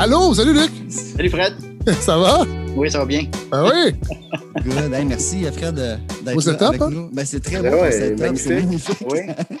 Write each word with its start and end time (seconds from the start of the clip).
Allô, 0.00 0.32
salut 0.32 0.54
Luc! 0.54 0.70
Salut 0.88 1.28
Fred! 1.28 1.52
Ça 2.00 2.16
va? 2.16 2.46
Oui, 2.74 2.90
ça 2.90 3.00
va 3.00 3.04
bien. 3.04 3.24
Ben 3.50 3.64
oui! 3.64 3.92
Good. 4.64 4.94
Hey, 4.94 5.04
merci 5.04 5.44
Fred 5.52 5.74
d'être 5.74 6.36
là 6.36 6.40
setup, 6.40 6.62
avec 6.62 6.80
hein? 6.80 6.88
nous. 6.90 7.10
Ben, 7.12 7.26
c'est 7.26 7.40
très 7.40 7.60
Ben 7.60 7.70
beau, 7.70 7.82
ouais, 7.82 7.92
c'est 7.92 8.18
magnifique. 8.18 8.50
magnifique. 8.50 9.06
Oui. 9.10 9.18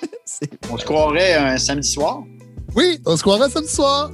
On 0.72 0.78
se 0.78 0.84
croirait 0.86 1.34
un 1.34 1.58
samedi 1.58 1.90
soir. 1.90 2.22
Oui, 2.74 2.98
on 3.04 3.18
se 3.18 3.22
croirait 3.22 3.50
samedi 3.50 3.70
soir! 3.70 4.12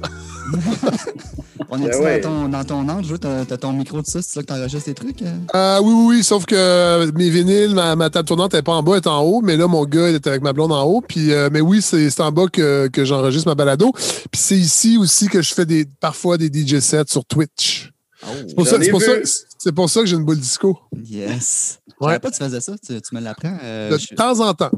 On 1.69 1.81
est 1.85 1.89
Ben 1.89 2.01
ouais. 2.01 2.19
dans, 2.21 2.29
ton, 2.29 2.47
dans 2.49 2.63
ton 2.63 2.87
angle, 2.89 3.19
t'as 3.19 3.43
t'as 3.45 3.57
ton 3.57 3.73
micro 3.73 4.01
de 4.01 4.05
ça, 4.07 4.21
c'est 4.21 4.37
là 4.37 4.41
que 4.43 4.47
t'enregistres 4.47 4.85
tes 4.85 4.93
trucs? 4.93 5.21
euh? 5.21 5.35
Euh, 5.53 5.79
oui, 5.83 5.93
oui, 5.93 6.05
oui, 6.17 6.23
sauf 6.23 6.45
que 6.45 7.11
mes 7.11 7.29
vinyles, 7.29 7.75
ma, 7.75 7.95
ma 7.97 8.09
table 8.09 8.25
tournante 8.27 8.53
n'est 8.53 8.61
pas 8.61 8.71
en 8.71 8.83
bas, 8.83 8.93
elle 8.93 8.97
est 8.99 9.07
en 9.07 9.21
haut, 9.21 9.41
mais 9.41 9.57
là, 9.57 9.67
mon 9.67 9.83
gars, 9.83 10.09
il 10.09 10.15
est 10.15 10.25
avec 10.27 10.41
ma 10.41 10.53
blonde 10.53 10.71
en 10.71 10.83
haut. 10.83 11.01
Puis, 11.01 11.33
euh, 11.33 11.49
mais 11.51 11.59
oui, 11.59 11.81
c'est 11.81 12.09
c'est 12.09 12.21
en 12.21 12.31
bas 12.31 12.47
que, 12.47 12.87
que 12.87 13.03
j'enregistre 13.03 13.49
ma 13.49 13.55
balado. 13.55 13.91
Puis 13.91 14.39
c'est 14.41 14.57
ici 14.57 14.97
aussi 14.97 15.27
que 15.27 15.41
je 15.41 15.53
fais 15.53 15.65
des, 15.65 15.85
parfois 15.99 16.37
des 16.37 16.47
DJ 16.47 16.79
sets 16.79 17.03
sur 17.09 17.25
Twitch. 17.25 17.91
C'est 18.21 18.55
pour, 18.55 18.65
J'en 18.65 18.71
ça, 18.71 18.77
ai 18.77 18.83
c'est 18.85 18.91
pour, 18.91 19.01
ça, 19.01 19.11
c'est 19.59 19.71
pour 19.73 19.89
ça 19.89 19.99
que 20.01 20.05
j'ai 20.05 20.15
une 20.15 20.25
boule 20.25 20.39
disco. 20.39 20.77
Yes. 21.03 21.79
Je 21.87 22.05
Ouais. 22.05 22.11
savais 22.13 22.19
pas 22.19 22.29
que 22.31 22.35
tu 22.37 22.43
faisais 22.43 22.61
ça, 22.61 22.73
tu, 22.77 23.01
tu 23.01 23.15
me 23.15 23.19
l'apprends. 23.21 23.57
euh, 23.63 23.91
De 23.91 23.97
je- 23.97 24.15
temps 24.15 24.39
en 24.39 24.53
temps. 24.53 24.71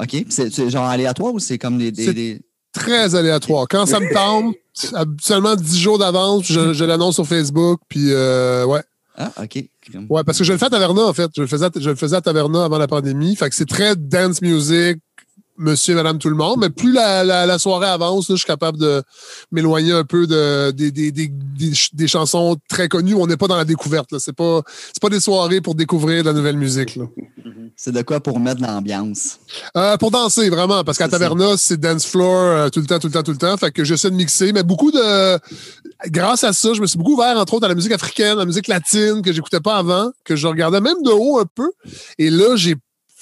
OK. 0.00 0.08
Puis 0.08 0.26
C'est 0.28 0.50
c'est 0.52 0.70
genre 0.70 0.84
aléatoire 0.86 1.32
ou 1.34 1.38
c'est 1.38 1.58
comme 1.58 1.78
des. 1.78 1.90
des- 1.90 2.40
Très 2.76 3.14
aléatoire. 3.14 3.66
Quand 3.68 3.86
ça 3.86 4.00
me 4.00 4.12
tente, 4.12 4.54
habituellement 4.94 5.56
10 5.56 5.78
jours 5.80 5.98
d'avance, 5.98 6.44
je, 6.46 6.72
je 6.72 6.84
l'annonce 6.84 7.14
sur 7.14 7.26
Facebook. 7.26 7.80
Puis, 7.88 8.12
euh, 8.12 8.64
ouais. 8.66 8.82
Ah, 9.16 9.32
OK. 9.42 9.64
Ouais, 10.10 10.22
parce 10.24 10.36
que 10.38 10.44
je 10.44 10.52
le 10.52 10.58
fais 10.58 10.66
à 10.66 10.70
Taverna, 10.70 11.02
en 11.06 11.12
fait. 11.14 11.30
Je 11.34 11.40
le 11.40 11.46
faisais, 11.46 11.64
à- 11.66 11.70
je 11.74 11.88
le 11.88 11.96
faisais 11.96 12.16
à 12.16 12.20
Taverna 12.20 12.64
avant 12.64 12.76
la 12.76 12.86
pandémie. 12.86 13.34
Fait 13.36 13.48
que 13.48 13.54
c'est 13.54 13.64
très 13.68 13.96
dance 13.96 14.42
music, 14.42 14.98
monsieur, 15.58 15.94
madame, 15.94 16.18
tout 16.18 16.28
le 16.28 16.36
monde. 16.36 16.58
Mais 16.60 16.70
plus 16.70 16.92
la, 16.92 17.24
la- 17.24 17.46
la 17.46 17.58
soirée 17.58 17.86
avance, 17.88 18.28
là, 18.28 18.34
je 18.34 18.40
suis 18.40 18.46
capable 18.46 18.78
de 18.78 19.02
m'éloigner 19.52 19.92
un 19.92 20.04
peu 20.04 20.26
de, 20.26 20.70
des, 20.70 20.90
des, 20.90 21.12
des, 21.12 21.28
des 21.28 21.66
ch- 21.68 21.90
des 21.94 22.08
chansons 22.08 22.56
très 22.68 22.88
connues. 22.88 23.14
On 23.14 23.26
n'est 23.26 23.36
pas 23.36 23.48
dans 23.48 23.56
la 23.56 23.64
découverte. 23.64 24.12
là. 24.12 24.18
C'est 24.20 24.34
pas, 24.34 24.62
pas 25.00 25.08
des 25.08 25.20
soirées 25.20 25.60
pour 25.60 25.74
découvrir 25.74 26.22
de 26.22 26.28
la 26.28 26.34
nouvelle 26.34 26.56
musique. 26.56 26.96
là. 26.96 27.04
C'est 27.76 27.92
de 27.92 28.00
quoi 28.02 28.20
pour 28.20 28.40
mettre 28.40 28.62
l'ambiance? 28.62 29.38
Euh, 29.76 29.96
pour 29.98 30.10
danser, 30.10 30.48
vraiment. 30.48 30.82
Parce 30.82 30.96
qu'à. 30.98 31.08
Taverna, 31.08 31.56
c'est 31.56 31.78
dance 31.78 32.06
floor 32.06 32.34
euh, 32.34 32.68
tout 32.70 32.80
le 32.80 32.86
temps, 32.86 32.98
tout 32.98 33.06
le 33.08 33.12
temps, 33.12 33.22
tout 33.22 33.32
le 33.32 33.36
temps. 33.36 33.56
Fait 33.56 33.70
que 33.70 33.84
j'essaie 33.84 34.10
de 34.10 34.16
mixer. 34.16 34.52
Mais 34.52 34.62
beaucoup 34.62 34.90
de. 34.90 35.38
Grâce 36.08 36.44
à 36.44 36.52
ça, 36.52 36.72
je 36.74 36.80
me 36.80 36.86
suis 36.86 36.98
beaucoup 36.98 37.14
ouvert, 37.14 37.36
entre 37.38 37.54
autres, 37.54 37.66
à 37.66 37.68
la 37.68 37.74
musique 37.74 37.92
africaine, 37.92 38.32
à 38.32 38.34
la 38.36 38.44
musique 38.44 38.68
latine, 38.68 39.22
que 39.22 39.32
j'écoutais 39.32 39.60
pas 39.60 39.76
avant, 39.76 40.10
que 40.24 40.36
je 40.36 40.46
regardais 40.46 40.80
même 40.80 41.02
de 41.02 41.10
haut 41.10 41.38
un 41.38 41.46
peu. 41.54 41.70
Et 42.18 42.30
là, 42.30 42.56
j'ai 42.56 42.76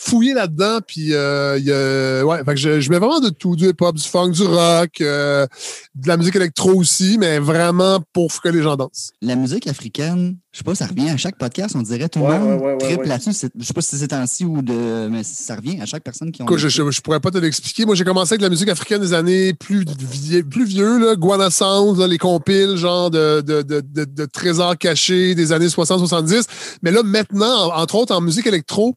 fouillé 0.05 0.34
là-dedans. 0.34 0.80
Puis, 0.86 1.14
euh, 1.14 1.58
y 1.58 1.72
a- 1.72 2.24
ouais, 2.24 2.44
fait 2.44 2.56
je, 2.56 2.80
je 2.80 2.91
mets 2.91 2.98
vraiment 2.98 3.20
de 3.20 3.30
tout 3.30 3.56
du 3.56 3.69
hip-hop, 3.69 3.97
du 3.97 4.02
funk, 4.02 4.30
du 4.30 4.42
rock, 4.42 5.00
euh, 5.00 5.47
de 5.94 6.08
la 6.08 6.16
musique 6.16 6.36
électro 6.36 6.72
aussi, 6.74 7.16
mais 7.19 7.38
vraiment 7.38 8.00
pour 8.12 8.41
que 8.42 8.48
les 8.48 8.62
gens 8.62 8.77
dansent. 8.77 9.12
La 9.22 9.36
musique 9.36 9.66
africaine, 9.66 10.36
je 10.55 10.58
sais 10.58 10.62
pas, 10.64 10.77
ça 10.77 10.86
revient 10.86 11.10
à 11.10 11.16
chaque 11.16 11.36
podcast, 11.36 11.74
on 11.77 11.83
dirait 11.83 12.08
tout 12.08 12.20
le 12.20 12.27
Ouais, 12.27 12.38
monde 12.38 12.60
ouais, 12.62 12.78
triple 12.78 13.08
là-dessus. 13.08 13.33
Je 13.58 13.64
sais 13.64 13.72
pas 13.74 13.80
si 13.80 13.88
c'est 13.91 13.97
ces 13.97 14.06
temps-ci 14.06 14.44
ou 14.44 14.62
de. 14.62 15.08
Mais 15.08 15.24
ça 15.24 15.56
revient 15.56 15.80
à 15.80 15.84
chaque 15.84 16.05
personne 16.05 16.30
qui. 16.30 16.42
Écoute, 16.42 16.58
je, 16.58 16.69
je, 16.69 16.88
je 16.92 17.00
pourrais 17.00 17.19
pas 17.19 17.33
te 17.33 17.38
l'expliquer. 17.38 17.84
Moi, 17.84 17.97
j'ai 17.97 18.05
commencé 18.05 18.34
avec 18.34 18.41
la 18.42 18.50
musique 18.50 18.69
africaine 18.69 19.00
des 19.00 19.14
années 19.14 19.52
plus, 19.52 19.84
vie- 19.84 20.44
plus 20.44 20.64
vieux, 20.64 20.98
là, 21.05 21.16
Guana 21.16 21.50
Sound, 21.50 21.98
là, 21.98 22.06
les 22.06 22.19
compiles, 22.19 22.77
genre 22.77 23.10
de, 23.10 23.41
de, 23.41 23.62
de, 23.62 23.82
de, 24.05 24.25
trésors 24.27 24.78
cachés 24.78 25.34
des 25.34 25.50
années 25.50 25.66
60-70. 25.66 26.44
Mais 26.82 26.92
là, 26.92 27.02
maintenant, 27.02 27.70
en- 27.72 27.82
entre 27.82 27.97
autres, 27.97 28.14
en 28.14 28.20
musique 28.20 28.47
électro, 28.47 28.94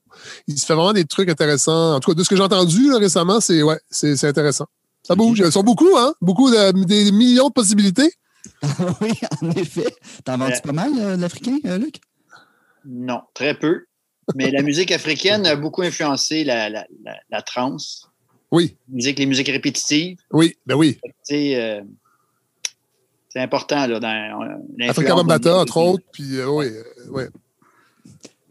il 0.48 0.60
se 0.60 0.66
fait 0.68 0.76
vraiment 0.76 0.94
des 0.94 1.06
trucs 1.06 1.28
intéressants. 1.30 1.96
En 1.96 2.00
tout 2.00 2.12
cas, 2.12 2.16
de 2.16 2.24
ce 2.24 2.30
que 2.30 2.36
j'ai 2.36 2.44
entendu 2.44 2.88
là, 2.92 3.00
récemment, 3.00 3.40
c'est 3.42 3.64
ouais, 3.64 3.80
c'est 3.90 4.16
c'est 4.16 4.28
intéressant. 4.28 4.66
Ça 5.02 5.16
bouge. 5.16 5.42
Ils 5.44 5.52
sont 5.52 5.64
beaucoup, 5.64 5.90
hein? 5.98 6.14
Beaucoup 6.22 6.52
de 6.52 6.84
des 6.86 7.12
millions 7.12 7.48
de 7.48 7.54
possibilités. 7.54 8.12
oui, 9.02 9.12
en 9.42 9.52
effet. 9.52 9.88
T'en 10.24 10.38
vends-tu 10.38 10.54
Ouais. 10.54 10.62
pas 10.62 10.72
mal, 10.72 10.92
euh, 10.98 11.18
l'Africain, 11.18 11.58
euh, 11.66 11.78
Luc? 11.78 12.00
Non, 12.86 13.22
très 13.34 13.54
peu. 13.58 13.86
Mais 14.36 14.52
la 14.52 14.62
musique 14.62 14.92
africaine 14.92 15.46
a 15.46 15.56
beaucoup 15.56 15.82
influencé 15.84 16.44
la, 16.44 16.70
la, 16.70 16.86
la, 17.06 17.18
la 17.30 17.42
trance, 17.42 18.10
Oui, 18.52 18.76
la 18.90 18.96
musique, 18.96 19.20
les 19.20 19.26
musiques 19.26 19.48
répétitives. 19.48 20.18
oui, 20.32 20.56
ben 20.66 20.76
oui. 20.76 21.00
Tu 21.28 21.34
euh, 21.56 21.82
c'est 23.30 23.40
important 23.40 23.88
là, 23.88 24.00
dans 24.00 24.08
euh, 24.10 24.56
l'influence. 24.78 24.90
Africa 24.90 25.16
Bambata, 25.16 25.58
entre 25.60 25.78
autres. 25.78 26.04
Puis, 26.12 26.38
euh, 26.38 26.48
oui, 26.50 26.68
euh, 26.68 27.10
ouais. 27.12 27.28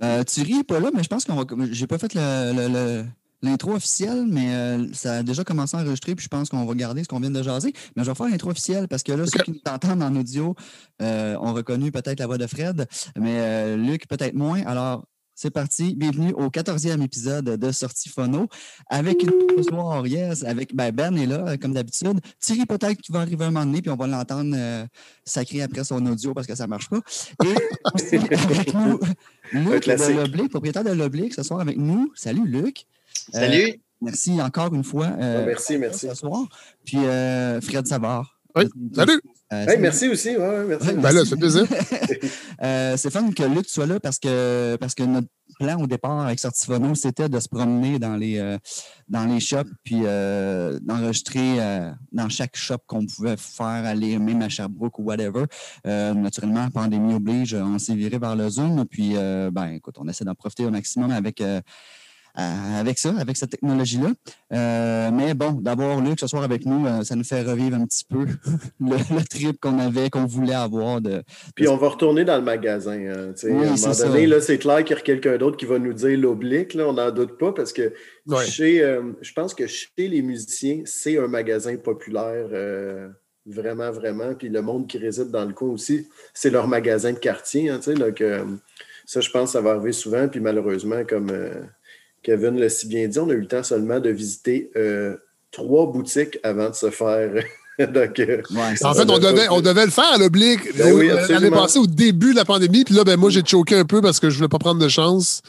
Euh, 0.03 0.23
Thierry 0.25 0.55
n'est 0.55 0.65
pas 0.65 0.81
là, 0.81 0.91
mais 0.95 1.03
je 1.03 1.09
pense 1.09 1.25
qu'on 1.25 1.35
va. 1.35 1.45
J'ai 1.73 1.87
pas 1.87 1.99
fait 1.99 2.12
le- 2.15 2.53
le- 2.55 2.69
le- 2.69 3.05
l'intro 3.47 3.73
officielle, 3.75 4.27
mais 4.29 4.55
euh, 4.55 4.93
ça 4.93 5.19
a 5.19 5.23
déjà 5.23 5.45
commencé 5.45 5.77
à 5.77 5.81
enregistrer, 5.81 6.15
puis 6.15 6.25
je 6.25 6.29
pense 6.29 6.49
qu'on 6.49 6.65
va 6.65 6.75
garder 6.75 7.03
ce 7.03 7.09
qu'on 7.09 7.21
vient 7.21 7.31
de 7.31 7.43
jaser. 7.43 7.73
Mais 7.97 8.05
je 8.05 8.11
vais 8.11 8.15
faire 8.15 8.29
l'intro 8.29 8.51
officielle 8.51 8.89
parce 8.89 9.03
que 9.03 9.12
là, 9.12 9.25
ceux 9.27 9.43
qui 9.43 9.53
nous 9.53 9.73
entendent 9.73 10.03
en 10.03 10.15
audio 10.17 10.55
euh, 11.03 11.37
ont 11.41 11.55
reconnu 11.55 11.91
peut-être 11.91 12.21
la 12.21 12.27
voix 12.27 12.39
de 12.39 12.47
Fred, 12.47 12.87
mais 13.19 13.39
euh, 13.39 13.77
Luc 13.77 14.06
peut-être 14.09 14.35
moins. 14.35 14.62
Alors, 14.67 15.05
c'est 15.39 15.51
parti. 15.51 15.95
Bienvenue 15.95 16.33
au 16.33 16.49
14e 16.49 17.03
épisode 17.03 17.45
de 17.45 17.71
Sortie 17.71 18.09
Phono 18.09 18.49
avec 18.89 19.23
une 19.23 19.62
soir, 19.62 20.06
yes, 20.06 20.43
avec 20.45 20.75
ben, 20.75 20.91
Ben 20.93 21.15
est 21.19 21.27
là, 21.27 21.59
comme 21.59 21.75
d'habitude. 21.75 22.21
Thierry 22.41 22.65
peut-être 22.65 23.03
qui 23.03 23.12
va 23.12 23.21
arriver 23.21 23.45
un 23.45 23.51
moment 23.51 23.67
donné, 23.67 23.83
puis 23.83 23.91
on 23.91 23.97
va 23.97 24.06
l'entendre 24.06 24.55
euh, 24.56 24.87
sacrer 25.27 25.61
après 25.61 25.85
son 25.85 26.05
audio 26.06 26.33
parce 26.33 26.47
que 26.47 26.55
ça 26.55 26.65
ne 26.65 26.71
marche 26.71 26.89
pas. 26.89 27.01
Et 27.45 27.55
aussi 27.95 28.17
avec 28.17 28.73
nous, 28.73 28.99
Luc 29.53 29.87
de 29.87 30.49
propriétaire 30.49 30.85
de 30.85 30.93
l'Oblique, 30.93 31.35
ce 31.35 31.43
soir 31.43 31.61
avec 31.61 31.77
nous. 31.77 32.11
Salut 32.15 32.47
Luc. 32.47 32.87
Euh, 33.34 33.38
Salut. 33.41 33.81
merci 34.00 34.41
encore 34.41 34.72
une 34.75 34.84
fois. 34.84 35.06
euh, 35.20 35.44
merci, 35.47 35.78
merci. 35.78 36.09
Ce 36.09 36.14
soir. 36.14 36.47
Puis 36.84 36.98
euh, 36.98 37.60
Fred 37.60 37.87
Savard. 37.87 38.38
Oui, 38.54 38.64
salut. 38.94 39.20
Euh, 39.53 39.66
Hey, 39.69 39.78
merci 39.78 40.09
aussi. 40.09 40.31
Ouais, 40.31 40.38
ouais, 40.38 40.64
merci. 40.64 40.92
Ben 40.94 41.12
là, 41.12 41.25
ça 41.25 41.31
fait 41.31 41.37
plaisir. 41.37 41.66
Euh, 42.62 42.97
c'est 42.97 43.10
fun 43.10 43.31
que 43.32 43.42
Luc 43.42 43.69
soit 43.69 43.84
là 43.84 44.00
parce 44.00 44.19
que, 44.19 44.76
parce 44.81 44.94
que 44.94 45.03
notre 45.03 45.28
plan 45.59 45.78
au 45.78 45.87
départ 45.87 46.20
avec 46.22 46.38
Sortifono, 46.38 46.94
c'était 46.94 47.28
de 47.28 47.38
se 47.38 47.48
promener 47.50 47.98
dans 47.98 48.16
les, 48.16 48.38
euh, 48.38 48.56
dans 49.09 49.26
les 49.26 49.41
shops 49.41 49.69
puis 49.84 50.00
euh, 50.04 50.78
d'enregistrer 50.81 51.60
euh, 51.60 51.91
dans 52.12 52.31
chaque 52.31 52.56
shop 52.56 52.78
qu'on 52.87 53.04
pouvait 53.04 53.37
faire 53.37 53.66
aller, 53.84 54.19
même 54.19 54.41
à 54.41 54.48
Sherbrooke 54.48 54.98
ou 54.98 55.03
whatever. 55.03 55.44
Euh, 55.87 56.14
naturellement, 56.14 56.70
pandémie 56.70 57.12
oblige, 57.12 57.53
on 57.54 57.78
s'est 57.78 57.94
viré 57.94 58.19
vers 58.19 58.37
le 58.37 58.48
Zoom. 58.48 58.87
Puis, 58.87 59.12
euh, 59.16 59.50
ben, 59.53 59.66
écoute, 59.72 59.97
on 59.98 60.08
essaie 60.08 60.25
d'en 60.25 60.34
profiter 60.34 60.64
au 60.64 60.70
maximum 60.70 61.10
avec. 61.10 61.43
Euh, 62.39 62.81
avec 62.81 62.99
ça, 62.99 63.15
avec 63.19 63.37
cette 63.37 63.51
technologie-là. 63.51 64.11
Euh, 64.53 65.11
mais 65.13 65.35
bon, 65.35 65.53
d'avoir 65.53 66.01
Luc 66.01 66.21
ce 66.21 66.27
soir 66.27 66.43
avec 66.43 66.67
nous, 66.67 66.87
euh, 66.87 67.03
ça 67.03 67.17
nous 67.17 67.25
fait 67.25 67.43
revivre 67.43 67.77
un 67.77 67.87
petit 67.87 68.05
peu 68.09 68.27
le, 68.81 68.97
le 69.15 69.25
trip 69.25 69.59
qu'on 69.61 69.79
avait, 69.79 70.11
qu'on 70.11 70.27
voulait 70.27 70.55
avoir 70.55 71.01
de, 71.01 71.23
Puis 71.55 71.67
on 71.69 71.77
va 71.77 71.89
retourner 71.89 72.25
dans 72.25 72.37
le 72.37 72.43
magasin. 72.45 72.93
hein. 72.93 73.33
Oui, 73.45 73.51
à 73.51 73.73
un 73.73 73.77
moment 73.77 73.93
ça. 73.93 74.09
donné, 74.09 74.27
là, 74.27 74.41
c'est 74.41 74.59
clair 74.59 74.85
qu'il 74.85 74.97
y 74.97 74.99
a 74.99 75.03
quelqu'un 75.03 75.37
d'autre 75.39 75.57
qui 75.57 75.65
va 75.67 75.79
nous 75.79 75.93
dire 75.93 76.19
l'oblique. 76.19 76.75
là, 76.75 76.87
On 76.89 76.93
n'en 76.93 77.11
doute 77.11 77.39
pas 77.39 77.53
parce 77.53 77.73
que 77.73 77.93
Ouais. 78.27 78.45
chez, 78.45 78.83
euh, 78.83 79.03
je 79.23 79.33
pense 79.33 79.55
que 79.55 79.67
chez 79.67 79.89
les 79.99 80.21
musiciens, 80.23 80.83
c'est 80.85 81.19
un 81.19 81.29
magasin 81.29 81.77
populaire. 81.77 82.47
euh, 82.53 83.09
vraiment, 83.49 83.93
vraiment. 83.93 84.35
Puis 84.35 84.49
le 84.49 84.61
monde 84.61 84.89
qui 84.89 84.99
réside 84.99 85.31
dans 85.31 85.45
le 85.45 85.53
coin 85.53 85.69
aussi, 85.69 86.09
c'est 86.35 86.51
leur 86.51 86.67
magasin 86.67 87.13
de 87.13 87.19
quartier. 87.19 87.71
hein, 87.71 87.77
tu 87.79 87.93
sais, 87.93 87.95
donc, 87.95 88.21
euh, 88.21 88.45
ça, 89.05 89.21
je 89.21 89.31
pense 89.31 89.51
que 89.51 89.53
ça 89.53 89.61
va 89.61 89.71
arriver 89.71 89.93
souvent. 89.93 90.27
Puis 90.27 90.41
malheureusement, 90.41 91.05
comme 91.09 91.31
euh, 91.31 91.63
Kevin 92.26 92.59
l'a 92.59 92.69
si 92.69 92.88
bien 92.88 93.06
dit, 93.06 93.19
on 93.20 93.31
a 93.31 93.32
eu 93.34 93.41
le 93.41 93.47
temps 93.47 93.62
seulement 93.62 94.00
de 94.00 94.10
visiter 94.10 94.70
euh, 94.76 95.16
trois 95.53 95.87
boutiques 95.87 96.38
avant 96.42 96.70
de 96.70 96.75
se 96.75 96.91
faire. 96.91 97.31
donc, 97.78 98.19
euh, 98.19 98.42
Ouais, 98.50 98.75
En 98.84 98.94
fait, 98.94 99.09
on 99.09 99.19
devait, 99.19 99.48
on 99.48 99.60
devait 99.60 99.84
le 99.84 99.91
faire 99.92 100.12
à 100.14 100.19
l'oblique 100.19 100.76
Ben 100.76 100.92
oui, 100.92 101.09
l'année 101.28 101.50
passée, 101.50 101.78
au 101.78 101.87
début 101.87 102.32
de 102.32 102.37
la 102.37 102.44
pandémie. 102.44 102.82
Puis 102.84 102.94
là, 102.94 103.05
ben, 103.05 103.17
moi, 103.17 103.31
j'ai 103.31 103.43
choqué 103.46 103.76
un 103.76 103.84
peu 103.84 104.00
parce 104.02 104.19
que 104.19 104.28
je 104.28 104.37
voulais 104.37 104.49
pas 104.49 104.58
prendre 104.58 104.81
de 104.81 104.88
chance. 104.88 105.40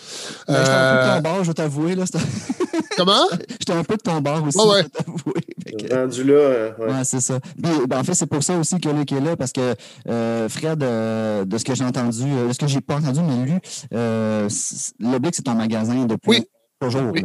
Ben, 0.47 0.55
J'étais 0.57 0.69
un 0.69 0.91
peu 0.91 0.97
de 0.97 1.09
Euh, 1.09 1.15
ton 1.15 1.21
bord, 1.21 1.43
je 1.43 1.47
vais 1.49 1.53
t'avouer. 1.55 1.95
comment? 2.97 3.25
J'étais 3.59 3.73
un 3.73 3.83
peu 3.83 3.95
de 3.95 4.01
ton 4.01 4.21
bord 4.21 4.43
aussi, 4.45 4.57
Ouais, 4.59 4.65
ouais. 4.67 4.77
je 4.79 4.83
vais 4.83 4.89
t'avouer. 4.89 5.41
Fait 5.65 5.87
que- 5.87 5.95
rendu 5.95 6.23
là, 6.23 6.33
euh, 6.33 6.71
ouais. 6.79 6.85
Ouais, 6.93 7.03
c'est 7.03 7.21
ça. 7.21 7.39
Puis, 7.39 7.71
ben, 7.89 7.99
en 7.99 8.03
fait, 8.03 8.13
c'est 8.13 8.25
pour 8.27 8.43
ça 8.43 8.57
aussi 8.57 8.79
que 8.79 8.89
Luc 8.89 9.11
est 9.11 9.19
là, 9.21 9.35
parce 9.35 9.51
que 9.51 9.73
euh, 10.09 10.47
Fred, 10.49 10.83
euh, 10.83 11.43
de 11.45 11.57
ce 11.57 11.65
que 11.65 11.73
j'ai 11.75 11.83
entendu, 11.85 12.23
euh, 12.25 12.47
de 12.49 12.53
ce 12.53 12.57
que 12.59 12.67
j'ai 12.67 12.81
pas 12.81 12.95
entendu, 12.97 13.19
mais 13.21 13.45
lu, 13.51 13.59
euh, 13.93 14.47
c- 14.49 14.91
l'Oblique, 14.99 15.33
c'est 15.35 15.47
un 15.47 15.55
magasin 15.55 16.05
depuis 16.05 16.29
Oui. 16.29 16.45
Toujours. 16.81 17.11
Oui. 17.13 17.23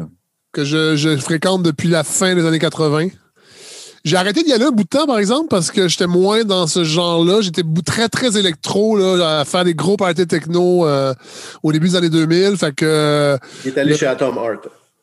Que 0.53 0.65
je, 0.65 0.97
je 0.97 1.17
fréquente 1.17 1.63
depuis 1.63 1.89
la 1.89 2.05
fin 2.05 2.35
des 2.35 2.45
années 2.45 2.59
80. 2.59 3.09
J'ai 4.05 4.17
arrêté 4.17 4.43
d'y 4.43 4.53
aller 4.53 4.65
un 4.65 4.71
bout 4.73 4.83
de 4.83 4.89
temps, 4.89 5.07
par 5.07 5.19
exemple, 5.19 5.47
parce 5.49 5.71
que 5.71 5.87
j'étais 5.87 6.09
moins 6.09 6.43
dans 6.45 6.67
ce 6.67 6.83
genre-là. 6.83 7.41
J'étais 7.41 7.63
très, 7.87 8.09
très 8.09 8.37
électro, 8.37 8.97
là, 8.97 9.41
à 9.41 9.45
faire 9.45 9.65
des 9.65 9.75
gros 9.75 9.97
parties 9.97 10.27
techno 10.27 10.87
euh, 10.87 11.15
au 11.63 11.71
début 11.73 11.89
des 11.89 11.97
années 11.97 12.11
2000. 12.11 12.57
Fait 12.57 12.75
que, 12.75 13.39
Il 13.65 13.69
est 13.69 13.79
allé 13.79 13.93
Le- 13.93 13.97
chez 13.97 14.07
Atom 14.07 14.37
Art. 14.39 14.59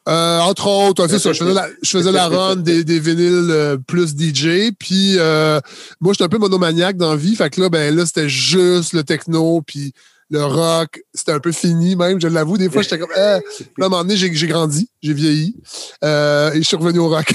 Euh, 0.07 0.40
entre 0.40 0.68
autres, 0.68 1.04
ouais, 1.04 1.10
c'est 1.10 1.19
ça. 1.19 1.31
Je 1.34 1.40
faisais 1.40 1.54
la, 1.54 1.68
je 1.81 1.90
faisais 1.90 2.12
la 2.12 2.28
run 2.28 2.56
des, 2.57 2.84
des 2.84 3.00
vinyles 3.00 3.48
euh, 3.52 3.78
plus 3.78 4.16
DJ. 4.18 4.72
Puis 4.78 5.16
euh, 5.18 5.60
moi, 6.02 6.13
j'étais 6.13 6.25
un 6.25 6.30
peu 6.30 6.38
monomaniaque 6.38 6.98
dans 6.98 7.12
la 7.12 7.16
vie. 7.16 7.36
Fait 7.36 7.50
que 7.50 7.62
là, 7.62 7.69
ben 7.69 7.95
là, 7.95 8.06
c'était 8.06 8.28
juste 8.30 8.94
le 8.94 9.04
techno. 9.04 9.62
Puis 9.66 9.94
le 10.30 10.46
rock, 10.46 11.02
c'était 11.14 11.31
un 11.31 11.40
peu 11.40 11.52
fini 11.52 11.96
même, 11.96 12.22
je 12.22 12.28
l'avoue. 12.28 12.58
Des 12.58 12.70
fois, 12.70 12.81
j'étais 12.81 13.00
comme. 13.00 13.10
Eh. 13.20 13.20
Là, 13.20 13.40
à 13.40 13.86
un 13.86 13.90
moment 13.90 14.04
donné, 14.04 14.16
j'ai 14.16 14.34
j'ai 14.34 14.48
grandi, 14.48 14.90
j'ai 15.02 15.14
vieilli. 15.14 15.56
Euh, 16.04 16.54
et 16.54 16.58
je 16.58 16.68
suis 16.68 16.78
revenu 16.78 17.00
au 17.00 17.10
rock. 17.10 17.31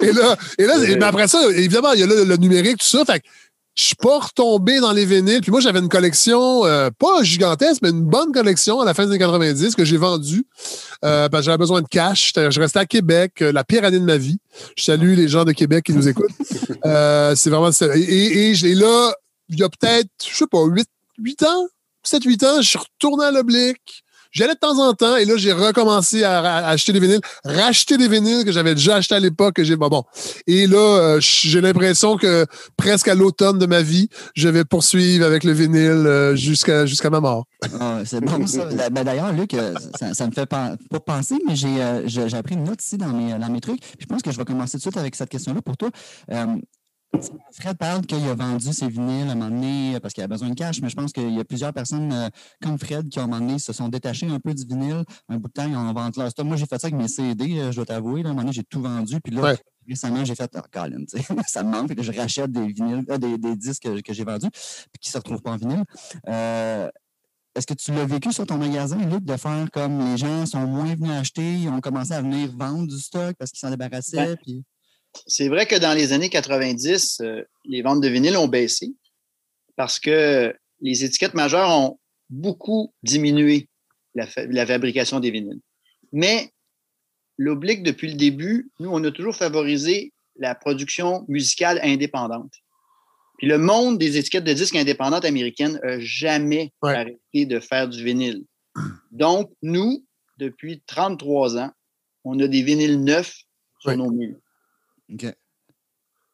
Et 0.00 0.12
là, 0.12 0.36
et 0.58 0.64
là 0.64 0.74
mais 0.78 1.04
après 1.04 1.28
ça, 1.28 1.38
évidemment, 1.54 1.92
il 1.92 2.00
y 2.00 2.02
a 2.02 2.06
là 2.06 2.24
le 2.24 2.36
numérique, 2.36 2.78
tout 2.78 2.86
ça. 2.86 3.04
Fait 3.04 3.20
que 3.20 3.26
je 3.74 3.82
suis 3.82 3.96
pas 3.96 4.18
retombé 4.18 4.80
dans 4.80 4.92
les 4.92 5.04
vinyles. 5.04 5.40
Puis 5.40 5.50
moi, 5.50 5.60
j'avais 5.60 5.80
une 5.80 5.88
collection, 5.88 6.64
euh, 6.64 6.90
pas 6.96 7.22
gigantesque, 7.22 7.80
mais 7.82 7.90
une 7.90 8.04
bonne 8.04 8.32
collection 8.32 8.80
à 8.80 8.84
la 8.84 8.94
fin 8.94 9.04
des 9.04 9.10
années 9.10 9.18
90 9.18 9.74
que 9.74 9.84
j'ai 9.84 9.96
vendue 9.96 10.46
euh, 11.04 11.28
parce 11.28 11.42
que 11.42 11.46
j'avais 11.46 11.58
besoin 11.58 11.82
de 11.82 11.88
cash. 11.88 12.32
Je 12.36 12.60
restais 12.60 12.78
à 12.78 12.86
Québec, 12.86 13.42
euh, 13.42 13.52
la 13.52 13.64
pire 13.64 13.84
année 13.84 13.98
de 13.98 14.04
ma 14.04 14.16
vie. 14.16 14.38
Je 14.76 14.84
salue 14.84 15.16
les 15.16 15.28
gens 15.28 15.44
de 15.44 15.52
Québec 15.52 15.84
qui 15.84 15.92
nous 15.92 16.08
écoutent. 16.08 16.30
C'est 17.34 17.50
vraiment... 17.50 17.70
Et, 17.94 18.00
et, 18.00 18.50
et 18.52 18.74
là, 18.74 19.12
il 19.48 19.58
y 19.58 19.62
a 19.64 19.68
peut-être, 19.68 20.08
je 20.24 20.34
sais 20.34 20.46
pas, 20.46 20.64
8, 20.64 20.86
8 21.18 21.42
ans, 21.44 21.66
7-8 22.06 22.46
ans, 22.46 22.60
je 22.62 22.68
suis 22.68 22.78
retourné 22.78 23.24
à 23.26 23.30
l'oblique. 23.30 24.02
J'allais 24.36 24.54
de 24.54 24.58
temps 24.58 24.80
en 24.84 24.92
temps 24.94 25.14
et 25.14 25.24
là, 25.26 25.36
j'ai 25.36 25.52
recommencé 25.52 26.24
à, 26.24 26.40
à 26.40 26.68
acheter 26.70 26.92
des 26.92 26.98
vinyles, 26.98 27.20
racheter 27.44 27.96
des 27.96 28.08
vinyles 28.08 28.44
que 28.44 28.50
j'avais 28.50 28.74
déjà 28.74 28.96
acheté 28.96 29.14
à 29.14 29.20
l'époque. 29.20 29.54
que 29.54 29.62
j'ai 29.62 29.76
Bon, 29.76 29.86
bon. 29.86 30.02
Et 30.48 30.66
là, 30.66 30.76
euh, 30.78 31.18
j'ai 31.20 31.60
l'impression 31.60 32.16
que 32.16 32.44
presque 32.76 33.06
à 33.06 33.14
l'automne 33.14 33.60
de 33.60 33.66
ma 33.66 33.80
vie, 33.80 34.08
je 34.34 34.48
vais 34.48 34.64
poursuivre 34.64 35.24
avec 35.24 35.44
le 35.44 35.52
vinyle 35.52 35.78
euh, 36.04 36.34
jusqu'à 36.34 36.84
jusqu'à 36.84 37.10
ma 37.10 37.20
mort. 37.20 37.44
Ah, 37.78 38.00
c'est 38.04 38.20
bon 38.20 38.44
ça. 38.48 38.64
Da- 38.64 38.90
ben, 38.90 39.04
D'ailleurs, 39.04 39.32
Luc, 39.32 39.54
euh, 39.54 39.72
ça, 40.00 40.14
ça 40.14 40.26
me 40.26 40.32
fait 40.32 40.46
pen- 40.46 40.76
pas 40.90 40.98
penser, 40.98 41.36
mais 41.46 41.54
j'ai 41.54 41.80
euh, 41.80 42.28
appris 42.36 42.56
une 42.56 42.64
note 42.64 42.82
ici 42.82 42.98
dans 42.98 43.10
mes, 43.12 43.38
dans 43.38 43.50
mes 43.50 43.60
trucs. 43.60 43.78
Puis 43.82 43.98
je 44.00 44.06
pense 44.06 44.20
que 44.22 44.32
je 44.32 44.36
vais 44.36 44.44
commencer 44.44 44.72
tout 44.72 44.78
de 44.78 44.82
suite 44.82 44.96
avec 44.96 45.14
cette 45.14 45.28
question-là 45.30 45.62
pour 45.62 45.76
toi. 45.76 45.90
Euh, 46.32 46.46
Fred 47.52 47.76
parle 47.78 48.04
qu'il 48.06 48.26
a 48.28 48.34
vendu 48.34 48.72
ses 48.72 48.88
vinyles 48.88 49.28
à 49.28 49.32
un 49.32 49.34
moment 49.34 49.50
donné 49.50 49.96
euh, 49.96 50.00
parce 50.00 50.12
qu'il 50.14 50.24
a 50.24 50.28
besoin 50.28 50.48
de 50.50 50.54
cash, 50.54 50.80
mais 50.80 50.88
je 50.88 50.96
pense 50.96 51.12
qu'il 51.12 51.30
y 51.34 51.40
a 51.40 51.44
plusieurs 51.44 51.72
personnes 51.72 52.12
euh, 52.12 52.28
comme 52.62 52.78
Fred 52.78 53.08
qui, 53.08 53.18
à 53.18 53.22
un 53.22 53.26
moment 53.26 53.40
donné, 53.40 53.58
se 53.58 53.72
sont 53.72 53.88
détachés 53.88 54.26
un 54.26 54.40
peu 54.40 54.52
du 54.54 54.64
vinyle. 54.64 55.04
Un 55.28 55.36
bout 55.38 55.48
de 55.48 55.52
temps, 55.52 55.66
ils 55.68 55.76
ont 55.76 55.92
vendu 55.92 56.18
leur 56.18 56.30
stock. 56.30 56.46
Moi, 56.46 56.56
j'ai 56.56 56.66
fait 56.66 56.78
ça 56.80 56.88
avec 56.88 56.98
mes 56.98 57.08
CD, 57.08 57.58
euh, 57.60 57.70
je 57.70 57.76
dois 57.76 57.86
t'avouer. 57.86 58.22
À 58.22 58.26
un 58.26 58.28
moment 58.30 58.42
donné, 58.42 58.52
j'ai 58.52 58.64
tout 58.64 58.80
vendu. 58.82 59.20
Puis 59.20 59.32
là, 59.34 59.42
Ouais. 59.42 59.56
récemment, 59.88 60.24
j'ai 60.24 60.34
fait 60.34 60.50
Ah, 60.54 60.62
Colin, 60.72 61.04
ça 61.46 61.62
me 61.62 61.70
manque. 61.70 61.94
Que 61.94 62.02
je 62.02 62.12
rachète 62.12 62.50
des, 62.50 62.66
vinyles, 62.66 63.04
euh, 63.10 63.18
des, 63.18 63.38
des 63.38 63.56
disques 63.56 63.82
que, 63.84 64.00
que 64.00 64.12
j'ai 64.12 64.24
vendus 64.24 64.50
puis 64.50 64.98
qui 65.00 65.08
ne 65.08 65.12
se 65.12 65.18
retrouvent 65.18 65.42
pas 65.42 65.52
en 65.52 65.56
vinyle. 65.56 65.84
Euh, 66.28 66.88
est-ce 67.54 67.66
que 67.68 67.74
tu 67.74 67.92
l'as 67.92 68.04
vécu 68.04 68.32
sur 68.32 68.44
ton 68.46 68.58
magasin, 68.58 68.96
Luc, 68.96 69.24
de 69.24 69.36
faire 69.36 69.68
comme 69.72 70.00
les 70.00 70.16
gens 70.16 70.44
sont 70.44 70.66
moins 70.66 70.92
venus 70.96 71.12
acheter, 71.12 71.54
ils 71.54 71.68
ont 71.68 71.80
commencé 71.80 72.12
à 72.12 72.20
venir 72.20 72.50
vendre 72.56 72.88
du 72.88 72.98
stock 72.98 73.36
parce 73.38 73.52
qu'ils 73.52 73.60
s'en 73.60 73.70
débarrassaient? 73.70 74.16
Ben, 74.16 74.36
puis... 74.42 74.64
C'est 75.26 75.48
vrai 75.48 75.66
que 75.66 75.76
dans 75.76 75.94
les 75.94 76.12
années 76.12 76.28
90, 76.30 77.18
euh, 77.20 77.42
les 77.64 77.82
ventes 77.82 78.00
de 78.00 78.08
vinyle 78.08 78.36
ont 78.36 78.48
baissé 78.48 78.92
parce 79.76 79.98
que 79.98 80.54
les 80.80 81.04
étiquettes 81.04 81.34
majeures 81.34 81.70
ont 81.70 81.98
beaucoup 82.30 82.92
diminué 83.02 83.68
la, 84.14 84.26
fa- 84.26 84.46
la 84.46 84.66
fabrication 84.66 85.20
des 85.20 85.30
vinyles. 85.30 85.60
Mais 86.12 86.50
l'oblique, 87.38 87.82
depuis 87.82 88.08
le 88.08 88.14
début, 88.14 88.70
nous, 88.80 88.90
on 88.90 89.02
a 89.04 89.10
toujours 89.10 89.34
favorisé 89.36 90.12
la 90.36 90.54
production 90.54 91.24
musicale 91.28 91.80
indépendante. 91.82 92.52
Puis 93.38 93.48
le 93.48 93.58
monde 93.58 93.98
des 93.98 94.16
étiquettes 94.16 94.44
de 94.44 94.52
disques 94.52 94.76
indépendantes 94.76 95.24
américaines 95.24 95.80
n'a 95.82 95.98
jamais 96.00 96.72
Ouais. 96.82 96.94
arrêté 96.94 97.46
de 97.46 97.60
faire 97.60 97.88
du 97.88 98.02
vinyle. 98.04 98.44
Donc, 99.10 99.50
nous, 99.62 100.04
depuis 100.38 100.82
33 100.86 101.56
ans, 101.58 101.70
on 102.24 102.38
a 102.40 102.46
des 102.48 102.62
vinyles 102.62 103.02
neufs 103.02 103.42
sur 103.80 103.90
Ouais. 103.90 103.96
nos 103.96 104.10
murs. 104.10 104.36
OK. 105.12 105.26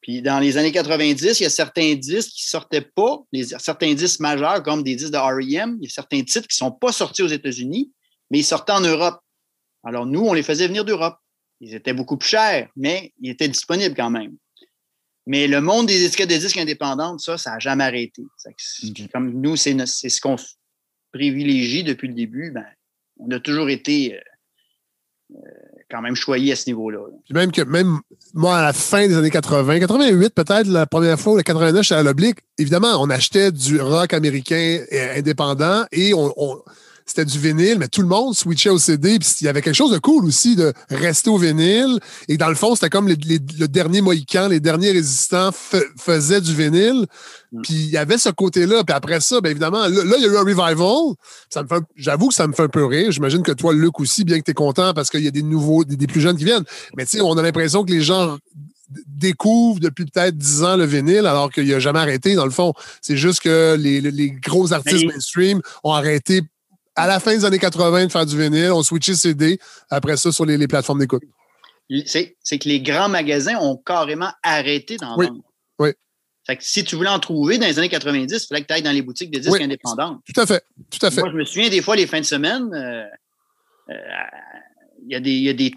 Puis 0.01 0.23
dans 0.23 0.39
les 0.39 0.57
années 0.57 0.73
90, 0.73 1.41
il 1.41 1.43
y 1.43 1.47
a 1.47 1.51
certains 1.51 1.95
disques 1.95 2.31
qui 2.31 2.49
sortaient 2.49 2.81
pas, 2.81 3.19
les, 3.33 3.45
certains 3.45 3.93
disques 3.95 4.21
majeurs 4.21 4.63
comme 4.63 4.83
des 4.83 4.97
disques 4.97 5.13
de 5.13 5.19
R.E.M., 5.19 5.77
il 5.81 5.85
y 5.85 5.87
a 5.87 5.91
certains 5.91 6.23
titres 6.23 6.49
qui 6.49 6.57
sont 6.57 6.73
pas 6.73 6.93
sortis 6.93 7.23
aux 7.23 7.29
États-Unis, 7.29 7.93
mais 8.31 8.39
ils 8.39 8.45
sortaient 8.45 8.73
en 8.73 8.81
Europe. 8.81 9.21
Alors 9.85 10.07
nous, 10.07 10.21
on 10.21 10.33
les 10.33 10.43
faisait 10.43 10.67
venir 10.67 10.85
d'Europe. 10.85 11.17
Ils 11.61 11.75
étaient 11.75 11.93
beaucoup 11.93 12.17
plus 12.17 12.31
chers, 12.31 12.71
mais 12.77 13.13
ils 13.21 13.31
étaient 13.31 13.49
disponibles 13.49 13.95
quand 13.95 14.09
même. 14.09 14.37
Mais 15.27 15.47
le 15.47 15.61
monde 15.61 15.87
des 15.87 16.05
étiquettes 16.05 16.31
de 16.31 16.37
disques 16.37 16.57
indépendantes, 16.57 17.21
ça, 17.21 17.37
ça 17.37 17.53
n'a 17.53 17.59
jamais 17.59 17.85
arrêté. 17.85 18.23
Comme 19.13 19.41
nous, 19.41 19.57
c'est 19.57 19.77
ce 19.87 20.21
qu'on 20.21 20.37
privilégie 21.13 21.85
depuis 21.85 22.09
le 22.09 22.15
début, 22.15 22.51
ben, 22.53 22.67
on 23.19 23.31
a 23.31 23.41
toujours 23.41 23.69
été 23.69 24.17
euh, 24.17 24.21
euh, 25.35 25.70
quand 25.91 26.01
même 26.03 26.15
choyés 26.15 26.53
à 26.53 26.57
ce 26.57 26.69
niveau-là. 26.69 26.99
même 27.33 27.51
que 27.53 27.63
même 27.63 27.99
moi, 28.35 28.59
à 28.59 28.63
la 28.63 28.73
fin 28.73 29.07
des 29.09 29.17
années 29.17 29.31
80, 29.31 29.81
88 29.81 30.35
peut-être, 30.35 30.67
la 30.69 30.87
première 30.87 31.19
fois, 31.19 31.33
ou 31.33 31.37
la 31.37 31.43
89, 31.43 31.83
j'étais 31.83 31.95
à 31.99 32.03
l'oblique, 32.03 32.39
évidemment, 32.59 33.01
on 33.03 33.11
achetait 33.11 33.51
du 33.51 33.81
rock 33.81 34.13
américain 34.15 34.79
euh, 34.93 35.19
indépendant 35.19 35.85
et 35.91 36.15
on- 36.15 36.33
c'était 37.11 37.25
du 37.25 37.39
vinyle, 37.39 37.79
mais 37.79 37.89
tout 37.89 38.01
le 38.03 38.09
monde 38.09 38.35
switchait 38.35 38.71
au 38.71 38.79
CD. 38.79 39.19
Puis 39.19 39.29
il 39.41 39.45
y 39.45 39.49
avait 39.49 39.63
quelque 39.63 39.75
chose 39.75 39.93
de 39.93 39.99
cool 39.99 40.25
aussi 40.25 40.57
de 40.57 40.73
rester 40.91 41.29
au 41.31 41.37
vinyle. 41.39 41.99
Et 42.29 42.37
dans 42.37 42.49
le 42.49 42.55
fond, 42.55 42.75
c'était 42.75 42.89
comme 42.91 43.09
les- 43.09 43.17
les- 43.17 43.41
le 43.59 43.69
dernier 43.69 44.01
Mohican, 44.01 44.49
les 44.49 44.61
derniers 44.61 44.93
résistants 44.93 45.51
faisaient 45.53 46.41
du 46.41 46.55
vinyle. 46.55 47.07
Mm. 47.53 47.63
Puis 47.63 47.75
il 47.75 47.91
y 47.91 47.97
avait 47.97 48.19
ce 48.19 48.29
côté-là. 48.31 48.85
Puis 48.85 48.95
après 48.95 49.21
ça, 49.21 49.41
bien 49.41 49.51
évidemment, 49.51 49.87
là, 49.89 50.15
il 50.17 50.23
y 50.23 50.27
a 50.27 50.29
eu 50.33 50.37
un 50.37 50.41
revival. 50.45 51.15
Ça 51.49 51.63
me 51.63 51.69
fait 51.69 51.75
un- 51.77 51.87
J'avoue 51.97 52.29
que 52.29 52.35
ça 52.35 52.47
me 52.47 52.53
fait 52.53 52.63
un 52.63 52.69
peu 52.69 52.85
rire. 52.85 53.11
J'imagine 53.11 53.43
que 53.43 53.53
toi, 53.53 53.73
Luc 53.75 53.99
aussi, 54.01 54.25
bien 54.25 54.39
que 54.39 54.45
tu 54.45 54.53
es 54.53 54.55
content 54.55 54.95
parce 54.95 55.11
qu'il 55.11 55.25
y 55.25 55.29
a 55.29 55.33
des 55.33 55.43
nouveaux, 55.43 55.85
des, 55.85 55.97
des 55.97 56.07
plus 56.07 56.21
jeunes 56.21 56.37
qui 56.37 56.45
viennent. 56.45 56.65
Mais 56.97 57.05
tu 57.05 57.17
sais, 57.17 57.21
on 57.21 57.37
a 57.37 57.43
l'impression 57.43 57.85
que 57.85 57.91
les 57.93 58.03
gens 58.03 58.39
découvrent 59.07 59.81
depuis 59.81 60.05
peut-être 60.05 60.37
10 60.37 60.63
ans 60.65 60.77
le 60.77 60.85
vinyle 60.85 61.27
alors 61.27 61.51
qu'il 61.53 61.69
n'a 61.69 61.79
jamais 61.79 62.01
arrêté, 62.01 62.35
dans 62.35 62.45
le 62.45 62.51
fond. 62.51 62.73
C'est 63.01 63.17
juste 63.17 63.41
que 63.41 63.77
les, 63.79 64.01
les- 64.01 64.11
les 64.11 64.31
gros 64.31 64.73
artistes 64.73 65.05
mainstream 65.07 65.61
ont 65.85 65.93
arrêté 65.93 66.43
à 67.01 67.07
la 67.07 67.21
fin 67.21 67.33
des 67.33 67.45
années 67.45 67.59
80 67.59 68.07
de 68.07 68.13
faire 68.13 68.27
du 68.27 68.39
vinyle, 68.39 68.71
ont 68.73 68.83
switché 68.83 69.15
CD, 69.15 69.59
après 69.91 70.17
ça 70.17 70.31
sur 70.33 70.45
les, 70.47 70.57
les 70.57 70.69
plateformes 70.69 70.99
d'écoute. 71.01 71.23
c'est 72.07 72.37
c'est 72.43 72.59
que 72.59 72.69
les 72.69 72.81
grands 72.81 73.09
magasins 73.09 73.57
ont 73.61 73.77
carrément 73.77 74.31
arrêté 74.43 74.97
d'en 74.97 75.17
Oui, 75.17 75.27
vendre. 75.27 75.43
oui. 75.79 75.91
Fait 76.47 76.57
que 76.57 76.65
si 76.65 76.85
tu 76.85 76.97
voulais 76.97 77.09
en 77.11 77.19
trouver 77.21 77.59
dans 77.59 77.67
les 77.67 77.79
années 77.79 77.89
90, 77.89 78.43
il 78.43 78.47
fallait 78.47 78.63
que 78.63 78.67
tu 78.67 78.73
ailles 78.75 78.83
dans 78.83 78.93
les 78.93 79.03
boutiques 79.03 79.31
de 79.31 79.39
disques 79.39 79.53
Oui. 79.53 79.63
indépendantes. 79.63 80.21
Tout 80.33 80.41
à 80.41 80.47
fait. 80.47 80.63
Tout 80.91 81.05
à 81.05 81.11
fait. 81.11 81.21
Moi, 81.21 81.31
je 81.31 81.37
me 81.37 81.45
souviens 81.45 81.69
des 81.69 81.83
fois, 81.83 81.97
les 81.97 82.07
fins 82.07 82.21
de 82.21 82.25
semaine, 82.25 82.69
euh, 82.75 83.05
euh, 83.91 83.95
il 85.07 85.13
y, 85.13 85.15
a 85.15 85.21
des- 85.21 85.31
il 85.33 85.43
y 85.43 85.49
a 85.49 85.53
des 85.53 85.73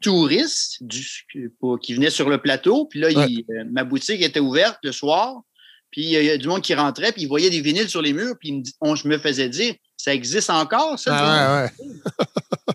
touristes 0.00 0.78
du- 0.82 1.50
pour- 1.60 1.78
qui 1.80 1.94
venaient 1.94 2.10
sur 2.10 2.28
le 2.28 2.38
plateau, 2.38 2.86
puis 2.86 3.00
là, 3.00 3.08
Ouais. 3.08 3.26
il- 3.28 3.44
euh, 3.50 3.64
ma 3.70 3.84
boutique 3.84 4.22
était 4.22 4.40
ouverte 4.40 4.78
le 4.82 4.92
soir, 4.92 5.42
puis 5.90 6.02
il 6.02 6.10
y 6.24 6.30
a 6.30 6.36
du 6.36 6.48
monde 6.48 6.62
qui 6.62 6.74
rentrait, 6.74 7.12
puis 7.12 7.22
ils 7.22 7.28
voyaient 7.28 7.50
des 7.50 7.60
vinyles 7.60 7.88
sur 7.88 8.02
les 8.02 8.12
murs, 8.12 8.34
puis 8.38 8.62
on- 8.80 8.94
je 8.94 9.08
me 9.08 9.18
faisais 9.18 9.48
dire, 9.48 9.74
ça 9.98 10.14
existe 10.14 10.48
encore, 10.48 10.98
ça? 10.98 11.10
Ah, 11.12 11.62
ouais, 11.62 11.70
ouais. 11.86 12.74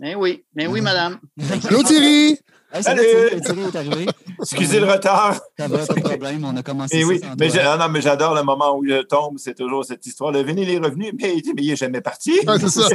Ben 0.00 0.14
oui, 0.14 0.44
ben 0.54 0.68
oui, 0.68 0.80
madame. 0.80 1.18
Allô 1.68 1.82
Thierry! 1.82 2.38
Hey, 2.70 2.82
salut! 2.82 3.02
Thierry, 3.42 3.60
est 3.62 3.76
arrivé. 3.76 4.06
Excusez 4.40 4.80
le 4.80 4.86
retard. 4.86 5.40
Ça 5.58 5.68
va, 5.68 5.86
pas 5.86 5.94
de 5.94 6.00
problème. 6.00 6.44
On 6.44 6.54
a 6.54 6.62
commencé 6.62 6.98
Et 6.98 7.00
ça 7.00 7.08
oui, 7.08 7.20
mais, 7.38 7.58
ah 7.60 7.78
non, 7.78 7.88
mais 7.88 8.02
j'adore 8.02 8.34
le 8.34 8.42
moment 8.42 8.76
où 8.76 8.84
je 8.86 9.02
tombe. 9.02 9.38
C'est 9.38 9.54
toujours 9.54 9.86
cette 9.86 10.04
histoire. 10.04 10.32
Le 10.32 10.42
vinyle 10.42 10.68
est 10.68 10.78
revenu, 10.78 11.12
mais, 11.18 11.34
il 11.34 11.42
dit, 11.42 11.52
mais 11.54 11.62
il 11.62 11.70
n'est 11.70 11.76
jamais 11.76 12.02
parti. 12.02 12.34
C'est 12.42 12.68
ça. 12.68 12.88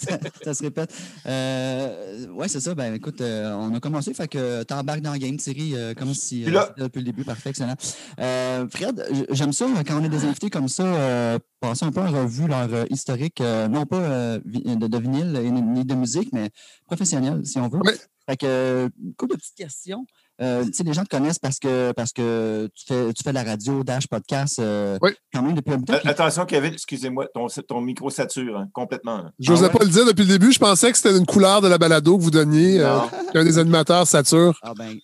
ça, 0.00 0.18
ça 0.44 0.54
se 0.54 0.62
répète. 0.62 0.92
Euh, 1.26 2.26
ouais, 2.34 2.48
c'est 2.48 2.60
ça. 2.60 2.74
Ben, 2.74 2.94
écoute, 2.94 3.20
euh, 3.20 3.52
on 3.54 3.74
a 3.74 3.80
commencé, 3.80 4.12
fait 4.12 4.28
que 4.28 4.64
t'embarques 4.64 5.02
dans 5.02 5.12
le 5.12 5.18
game, 5.18 5.36
Thierry, 5.36 5.74
euh, 5.76 5.94
comme 5.94 6.12
si 6.12 6.44
euh, 6.44 6.64
depuis 6.78 6.98
le 6.98 7.04
début. 7.04 7.24
Parfait, 7.24 7.50
excellent. 7.50 7.76
Euh, 8.20 8.66
Fred, 8.68 9.06
j'aime 9.30 9.52
ça 9.52 9.66
quand 9.86 10.00
on 10.00 10.04
a 10.04 10.08
des 10.08 10.24
invités 10.24 10.50
comme 10.50 10.68
ça, 10.68 10.84
euh, 10.84 11.38
passer 11.60 11.84
un 11.84 11.92
peu 11.92 12.00
en 12.00 12.10
revue 12.10 12.48
leur 12.48 12.68
euh, 12.72 12.84
historique, 12.90 13.40
euh, 13.40 13.68
non 13.68 13.86
pas 13.86 13.96
euh, 13.98 14.40
de, 14.44 14.86
de 14.86 14.98
vinyle 14.98 15.32
ni 15.32 15.84
de 15.84 15.94
musique, 15.94 16.30
mais 16.32 16.50
professionnel, 16.86 17.40
si 17.44 17.58
on 17.58 17.68
veut. 17.68 17.80
Fait 18.28 18.36
que, 18.36 18.46
euh, 18.46 18.88
une 19.02 19.14
couple 19.14 19.34
de 19.34 19.38
petites 19.40 19.56
questions. 19.56 20.06
Euh, 20.40 20.64
tu 20.64 20.72
sais, 20.72 20.82
les 20.84 20.92
gens 20.92 21.04
te 21.04 21.08
connaissent 21.08 21.38
parce 21.38 21.58
que, 21.58 21.92
parce 21.92 22.12
que 22.12 22.68
tu, 22.74 22.84
fais, 22.86 23.12
tu 23.12 23.22
fais 23.22 23.30
de 23.30 23.34
la 23.34 23.42
radio, 23.44 23.82
Dash, 23.84 24.06
podcast, 24.06 24.58
euh, 24.60 24.98
Oui. 25.02 25.10
quand 25.32 25.42
même 25.42 25.54
depuis 25.54 25.72
un 25.74 25.80
temps. 25.82 25.92
Euh, 25.94 25.98
Puis- 25.98 26.08
Attention, 26.08 26.46
Kevin, 26.46 26.72
excusez-moi, 26.72 27.26
ton, 27.34 27.46
ton 27.48 27.80
micro 27.80 28.10
sature 28.10 28.56
hein, 28.58 28.68
complètement. 28.72 29.24
Je 29.38 29.50
n'osais 29.50 29.64
Ah 29.64 29.72
ouais? 29.72 29.78
pas 29.78 29.84
le 29.84 29.90
dire 29.90 30.06
depuis 30.06 30.22
le 30.22 30.28
début. 30.28 30.52
Je 30.52 30.58
pensais 30.58 30.90
que 30.90 30.96
c'était 30.98 31.16
une 31.16 31.26
couleur 31.26 31.60
de 31.60 31.68
la 31.68 31.78
balado 31.78 32.16
que 32.16 32.22
vous 32.22 32.30
donniez, 32.30 32.80
euh, 32.80 32.96
Non. 32.96 33.10
qu'un 33.32 33.44
des 33.44 33.58
animateurs 33.58 34.06
sature. 34.06 34.58
Ah 34.62 34.72
ben, 34.76 34.94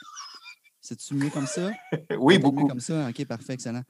c'est-tu 0.80 1.14
mieux 1.14 1.30
comme 1.30 1.46
ça? 1.46 1.70
oui, 2.18 2.34
Mieux 2.36 2.40
beaucoup. 2.42 2.66
comme 2.66 2.80
ça? 2.80 3.08
OK, 3.08 3.24
parfait, 3.26 3.52
excellent. 3.54 3.82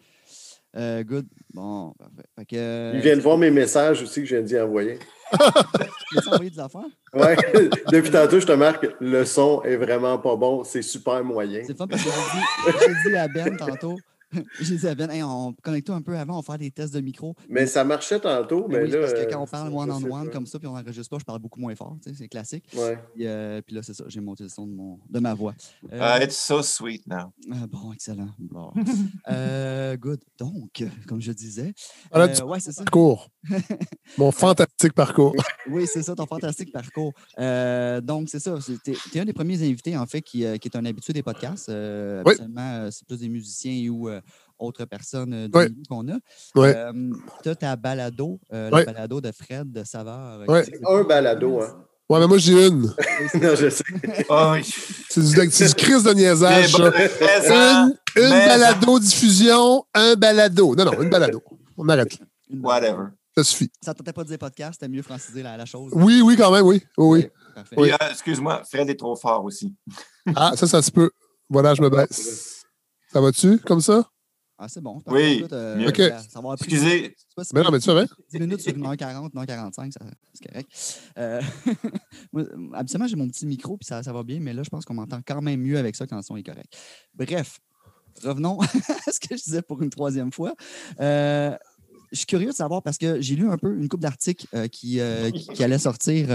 Euh, 0.79 1.03
good. 1.03 1.27
Bon, 1.53 1.93
parfait. 1.99 2.29
Fait 2.39 2.45
que, 2.45 2.57
euh, 2.57 2.93
Il 2.95 3.01
vient 3.01 3.17
de 3.17 3.21
voir 3.21 3.37
mes 3.37 3.51
messages 3.51 4.01
aussi 4.03 4.21
que 4.21 4.27
je 4.27 4.37
viens 4.37 4.45
d'y 4.45 4.61
envoyer. 4.61 4.99
tu 5.33 6.19
as 6.19 6.29
envoyé 6.29 6.51
des 6.51 6.61
affaires? 6.61 6.83
Ouais. 7.13 7.37
Depuis 7.93 8.11
tantôt, 8.11 8.39
je 8.39 8.47
te 8.47 8.53
marque, 8.53 8.87
le 9.01 9.25
son 9.25 9.63
est 9.63 9.77
vraiment 9.77 10.19
pas 10.19 10.37
bon, 10.37 10.63
c'est 10.63 10.83
super 10.83 11.25
moyen. 11.25 11.63
C'est 11.67 11.77
fun 11.77 11.89
parce 11.89 12.03
que 12.03 12.11
j'ai 12.11 12.73
dit, 12.73 12.79
j'ai 13.05 13.11
dit 13.11 13.17
à 13.17 13.27
Ben 13.27 13.57
tantôt, 13.57 13.97
j'ai 14.61 14.77
dit 14.77 14.87
à 14.87 14.95
Ben, 14.95 15.11
hey, 15.11 15.23
on 15.23 15.55
connecte 15.63 15.89
un 15.91 16.03
peu 16.03 16.17
avant, 16.19 16.35
on 16.35 16.41
va 16.41 16.43
faire 16.43 16.59
des 16.59 16.71
tests 16.71 16.93
de 16.95 17.01
micro. 17.01 17.35
Mais 17.49 17.67
ça 17.67 17.85
marchait 17.85 18.21
tantôt, 18.21 18.67
Mais 18.69 18.79
mais, 18.79 18.85
oui, 18.85 18.91
là. 18.91 19.01
parce 19.01 19.13
que 19.15 19.19
euh, 19.21 19.27
quand 19.31 19.43
on 19.43 19.47
parle 19.47 19.71
je 19.71 19.75
one-on-one 19.77 20.27
pas. 20.27 20.33
comme 20.33 20.47
ça, 20.47 20.59
puis 20.59 20.69
on 20.69 20.75
n'enregistre 20.75 21.09
pas, 21.11 21.19
je 21.19 21.25
parle 21.25 21.39
beaucoup 21.41 21.61
moins 21.61 21.75
fort, 21.75 21.97
tu 22.03 22.11
sais, 22.11 22.17
c'est 22.17 22.29
classique. 22.29 22.65
Ouais. 22.77 22.99
Puis, 23.15 23.27
euh, 23.27 23.61
puis 23.63 23.75
là, 23.75 23.83
c'est 23.83 23.95
ça, 23.95 24.05
j'ai 24.09 24.21
monté 24.21 24.43
le 24.45 24.49
son 24.51 24.67
de, 24.67 24.73
mon, 24.73 24.99
de 25.09 25.19
ma 25.21 25.35
voix. 25.35 25.55
Euh, 25.93 25.99
Ah, 26.01 26.23
it's 26.23 26.37
so 26.37 26.63
sweet 26.63 27.07
now. 27.07 27.33
euh, 27.53 27.67
bon, 27.71 27.93
excellent. 27.93 28.29
Bon. 28.39 28.73
Euh, 29.31 29.97
good. 29.97 30.21
Donc, 30.39 30.83
comme 31.07 31.21
je 31.21 31.33
disais, 31.33 31.75
Voilà, 32.11 32.31
euh, 32.33 32.35
tu- 32.35 32.43
ouais, 32.43 32.61
c'est 32.61 32.73
ça. 32.73 32.83
Parcours. 32.85 33.29
Mon 34.17 34.31
fantastique 34.33 34.93
parcours. 34.95 35.35
Oui, 35.71 35.87
c'est 35.87 36.03
ça, 36.03 36.15
ton 36.15 36.27
fantastique 36.27 36.73
parcours. 36.73 37.13
Euh, 37.39 38.01
donc, 38.01 38.29
c'est 38.31 38.39
ça. 38.41 38.57
Tu 38.85 38.93
es, 39.17 39.21
un 39.21 39.25
des 39.25 39.33
premiers 39.33 39.63
invités, 39.63 39.97
en 39.97 40.07
fait, 40.07 40.23
qui, 40.23 40.45
euh, 40.45 40.57
qui 40.57 40.69
est 40.69 40.77
un 40.77 40.85
habitué 40.85 41.13
des 41.13 41.23
podcasts. 41.23 41.69
Euh, 41.69 42.23
Oui. 42.25 42.35
c'est 42.91 43.07
plus 43.07 43.19
des 43.21 43.29
musiciens 43.29 43.89
ou, 43.91 44.09
autres 44.59 44.85
personnes 44.85 45.33
euh, 45.35 45.49
du 45.49 45.57
Ouais. 45.59 45.69
milieu 45.69 45.83
qu'on 45.89 46.09
a. 46.09 46.17
Ouais. 46.55 46.75
Euh, 46.77 46.93
tu 47.43 47.49
as 47.49 47.55
ta 47.57 47.77
balado, 47.77 48.41
euh, 48.53 48.71
Ouais. 48.71 48.85
la 48.85 48.93
balado 48.93 49.21
de 49.21 49.33
Fred 49.33 49.71
de 49.73 49.85
Saveur. 49.85 50.45
euh, 50.49 50.63
Un 50.89 51.03
balado, 51.05 51.61
hein. 51.63 51.85
Ouais, 52.11 52.21
mais 52.21 52.27
moi, 52.27 52.39
j'ai 52.39 52.67
une. 52.69 52.83
non, 53.35 53.55
je 53.55 53.69
sais. 53.69 53.85
Ah 54.31 54.53
oui. 54.53 54.63
C'est 55.11 55.21
du, 55.21 55.35
du 55.35 55.75
crise 55.75 56.03
de 56.05 56.13
niaisage, 56.15 56.73
bon, 56.73 56.91
Une, 58.17 58.31
balado-diffusion, 58.31 59.85
un 59.95 60.15
balado. 60.15 60.75
Non, 60.75 60.85
non, 60.87 61.03
une 61.03 61.11
balado. 61.11 61.43
On 61.77 61.89
arrête 61.89 62.19
Whatever. 62.51 63.09
Ça 63.37 63.45
suffit. 63.45 63.71
Ça 63.83 63.93
ne 63.93 63.97
tentait 63.99 64.13
pas 64.15 64.25
de 64.25 64.29
dire 64.29 64.39
podcast, 64.39 64.79
c'était 64.81 64.89
mieux 64.91 65.03
franciser 65.03 65.43
la, 65.43 65.57
la 65.57 65.67
chose. 65.67 65.93
Oui, 65.95 66.23
oui, 66.23 66.37
quand 66.37 66.51
même, 66.51 66.65
oui. 66.67 66.83
Oui, 66.97 67.29
oui. 67.77 67.91
Euh, 67.93 67.97
excuse-moi, 68.11 68.63
Fred 68.69 68.89
est 68.89 68.97
trop 68.99 69.15
fort 69.15 69.45
aussi. 69.45 69.75
Ah, 70.35 70.53
ça, 70.57 70.67
ça 70.67 70.81
se 70.81 70.91
peut. 70.91 71.11
Voilà, 71.51 71.75
je 71.75 71.83
me 71.83 71.91
baisse. 71.91 72.65
Ça 73.13 73.21
va-tu, 73.21 73.59
comme 73.59 73.81
ça? 73.81 74.09
Ah, 74.61 74.67
c'est 74.69 74.81
bon. 74.81 75.01
Oui, 75.07 75.45
euh, 75.53 75.79
ça- 76.11 76.19
ça 76.29 76.41
va 76.41 76.55
Excusez. 76.55 77.15
c'est 77.17 77.35
pas 77.37 77.45
si 77.45 77.51
Mais 77.55 77.63
non, 77.63 77.71
mais 77.71 77.79
tu 77.79 77.85
fais 77.85 77.95
bien. 77.95 78.07
10 78.33 78.39
minutes 78.41 78.61
sur 78.61 78.73
1h40, 78.73 79.33
1h45, 79.33 79.93
ça- 79.93 80.01
c'est 80.35 80.49
correct. 80.49 80.69
Euh, 81.17 81.41
moi, 82.33 82.43
habituellement, 82.75 83.07
j'ai 83.07 83.15
mon 83.17 83.29
petit 83.29 83.47
micro, 83.47 83.77
puis 83.77 83.87
ça, 83.87 84.03
ça 84.03 84.13
va 84.13 84.25
bien, 84.25 84.41
mais 84.41 84.53
là, 84.53 84.63
je 84.65 84.69
pense 84.69 84.85
qu'on 84.85 84.95
m'entend 84.95 85.21
quand 85.25 85.41
même 85.43 85.61
mieux 85.61 85.79
avec 85.79 85.95
ça 85.95 86.07
quand 86.09 86.17
le 86.17 86.23
son 86.23 86.37
est 86.37 86.43
correct. 86.43 86.77
Bref, 87.15 87.61
revenons 88.25 88.59
à 89.07 89.13
ce 89.13 89.21
que 89.21 89.37
je 89.37 89.43
disais 89.45 89.63
pour 89.63 89.81
une 89.81 89.91
troisième 89.91 90.33
fois. 90.33 90.55
Euh, 91.01 91.57
je 92.11 92.17
suis 92.17 92.27
curieux 92.27 92.49
de 92.51 92.55
savoir 92.55 92.83
parce 92.83 92.99
que 92.99 93.21
j'ai 93.21 93.37
lu 93.37 93.49
un 93.49 93.59
peu 93.59 93.77
une 93.79 93.89
couple 93.89 94.03
d'articles 94.03 94.47
euh, 94.55 94.67
qui, 94.67 94.99
euh, 94.99 95.31
qui, 95.31 95.47
qui 95.47 95.63
allaient 95.63 95.79
sortir. 95.79 96.27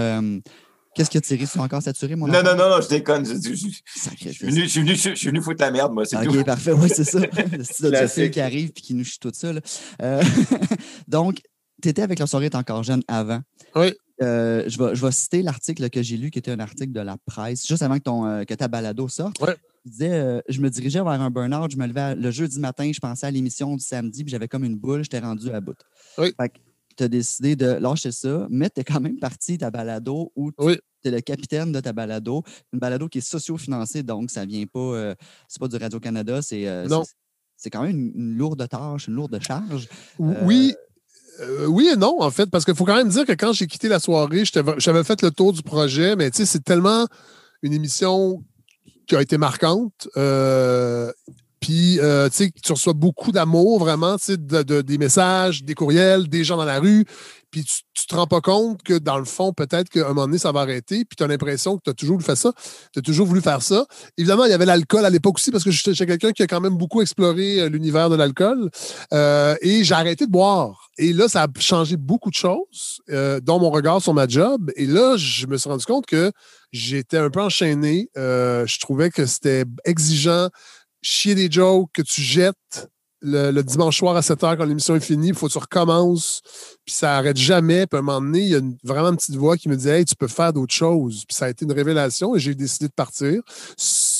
Qu'est-ce 0.94 1.10
que 1.10 1.18
tu 1.18 1.36
Tu 1.36 1.58
as 1.58 1.62
encore 1.62 1.82
saturé 1.82 2.14
mon 2.16 2.26
Non, 2.26 2.42
non, 2.42 2.56
non, 2.56 2.68
non, 2.70 2.80
je 2.80 2.88
déconne. 2.88 3.26
Je, 3.26 3.34
je- 3.34 3.54
je- 3.54 3.66
je 3.68 4.00
Sacrifice. 4.00 4.36
suis 4.38 4.46
venu, 4.46 4.62
je 4.62 4.66
suis 4.68 4.80
venu- 4.80 4.94
je 4.96 5.14
suis 5.14 5.28
venu 5.28 5.42
foutre 5.42 5.62
la 5.62 5.70
merde, 5.70 5.92
moi, 5.92 6.04
c'est 6.04 6.16
OK, 6.16 6.32
tout. 6.32 6.44
parfait. 6.44 6.72
Oui, 6.72 6.88
c'est 6.88 7.04
ça. 7.04 7.18
Le 7.52 7.64
style 7.64 7.86
de 7.86 7.90
Classique. 7.90 8.30
qui 8.32 8.40
arrive 8.40 8.70
puis 8.72 8.82
qui 8.82 8.94
nous 8.94 9.04
chie 9.04 9.18
tout 9.18 9.32
ça. 9.34 9.52
là. 9.52 9.60
Euh, 10.02 10.22
donc, 11.08 11.40
tu 11.82 11.88
étais 11.88 12.02
avec 12.02 12.18
la 12.18 12.26
soirée 12.26 12.46
est 12.46 12.54
encore 12.54 12.82
jeune 12.82 13.02
avant. 13.08 13.40
Oui. 13.74 13.92
Euh, 14.22 14.62
je, 14.68 14.78
vais, 14.78 14.94
je 14.94 15.04
vais 15.04 15.10
citer 15.12 15.42
l'article 15.42 15.90
que 15.90 16.00
j'ai 16.02 16.16
lu, 16.16 16.30
qui 16.30 16.38
était 16.38 16.52
un 16.52 16.60
article 16.60 16.92
de 16.92 17.00
la 17.00 17.16
presse, 17.26 17.66
juste 17.66 17.82
avant 17.82 17.98
que, 17.98 18.04
ton, 18.04 18.26
euh, 18.26 18.44
que 18.44 18.54
ta 18.54 18.68
balado 18.68 19.08
sorte. 19.08 19.40
Ouais. 19.40 19.56
Il 19.84 19.90
disait 19.90 20.12
euh, 20.12 20.40
Je 20.48 20.60
me 20.60 20.70
dirigeais 20.70 21.00
vers 21.00 21.08
un 21.20 21.30
burn-out, 21.30 21.70
je 21.72 21.76
me 21.76 21.86
levais 21.86 22.00
à- 22.00 22.14
le 22.14 22.30
jeudi 22.30 22.60
matin, 22.60 22.90
je 22.94 23.00
pensais 23.00 23.26
à 23.26 23.30
l'émission 23.32 23.74
du 23.74 23.84
samedi, 23.84 24.22
puis 24.22 24.30
j'avais 24.30 24.46
comme 24.48 24.64
une 24.64 24.76
boule, 24.76 25.02
j'étais 25.02 25.18
rendu 25.18 25.50
à 25.50 25.60
bout. 25.60 25.74
Oui. 26.18 26.32
Fait 26.40 26.48
que 26.48 26.54
tu 26.96 27.04
as 27.04 27.08
décidé 27.08 27.56
de 27.56 27.66
lâcher 27.66 28.12
ça, 28.12 28.46
mais 28.50 28.70
tu 28.70 28.80
es 28.80 28.84
quand 28.84 29.00
même 29.00 29.18
parti 29.18 29.58
ta 29.58 29.70
balado 29.70 30.32
où 30.36 30.50
tu 30.52 30.56
Oui. 30.64 30.78
es 31.04 31.10
le 31.10 31.20
capitaine 31.20 31.72
de 31.72 31.80
ta 31.80 31.92
balado. 31.92 32.42
Une 32.72 32.78
balado 32.78 33.08
qui 33.08 33.18
est 33.18 33.20
socio-financée, 33.20 34.02
donc 34.02 34.30
ça 34.30 34.44
vient 34.44 34.64
pas, 34.66 34.78
euh, 34.80 35.14
c'est 35.48 35.60
pas 35.60 35.68
du 35.68 35.76
Radio-Canada, 35.76 36.40
c'est 36.42 36.66
euh, 36.68 36.86
c'est- 37.56 37.70
quand 37.70 37.82
même 37.82 37.90
une, 37.98 38.12
une 38.14 38.36
lourde 38.38 38.66
tâche, 38.68 39.08
une 39.08 39.14
lourde 39.14 39.38
charge. 39.40 39.88
Euh, 40.20 40.34
Oui. 40.44 40.74
euh, 41.40 41.66
oui 41.66 41.88
et 41.92 41.96
non, 41.96 42.16
en 42.20 42.30
fait, 42.30 42.46
parce 42.50 42.64
qu'il 42.64 42.74
faut 42.74 42.84
quand 42.84 42.96
même 42.96 43.08
dire 43.08 43.24
que 43.26 43.32
quand 43.32 43.52
j'ai 43.52 43.66
quitté 43.66 43.88
la 43.88 43.98
soirée, 44.00 44.44
j'avais 44.78 45.04
fait 45.04 45.20
le 45.22 45.30
tour 45.30 45.52
du 45.52 45.62
projet, 45.62 46.14
mais 46.16 46.30
tu 46.30 46.38
sais, 46.38 46.46
c'est 46.46 46.64
tellement 46.64 47.06
une 47.62 47.72
émission 47.72 48.42
qui 49.06 49.16
a 49.16 49.22
été 49.22 49.36
marquante. 49.38 50.08
euh, 50.16 51.12
puis, 51.64 51.98
euh, 51.98 52.28
tu 52.62 52.72
reçois 52.72 52.92
beaucoup 52.92 53.32
d'amour, 53.32 53.78
vraiment, 53.78 54.16
de- 54.28 54.62
de- 54.62 54.82
des 54.82 54.98
messages, 54.98 55.64
des 55.64 55.72
courriels, 55.72 56.28
des 56.28 56.44
gens 56.44 56.58
dans 56.58 56.66
la 56.66 56.78
rue. 56.78 57.06
Puis, 57.50 57.64
tu, 57.64 57.80
tu 57.94 58.06
te 58.06 58.14
rends 58.14 58.26
pas 58.26 58.42
compte 58.42 58.82
que, 58.82 58.98
dans 58.98 59.16
le 59.16 59.24
fond, 59.24 59.54
peut-être 59.54 59.88
qu'à 59.88 60.04
un 60.04 60.08
moment 60.08 60.26
donné, 60.26 60.36
ça 60.36 60.52
va 60.52 60.60
arrêter. 60.60 61.06
Puis, 61.06 61.16
tu 61.16 61.22
as 61.22 61.26
l'impression 61.26 61.78
que 61.78 61.82
tu 61.82 61.88
as 61.88 61.94
toujours 61.94 62.16
voulu 62.16 62.26
faire 62.26 62.36
ça. 62.36 62.52
Tu 62.92 62.98
as 62.98 63.02
toujours 63.02 63.26
voulu 63.26 63.40
faire 63.40 63.62
ça. 63.62 63.86
Évidemment, 64.18 64.44
il 64.44 64.50
y 64.50 64.52
avait 64.52 64.66
l'alcool 64.66 65.06
à 65.06 65.08
l'époque 65.08 65.36
aussi, 65.36 65.50
parce 65.50 65.64
que 65.64 65.70
j'étais 65.70 65.94
quelqu'un 66.04 66.32
qui 66.32 66.42
a 66.42 66.46
quand 66.46 66.60
même 66.60 66.76
beaucoup 66.76 67.00
exploré 67.00 67.60
euh, 67.60 67.70
l'univers 67.70 68.10
de 68.10 68.16
l'alcool. 68.16 68.68
Euh, 69.14 69.56
et 69.62 69.84
j'ai 69.84 69.94
arrêté 69.94 70.26
de 70.26 70.30
boire. 70.30 70.90
Et 70.98 71.14
là, 71.14 71.28
ça 71.28 71.44
a 71.44 71.46
changé 71.58 71.96
beaucoup 71.96 72.28
de 72.28 72.34
choses, 72.34 73.00
dont 73.42 73.58
mon 73.58 73.70
regard 73.70 74.02
sur 74.02 74.12
ma 74.12 74.28
job. 74.28 74.70
Et 74.76 74.86
là, 74.86 75.16
je 75.16 75.46
me 75.46 75.56
suis 75.56 75.70
rendu 75.70 75.86
compte 75.86 76.04
que 76.04 76.30
j'étais 76.72 77.16
un 77.16 77.30
peu 77.30 77.40
enchaîné. 77.40 78.10
Je 78.14 78.78
trouvais 78.80 79.08
que 79.10 79.24
c'était 79.26 79.64
exigeant, 79.84 80.50
chier 81.04 81.34
des 81.34 81.50
jokes 81.50 81.90
que 81.92 82.02
tu 82.02 82.22
jettes 82.22 82.88
le, 83.20 83.62
dimanche 83.62 83.98
soir 83.98 84.16
à 84.16 84.22
7 84.22 84.40
h 84.40 84.56
quand 84.56 84.64
l'émission 84.64 84.94
est 84.96 85.00
finie. 85.00 85.28
Il 85.28 85.34
faut 85.34 85.46
que 85.46 85.52
tu 85.52 85.58
recommences. 85.58 86.42
Puis 86.84 86.94
ça 86.94 87.16
arrête 87.16 87.36
jamais. 87.36 87.86
Puis 87.86 87.96
à 87.96 88.00
un 88.00 88.02
moment 88.02 88.20
donné, 88.20 88.40
il 88.40 88.48
y 88.48 88.54
a 88.54 88.58
une- 88.58 88.76
vraiment 88.84 89.08
une 89.08 89.16
petite 89.16 89.36
voix 89.36 89.56
qui 89.56 89.68
me 89.68 89.76
dit 89.76 89.88
Hey, 89.88 90.04
tu 90.04 90.14
peux 90.14 90.28
faire 90.28 90.52
d'autres 90.52 90.74
choses. 90.74 91.24
Puis 91.26 91.34
ça 91.34 91.46
a 91.46 91.48
été 91.48 91.64
une 91.64 91.72
révélation 91.72 92.36
et 92.36 92.38
j'ai 92.38 92.54
décidé 92.54 92.88
de 92.88 92.92
partir. 92.92 93.40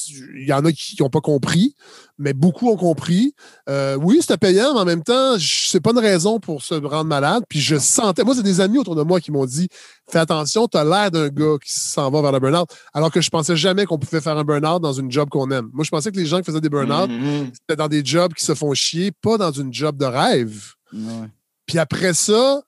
Il 0.09 0.47
y 0.47 0.53
en 0.53 0.65
a 0.65 0.73
qui 0.73 0.97
n'ont 1.01 1.09
pas 1.11 1.21
compris, 1.21 1.75
mais 2.19 2.33
beaucoup 2.33 2.69
ont 2.71 2.77
compris. 2.77 3.35
Euh, 3.69 3.97
oui, 3.97 4.19
c'était 4.21 4.37
payant, 4.37 4.75
mais 4.75 4.81
en 4.81 4.85
même 4.85 5.03
temps, 5.03 5.37
c'est 5.39 5.81
pas 5.81 5.91
une 5.93 5.99
raison 5.99 6.41
pour 6.41 6.63
se 6.63 6.75
rendre 6.75 7.05
malade. 7.05 7.45
Puis 7.49 7.61
je 7.61 7.77
sentais. 7.77 8.25
Moi, 8.25 8.35
c'est 8.35 8.43
des 8.43 8.61
amis 8.61 8.79
autour 8.79 8.97
de 8.97 9.03
moi 9.03 9.21
qui 9.21 9.31
m'ont 9.33 9.47
dit 9.47 9.69
Fais 10.11 10.19
attention, 10.19 10.69
tu 10.69 10.77
as 10.77 10.85
l'air 10.85 11.11
d'un 11.11 11.29
gars 11.29 11.57
qui 11.65 11.73
s'en 11.73 12.11
va 12.11 12.21
vers 12.23 12.33
le 12.33 12.39
burn-out. 12.41 12.69
Alors 12.93 13.11
que 13.11 13.21
je 13.21 13.31
pensais 13.31 13.57
jamais 13.57 13.87
qu'on 13.87 13.99
pouvait 13.99 14.21
faire 14.21 14.37
un 14.37 14.45
burn-out 14.45 14.83
dans 14.83 14.93
une 14.93 15.11
job 15.11 15.29
qu'on 15.31 15.51
aime. 15.51 15.71
Moi, 15.73 15.85
je 15.85 15.91
pensais 15.91 16.11
que 16.13 16.17
les 16.17 16.27
gens 16.27 16.39
qui 16.39 16.45
faisaient 16.45 16.61
des 16.61 16.69
burn-out, 16.69 17.09
Mhm. 17.11 17.51
c'était 17.55 17.77
dans 17.77 17.89
des 17.89 18.05
jobs 18.05 18.33
qui 18.35 18.45
se 18.45 18.55
font 18.55 18.75
chier, 18.75 19.13
pas 19.13 19.39
dans 19.39 19.53
une 19.53 19.73
job 19.73 19.97
de 19.97 20.05
rêve. 20.05 20.73
Ouais. 20.93 21.29
Puis 21.67 21.79
après 21.79 22.13
ça, 22.15 22.63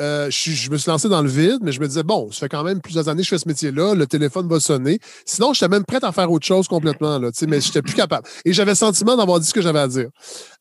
euh, 0.00 0.30
je, 0.30 0.70
me 0.70 0.76
suis 0.76 0.90
lancé 0.90 1.08
dans 1.08 1.22
le 1.22 1.28
vide, 1.28 1.58
mais 1.62 1.72
je 1.72 1.80
me 1.80 1.86
disais, 1.86 2.02
bon, 2.02 2.30
ça 2.30 2.40
fait 2.40 2.48
quand 2.48 2.64
même 2.64 2.80
plusieurs 2.80 3.08
années 3.08 3.22
que 3.22 3.24
je 3.24 3.30
fais 3.30 3.38
ce 3.38 3.48
métier-là, 3.48 3.94
le 3.94 4.06
téléphone 4.06 4.48
va 4.48 4.60
sonner. 4.60 4.98
Sinon, 5.24 5.52
j'étais 5.52 5.68
même 5.68 5.84
prête 5.84 6.04
à 6.04 6.12
faire 6.12 6.30
autre 6.30 6.46
chose 6.46 6.68
complètement, 6.68 7.18
là, 7.18 7.30
mais 7.46 7.60
j'étais 7.60 7.82
plus 7.82 7.94
capable. 7.94 8.26
Et 8.44 8.52
j'avais 8.52 8.72
le 8.72 8.76
sentiment 8.76 9.16
d'avoir 9.16 9.40
dit 9.40 9.46
ce 9.46 9.54
que 9.54 9.62
j'avais 9.62 9.80
à 9.80 9.88
dire. 9.88 10.08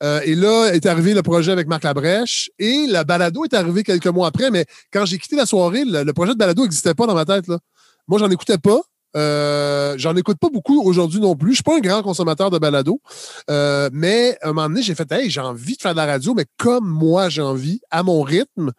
Euh, 0.03 0.21
et 0.25 0.35
là 0.35 0.71
est 0.73 0.85
arrivé 0.85 1.13
le 1.13 1.21
projet 1.21 1.51
avec 1.51 1.67
Marc 1.67 1.83
Labrèche 1.83 2.49
et 2.59 2.85
le 2.87 3.03
balado 3.03 3.43
est 3.45 3.53
arrivé 3.53 3.83
quelques 3.83 4.07
mois 4.07 4.27
après, 4.27 4.51
mais 4.51 4.65
quand 4.91 5.05
j'ai 5.05 5.17
quitté 5.17 5.35
la 5.35 5.45
soirée, 5.45 5.83
le, 5.85 6.03
le 6.03 6.13
projet 6.13 6.33
de 6.33 6.37
balado 6.37 6.63
n'existait 6.63 6.93
pas 6.93 7.05
dans 7.05 7.15
ma 7.15 7.25
tête. 7.25 7.47
Là. 7.47 7.59
Moi, 8.07 8.19
j'en 8.19 8.29
écoutais 8.29 8.57
pas. 8.57 8.81
Euh, 9.15 9.95
j'en 9.97 10.15
écoute 10.15 10.37
pas 10.39 10.49
beaucoup 10.49 10.81
aujourd'hui 10.83 11.19
non 11.19 11.35
plus. 11.35 11.51
Je 11.51 11.55
suis 11.55 11.63
pas 11.63 11.77
un 11.77 11.79
grand 11.79 12.03
consommateur 12.03 12.51
de 12.51 12.59
balado. 12.59 13.01
Euh, 13.49 13.89
mais 13.91 14.37
à 14.41 14.49
un 14.49 14.53
moment 14.53 14.69
donné, 14.69 14.81
j'ai 14.81 14.95
fait 14.95 15.11
Hey, 15.11 15.29
j'ai 15.29 15.41
envie 15.41 15.75
de 15.75 15.81
faire 15.81 15.93
de 15.93 15.97
la 15.97 16.05
radio, 16.05 16.33
mais 16.33 16.45
comme 16.57 16.87
moi 16.87 17.29
j'ai 17.29 17.41
envie, 17.41 17.81
à 17.89 18.03
mon 18.03 18.21
rythme. 18.21 18.71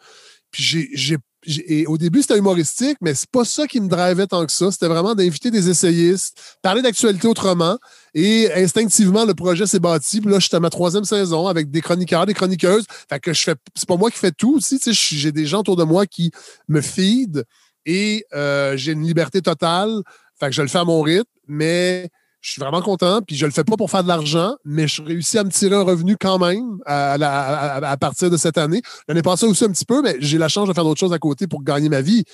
Puis 0.50 0.62
j'ai. 0.62 0.88
j'ai- 0.94 1.18
et 1.46 1.86
au 1.86 1.96
début, 1.96 2.20
c'était 2.20 2.36
humoristique, 2.36 2.98
mais 3.00 3.14
c'est 3.14 3.30
pas 3.30 3.46
ça 3.46 3.66
qui 3.66 3.80
me 3.80 3.88
drivait 3.88 4.26
tant 4.26 4.44
que 4.44 4.52
ça. 4.52 4.70
C'était 4.70 4.88
vraiment 4.88 5.14
d'inviter 5.14 5.50
des 5.50 5.70
essayistes, 5.70 6.36
parler 6.60 6.82
d'actualité 6.82 7.26
autrement. 7.28 7.78
Et 8.12 8.52
instinctivement, 8.52 9.24
le 9.24 9.32
projet 9.32 9.66
s'est 9.66 9.78
bâti. 9.80 10.20
Puis 10.20 10.30
là, 10.30 10.38
j'étais 10.38 10.56
à 10.56 10.60
ma 10.60 10.68
troisième 10.68 11.04
saison 11.04 11.46
avec 11.46 11.70
des 11.70 11.80
chroniqueurs, 11.80 12.26
des 12.26 12.34
chroniqueuses. 12.34 12.84
Fait 13.08 13.18
que 13.20 13.32
je 13.32 13.42
fais. 13.42 13.54
C'est 13.74 13.88
pas 13.88 13.96
moi 13.96 14.10
qui 14.10 14.18
fais 14.18 14.32
tout 14.32 14.56
aussi. 14.56 14.78
je- 14.84 14.92
J'ai 14.92 15.32
des 15.32 15.46
gens 15.46 15.60
autour 15.60 15.76
de 15.76 15.84
moi 15.84 16.04
qui 16.06 16.30
me 16.68 16.82
feed 16.82 17.44
et 17.86 18.26
euh, 18.34 18.76
j'ai 18.76 18.92
une 18.92 19.06
liberté 19.06 19.40
totale. 19.40 20.02
Fait 20.38 20.46
que 20.46 20.52
je 20.52 20.60
le 20.62 20.68
fais 20.68 20.78
à 20.78 20.84
mon 20.84 21.00
rythme, 21.00 21.24
mais 21.48 22.10
je 22.40 22.52
suis 22.52 22.60
vraiment 22.60 22.80
content. 22.80 23.20
Puis 23.22 23.36
je 23.36 23.46
le 23.46 23.52
fais 23.52 23.64
pas 23.64 23.76
pour 23.76 23.90
faire 23.90 24.02
de 24.02 24.08
l'argent, 24.08 24.56
mais 24.64 24.88
je 24.88 25.02
réussis 25.02 25.38
à 25.38 25.44
me 25.44 25.50
tirer 25.50 25.76
un 25.76 25.82
revenu 25.82 26.16
quand 26.16 26.38
même 26.38 26.78
à, 26.86 27.96
partir 28.00 28.30
de 28.30 28.36
cette 28.36 28.58
année. 28.58 28.82
L'année 29.08 29.22
passée 29.22 29.46
aussi 29.46 29.64
un 29.64 29.70
petit 29.70 29.84
peu, 29.84 30.02
mais 30.02 30.16
j'ai 30.20 30.38
la 30.38 30.48
chance 30.48 30.68
de 30.68 30.72
faire 30.72 30.84
d'autres 30.84 31.00
choses 31.00 31.12
à 31.12 31.18
côté 31.18 31.46
pour 31.46 31.62
gagner 31.62 31.88
ma 31.88 32.00
vie. 32.00 32.24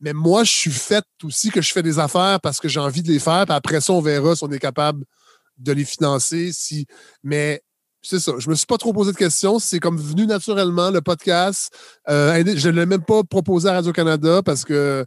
Mais 0.00 0.12
moi, 0.12 0.44
je 0.44 0.52
suis 0.52 0.70
fait 0.70 1.04
aussi 1.22 1.50
que 1.50 1.62
je 1.62 1.72
fais 1.72 1.82
des 1.82 1.98
affaires 1.98 2.40
parce 2.40 2.60
que 2.60 2.68
j'ai 2.68 2.80
envie 2.80 3.02
de 3.02 3.08
les 3.08 3.18
faire. 3.18 3.46
Puis 3.46 3.54
après 3.54 3.80
ça, 3.80 3.92
on 3.92 4.00
verra 4.00 4.36
si 4.36 4.44
on 4.44 4.50
est 4.50 4.58
capable 4.58 5.04
de 5.58 5.72
les 5.72 5.84
financer. 5.84 6.50
Si... 6.52 6.86
Mais 7.22 7.62
c'est 8.04 8.20
ça. 8.20 8.32
Je 8.38 8.48
me 8.50 8.54
suis 8.54 8.66
pas 8.66 8.76
trop 8.78 8.92
posé 8.92 9.12
de 9.12 9.16
questions. 9.16 9.58
C'est 9.58 9.80
comme 9.80 9.96
venu 9.98 10.26
naturellement, 10.26 10.90
le 10.90 11.00
podcast. 11.00 11.72
Euh, 12.08 12.44
je 12.56 12.68
ne 12.68 12.76
l'ai 12.80 12.86
même 12.86 13.02
pas 13.02 13.22
proposé 13.24 13.68
à 13.68 13.72
Radio-Canada 13.72 14.42
parce 14.44 14.64
que 14.64 15.04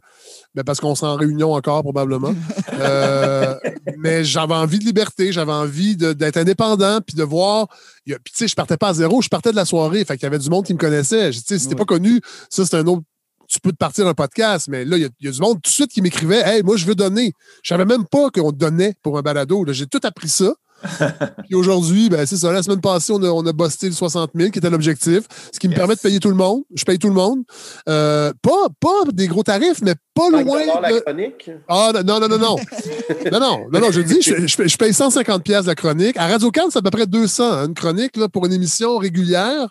ben 0.54 0.64
parce 0.64 0.80
qu'on 0.80 0.94
sera 0.94 1.12
en 1.12 1.16
réunion 1.16 1.52
encore, 1.54 1.82
probablement. 1.82 2.34
Euh, 2.80 3.56
mais 3.98 4.22
j'avais 4.22 4.54
envie 4.54 4.78
de 4.78 4.84
liberté, 4.84 5.32
j'avais 5.32 5.50
envie 5.52 5.96
d'être 5.96 6.36
indépendant, 6.36 7.00
puis 7.04 7.16
de 7.16 7.24
voir. 7.24 7.66
Puis 8.06 8.14
tu 8.26 8.32
sais, 8.34 8.46
je 8.48 8.54
partais 8.54 8.76
pas 8.76 8.88
à 8.90 8.94
zéro, 8.94 9.20
je 9.20 9.28
partais 9.28 9.50
de 9.50 9.56
la 9.56 9.64
soirée. 9.64 10.04
Fait 10.04 10.16
qu'il 10.16 10.22
y 10.22 10.26
avait 10.26 10.38
du 10.38 10.48
monde 10.48 10.64
qui 10.64 10.74
me 10.74 10.78
connaissait. 10.78 11.32
Je- 11.32 11.40
Tu 11.40 11.44
sais, 11.46 11.58
si 11.58 11.68
t'es 11.68 11.74
pas 11.74 11.84
connu, 11.84 12.20
ça, 12.50 12.64
c'est 12.64 12.76
un 12.76 12.86
autre. 12.86 13.02
Tu 13.48 13.58
peux 13.60 13.72
te 13.72 13.76
partir 13.78 14.06
un 14.06 14.14
podcast, 14.14 14.68
mais 14.68 14.84
là, 14.84 14.96
il 14.96 15.08
y, 15.20 15.24
y 15.24 15.28
a 15.28 15.30
du 15.32 15.40
monde 15.40 15.54
tout 15.56 15.68
de 15.70 15.74
suite 15.74 15.90
qui 15.90 16.02
m'écrivait 16.02 16.40
Hey, 16.44 16.62
moi, 16.62 16.76
je 16.76 16.84
veux 16.86 16.94
donner. 16.94 17.32
Je 17.64 17.70
savais 17.70 17.84
même 17.86 18.04
pas 18.06 18.30
qu'on 18.30 18.52
donnait 18.52 18.94
pour 19.02 19.18
un 19.18 19.22
balado. 19.22 19.64
J'ai 19.68 19.86
tout 19.86 20.00
appris 20.04 20.28
ça. 20.28 20.52
Puis 21.44 21.54
aujourd'hui, 21.54 22.08
ben, 22.08 22.24
c'est 22.26 22.36
ça. 22.36 22.52
La 22.52 22.62
semaine 22.62 22.80
passée, 22.80 23.12
on 23.12 23.22
a, 23.22 23.28
on 23.28 23.44
a 23.46 23.52
busté 23.52 23.86
le 23.86 23.92
60 23.92 24.30
000, 24.34 24.50
qui 24.50 24.58
était 24.58 24.70
l'objectif, 24.70 25.24
ce 25.52 25.58
qui 25.58 25.68
me 25.68 25.74
permet 25.74 25.94
de 25.94 26.00
payer 26.00 26.20
tout 26.20 26.28
le 26.28 26.34
monde. 26.36 26.62
Je 26.74 26.84
paye 26.84 26.98
tout 26.98 27.08
le 27.08 27.14
monde. 27.14 27.40
Euh, 27.88 28.32
pas, 28.42 28.68
pas 28.80 29.10
des 29.12 29.26
gros 29.26 29.42
tarifs, 29.42 29.80
mais 29.82 29.94
pas 30.14 30.30
5 30.30 30.44
loin. 30.44 30.60
la 30.80 31.00
chronique? 31.00 31.50
ah, 31.68 31.92
non, 32.04 32.20
non, 32.20 32.28
non, 32.28 32.38
non. 32.38 32.56
non, 33.32 33.40
non, 33.40 33.66
non, 33.72 33.80
non, 33.80 33.90
je 33.90 34.00
dis, 34.00 34.22
je, 34.22 34.46
je- 34.46 34.68
je 34.68 34.76
paye 34.76 34.92
150 34.94 35.42
pièces 35.42 35.66
la 35.66 35.74
chronique. 35.74 36.16
À 36.16 36.26
Radio 36.28 36.50
Cannes, 36.50 36.68
c'est 36.70 36.78
à 36.78 36.82
peu 36.82 36.90
près 36.90 37.06
200, 37.06 37.44
hein, 37.52 37.66
une 37.66 37.74
chronique 37.74 38.16
là, 38.16 38.28
pour 38.28 38.46
une 38.46 38.52
émission 38.52 38.98
régulière. 38.98 39.68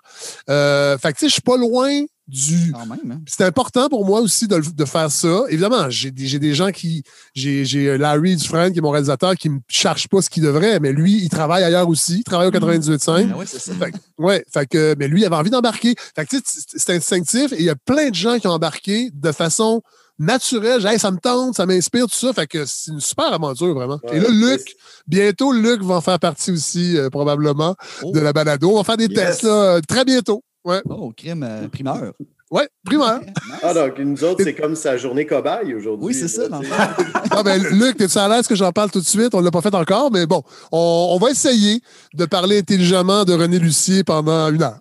Euh, 0.50 0.98
fait 0.98 1.14
que, 1.14 1.18
tu 1.18 1.26
sais, 1.26 1.28
je 1.30 1.34
suis 1.34 1.42
pas 1.42 1.58
loin 1.58 1.90
du, 2.28 2.74
hein? 2.76 3.22
c'est 3.26 3.46
important 3.46 3.88
pour 3.88 4.06
moi 4.06 4.20
aussi 4.20 4.48
de, 4.48 4.86
faire 4.86 5.10
ça. 5.10 5.44
Évidemment, 5.48 5.90
j'ai 5.90 6.12
des, 6.12 6.54
gens 6.54 6.72
qui. 6.72 7.04
J'ai 7.34 7.64
j'ai 7.64 7.98
Larry 7.98 8.36
Dufresne, 8.36 8.74
qui 8.74 8.80
est 8.80 8.82
mon 8.82 8.90
réalisateur, 8.90 9.36
qui 9.36 9.50
me 9.50 9.60
charge 9.70 10.10
pas 10.10 10.22
ce 10.22 10.30
qu'il 10.30 10.44
devrait, 10.44 10.80
mais 10.82 10.92
lui, 10.92 11.22
il 11.24 11.30
travaille 11.30 11.64
ailleurs 11.64 11.88
aussi. 11.88 12.18
Il 12.20 12.24
travaille 12.24 12.48
au 12.50 12.52
98.5. 12.52 13.30
Ah 13.34 13.38
ouais, 13.38 13.46
c'est 13.46 13.60
ça. 13.60 13.74
Fait 13.74 13.92
que- 13.92 13.98
ouais, 14.18 14.44
fait 14.52 14.68
que, 14.68 14.96
mais 15.00 15.08
lui, 15.08 15.22
il 15.22 15.26
avait 15.26 15.38
envie 15.38 15.50
d'embarquer. 15.50 15.96
Fait 16.16 16.26
que, 16.26 16.36
c'est 16.44 16.96
instinctif 16.96 17.54
et 17.54 17.60
il 17.60 17.66
y 17.66 17.70
a 17.70 17.76
plein 17.76 18.10
de 18.10 18.16
gens 18.16 18.40
qui 18.40 18.48
ont 18.48 18.52
embarqué 18.52 19.10
de 19.14 19.32
façon 19.32 19.82
naturelle. 20.20 20.86
Hey, 20.86 21.00
ça 21.00 21.12
me 21.12 21.18
tente, 21.20 21.56
ça 21.56 21.66
m'inspire, 21.66 22.08
tout 22.08 22.16
ça. 22.16 22.34
Fait 22.34 22.48
que 22.48 22.66
c'est 22.66 22.92
une 22.92 23.00
super 23.00 23.32
aventure, 23.32 23.74
vraiment. 23.74 24.00
Ouais, 24.04 24.18
et 24.18 24.20
là, 24.20 24.28
Luc, 24.30 24.76
bientôt, 25.08 25.54
Luc 25.54 25.82
va 25.82 25.96
en 25.96 26.02
faire 26.02 26.20
partie 26.20 26.52
aussi, 26.52 26.98
euh, 26.98 27.10
probablement, 27.10 27.76
Oh. 28.04 28.12
de 28.12 28.20
la 28.20 28.34
balado. 28.34 28.72
On 28.72 28.78
va 28.78 28.84
faire 28.84 28.98
des 28.98 29.06
Yes. 29.06 29.14
tests, 29.14 29.44
là, 29.44 29.76
euh, 29.76 29.82
très 29.88 30.04
bientôt. 30.04 30.44
Ouais, 30.68 30.82
Oh, 30.90 31.14
crime 31.16 31.44
euh, 31.44 31.68
primeur. 31.70 32.12
ouais, 32.52 32.68
primaire. 32.86 33.22
Ah, 33.64 33.74
donc, 33.74 33.98
nous 34.00 34.22
autres, 34.26 34.44
c'est 34.44 34.54
comme 34.54 34.76
sa 34.76 34.98
journée 34.98 35.26
cobaye 35.26 35.74
aujourd'hui. 35.74 36.08
Oui, 36.08 36.14
c'est 36.14 36.28
ça. 36.28 36.44
Ah 37.32 37.44
ben, 37.44 37.62
Luc, 37.72 37.98
t'es-tu 37.98 38.18
à 38.18 38.28
l'aise 38.28 38.48
que 38.48 38.56
j'en 38.56 38.72
parle 38.72 38.90
tout 38.92 39.00
de 39.00 39.06
suite? 39.06 39.34
On 39.36 39.40
ne 39.40 39.46
l'a 39.46 39.52
pas 39.52 39.62
fait 39.62 39.74
encore, 39.76 40.12
mais 40.12 40.26
bon, 40.26 40.42
on, 40.72 41.10
on 41.12 41.18
va 41.20 41.30
essayer 41.32 41.82
de 42.16 42.26
parler 42.26 42.58
intelligemment 42.60 43.24
de 43.26 43.34
René 43.34 43.60
Lucier 43.60 44.04
pendant 44.04 44.50
une 44.50 44.64
heure. 44.64 44.80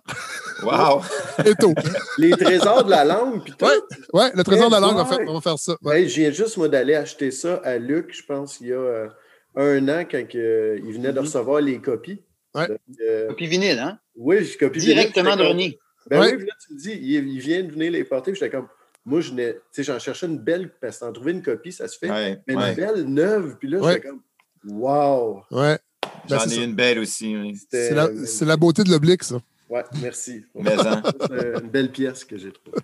Wow! 0.63 1.01
Et 1.45 1.53
tôt. 1.55 1.73
Les 2.17 2.31
trésors 2.31 2.83
de 2.83 2.89
la 2.89 3.05
langue, 3.05 3.43
puis 3.43 3.53
tout. 3.57 3.63
Ouais. 3.65 3.71
Ouais, 4.13 4.31
le 4.33 4.43
trésor 4.43 4.67
de 4.69 4.73
la 4.73 4.79
langue, 4.79 4.95
on 4.95 5.03
va 5.03 5.05
faire, 5.05 5.19
on 5.27 5.33
va 5.35 5.41
faire 5.41 5.59
ça. 5.59 5.75
Ouais. 5.83 6.01
Hey, 6.01 6.09
je 6.09 6.19
viens 6.21 6.31
juste, 6.31 6.57
moi, 6.57 6.67
d'aller 6.67 6.95
acheter 6.95 7.29
ça 7.31 7.61
à 7.63 7.77
Luc, 7.77 8.07
je 8.11 8.23
pense, 8.25 8.57
il 8.59 8.67
y 8.67 8.73
a 8.73 8.77
euh, 8.77 9.07
un 9.55 9.87
an, 9.87 10.03
quand 10.09 10.17
il 10.33 10.93
venait 10.93 11.13
de 11.13 11.19
Mhm. 11.19 11.25
recevoir 11.25 11.61
les 11.61 11.79
copies. 11.79 12.21
Ouais. 12.55 12.67
Donc, 12.67 12.77
euh, 13.07 13.33
Puis 13.33 13.47
vinyle, 13.47 13.79
hein? 13.79 13.99
oui, 14.15 14.43
je 14.43 14.57
copie 14.57 14.79
Directement 14.79 15.35
de 15.35 15.43
vinyle, 15.43 15.51
René. 15.51 15.79
Ben 16.09 16.19
Ouais. 16.21 16.31
oui, 16.31 16.37
puis 16.37 16.47
là, 16.47 16.53
tu 16.65 16.73
me 16.73 16.79
dis, 16.79 16.91
il, 16.93 17.27
il 17.27 17.39
vient 17.39 17.63
de 17.63 17.71
venir 17.71 17.91
les 17.91 18.03
porter, 18.03 18.31
puis 18.31 18.39
j'étais 18.39 18.55
comme, 18.55 18.67
moi, 19.05 19.21
je 19.21 19.31
n'ai, 19.33 19.53
tu 19.53 19.59
sais, 19.71 19.83
j'en 19.83 19.99
cherchais 19.99 20.25
une 20.27 20.39
belle, 20.39 20.71
parce 20.81 20.99
que 20.99 21.05
t'en 21.05 21.11
trouvais 21.13 21.31
une 21.33 21.41
copie, 21.43 21.71
ça 21.71 21.87
se 21.87 21.97
fait, 21.97 22.09
Ouais, 22.09 22.41
mais 22.47 22.55
ouais. 22.55 22.69
une 22.69 22.75
belle 22.75 23.03
neuve, 23.05 23.57
puis 23.59 23.69
là, 23.69 23.79
Ouais. 23.79 23.93
j'étais 23.95 24.07
comme, 24.07 24.21
wow! 24.69 25.43
Ouais. 25.51 25.77
Ben, 26.03 26.09
J'en 26.29 26.39
c'est 26.39 26.51
ai 26.55 26.55
ça. 26.59 26.63
une 26.63 26.75
belle 26.75 26.99
aussi. 26.99 27.35
oui. 27.37 27.55
C'était- 27.55 27.89
C'est 28.25 28.45
la, 28.45 28.57
beauté 28.57 28.83
de 28.83 28.89
l'oblique, 28.89 29.23
ça. 29.23 29.39
Ouais, 29.69 29.83
merci. 30.01 30.43
Mais 30.55 30.73
hein. 30.79 31.01
C'est 31.29 31.61
une 31.63 31.69
belle 31.69 31.91
pièce 31.91 32.23
que 32.25 32.37
j'ai 32.37 32.51
trouvée. 32.51 32.77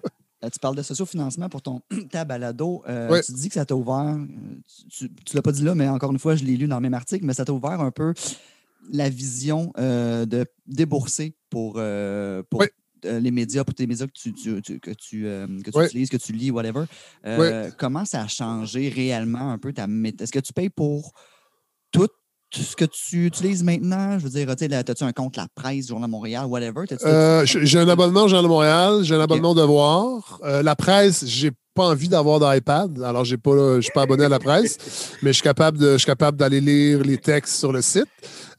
Euh, 0.44 0.50
tu 0.50 0.60
parles 0.60 0.76
de 0.76 0.82
sociofinancement 0.82 1.48
pour 1.48 1.62
ton 1.62 1.82
ta 2.12 2.26
balado. 2.26 2.84
Euh. 2.90 3.22
Tu 3.26 3.32
dis 3.32 3.48
que 3.48 3.54
ça 3.54 3.66
t'a 3.66 3.76
ouvert, 3.76 4.18
euh, 4.18 4.26
tu 4.92 5.06
ne 5.06 5.10
l'as 5.36 5.42
pas 5.42 5.54
dit 5.54 5.64
là, 5.64 5.74
mais 5.76 5.88
encore 5.88 6.12
une 6.12 6.20
fois, 6.20 6.36
je 6.36 6.44
l'ai 6.44 6.58
lu 6.58 6.68
dans 6.68 6.76
le 6.76 6.82
même 6.82 6.94
article, 6.94 7.26
mais 7.26 7.34
ça 7.34 7.46
t'a 7.46 7.54
ouvert 7.54 7.80
un 7.80 7.92
peu 7.92 8.14
la 8.92 9.10
vision 9.10 9.72
euh, 9.78 10.26
de 10.26 10.46
débourser 10.66 11.36
pour, 11.50 11.76
euh, 11.78 12.44
pour 12.50 12.60
euh, 13.06 13.20
les 13.20 13.32
médias, 13.32 13.64
pour 13.64 13.74
tes 13.74 13.86
médias 13.88 14.08
que 14.08 14.12
tu, 14.14 14.34
tu- 14.34 14.62
tu- 14.62 14.80
que 14.80 14.92
tu, 14.92 15.28
euh, 15.28 15.46
que 15.62 15.72
tu 15.72 15.78
utilises, 15.88 16.10
que 16.10 16.18
tu 16.18 16.32
lis, 16.34 16.52
whatever. 16.52 16.86
Comment 17.78 18.06
ça 18.06 18.22
a 18.24 18.28
changé 18.28 18.90
réellement 18.90 19.52
un 19.52 19.58
peu 19.58 19.74
ta 19.74 19.88
méthode? 19.88 20.22
Est-ce 20.22 20.32
que 20.32 20.40
tu 20.40 20.54
payes 20.54 20.70
pour 20.70 21.14
tout 21.92 22.08
ce 22.62 22.76
que 22.76 22.86
tu 22.86 23.26
utilises 23.26 23.64
maintenant? 23.64 24.20
Je 24.20 24.24
veux 24.24 24.30
dire, 24.30 24.50
as-tu 24.50 25.04
un 25.04 25.12
compte 25.12 25.38
La 25.38 25.48
Presse, 25.56 25.88
Journal 25.88 26.08
de 26.08 26.12
Montréal, 26.12 26.46
whatever? 26.46 26.86
Euh, 27.06 27.46
j'ai 27.46 27.80
un 27.80 27.90
abonnement 27.90 28.24
au 28.24 28.28
Journal 28.28 28.44
de 28.44 28.50
Montréal, 28.50 29.00
j'ai 29.04 29.16
un 29.16 29.22
abonnement 29.22 29.52
au 29.52 29.56
Devoir. 29.56 30.40
Euh, 30.44 30.62
la 30.62 30.76
presse, 30.76 31.26
j'ai 31.26 31.52
pas 31.74 31.88
envie 31.88 32.08
d'avoir 32.08 32.40
d'iPad, 32.40 33.02
alors 33.02 33.26
j'ai 33.26 33.38
pas, 33.38 33.78
je 33.78 33.82
suis 33.82 33.92
pas 33.94 34.04
abonné 34.04 34.26
à 34.26 34.30
la 34.30 34.40
presse, 34.40 34.78
mais 35.24 35.30
je 35.30 35.34
suis 35.34 35.44
capable 35.44 35.80
de, 35.80 35.94
je 35.94 35.98
suis 35.98 36.06
capable 36.06 36.38
d'aller 36.38 36.62
lire 36.62 37.02
les 37.02 37.18
textes 37.18 37.56
sur 37.56 37.72
le 37.72 37.82
site. 37.82 38.06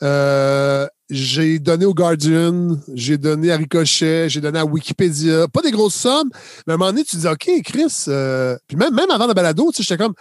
Euh, 0.03 0.87
j'ai 1.11 1.59
donné 1.59 1.85
au 1.85 1.95
Guardian, 1.95 2.77
j'ai 2.95 3.19
donné 3.19 3.53
à 3.53 3.57
Ricochet, 3.57 4.29
j'ai 4.29 4.41
donné 4.41 4.59
à 4.59 4.65
Wikipédia. 4.65 5.47
Pas 5.49 5.61
des 5.61 5.71
grosses 5.71 5.95
sommes, 5.95 6.31
mais 6.67 6.73
à 6.73 6.75
un 6.75 6.79
moment 6.79 6.91
donné, 6.91 7.05
tu 7.05 7.17
dis, 7.17 7.29
OK, 7.29 7.49
Chris, 7.63 8.05
euh, 8.09 8.57
puis 8.67 8.77
même, 8.77 8.95
même 8.95 9.11
avant 9.11 9.27
le 9.27 9.35
balado, 9.35 9.71
tu 9.71 9.77
sais, 9.77 9.83
j'étais 9.83 10.03
comme, 10.03 10.15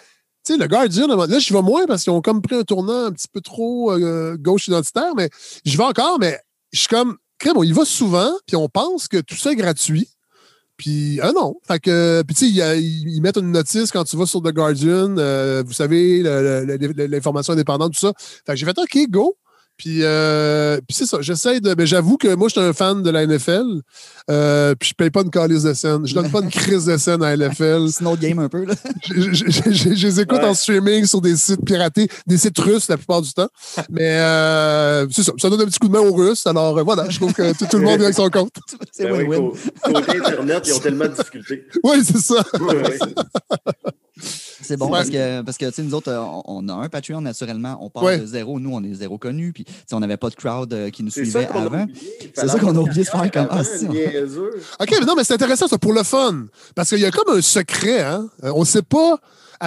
sais, 0.44 0.58
le 0.58 0.68
Guardian, 0.68 1.08
là, 1.08 1.40
je 1.40 1.54
vais 1.54 1.62
moins 1.62 1.86
parce 1.86 2.04
qu'ils 2.04 2.12
ont 2.12 2.22
comme 2.22 2.42
pris 2.42 2.56
un 2.56 2.64
tournant 2.64 3.06
un 3.06 3.12
petit 3.12 3.28
peu 3.32 3.42
trop 3.42 3.92
euh, 3.92 4.36
gauche 4.38 4.68
identitaire, 4.68 5.16
mais 5.16 5.30
je 5.66 5.78
vais 5.78 5.84
encore, 5.84 6.20
mais 6.20 6.40
je 6.72 6.80
suis 6.80 6.88
comme, 6.88 7.18
crème, 7.40 7.58
on 7.58 7.64
y 7.64 7.72
va 7.72 7.86
souvent, 7.86 8.32
puis 8.46 8.56
on 8.56 8.70
pense 8.70 9.08
que 9.08 9.18
tout 9.18 9.36
ça 9.36 9.52
est 9.52 9.56
gratuit. 9.56 10.10
Puis, 10.78 11.20
ah 11.22 11.32
non. 11.34 11.56
Fait 11.68 11.80
que, 11.80 12.24
puis 12.28 12.36
tu 12.36 12.54
sais, 12.54 12.82
ils, 12.82 13.22
mettent 13.22 13.38
une 13.38 13.52
notice 13.52 13.92
quand 13.92 14.04
tu 14.04 14.18
vas 14.18 14.26
sur 14.26 14.42
The 14.42 14.52
Guardian, 14.52 15.18
euh, 15.18 15.64
vous 15.66 15.74
savez, 15.74 16.24
l'information 16.24 17.54
indépendante, 17.54 17.94
tout 17.94 18.00
ça. 18.00 18.14
Fait 18.18 18.54
que 18.54 18.56
j'ai 18.56 18.66
fait, 18.66 18.78
OK, 18.78 19.10
go. 19.10 19.38
Puis, 19.76 20.00
euh, 20.04 20.78
puis 20.88 20.96
c'est 20.96 21.06
ça, 21.06 21.18
j'essaie 21.22 21.60
de. 21.60 21.74
Mais 21.78 21.86
j'avoue 21.88 22.18
que 22.18 22.36
moi, 22.36 22.48
je 22.48 22.54
suis 22.54 22.62
un 22.62 22.74
fan 22.74 23.02
de 23.02 23.10
la 23.10 23.26
NFL. 23.26 23.82
euh, 24.30 24.76
puis 24.80 24.90
je 24.90 24.94
paye 24.94 25.10
pas 25.10 25.22
une 25.22 25.30
calice 25.32 25.64
de 25.64 25.74
scène. 25.74 26.06
Je 26.08 26.14
donne 26.14 26.30
pas 26.32 26.40
une 26.42 26.50
crise 26.50 26.86
de 26.86 26.96
scène 26.98 27.22
à 27.24 27.36
la 27.36 27.48
NFL. 27.50 27.88
C'est 27.90 28.02
une 28.02 28.08
autre 28.08 28.22
game 28.22 28.40
un 28.40 28.50
peu, 28.50 28.66
là. 28.66 28.76
Je, 29.04 29.34
je- 29.34 29.46
je- 29.50 29.72
je- 29.72 29.94
je 29.96 30.08
les 30.08 30.20
écoute 30.22 30.38
Ouais. 30.40 30.46
en 30.48 30.54
streaming 30.54 31.06
sur 31.06 31.22
des 31.22 31.36
sites 31.36 31.66
piratés, 31.66 32.08
des 32.28 32.38
sites 32.38 32.58
russes 32.60 32.88
la 32.88 32.98
plupart 32.98 33.22
du 33.22 33.34
temps. 33.34 33.50
Mais 33.90 34.18
euh, 34.20 35.08
c'est 35.12 35.24
ça, 35.24 35.34
ça 35.42 35.50
donne 35.50 35.62
un 35.62 35.66
petit 35.66 35.80
coup 35.80 35.88
de 35.88 35.94
main 35.94 36.00
aux 36.02 36.14
Russes. 36.14 36.46
Alors 36.48 36.78
euh, 36.78 36.84
voilà, 36.84 37.10
je 37.10 37.18
trouve 37.18 37.34
que 37.34 37.52
tout, 37.58 37.66
tout 37.70 37.78
le 37.78 37.84
monde 37.84 38.00
est 38.00 38.04
avec 38.06 38.16
son 38.16 38.30
compte. 38.30 38.54
C'est 38.92 39.06
Ben 39.06 39.26
oui, 39.28 39.38
win-win. 39.38 39.94
côté 39.94 40.18
Internet, 40.20 40.64
ils 40.68 40.74
ont 40.74 40.80
tellement 40.80 41.06
de 41.06 41.14
difficultés. 41.16 41.66
Oui, 41.84 41.98
c'est 42.06 42.20
ça. 42.20 42.44
Oui, 42.60 42.76
oui. 42.84 43.14
C'est 44.64 44.78
bon 44.78 44.90
parce 44.90 45.10
que, 45.10 45.42
parce 45.42 45.58
que 45.58 45.66
tu 45.66 45.74
sais, 45.74 45.84
nous 45.84 45.94
autres, 45.94 46.12
euh, 46.12 46.24
on, 46.46 46.68
a 46.70 46.74
un 46.74 46.90
Patreon 46.90 47.22
naturellement. 47.22 47.78
On 47.82 47.90
part 47.90 48.04
Ouais. 48.04 48.18
de 48.20 48.26
zéro. 48.26 48.60
Nous, 48.60 48.72
on 48.74 48.84
est 48.84 48.94
zéro 48.94 49.18
connus. 49.18 49.54
Puis, 49.54 49.66
on 49.92 50.00
n'avait 50.00 50.18
pas 50.18 50.30
de 50.30 50.36
crowd 50.36 50.74
euh, 50.74 50.90
qui 50.90 51.04
nous 51.04 51.12
suivait 51.12 51.48
avant. 51.48 51.86
C'est 52.34 52.48
ça 52.48 52.60
qu'on 52.60 52.76
a 52.76 52.80
oublié 52.80 53.04
de 53.04 53.10
faire 53.10 53.32
comme- 53.32 53.48
Ah, 53.50 53.64
si, 53.64 53.86
on-. 53.86 53.92
OK, 53.92 54.90
mais 55.00 55.06
non, 55.06 55.14
mais 55.16 55.24
c'est 55.24 55.34
intéressant, 55.34 55.68
ça, 55.68 55.78
pour 55.78 55.94
le 55.94 56.04
fun. 56.04 56.46
Parce 56.76 56.90
qu'il 56.90 57.00
y 57.00 57.06
a 57.06 57.12
comme 57.12 57.38
un 57.38 57.42
secret, 57.42 58.02
hein. 58.02 58.28
Euh, 58.44 58.52
On 58.56 58.66
sait 58.66 58.82
pas. 58.82 59.18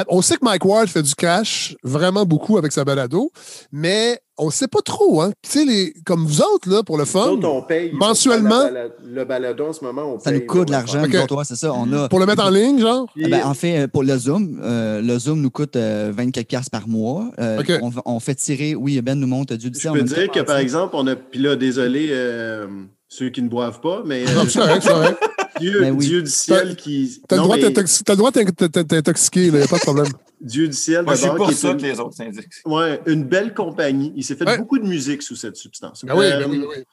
On 0.09 0.23
sait 0.23 0.37
que 0.37 0.45
Mike 0.45 0.65
Ward 0.65 0.89
fait 0.89 1.03
du 1.03 1.15
cash 1.15 1.75
vraiment 1.83 2.25
beaucoup 2.25 2.59
avec 2.59 2.73
sa 2.73 2.85
balado, 2.85 3.31
mais 3.73 4.21
on 4.39 4.51
sait 4.51 4.69
pas 4.69 4.81
trop, 4.85 5.23
hein. 5.23 5.33
Tu 5.43 5.51
sais, 5.51 5.65
les- 5.65 5.95
comme 6.05 6.25
vous 6.27 6.43
autres, 6.43 6.69
là, 6.71 6.83
pour 6.83 6.99
le 6.99 7.05
Nous 7.05 7.09
fun, 7.11 7.29
autres, 7.31 7.49
on 7.49 7.63
paye. 7.63 7.91
Mensuellement? 7.95 8.69
Le 9.05 9.25
balado 9.25 9.67
en 9.67 9.73
ce 9.73 9.83
moment, 9.85 10.15
on 10.15 10.19
Ça 10.19 10.31
paye. 10.31 10.41
nous 10.41 10.47
coûte 10.47 10.67
de 10.69 10.73
l'argent. 10.73 11.01
faire. 11.01 11.09
Nous 11.09 11.17
Ok. 11.17 11.23
autres, 11.25 11.37
ouais, 11.37 11.45
c'est 11.45 11.57
ça. 11.57 11.73
On 11.73 11.91
a. 11.93 12.09
pour 12.09 12.21
le 12.21 12.27
mettre 12.27 12.45
en 12.45 12.51
ligne, 12.51 12.79
genre? 12.81 13.07
Puis, 13.15 13.25
Eh 13.27 13.31
ben, 13.31 13.45
en 13.47 13.55
fait, 13.55 13.79
euh, 13.79 13.87
pour 13.89 14.03
le 14.03 14.17
Zoom, 14.19 14.61
euh, 14.63 15.01
le 15.01 15.19
Zoom 15.19 15.41
nous 15.41 15.51
coûte 15.51 15.77
euh, 15.77 16.13
24 16.15 16.47
piastres 16.47 16.71
par 16.71 16.87
mois. 16.89 17.31
Euh, 17.39 17.63
on, 17.81 17.91
on 18.05 18.21
fait 18.21 18.35
tirer, 18.35 18.75
oui, 18.75 19.01
Ben 19.01 19.19
nous 19.19 19.27
monte 19.27 19.53
du 19.55 19.71
je 19.79 19.89
peux 19.91 20.03
dire 20.03 20.31
que, 20.31 20.41
par 20.41 20.59
exemple, 20.59 20.95
on 20.97 21.07
a. 21.07 21.17
Puis 21.17 21.41
là, 21.41 21.57
désolé, 21.57 22.09
euh, 22.11 22.67
ceux 23.09 23.31
qui 23.31 23.41
ne 23.41 23.49
boivent 23.49 23.81
pas, 23.81 24.03
mais 24.05 24.25
Non, 24.35 24.43
euh, 24.43 24.45
c'est 24.49 24.59
correct, 24.59 24.83
c'est 24.83 24.91
correct. 24.93 25.19
Dieu, 25.61 25.81
Ben 25.81 25.95
oui. 25.95 26.07
Dieu 26.07 26.23
du 26.23 26.31
ciel 26.31 26.77
qui. 26.77 27.23
T'as 27.29 27.37
le 27.37 27.43
droit 27.43 27.57
mais 27.57 27.73
t'in- 27.73 28.85
t'intoxiquer, 28.85 29.47
il 29.47 29.53
n'y 29.55 29.63
a 29.63 29.67
pas 29.67 29.77
de 29.77 29.81
problème. 29.83 30.07
Dieu 30.41 30.67
du 30.69 30.75
ciel, 30.75 31.05
Moi, 31.05 31.15
je 31.15 31.19
suis 31.21 31.27
d'abord, 31.29 31.39
pour 31.39 31.47
qui 31.49 31.53
est 31.55 31.57
ça 31.57 31.71
une- 31.71 31.77
que 31.79 31.83
les 31.83 31.99
autres 32.01 32.15
syndics. 32.17 32.45
Ouais, 32.67 33.01
une 33.07 33.25
belle 33.25 33.55
compagnie. 33.55 34.13
Il 34.17 34.23
s'est 34.25 34.37
fait 34.37 34.45
Ouais. 34.47 34.59
beaucoup 34.59 34.79
de 34.79 34.85
musique 34.87 35.23
sous 35.23 35.35
cette 35.37 35.57
substance. 35.57 36.05
Ah 36.09 36.15
oui, 36.17 36.27
Euh, 36.27 36.41
ben 36.41 36.51
oui, 36.51 36.59
oui. 36.69 36.85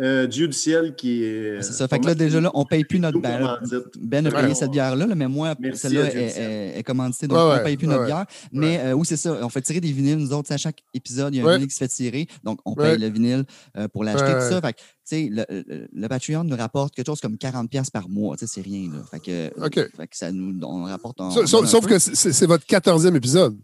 Euh, 0.00 0.26
Dieu 0.26 0.46
du 0.46 0.52
ciel 0.52 0.94
qui 0.94 1.24
est. 1.24 1.62
C'est 1.62 1.72
ça. 1.72 1.88
Fait 1.88 1.98
que 1.98 2.06
là, 2.06 2.14
déjà, 2.14 2.40
là, 2.40 2.50
on 2.54 2.64
paye 2.64 2.84
plus 2.84 2.98
notre 2.98 3.14
Tout 3.14 3.20
ben, 3.20 4.26
a 4.26 4.30
Ouais. 4.30 4.42
payé 4.42 4.54
cette 4.54 4.70
bière-là, 4.70 5.06
là, 5.06 5.14
mais 5.14 5.28
moi, 5.28 5.54
celle-là 5.74 6.12
est, 6.14 6.16
est- 6.16 6.78
est 6.78 6.82
commanditée, 6.82 7.26
donc 7.26 7.38
Ouais, 7.38 7.44
on 7.44 7.56
ne 7.58 7.64
paye 7.64 7.76
plus 7.76 7.86
ouais, 7.86 7.92
notre 7.94 8.02
ouais. 8.04 8.08
bière. 8.08 8.26
Mais 8.52 8.78
euh, 8.80 8.92
oui, 8.92 9.06
c'est 9.06 9.16
ça. 9.16 9.38
On 9.42 9.48
fait 9.48 9.62
tirer 9.62 9.80
des 9.80 9.92
vinyles, 9.92 10.18
nous 10.18 10.32
autres. 10.32 10.52
À 10.52 10.56
chaque 10.56 10.82
épisode, 10.94 11.34
il 11.34 11.38
y 11.38 11.40
a 11.40 11.46
un 11.48 11.54
vinyle 11.54 11.68
qui 11.68 11.74
se 11.74 11.78
fait 11.78 11.88
tirer. 11.88 12.26
Donc, 12.44 12.58
on 12.64 12.74
Ouais. 12.74 12.92
paye 12.92 12.98
le 12.98 13.08
vinyle 13.08 13.44
euh, 13.76 13.88
pour 13.88 14.04
l'acheter, 14.04 14.24
Ouais, 14.24 14.34
tout 14.48 14.54
ça. 14.54 14.60
Fait 14.60 14.72
que, 14.72 14.78
tu 14.78 14.84
sais, 15.04 15.28
le, 15.30 15.44
le- 15.92 16.08
Patreon 16.08 16.44
nous 16.44 16.56
rapporte 16.56 16.94
quelque 16.94 17.06
chose 17.06 17.20
comme 17.20 17.36
40$ 17.36 17.68
piastres 17.68 17.92
par 17.92 18.08
mois. 18.08 18.36
Tu 18.36 18.46
sais, 18.46 18.52
c'est 18.54 18.62
rien, 18.62 18.90
là. 18.92 19.02
Fait 19.10 19.20
que, 19.20 19.50
fait 19.96 20.06
que 20.06 20.16
ça 20.16 20.30
nous 20.32 20.58
on 20.62 20.84
rapporte 20.84 21.20
un. 21.20 21.30
Sauf, 21.30 21.66
sauf- 21.66 21.86
que 21.86 21.98
c'est 21.98 22.14
c'est 22.32 22.46
votre 22.46 22.66
14e 22.66 23.14
épisode. 23.16 23.56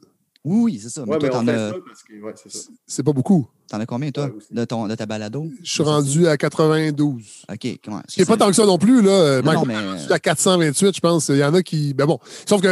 Oui, 0.46 0.58
oui, 0.74 0.80
c'est 0.82 0.88
ça. 0.90 1.02
Mais 1.06 1.12
Ouais, 1.12 1.18
toi, 1.18 1.42
mais 1.42 1.52
t'en 1.52 1.58
as. 1.58 1.70
Ouais, 1.72 2.34
c'est 2.86 3.02
pas 3.02 3.12
beaucoup. 3.12 3.48
t'en 3.68 3.80
as 3.80 3.86
combien, 3.86 4.10
toi, 4.12 4.26
Ouais, 4.26 4.32
de, 4.52 4.64
ton, 4.64 4.86
de 4.86 4.94
ta 4.94 5.04
balado? 5.06 5.50
Je 5.62 5.70
suis 5.72 5.82
rendu 5.82 6.26
à 6.28 6.36
92. 6.36 7.22
OK, 7.52 7.78
comment? 7.84 8.00
Ce 8.06 8.14
qui 8.14 8.20
n'est 8.20 8.26
pas 8.26 8.36
tant 8.36 8.46
que 8.48 8.52
ça 8.54 8.64
non 8.64 8.78
plus, 8.78 9.02
là. 9.02 9.42
Non, 9.42 9.42
Mike 9.44 9.58
non, 9.58 9.64
mais- 9.66 9.74
Ward 9.74 9.84
est 9.86 10.00
rendu 10.02 10.12
à 10.12 10.18
428, 10.20 10.94
je 10.96 11.00
pense. 11.00 11.28
Il 11.30 11.36
y 11.38 11.44
en 11.44 11.52
a 11.54 11.62
qui. 11.62 11.94
Ben 11.94 12.06
bon. 12.06 12.18
Sauf 12.48 12.60
que, 12.62 12.68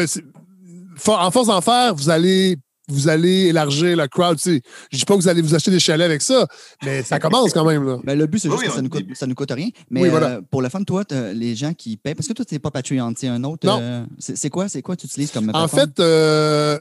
en 1.08 1.30
force 1.30 1.48
d'en 1.48 1.60
faire, 1.60 1.94
vous 1.94 2.10
allez. 2.10 2.56
Vous 2.86 3.08
allez 3.08 3.46
élargir 3.46 3.96
la 3.96 4.08
crowd. 4.08 4.36
tu 4.36 4.56
sais. 4.56 4.62
Je 4.92 4.98
dis 4.98 5.04
pas 5.06 5.14
que 5.16 5.20
vous 5.22 5.28
allez 5.28 5.40
vous 5.40 5.54
acheter 5.54 5.70
des 5.70 5.80
chalets 5.80 6.04
avec 6.04 6.20
ça, 6.20 6.46
mais 6.84 7.02
ça 7.02 7.18
commence 7.18 7.54
quand 7.54 7.64
même. 7.64 7.82
Là. 7.82 7.98
Ben, 8.04 8.18
le 8.18 8.26
but, 8.26 8.38
c'est 8.40 8.50
juste 8.50 8.60
oui, 8.60 8.68
que 8.68 8.74
ça 8.74 8.82
nous, 8.82 8.90
coûte, 8.90 9.06
nous 9.26 9.34
coûte 9.34 9.50
rien. 9.52 9.70
Mais 9.88 10.02
Oui, 10.02 10.10
voilà. 10.10 10.26
euh, 10.32 10.40
pour 10.50 10.60
le 10.60 10.68
fun, 10.68 10.82
toi, 10.82 11.02
les 11.32 11.54
gens 11.56 11.72
qui 11.72 11.96
payent. 11.96 12.14
Parce 12.14 12.28
que 12.28 12.34
toi, 12.34 12.44
tu 12.44 12.54
n'es 12.54 12.58
pas 12.58 12.70
Patreon, 12.70 13.14
tu 13.14 13.26
un 13.26 13.42
autre. 13.44 13.66
Non. 13.66 13.78
euh, 13.80 14.04
c'est 14.18 14.50
quoi, 14.50 14.68
c'est 14.68 14.82
quoi 14.82 14.96
tu 14.96 15.06
utilises 15.06 15.30
comme 15.30 15.48
En 15.48 15.66
plateforme? 15.66 15.80
fait, 15.94 16.00
euh, 16.00 16.78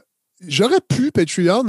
j'aurais 0.48 0.80
pu 0.88 1.10
Patreon. 1.10 1.64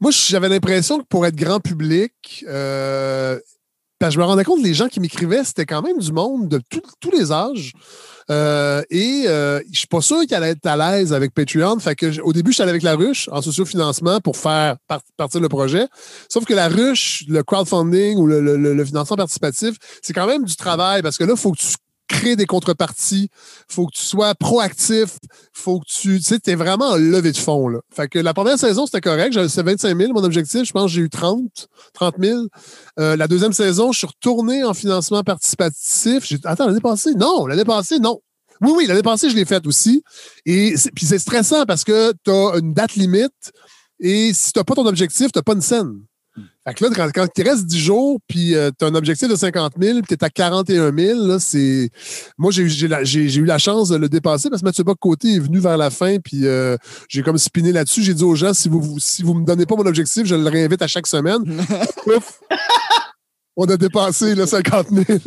Moi, 0.00 0.10
j'avais 0.10 0.48
l'impression 0.48 0.98
que 1.00 1.04
pour 1.08 1.26
être 1.26 1.36
grand 1.36 1.60
public, 1.60 2.44
euh, 2.48 3.38
je 4.06 4.18
me 4.18 4.24
rendais 4.24 4.44
compte 4.44 4.60
que 4.60 4.66
les 4.66 4.74
gens 4.74 4.88
qui 4.88 5.00
m'écrivaient, 5.00 5.44
c'était 5.44 5.64
quand 5.64 5.80
même 5.80 5.98
du 5.98 6.12
monde 6.12 6.48
de 6.48 6.60
tous 7.00 7.10
les 7.10 7.32
âges. 7.32 7.72
Euh, 8.30 8.82
et 8.90 9.24
euh, 9.26 9.60
je 9.72 9.78
suis 9.78 9.86
pas 9.86 10.00
sûr 10.00 10.20
qu'il 10.22 10.34
allait 10.34 10.50
être 10.50 10.66
à 10.66 10.76
l'aise 10.76 11.12
avec 11.12 11.32
Patreon. 11.32 11.78
Fait 11.78 11.94
que 11.94 12.20
au 12.22 12.32
début, 12.32 12.50
je 12.50 12.54
suis 12.56 12.62
allé 12.62 12.70
avec 12.70 12.82
la 12.82 12.96
ruche 12.96 13.28
en 13.32 13.40
sociofinancement 13.42 14.20
pour 14.20 14.36
faire 14.36 14.76
par- 14.88 15.00
partir 15.16 15.40
le 15.40 15.48
projet. 15.48 15.86
Sauf 16.28 16.44
que 16.44 16.54
la 16.54 16.68
ruche, 16.68 17.24
le 17.28 17.42
crowdfunding 17.42 18.16
ou 18.18 18.26
le- 18.26 18.40
le 18.56 18.84
financement 18.84 19.16
participatif, 19.16 19.76
c'est 20.02 20.12
quand 20.12 20.26
même 20.26 20.44
du 20.44 20.56
travail 20.56 21.02
parce 21.02 21.16
que 21.16 21.24
là, 21.24 21.32
il 21.36 21.40
faut 21.40 21.52
que 21.52 21.58
tu 21.60 21.66
crées 22.08 22.36
des 22.36 22.46
contreparties. 22.46 23.28
faut 23.68 23.86
que 23.86 23.94
tu 23.96 24.02
sois 24.02 24.34
proactif. 24.34 25.18
faut 25.52 25.80
que 25.80 25.86
tu. 25.86 26.18
Tu 26.18 26.22
sais, 26.22 26.38
t'es 26.38 26.54
vraiment 26.54 26.90
en 26.90 26.96
levée 26.96 27.32
de 27.32 27.36
fond. 27.36 27.68
Là. 27.68 27.80
Fait 27.94 28.08
que 28.08 28.18
la 28.18 28.34
première 28.34 28.58
saison, 28.58 28.86
c'était 28.86 29.00
correct. 29.00 29.32
J'avais 29.32 29.48
25 29.48 29.96
000, 29.98 30.12
mon 30.12 30.24
objectif. 30.24 30.64
Je 30.64 30.72
pense 30.72 30.86
que 30.86 30.92
j'ai 30.92 31.02
eu 31.02 31.10
30, 31.10 31.68
30 31.94 32.14
000. 32.20 32.40
Euh, 32.98 33.16
la 33.16 33.26
deuxième 33.28 33.52
saison, 33.52 33.92
je 33.92 33.98
suis 33.98 34.06
retourné 34.06 34.64
en 34.64 34.74
financement 34.74 35.22
participatif. 35.22 36.24
J'ai- 36.26 36.38
Attends, 36.44 36.66
l'année 36.66 36.80
passée? 36.80 37.14
Non, 37.14 37.46
l'année 37.46 37.64
passée, 37.64 37.98
non. 37.98 38.20
Oui, 38.60 38.72
oui, 38.76 38.86
l'année 38.86 39.02
passée, 39.02 39.28
je 39.30 39.36
l'ai 39.36 39.44
faite 39.44 39.66
aussi. 39.66 40.02
Et 40.46 40.74
puis 40.94 41.06
c'est 41.06 41.18
stressant 41.18 41.64
parce 41.66 41.84
que 41.84 42.12
tu 42.24 42.30
as 42.30 42.58
une 42.58 42.72
date 42.72 42.94
limite 42.94 43.52
et 44.00 44.32
si 44.32 44.52
tu 44.52 44.58
n'as 44.58 44.64
pas 44.64 44.74
ton 44.74 44.86
objectif, 44.86 45.32
tu 45.32 45.38
n'as 45.38 45.42
pas 45.42 45.54
une 45.54 45.60
scène. 45.60 45.92
Fait 46.66 46.74
que 46.74 46.84
là, 46.84 46.90
quand, 46.96 47.08
quand 47.14 47.26
il 47.36 47.48
reste 47.48 47.66
10 47.66 47.78
jours, 47.78 48.18
puis 48.26 48.54
tu 48.78 48.84
as 48.84 48.88
un 48.88 48.94
objectif 48.94 49.28
de 49.28 49.36
50 49.36 49.74
000, 49.80 49.98
puis 49.98 50.06
tu 50.08 50.14
es 50.14 50.24
à 50.24 50.30
41 50.30 50.96
000, 50.96 51.26
là, 51.26 51.38
c'est. 51.38 51.90
Moi, 52.38 52.50
j'ai 52.52 52.62
eu- 52.62 52.68
j'ai 52.70 53.34
eu 53.40 53.44
la 53.44 53.58
chance 53.58 53.90
de 53.90 53.96
le 53.96 54.08
dépasser 54.08 54.48
parce 54.48 54.62
que 54.62 54.66
Mathieu 54.66 54.82
Bock-Côté 54.84 55.34
est 55.34 55.38
venu 55.40 55.58
vers 55.58 55.76
la 55.76 55.90
fin, 55.90 56.16
puis 56.18 56.46
euh, 56.46 56.76
j'ai 57.08 57.22
comme 57.22 57.36
spiné 57.38 57.70
là-dessus. 57.70 58.02
J'ai 58.02 58.14
dit 58.14 58.24
aux 58.24 58.34
gens, 58.34 58.54
si 58.54 58.68
vous 58.68 58.94
ne 58.94 58.98
si 58.98 59.22
vous 59.22 59.34
me 59.34 59.44
donnez 59.44 59.66
pas 59.66 59.76
mon 59.76 59.86
objectif, 59.86 60.24
je 60.26 60.34
le 60.34 60.48
réinvite 60.48 60.80
à 60.82 60.86
chaque 60.86 61.06
semaine. 61.06 61.42
Ouf! 62.06 62.40
On 63.56 63.66
a 63.66 63.76
dépassé 63.76 64.34
le 64.34 64.46
50 64.46 64.88
000. 64.90 65.04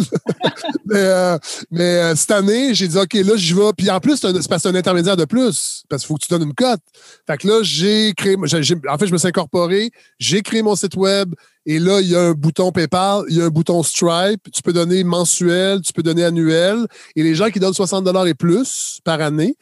mais 0.86 0.96
euh, 0.96 1.38
euh, 1.74 2.16
cette 2.16 2.32
année, 2.32 2.74
j'ai 2.74 2.88
dit, 2.88 2.98
OK, 2.98 3.13
là, 3.13 3.36
j'y 3.36 3.54
vais. 3.54 3.72
Puis 3.78 3.90
en 3.90 4.00
plus, 4.00 4.18
c'est 4.18 4.48
parce 4.50 4.63
que 4.63 4.68
un 4.68 4.76
intermédiaire 4.76 5.16
de 5.16 5.26
plus. 5.26 5.84
Parce 5.88 6.02
qu'il 6.02 6.08
faut 6.08 6.16
que 6.16 6.26
tu 6.26 6.30
donnes 6.30 6.44
une 6.44 6.54
cote. 6.54 6.82
Fait 7.26 7.38
que 7.38 7.48
là, 7.48 7.60
j'ai 7.63 8.13
créé. 8.16 8.36
en 8.36 8.98
fait, 8.98 9.08
je 9.08 9.13
me 9.13 9.18
suis 9.18 9.28
incorporé. 9.28 9.92
J'ai 10.20 10.42
créé 10.42 10.62
mon 10.62 10.76
site 10.76 10.96
web. 10.96 11.34
Et 11.66 11.80
là, 11.80 12.00
il 12.02 12.08
y 12.10 12.16
a 12.16 12.22
un 12.22 12.32
bouton 12.32 12.72
PayPal, 12.72 13.24
il 13.28 13.38
y 13.38 13.42
a 13.42 13.46
un 13.46 13.50
bouton 13.50 13.84
Stripe. 13.84 14.42
Tu 14.54 14.62
peux 14.62 14.72
donner 14.72 15.04
mensuel, 15.04 15.82
tu 15.82 15.92
peux 15.92 16.04
donner 16.04 16.24
annuel. 16.24 16.86
Et 17.16 17.24
les 17.24 17.36
gens 17.36 17.50
qui 17.50 17.60
donnent 17.60 17.74
60 17.74 18.08
et 18.26 18.34
plus 18.34 19.00
par 19.04 19.20
année, 19.20 19.56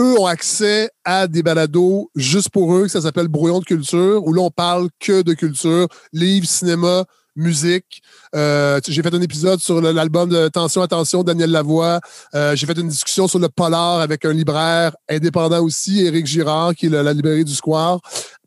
eux 0.00 0.18
ont 0.18 0.26
accès 0.26 0.90
à 1.04 1.26
des 1.26 1.42
balados 1.42 2.10
juste 2.16 2.50
pour 2.50 2.74
eux, 2.74 2.82
que 2.82 2.88
ça 2.88 3.00
s'appelle 3.00 3.28
Brouillon 3.28 3.60
de 3.60 3.64
culture, 3.64 4.26
où 4.26 4.32
là, 4.32 4.42
on 4.42 4.50
parle 4.50 4.88
que 4.98 5.22
de 5.22 5.34
culture, 5.34 5.86
livres, 6.12 6.48
cinéma, 6.48 7.04
musique. 7.36 8.02
Euh, 8.34 8.80
j'ai 8.86 9.02
fait 9.02 9.14
un 9.14 9.20
épisode 9.20 9.60
sur 9.60 9.80
l'album 9.80 10.28
de 10.28 10.48
Tension, 10.48 10.82
Attention, 10.82 11.22
Daniel 11.22 11.50
Lavoie. 11.50 12.00
Euh, 12.34 12.54
j'ai 12.56 12.66
fait 12.66 12.78
une 12.78 12.88
discussion 12.88 13.28
sur 13.28 13.38
le 13.38 13.48
polar 13.48 14.00
avec 14.00 14.24
un 14.24 14.32
libraire 14.32 14.94
indépendant 15.08 15.62
aussi, 15.62 16.04
Éric 16.04 16.26
Girard, 16.26 16.74
qui 16.74 16.86
est 16.86 16.90
la 16.90 17.12
librairie 17.12 17.44
du 17.44 17.54
Square. 17.54 18.00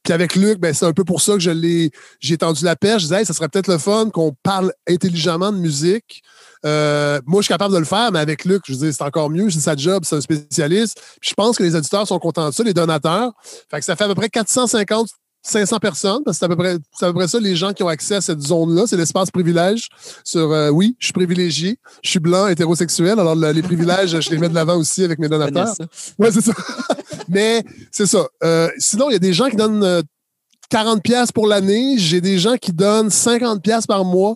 Puis 0.04 0.14
avec 0.14 0.36
Luc, 0.36 0.60
ben, 0.60 0.74
c'est 0.74 0.86
un 0.86 0.94
peu 0.94 1.04
pour 1.04 1.22
ça 1.22 1.34
que 1.34 1.40
j'ai 1.40 2.38
tendu 2.38 2.64
la 2.64 2.78
perche. 2.78 3.04
Je 3.04 3.08
disais, 3.08 3.26
ça 3.26 3.34
serait 3.34 3.50
peut-être 3.50 3.68
le 3.68 3.78
fun 3.78 4.10
qu'on 4.10 4.34
parle 4.42 4.72
intelligemment 4.88 5.52
de 5.52 5.58
musique. 5.58 6.24
Euh, 6.66 7.20
moi, 7.26 7.42
je 7.42 7.46
suis 7.46 7.54
capable 7.54 7.74
de 7.74 7.80
le 7.80 7.86
faire, 7.86 8.12
mais 8.14 8.20
avec 8.20 8.46
Luc, 8.46 8.64
je 8.68 8.74
dire, 8.74 8.94
c'est 8.94 9.04
encore 9.04 9.30
mieux. 9.30 9.50
C'est 9.50 9.60
sa 9.60 9.76
job, 9.76 10.04
c'est 10.06 10.16
un 10.16 10.22
spécialiste. 10.22 11.02
Puis 11.20 11.32
je 11.32 11.34
pense 11.34 11.58
que 11.58 11.64
les 11.64 11.76
auditeurs 11.76 12.08
sont 12.08 12.20
contents 12.20 12.48
de 12.48 12.54
ça, 12.54 12.64
les 12.64 12.74
donateurs. 12.74 13.34
Ça 13.82 13.96
fait 13.98 14.04
à 14.06 14.08
peu 14.08 14.16
près 14.16 14.30
450 14.30 15.10
500 15.48 15.78
personnes, 15.80 16.22
parce 16.26 16.38
que 16.38 16.40
c'est 16.40 16.46
à 16.46 16.50
peu 16.50 16.56
près, 16.56 16.78
c'est 17.00 17.06
à 17.06 17.10
peu 17.10 17.14
près 17.20 17.28
ça 17.28 17.40
les 17.40 17.56
gens 17.56 17.74
qui 17.74 17.84
ont 17.84 17.88
accès 17.88 18.16
à 18.16 18.22
cette 18.22 18.42
zone-là. 18.42 18.84
C'est 18.88 18.98
l'espace 18.98 19.32
privilège. 19.32 19.88
Sur, 20.24 20.52
euh, 20.52 20.70
oui, 20.70 20.96
je 21.00 21.06
suis 21.08 21.14
privilégié. 21.14 21.78
Je 22.04 22.10
suis 22.10 22.20
blanc, 22.20 22.48
hétérosexuel. 22.48 23.20
Alors, 23.20 23.36
le- 23.36 23.52
les 23.52 23.62
privilèges, 23.62 24.20
je 24.20 24.30
les 24.30 24.38
mets 24.38 24.50
de 24.50 24.56
l'avant 24.56 24.76
aussi 24.78 25.04
avec 25.04 25.20
mes 25.20 25.30
donateurs. 25.30 25.74
Ouais, 26.20 26.32
c'est 26.32 26.42
ça. 26.42 26.54
Mais 27.30 27.64
c'est 27.92 28.06
ça. 28.06 28.28
Euh, 28.44 28.70
sinon, 28.78 29.10
il 29.10 29.14
y 29.14 29.16
a 29.16 29.20
des 29.20 29.34
gens 29.34 29.50
qui 29.50 29.56
donnent 29.56 29.84
euh, 29.84 30.02
40 30.70 31.02
pièces 31.02 31.32
pour 31.32 31.48
l'année. 31.48 31.98
J'ai 31.98 32.20
des 32.22 32.40
gens 32.40 32.58
qui 32.58 32.74
donnent 32.74 33.10
50 33.10 33.62
pièces 33.64 33.88
par 33.88 34.04
mois. 34.06 34.36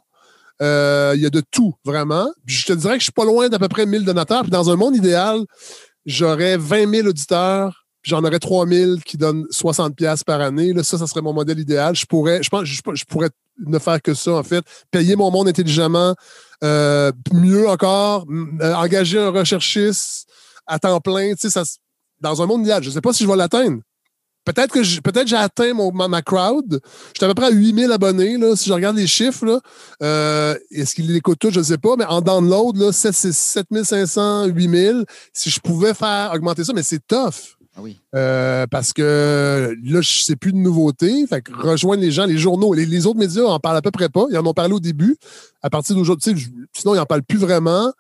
Euh, 0.62 1.14
Il 1.16 1.22
y 1.22 1.26
a 1.26 1.30
de 1.30 1.42
tout, 1.52 1.74
vraiment. 1.84 2.30
Puis 2.46 2.56
je 2.56 2.66
te 2.68 2.74
dirais 2.74 2.94
que 2.94 3.00
je 3.00 3.06
suis 3.06 3.12
pas 3.12 3.26
loin 3.26 3.50
d'à 3.50 3.60
peu 3.60 3.68
près 3.68 3.86
1000 3.86 4.06
donateurs. 4.06 4.44
Puis 4.44 4.52
dans 4.52 4.70
un 4.70 4.76
monde 4.76 4.96
idéal, 4.96 5.42
j'aurais 6.06 6.56
20 6.58 6.90
000 6.90 7.08
auditeurs. 7.08 7.81
J'en 8.04 8.24
aurais 8.24 8.40
3 8.40 8.68
000 8.68 8.98
qui 9.06 9.18
donnent 9.18 9.46
60 9.50 9.96
pièces 9.96 10.24
par 10.24 10.42
année. 10.42 10.74
Là, 10.74 10.84
ça, 10.84 10.98
ça 10.98 11.08
serait 11.08 11.22
mon 11.22 11.34
modèle 11.34 11.60
idéal. 11.60 11.96
Je 11.96 12.06
pourrais, 12.06 12.42
je 12.42 12.50
pense, 12.50 12.66
je, 12.66 13.06
pourrais 13.06 13.30
ne 13.60 13.80
faire 13.80 14.02
que 14.02 14.14
ça, 14.14 14.34
en 14.34 14.44
fait. 14.44 14.64
Payer 14.90 15.16
mon 15.16 15.30
monde 15.30 15.48
intelligemment, 15.48 16.16
euh, 16.64 17.12
mieux 17.32 17.68
encore, 17.70 18.26
euh, 18.62 18.74
engager 18.74 19.20
un 19.20 19.30
recherchiste 19.30 20.28
à 20.66 20.80
temps 20.80 21.00
plein. 21.00 21.34
Tu 21.34 21.42
sais, 21.42 21.50
ça, 21.50 21.64
dans 22.20 22.42
un 22.42 22.46
monde 22.46 22.62
idéal. 22.62 22.82
Je 22.84 22.90
ne 22.90 22.94
sais 22.94 23.02
pas 23.02 23.14
si 23.14 23.24
je 23.24 23.30
vais 23.30 23.36
l'atteindre. 23.36 23.82
Peut-être 24.44 24.74
que 24.74 24.82
j'ai 24.84 25.36
atteint 25.36 25.74
mon, 25.74 25.92
ma, 25.92 26.08
ma 26.08 26.24
crowd. 26.24 26.82
J'étais 27.14 27.26
à 27.26 27.28
peu 27.28 27.36
près 27.36 27.48
à 27.48 27.52
8000 27.52 27.92
abonnés. 27.92 28.38
Là, 28.38 28.56
si 28.56 28.70
je 28.70 28.74
regarde 28.74 28.98
les 28.98 29.06
chiffres, 29.06 29.62
euh, 30.02 30.56
est-ce 30.72 30.96
qu'ils 30.96 31.14
l'écoutent 31.14 31.38
tous? 31.38 31.52
Je 31.52 31.60
ne 31.60 31.64
sais 31.64 31.78
pas. 31.78 31.96
Mais 31.96 32.06
en 32.06 32.22
download, 32.22 32.76
là, 32.78 32.92
7, 32.92 33.14
c'est 33.14 33.34
7500, 33.34 34.46
8000. 34.46 35.06
Si 35.32 35.52
je 35.52 35.60
pouvais 35.60 35.94
faire 35.94 36.32
augmenter 36.34 36.64
ça, 36.64 36.74
mais 36.74 36.82
c'est 36.82 37.06
tough. 37.06 37.56
Ah 37.76 37.82
oui. 37.82 37.98
Euh, 38.16 38.68
parce 38.70 38.92
que 38.92 39.74
là, 39.84 40.02
sais 40.04 40.36
plus 40.36 40.52
de 40.52 40.58
nouveautés. 40.58 41.26
Fait 41.28 41.42
que 41.42 41.54
rejoindre 41.54 42.02
les 42.02 42.12
gens, 42.12 42.26
les 42.26 42.38
journaux, 42.38 42.74
les, 42.74 43.06
autres 43.06 43.20
médias 43.20 43.44
en 43.44 43.60
parlent 43.60 43.78
à 43.78 43.82
peu 43.82 43.92
près 43.92 44.10
pas. 44.10 44.26
Ils 44.30 44.38
en 44.38 44.46
ont 44.46 44.54
parlé 44.54 44.74
au 44.74 44.80
début. 44.80 45.18
À 45.62 45.70
partir 45.70 45.96
d'aujourd'hui, 45.96 46.36
sinon, 46.74 46.96
ils 46.96 46.98
n'en 46.98 47.06
parlent 47.06 47.24
plus 47.24 47.38
vraiment. 47.38 47.94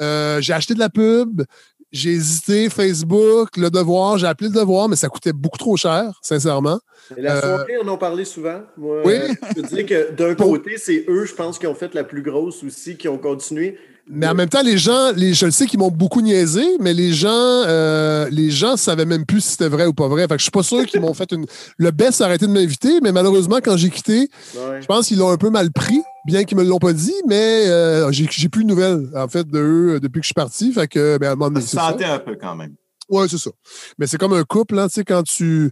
Euh, 0.00 0.40
j'ai 0.40 0.54
acheté 0.54 0.72
de 0.72 0.78
la 0.78 0.88
pub. 0.88 1.42
J'ai 1.90 2.10
hésité, 2.10 2.68
Facebook, 2.68 3.56
Le 3.56 3.70
Devoir. 3.70 4.18
J'ai 4.18 4.26
appelé 4.26 4.50
Le 4.50 4.54
Devoir, 4.56 4.88
mais 4.88 4.96
ça 4.96 5.08
coûtait 5.08 5.32
beaucoup 5.32 5.56
trop 5.58 5.76
cher, 5.76 6.18
sincèrement. 6.22 6.80
Et 7.16 7.22
la 7.22 7.36
Euh, 7.36 7.40
soirée, 7.40 7.74
on 7.82 7.88
en 7.88 7.96
parlait 7.96 8.26
souvent. 8.26 8.60
Moi, 8.76 8.98
Oui. 9.04 9.14
euh, 9.14 9.28
je 9.48 9.54
peux 9.54 9.62
dire 9.62 9.86
que 9.86 10.12
d'un 10.12 10.34
côté, 10.34 10.72
c'est 10.76 11.06
eux, 11.08 11.24
je 11.24 11.34
pense, 11.34 11.58
qui 11.58 11.66
ont 11.66 11.74
fait 11.74 11.94
la 11.94 12.04
plus 12.04 12.20
grosse 12.22 12.62
aussi, 12.62 12.96
qui 12.96 13.08
ont 13.08 13.16
continué. 13.16 13.78
Mais 14.10 14.26
en 14.26 14.34
même 14.34 14.48
temps, 14.48 14.62
les 14.62 14.78
gens, 14.78 15.12
les, 15.16 15.34
je 15.34 15.44
le 15.46 15.50
sais 15.50 15.66
qu'ils 15.66 15.78
m'ont 15.78 15.90
beaucoup 15.90 16.22
niaisé, 16.22 16.64
mais 16.80 16.94
les 16.94 17.12
gens, 17.12 17.28
euh, 17.30 18.26
les 18.30 18.50
gens 18.50 18.76
savaient 18.78 19.04
même 19.04 19.26
plus 19.26 19.42
si 19.42 19.50
c'était 19.50 19.68
vrai 19.68 19.84
ou 19.86 19.92
pas 19.92 20.08
vrai. 20.08 20.22
Fait 20.22 20.28
que 20.34 20.38
je 20.38 20.44
suis 20.44 20.50
pas 20.50 20.62
sûr 20.62 20.86
qu'ils 20.86 21.00
m'ont 21.02 21.12
fait 21.14 21.30
une. 21.32 21.44
Le 21.76 21.90
best 21.90 22.20
a 22.22 22.24
arrêté 22.24 22.46
de 22.46 22.52
m'inviter, 22.52 23.00
mais 23.02 23.12
malheureusement, 23.12 23.58
quand 23.62 23.76
j'ai 23.76 23.90
quitté, 23.90 24.28
Ouais. 24.54 24.80
je 24.80 24.86
pense 24.86 25.08
qu'ils 25.08 25.18
l'ont 25.18 25.28
un 25.30 25.36
peu 25.36 25.50
mal 25.50 25.70
pris, 25.72 26.00
bien 26.28 26.44
qu'ils 26.44 26.58
me 26.58 26.62
l'ont 26.62 26.78
pas 26.78 26.92
dit, 26.92 27.14
mais 27.26 27.66
euh, 27.66 28.12
j'ai 28.12 28.48
plus 28.48 28.64
de 28.64 28.68
nouvelles, 28.68 29.08
en 29.16 29.28
fait, 29.28 29.48
de 29.48 29.58
eux 29.58 29.94
euh, 29.94 30.00
depuis 30.00 30.20
que 30.20 30.24
je 30.24 30.28
suis 30.28 30.34
parti. 30.34 30.72
Fait 30.72 30.86
que, 30.86 31.18
ben, 31.18 31.40
à 31.40 31.44
un 31.44 31.60
se 31.60 31.68
sentait 31.68 32.04
peu 32.24 32.36
quand 32.40 32.54
même. 32.54 32.74
Ouais, 33.08 33.26
c'est 33.26 33.38
ça. 33.38 33.50
Mais 33.98 34.06
c'est 34.06 34.18
comme 34.18 34.34
un 34.34 34.44
couple, 34.44 34.78
hein, 34.78 34.86
tu 34.88 34.96
sais, 34.96 35.04
quand 35.04 35.22
tu, 35.22 35.70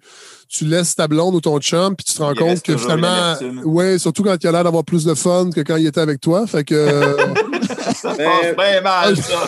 tu 0.49 0.65
laisses 0.65 0.95
ta 0.97 1.07
blonde 1.07 1.35
ou 1.35 1.41
ton 1.43 1.59
chum, 1.59 1.95
puis 1.95 2.07
tu 2.07 2.15
te 2.15 2.23
rends 2.23 2.33
Il 2.33 2.39
compte 2.39 2.63
que 2.63 2.77
finalement, 2.79 3.35
ouais, 3.65 3.99
surtout 3.99 4.23
quand 4.23 4.37
il 4.43 4.47
a 4.47 4.53
l'air 4.53 4.65
d'avoir 4.65 4.85
plus 4.85 5.05
de 5.05 5.13
fun 5.13 5.51
que 5.55 5.61
quand 5.61 5.77
il 5.77 5.87
était 5.87 6.01
avec 6.01 6.21
toi. 6.21 6.47
Fait 6.47 6.65
que, 6.65 6.75
Ça 7.95 8.15
Mais- 8.19 8.25
passe 8.25 8.57
bien 8.57 8.81
mal, 8.81 9.17
ça. 9.17 9.45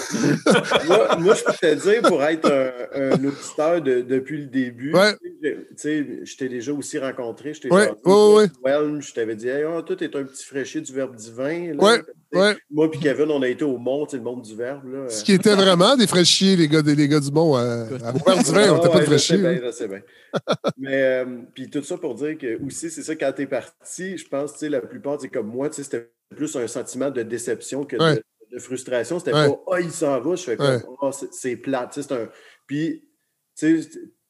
moi, 0.86 1.16
moi, 1.18 1.34
je 1.34 1.44
peux 1.44 1.52
te 1.52 1.74
dire, 1.74 2.02
pour 2.02 2.22
être 2.22 2.50
un, 2.50 3.12
un 3.12 3.24
auditeur 3.24 3.82
de- 3.82 4.00
depuis 4.02 4.38
le 4.38 4.46
début, 4.46 4.92
Ouais. 4.94 5.14
tu 5.42 5.56
sais, 5.76 6.06
je 6.24 6.36
t'ai 6.36 6.48
déjà 6.48 6.72
aussi 6.72 6.98
rencontré. 6.98 7.54
Je 7.54 7.60
t'ai 7.62 7.68
Ouais, 7.72 7.88
ouais, 8.04 8.46
je 9.00 9.12
t'avais 9.12 9.36
dit, 9.36 9.48
hey, 9.48 9.64
oh, 9.64 9.82
toi, 9.82 9.96
t'es 9.96 10.14
un 10.16 10.24
petit 10.24 10.44
fraîchier 10.44 10.80
du 10.80 10.92
verbe 10.92 11.14
divin. 11.16 11.74
là. 11.74 12.02
Moi 12.70 12.90
puis 12.90 13.00
Kevin, 13.00 13.30
on 13.30 13.40
a 13.42 13.48
été 13.48 13.64
au 13.64 13.78
monde, 13.78 14.08
c'est 14.10 14.18
le 14.18 14.22
monde 14.22 14.42
du 14.42 14.54
verbe. 14.54 14.82
Là. 14.92 15.08
ce 15.08 15.24
qui 15.24 15.32
était 15.32 15.54
vraiment 15.54 15.96
des 15.96 16.06
fraîchiers, 16.06 16.56
les 16.56 16.68
gars, 16.68 16.82
les 16.84 17.08
gars 17.08 17.20
du 17.20 17.30
bon. 17.30 17.56
Euh, 17.56 17.84
à 18.04 18.10
Robert 18.12 18.44
Duvin, 18.44 18.70
on 18.72 18.74
Ah 18.74 18.78
était 18.78 18.88
pas 18.92 19.00
de 19.00 19.04
fraîchiers. 19.06 19.38
bien, 19.38 19.50
hein. 19.52 19.86
bien. 19.88 20.00
Mais 20.76 21.02
euh, 21.02 21.24
puis 21.54 21.70
tout 21.70 21.82
ça 21.82 21.96
pour 21.96 22.14
dire 22.16 22.36
que 22.36 22.62
aussi, 22.66 22.90
c'est 22.90 23.02
ça, 23.02 23.14
quand 23.16 23.32
t'es 23.34 23.46
parti, 23.46 24.18
je 24.18 24.28
pense, 24.28 24.52
tu 24.52 24.58
sais, 24.58 24.68
la 24.68 24.80
plupart, 24.82 25.18
c'est 25.20 25.28
comme 25.30 25.46
moi, 25.46 25.70
tu 25.70 25.76
sais, 25.76 25.84
c'était 25.84 26.10
plus 26.36 26.54
un 26.56 26.66
sentiment 26.66 27.10
de 27.10 27.22
déception 27.22 27.84
que 27.84 27.96
de- 27.96 28.02
Ouais. 28.02 28.22
de, 28.52 28.58
frustration. 28.58 29.18
C'était 29.18 29.32
Ouais. 29.34 29.48
pas 29.48 29.60
Ah, 29.72 29.80
il 29.80 29.90
s'en 29.90 30.20
va, 30.20 30.34
je 30.34 30.42
fais 30.42 30.56
comme. 30.56 30.80
Ah, 31.02 31.10
c'est- 31.12 31.56
plate. 31.56 31.92
Tu 31.92 32.02
sais, 32.02 32.08
c'est 32.08 32.14
un. 32.14 32.28
Puis, 32.66 33.04
tu 33.56 33.82
sais, 33.82 33.88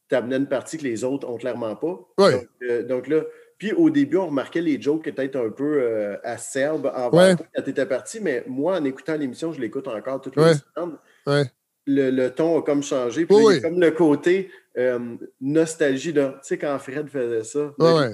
t'amenais 0.09 0.37
une 0.37 0.49
partie 0.49 0.79
que 0.79 0.85
les 0.85 1.05
autres 1.05 1.29
ont 1.29 1.37
clairement 1.37 1.77
pas. 1.77 1.99
Donc, 2.33 2.49
euh, 2.63 2.83
donc 2.83 3.09
là, 3.09 3.23
puis 3.59 3.73
au 3.73 3.91
début, 3.91 4.17
on 4.17 4.27
remarquait 4.27 4.61
les 4.61 4.81
jokes 4.81 5.03
qui 5.05 5.09
étaient 5.11 5.29
peut-être 5.29 5.37
un 5.47 5.51
peu 5.51 5.81
euh, 5.83 6.17
acerbes 6.25 6.87
envers 6.95 7.37
toi 7.37 7.47
quand 7.55 7.63
t'étais 7.63 7.87
parti, 7.87 8.21
mais 8.21 8.45
moi, 8.47 8.77
en 8.79 8.85
écoutant 8.85 9.17
l'émission, 9.17 9.53
je 9.53 9.61
l'écoute 9.61 9.89
encore 9.89 10.21
les 10.25 10.55
semaines 10.55 10.97
Ouais. 11.27 11.45
le, 11.87 12.11
le 12.11 12.31
ton 12.31 12.59
a 12.59 12.63
comme 12.63 12.83
changé. 12.83 13.27
Puis 13.27 13.35
Oui, 13.37 13.43
là, 13.43 13.49
il 13.51 13.53
y 13.53 13.55
a 13.55 13.57
oui. 13.57 13.63
comme 13.63 13.81
le 13.81 13.91
côté 13.91 14.51
euh, 14.79 15.17
nostalgie. 15.41 16.13
Tu 16.15 16.21
sais, 16.43 16.59
quand 16.59 16.79
Fred 16.79 17.09
faisait 17.09 17.45
ça. 17.45 17.73
Là. 17.79 18.11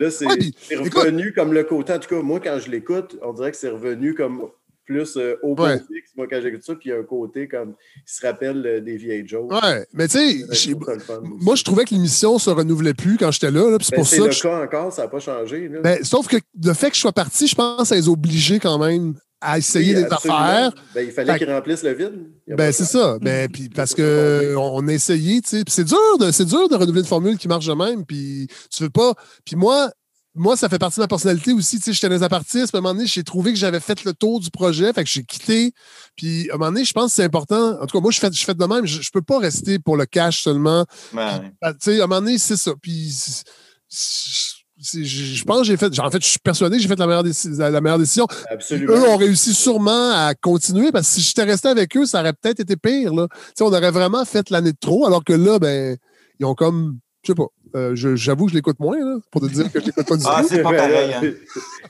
Là, 0.00 0.10
c'est 0.10 0.26
Ouais, 0.26 0.36
c'est 0.60 0.76
revenu 0.76 1.32
comme 1.32 1.52
le 1.52 1.64
côté. 1.64 1.92
En 1.92 1.98
tout 1.98 2.08
cas, 2.08 2.20
moi, 2.22 2.40
quand 2.40 2.58
je 2.64 2.70
l'écoute, 2.70 3.16
on 3.22 3.32
dirait 3.32 3.50
que 3.50 3.56
c'est 3.56 3.68
revenu 3.70 4.14
comme 4.14 4.48
plus 4.86 5.16
euh, 5.16 5.36
au 5.42 5.54
Ouais. 5.58 5.80
Moi, 6.14 6.26
quand 6.28 6.40
j'écoute 6.42 6.62
ça, 6.62 6.74
puis 6.74 6.90
il 6.90 6.92
y 6.92 6.94
a 6.94 6.98
un 6.98 7.04
côté 7.04 7.48
comme. 7.48 7.74
Il 7.96 8.02
se 8.12 8.26
rappelle 8.26 8.62
euh, 8.66 8.80
des 8.80 8.96
vieilles 8.98 9.26
jokes. 9.26 9.50
Ouais, 9.50 9.86
mais 9.94 10.06
tu 10.08 10.18
sais, 10.18 10.44
aussi. 10.50 10.74
moi, 11.40 11.54
je 11.54 11.64
trouvais 11.64 11.84
que 11.84 11.94
l'émission 11.94 12.38
se 12.38 12.50
renouvelait 12.50 12.92
plus 12.94 13.16
quand 13.16 13.30
j'étais 13.30 13.50
là. 13.50 13.70
là, 13.70 13.78
c'est 13.80 13.92
Ben, 13.92 13.96
pour 13.96 14.06
ça 14.06 14.16
le 14.18 14.24
que 14.26 14.30
je- 14.32 14.42
cas 14.42 14.62
encore, 14.62 14.92
ça 14.92 15.02
n'a 15.02 15.08
pas 15.08 15.20
changé. 15.20 15.68
là. 15.68 15.80
Ben, 15.80 16.04
sauf 16.04 16.26
que 16.28 16.36
le 16.62 16.72
fait 16.74 16.90
que 16.90 16.96
je 16.96 17.00
sois 17.00 17.12
parti, 17.12 17.46
je 17.46 17.54
pense 17.54 17.88
ça 17.88 17.94
les 17.94 18.08
a 18.08 18.10
obligés 18.10 18.58
quand 18.60 18.78
même 18.78 19.14
à 19.44 19.58
essayer 19.58 19.94
Oui, 19.94 20.02
des 20.02 20.06
absolument. 20.10 20.38
affaires. 20.40 20.72
Ben, 20.94 21.06
il 21.06 21.12
fallait 21.12 21.38
qu'ils 21.38 21.52
remplissent 21.52 21.82
le 21.82 21.92
vide. 21.94 22.30
Ben, 22.48 22.72
c'est 22.72 22.84
ça. 22.84 23.18
Ben, 23.20 23.48
puis 23.50 23.68
parce 23.68 23.94
que 23.94 24.54
on 24.56 24.86
a 24.88 24.92
essayé, 24.92 25.40
tu 25.42 25.48
sais. 25.50 25.64
Puis 25.64 25.72
c'est 25.74 25.84
dur 25.84 26.18
de, 26.18 26.30
c'est 26.30 26.44
dur 26.46 26.68
de 26.68 26.74
renouveler 26.74 27.00
une 27.02 27.06
formule 27.06 27.38
qui 27.38 27.46
marche 27.48 27.66
de 27.66 27.74
même. 27.74 28.04
Puis 28.04 28.48
tu 28.70 28.82
veux 28.82 28.90
pas. 28.90 29.14
Puis 29.44 29.56
moi, 29.56 29.90
moi, 30.36 30.56
ça 30.56 30.68
fait 30.68 30.80
partie 30.80 30.96
de 30.96 31.02
ma 31.02 31.06
personnalité 31.08 31.52
aussi. 31.52 31.76
Tu 31.78 31.84
sais, 31.84 31.92
j'étais 31.92 32.08
dans 32.08 32.16
les 32.16 32.22
apartistes. 32.24 32.74
À 32.74 32.78
un 32.78 32.80
moment 32.80 32.94
donné, 32.94 33.06
j'ai 33.06 33.22
trouvé 33.22 33.52
que 33.52 33.58
j'avais 33.58 33.78
fait 33.78 34.02
le 34.02 34.12
tour 34.14 34.40
du 34.40 34.50
projet. 34.50 34.92
Fait 34.92 35.04
que 35.04 35.10
j'ai 35.10 35.22
quitté. 35.22 35.72
Puis, 36.16 36.50
à 36.50 36.54
un 36.54 36.58
moment 36.58 36.72
donné, 36.72 36.84
je 36.84 36.92
pense 36.92 37.12
que 37.12 37.16
c'est 37.16 37.22
important. 37.24 37.80
En 37.80 37.86
tout 37.86 37.96
cas, 37.96 38.00
moi, 38.02 38.10
je 38.10 38.18
fais, 38.18 38.32
je 38.32 38.44
fais 38.44 38.54
de 38.54 38.64
même. 38.64 38.84
Je, 38.84 39.00
je 39.00 39.10
peux 39.12 39.22
pas 39.22 39.38
rester 39.38 39.78
pour 39.78 39.96
le 39.96 40.06
cash 40.06 40.42
seulement. 40.42 40.84
Ouais. 41.12 41.52
Ah, 41.62 41.72
Tu 41.72 41.78
sais, 41.82 42.00
à 42.00 42.04
un 42.04 42.06
moment 42.08 42.20
donné, 42.20 42.38
c'est 42.38 42.56
ça. 42.56 42.72
Puis, 42.82 43.14
je 43.88 44.53
je 44.84 45.44
pense 45.44 45.58
que 45.60 45.64
j'ai 45.64 45.76
fait. 45.76 45.98
En 46.00 46.10
fait, 46.10 46.22
je 46.22 46.28
suis 46.28 46.38
persuadé 46.38 46.76
que 46.76 46.82
j'ai 46.82 46.88
fait 46.88 46.98
la 46.98 47.06
meilleure, 47.06 47.24
déci- 47.24 47.56
la 47.56 47.80
meilleure 47.80 47.98
décision. 47.98 48.26
Absolument. 48.50 48.92
Eux 48.94 49.08
ont 49.08 49.16
réussi 49.16 49.54
sûrement 49.54 50.10
à 50.12 50.34
continuer 50.34 50.92
parce 50.92 51.08
que 51.08 51.14
si 51.14 51.20
j'étais 51.22 51.44
resté 51.44 51.68
avec 51.68 51.96
eux, 51.96 52.06
ça 52.06 52.20
aurait 52.20 52.32
peut-être 52.32 52.60
été 52.60 52.76
pire. 52.76 53.14
Là. 53.14 53.26
Tu 53.30 53.36
sais, 53.56 53.64
on 53.64 53.68
aurait 53.68 53.90
vraiment 53.90 54.24
fait 54.24 54.50
l'année 54.50 54.72
de 54.72 54.78
trop, 54.78 55.06
alors 55.06 55.24
que 55.24 55.32
là, 55.32 55.58
ben, 55.58 55.96
ils 56.38 56.46
ont 56.46 56.54
comme. 56.54 56.98
Je 57.24 57.32
sais 57.32 57.34
pas. 57.34 57.46
euh, 57.76 57.92
je- 57.96 58.14
J'avoue 58.16 58.44
que 58.46 58.52
je 58.52 58.56
l'écoute 58.56 58.78
moins, 58.78 58.98
là, 58.98 59.16
pour 59.30 59.40
te 59.40 59.46
dire 59.46 59.72
que 59.72 59.80
je 59.80 59.86
l'écoute 59.86 60.06
pas 60.06 60.16
du 60.16 60.24
Ah, 60.28 60.42
tout. 60.42 60.48
c'est 60.50 60.62
pas 60.62 60.72
pareil. 60.72 61.14
Hein. 61.14 61.22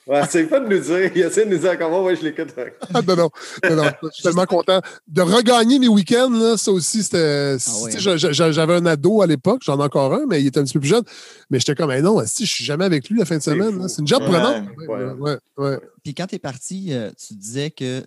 Ouais, 0.06 0.20
c'est 0.28 0.44
pas 0.44 0.60
de 0.60 0.66
nous 0.68 0.80
dire. 0.80 1.10
Il 1.14 1.22
essaie 1.22 1.46
de 1.46 1.50
nous 1.50 1.56
dire 1.58 1.78
comment, 1.78 2.04
ouais, 2.04 2.14
je 2.14 2.22
l'écoute. 2.24 2.48
Ah, 2.92 3.00
non, 3.00 3.16
non, 3.16 3.30
non, 3.70 3.76
non, 3.76 3.84
Je 4.02 4.08
suis 4.12 4.22
tellement 4.22 4.44
content. 4.44 4.80
De 5.08 5.22
regagner 5.22 5.78
mes 5.78 5.88
week-ends, 5.88 6.28
là, 6.30 6.58
ça 6.58 6.70
aussi, 6.72 7.02
c'était. 7.02 7.56
je- 7.58 8.50
J'avais 8.52 8.74
un 8.74 8.84
ado 8.84 9.22
à 9.22 9.26
l'époque, 9.26 9.62
j'en 9.64 9.78
ai 9.80 9.82
encore 9.82 10.12
un, 10.12 10.26
mais 10.28 10.42
il 10.42 10.46
était 10.48 10.60
un 10.60 10.64
petit 10.64 10.74
peu 10.74 10.80
plus 10.80 10.90
jeune. 10.90 11.04
Mais 11.48 11.58
j'étais 11.58 11.74
comme, 11.74 11.90
hey, 11.90 12.02
non, 12.02 12.20
si, 12.26 12.44
je 12.44 12.52
suis 12.52 12.64
jamais 12.64 12.84
avec 12.84 13.08
lui 13.08 13.18
la 13.18 13.24
fin 13.24 13.38
de 13.38 13.42
semaine. 13.42 13.88
C'est 13.88 14.02
une 14.02 14.06
job 14.06 14.22
Ouais. 14.24 14.28
prenante. 14.28 14.64
Ouais. 14.88 15.04
Ouais, 15.18 15.36
ouais. 15.56 15.78
Puis 16.02 16.14
quand 16.14 16.26
tu 16.26 16.34
es 16.34 16.38
parti, 16.38 16.88
euh, 16.92 17.10
tu 17.16 17.32
disais 17.32 17.70
que 17.70 18.02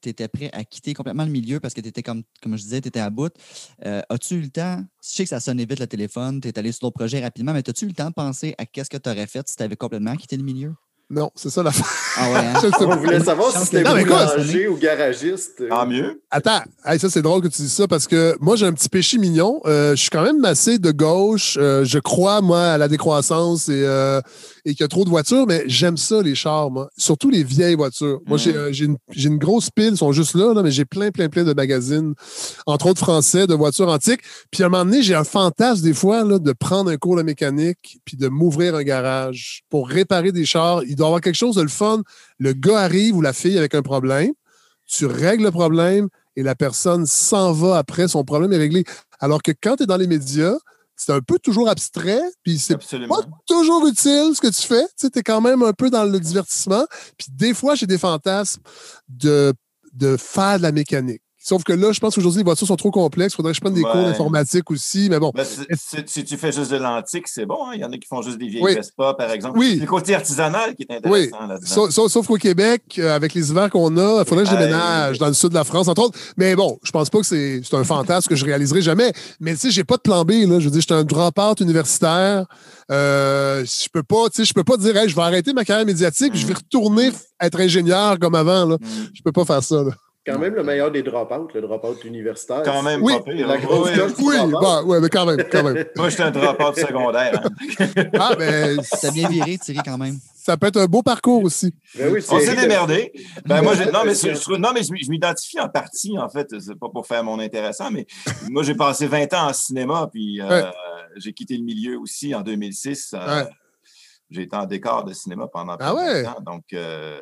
tu 0.00 0.08
étais 0.08 0.26
prêt 0.28 0.48
à 0.54 0.64
quitter 0.64 0.94
complètement 0.94 1.24
le 1.24 1.30
milieu 1.30 1.60
parce 1.60 1.74
que 1.74 1.82
tu 1.82 1.88
étais, 1.88 2.02
comme, 2.02 2.22
comme 2.42 2.56
je 2.56 2.62
disais, 2.62 2.80
tu 2.80 2.88
étais 2.88 3.00
à 3.00 3.10
bout. 3.10 3.30
Euh, 3.84 4.00
as-tu 4.08 4.36
eu 4.36 4.40
le 4.40 4.48
temps, 4.48 4.82
je 5.04 5.08
sais 5.16 5.24
que 5.24 5.28
ça 5.28 5.40
sonnait 5.40 5.66
vite 5.66 5.80
le 5.80 5.86
téléphone, 5.86 6.39
tu 6.40 6.48
es 6.48 6.58
allé 6.58 6.72
sur 6.72 6.80
d'autres 6.82 6.98
projets 6.98 7.20
rapidement, 7.22 7.52
mais 7.52 7.68
as-tu 7.68 7.84
eu 7.84 7.88
le 7.88 7.94
temps 7.94 8.08
de 8.08 8.14
penser 8.14 8.54
à 8.58 8.66
qu'est-ce 8.66 8.90
que 8.90 8.96
tu 8.96 9.08
aurais 9.10 9.26
fait 9.26 9.46
si 9.48 9.56
tu 9.56 9.62
avais 9.62 9.76
complètement 9.76 10.16
quitté 10.16 10.36
le 10.36 10.42
milieu? 10.42 10.72
Non, 11.12 11.28
c'est 11.34 11.50
ça 11.50 11.64
la 11.64 11.72
fin. 11.72 11.82
Ah 12.18 12.30
ouais, 12.30 12.38
hein? 12.38 12.52
Je 12.62 12.68
sais 12.68 12.84
On 12.84 12.88
pas. 12.90 12.94
voulait 12.96 13.18
savoir 13.18 13.50
si 13.50 13.56
Chance 13.58 13.64
c'était 13.70 13.82
boulanger 13.82 14.68
ou 14.68 14.76
garagiste. 14.76 15.68
Tant 15.68 15.84
mieux. 15.84 16.22
Attends, 16.30 16.60
Hey, 16.84 17.00
ça 17.00 17.10
c'est 17.10 17.20
drôle 17.22 17.42
que 17.42 17.48
tu 17.48 17.62
dises 17.62 17.72
ça 17.72 17.88
parce 17.88 18.06
que 18.06 18.36
moi 18.40 18.54
j'ai 18.54 18.66
un 18.66 18.72
petit 18.72 18.88
péché 18.88 19.18
mignon. 19.18 19.60
Euh, 19.66 19.96
je 19.96 20.02
suis 20.02 20.10
quand 20.10 20.22
même 20.22 20.44
assez 20.44 20.78
de 20.78 20.92
gauche. 20.92 21.58
Euh, 21.60 21.84
je 21.84 21.98
crois 21.98 22.40
moi 22.42 22.62
à 22.62 22.78
la 22.78 22.86
décroissance 22.86 23.68
et, 23.68 23.82
euh, 23.84 24.20
et 24.64 24.70
qu'il 24.72 24.80
y 24.80 24.84
a 24.84 24.88
trop 24.88 25.04
de 25.04 25.10
voitures, 25.10 25.46
mais 25.46 25.62
j'aime 25.66 25.96
ça 25.96 26.22
les 26.22 26.34
chars, 26.34 26.70
moi. 26.70 26.90
Surtout 26.96 27.30
les 27.30 27.44
vieilles 27.44 27.74
voitures. 27.74 28.20
Moi 28.26 28.36
Mm. 28.36 28.40
j'ai, 28.40 28.56
euh, 28.56 28.72
j'ai 28.72 29.28
une, 29.28 29.38
grosse 29.38 29.70
pile, 29.70 29.90
ils 29.92 29.96
sont 29.96 30.12
juste 30.12 30.34
là, 30.34 30.54
là, 30.54 30.62
mais 30.62 30.70
j'ai 30.70 30.84
plein 30.84 31.10
plein 31.10 31.28
plein 31.28 31.44
de 31.44 31.52
magazines, 31.52 32.14
entre 32.66 32.86
autres 32.86 33.00
français, 33.00 33.46
de 33.46 33.54
voitures 33.54 33.88
antiques. 33.88 34.20
Puis 34.50 34.62
à 34.62 34.66
un 34.66 34.68
moment 34.68 34.84
donné, 34.84 35.02
j'ai 35.02 35.14
un 35.14 35.24
fantasme 35.24 35.82
des 35.82 35.94
fois 35.94 36.24
là, 36.24 36.38
de 36.38 36.52
prendre 36.52 36.90
un 36.90 36.96
cours 36.96 37.16
de 37.16 37.22
mécanique 37.22 37.98
puis 38.04 38.16
de 38.16 38.28
m'ouvrir 38.28 38.74
un 38.74 38.82
garage 38.82 39.62
pour 39.70 39.88
réparer 39.88 40.32
des 40.32 40.44
chars. 40.44 40.82
Il 40.84 40.96
doit 40.96 41.06
y 41.06 41.08
avoir 41.08 41.20
quelque 41.20 41.36
chose 41.36 41.56
de 41.56 41.62
le 41.62 41.68
fun. 41.68 42.02
Le 42.38 42.52
gars 42.52 42.80
arrive 42.80 43.16
ou 43.16 43.22
la 43.22 43.32
fille 43.32 43.58
avec 43.58 43.74
un 43.74 43.82
problème 43.82 44.32
tu 44.90 45.06
règles 45.06 45.44
le 45.44 45.50
problème 45.50 46.08
et 46.36 46.42
la 46.42 46.54
personne 46.54 47.06
s'en 47.06 47.52
va 47.52 47.78
après, 47.78 48.08
son 48.08 48.24
problème 48.24 48.52
est 48.52 48.58
réglé. 48.58 48.84
Alors 49.20 49.42
que 49.42 49.52
quand 49.52 49.76
tu 49.76 49.84
es 49.84 49.86
dans 49.86 49.96
les 49.96 50.06
médias, 50.06 50.56
c'est 51.00 51.12
un 51.12 51.20
peu 51.20 51.38
toujours 51.38 51.70
abstrait, 51.70 52.20
puis 52.42 52.58
c'est 52.58 52.76
pas 52.76 53.22
toujours 53.46 53.86
utile 53.86 54.32
ce 54.34 54.40
que 54.40 54.48
tu 54.48 54.66
fais. 54.66 54.84
Tu 54.98 55.06
es 55.06 55.22
quand 55.22 55.40
même 55.40 55.62
un 55.62 55.72
peu 55.72 55.88
dans 55.88 56.04
le 56.04 56.20
divertissement. 56.20 56.86
Puis 57.16 57.28
des 57.30 57.54
fois, 57.54 57.74
j'ai 57.74 57.86
des 57.86 57.96
fantasmes 57.96 58.60
de, 59.08 59.54
de 59.94 60.18
faire 60.18 60.58
de 60.58 60.62
la 60.62 60.72
mécanique. 60.72 61.22
Sauf 61.42 61.64
que 61.64 61.72
là, 61.72 61.90
je 61.90 62.00
pense 62.00 62.14
qu'aujourd'hui, 62.14 62.40
les 62.40 62.44
voitures 62.44 62.66
sont 62.66 62.76
trop 62.76 62.90
complexes. 62.90 63.32
Il 63.32 63.36
faudrait 63.36 63.52
que 63.52 63.56
je 63.56 63.62
prenne 63.62 63.72
des 63.72 63.80
cours 63.80 63.94
d'informatique 63.94 64.70
aussi. 64.70 65.08
Mais 65.08 65.18
bon, 65.18 65.32
Ben, 65.34 65.42
si 65.74 66.24
tu 66.24 66.36
fais 66.36 66.52
juste 66.52 66.70
de 66.70 66.76
l'antique, 66.76 67.26
c'est 67.28 67.46
bon. 67.46 67.56
hein. 67.66 67.70
Il 67.74 67.80
y 67.80 67.84
en 67.84 67.90
a 67.90 67.96
qui 67.96 68.06
font 68.06 68.20
juste 68.20 68.36
des 68.36 68.46
vieilles 68.48 68.62
Oui. 68.62 68.74
Vespa, 68.74 69.14
par 69.14 69.30
exemple. 69.30 69.58
Oui. 69.58 69.70
C'est 69.76 69.80
le 69.80 69.86
côté 69.86 70.14
artisanal 70.14 70.74
qui 70.74 70.82
est 70.82 70.86
Oui. 71.06 71.30
intéressant 71.30 71.46
là-dedans. 71.46 71.88
Sauf, 71.90 72.10
sauf- 72.10 72.26
qu'au 72.26 72.36
Québec, 72.36 72.82
euh, 72.98 73.16
avec 73.16 73.32
les 73.32 73.50
hivers 73.50 73.70
qu'on 73.70 73.96
a, 73.96 74.20
il 74.20 74.28
faudrait 74.28 74.44
que 74.44 74.50
je 74.50 74.54
déménage 74.56 75.16
dans 75.18 75.28
le 75.28 75.32
sud 75.32 75.48
de 75.48 75.54
la 75.54 75.64
France, 75.64 75.88
entre 75.88 76.02
autres. 76.02 76.18
Mais 76.36 76.54
bon, 76.54 76.78
je 76.82 76.90
pense 76.90 77.08
pas 77.08 77.20
que 77.20 77.26
c'est 77.26 77.62
c'est 77.64 77.74
un 77.76 77.84
fantasme 77.84 78.28
que 78.28 78.36
je 78.36 78.44
réaliserai 78.44 78.82
jamais. 78.82 79.10
Mais 79.40 79.54
tu 79.54 79.60
sais, 79.60 79.70
j'ai 79.70 79.84
pas 79.84 79.96
de 79.96 80.02
plan 80.02 80.26
B. 80.26 80.32
Là. 80.46 80.58
Je 80.60 80.66
veux 80.66 80.70
dire, 80.70 80.82
j'étais 80.82 80.92
un 80.92 81.04
drop-out 81.04 81.58
universitaire. 81.60 82.44
Euh, 82.90 83.64
je 83.64 83.88
peux 83.90 84.02
pas, 84.02 84.28
tu 84.28 84.36
sais, 84.36 84.44
je 84.44 84.52
peux 84.52 84.64
pas 84.64 84.76
dire, 84.76 84.94
hey, 84.96 85.08
je 85.08 85.16
vais 85.16 85.22
arrêter 85.22 85.52
ma 85.54 85.64
carrière 85.64 85.86
médiatique, 85.86 86.32
puis 86.32 86.40
je 86.40 86.46
vais 86.46 86.54
retourner 86.54 87.10
f- 87.10 87.22
être 87.40 87.58
ingénieur 87.60 88.18
comme 88.18 88.34
avant. 88.34 88.66
Là. 88.66 88.76
Mm. 88.76 88.86
Je 89.14 89.22
peux 89.22 89.32
pas 89.32 89.44
faire 89.46 89.62
ça. 89.62 89.76
Là. 89.84 89.92
Quand 90.26 90.38
même 90.38 90.54
le 90.54 90.62
meilleur 90.62 90.90
des 90.90 91.02
drop-out, 91.02 91.52
le 91.54 91.62
drop-out 91.62 92.04
universitaire. 92.04 92.62
Quand 92.62 92.82
même 92.82 93.02
Oui. 93.02 93.14
pas 93.14 93.22
pire. 93.32 93.48
La 93.48 93.56
grosse 93.56 93.88
Oui. 94.18 94.34
Oui, 94.44 94.52
bah, 94.52 94.82
ouais, 94.84 95.00
mais 95.00 95.08
quand 95.08 95.24
même, 95.24 95.42
quand 95.50 95.62
même. 95.62 95.86
Moi, 95.96 96.10
j'étais 96.10 96.24
un 96.24 96.30
drop-out 96.30 96.76
secondaire. 96.76 97.40
hein. 97.42 98.04
Ah, 98.18 98.34
ben, 98.38 98.78
T'as 99.00 99.10
bien 99.12 99.28
viré, 99.28 99.56
Thierry, 99.56 99.80
quand 99.82 99.96
même. 99.96 100.18
ça 100.36 100.58
peut 100.58 100.66
être 100.66 100.76
un 100.78 100.84
beau 100.86 101.02
parcours 101.02 101.42
aussi. 101.42 101.74
Ben 101.96 102.12
oui, 102.12 102.20
On 102.30 102.38
c'est- 102.38 102.44
s'est 102.46 102.56
démerdé. 102.56 103.12
Ben, 103.46 103.62
moi, 103.62 103.74
non, 103.92 104.00
mais, 104.04 104.14
je, 104.14 104.56
non, 104.58 104.72
mais 104.74 104.82
je, 104.82 105.10
m'identifie 105.10 105.58
en 105.58 105.70
partie, 105.70 106.18
en 106.18 106.28
fait. 106.28 106.48
C'est 106.60 106.78
pas 106.78 106.88
pour 106.92 107.06
faire 107.06 107.24
mon 107.24 107.38
intéressant, 107.38 107.90
mais 107.90 108.06
moi, 108.50 108.62
j'ai 108.62 108.74
passé 108.74 109.06
20 109.06 109.32
ans 109.32 109.48
en 109.48 109.52
cinéma, 109.54 110.08
puis 110.12 110.42
euh, 110.42 110.48
Ouais. 110.48 110.64
j'ai 111.16 111.32
quitté 111.32 111.56
le 111.56 111.64
milieu 111.64 111.98
aussi 111.98 112.34
en 112.34 112.42
2006. 112.42 113.14
Euh, 113.14 113.44
Ouais. 113.44 113.48
J'ai 114.32 114.42
été 114.42 114.54
en 114.54 114.64
décor 114.66 115.02
de 115.04 115.12
cinéma 115.12 115.48
pendant 115.52 115.76
plus 115.76 115.86
Ah 115.88 115.92
de 115.92 115.96
ouais? 115.96 116.22
20 116.22 116.30
ans. 116.30 116.36
Donc, 116.46 116.62
euh, 116.72 117.18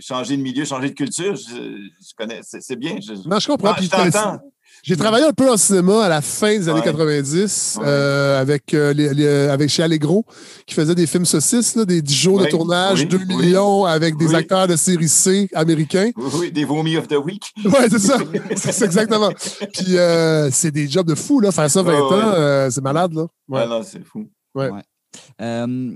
changer 0.00 0.36
de 0.36 0.42
milieu, 0.42 0.64
changer 0.64 0.90
de 0.90 0.94
culture, 0.94 1.34
je, 1.36 1.54
je 1.54 2.12
connais, 2.16 2.40
c'est 2.42 2.60
c'est 2.62 2.76
bien. 2.76 2.96
Je, 3.00 3.12
Non, 3.28 3.38
je 3.38 3.46
comprends. 3.46 3.74
Puis 3.74 3.84
je 3.86 3.90
t'entends. 3.90 4.38
J'ai 4.82 4.96
travaillé 4.96 5.26
un 5.26 5.32
peu 5.32 5.50
en 5.50 5.58
cinéma 5.58 6.04
à 6.04 6.08
la 6.08 6.22
fin 6.22 6.56
des 6.56 6.68
années 6.68 6.78
Ouais. 6.78 6.84
90 6.86 7.76
Ouais. 7.80 7.84
euh, 7.86 8.40
avec, 8.40 8.72
euh, 8.72 8.94
les- 8.94 9.12
les- 9.12 9.26
avec 9.26 9.68
chez 9.68 9.82
Allegro 9.82 10.24
qui 10.64 10.74
faisait 10.74 10.94
des 10.94 11.06
films 11.06 11.26
saucisses, 11.26 11.74
là, 11.76 11.84
des 11.84 12.00
10 12.00 12.14
jours 12.14 12.38
de 12.40 12.46
tournage, 12.46 13.00
Oui. 13.00 13.06
2 13.06 13.18
Oui. 13.18 13.36
millions 13.36 13.84
avec 13.84 14.16
des 14.16 14.28
Oui. 14.28 14.34
acteurs 14.36 14.66
de 14.68 14.76
série 14.76 15.08
C 15.08 15.50
américains. 15.54 16.10
Oui, 16.16 16.30
oui, 16.38 16.52
des 16.52 16.64
vomis 16.64 16.96
of 16.96 17.08
the 17.08 17.16
week. 17.22 17.42
Ouais, 17.64 17.90
c'est 17.90 17.98
ça. 17.98 18.16
c'est 18.56 18.72
c'est 18.72 18.84
exactement. 18.86 19.30
Puis 19.74 19.98
euh, 19.98 20.48
c'est 20.50 20.70
des 20.70 20.88
jobs 20.88 21.06
de 21.06 21.14
fou, 21.14 21.40
là. 21.40 21.52
Faire 21.52 21.70
ça 21.70 21.82
20 21.82 21.92
Ouais, 21.92 21.98
ouais. 22.00 22.22
ans, 22.22 22.32
euh, 22.32 22.70
c'est 22.70 22.80
malade, 22.82 23.12
là. 23.12 23.26
Ouais. 23.48 23.60
Ah 23.64 23.66
non, 23.66 23.82
c'est 23.82 24.02
fou. 24.04 24.30
Euh, 25.42 25.90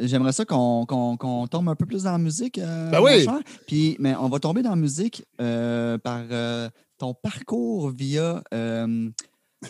J'aimerais 0.00 0.32
ça 0.32 0.44
qu'on 0.44 0.86
tombe 0.86 1.68
un 1.68 1.74
peu 1.74 1.86
plus 1.86 2.04
dans 2.04 2.12
la 2.12 2.18
musique. 2.18 2.58
euh, 2.58 2.90
Ben 2.90 3.00
oui. 3.02 3.26
Puis, 3.66 3.96
mais 3.98 4.14
on 4.16 4.28
va 4.28 4.38
tomber 4.38 4.62
dans 4.62 4.70
la 4.70 4.76
musique 4.76 5.24
euh, 5.40 5.98
par 5.98 6.22
euh, 6.30 6.68
ton 6.98 7.14
parcours 7.14 7.90
via. 7.90 8.42
euh, 8.54 9.08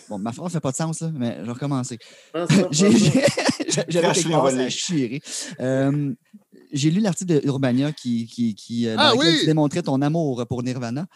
bon, 0.08 0.18
ma 0.18 0.32
phrase 0.32 0.48
ne 0.48 0.52
fait 0.52 0.60
pas 0.60 0.70
de 0.72 0.76
sens, 0.76 1.00
là, 1.00 1.10
mais 1.14 1.36
je 1.40 1.44
vais 1.46 1.52
recommencer. 1.52 1.98
J'avais 3.88 4.06
à 4.06 4.68
chier. 4.68 5.22
J'ai 6.70 6.90
lu 6.90 7.00
l'article 7.00 7.40
de 7.40 7.46
Urbania 7.46 7.92
qui, 7.92 8.26
qui, 8.26 8.54
qui 8.54 8.84
dans 8.84 8.94
Ah 8.98 9.12
lequel 9.14 9.28
oui! 9.32 9.38
tu 9.40 9.46
démontrais 9.46 9.82
ton 9.82 10.02
amour 10.02 10.44
pour 10.46 10.62
Nirvana. 10.62 11.06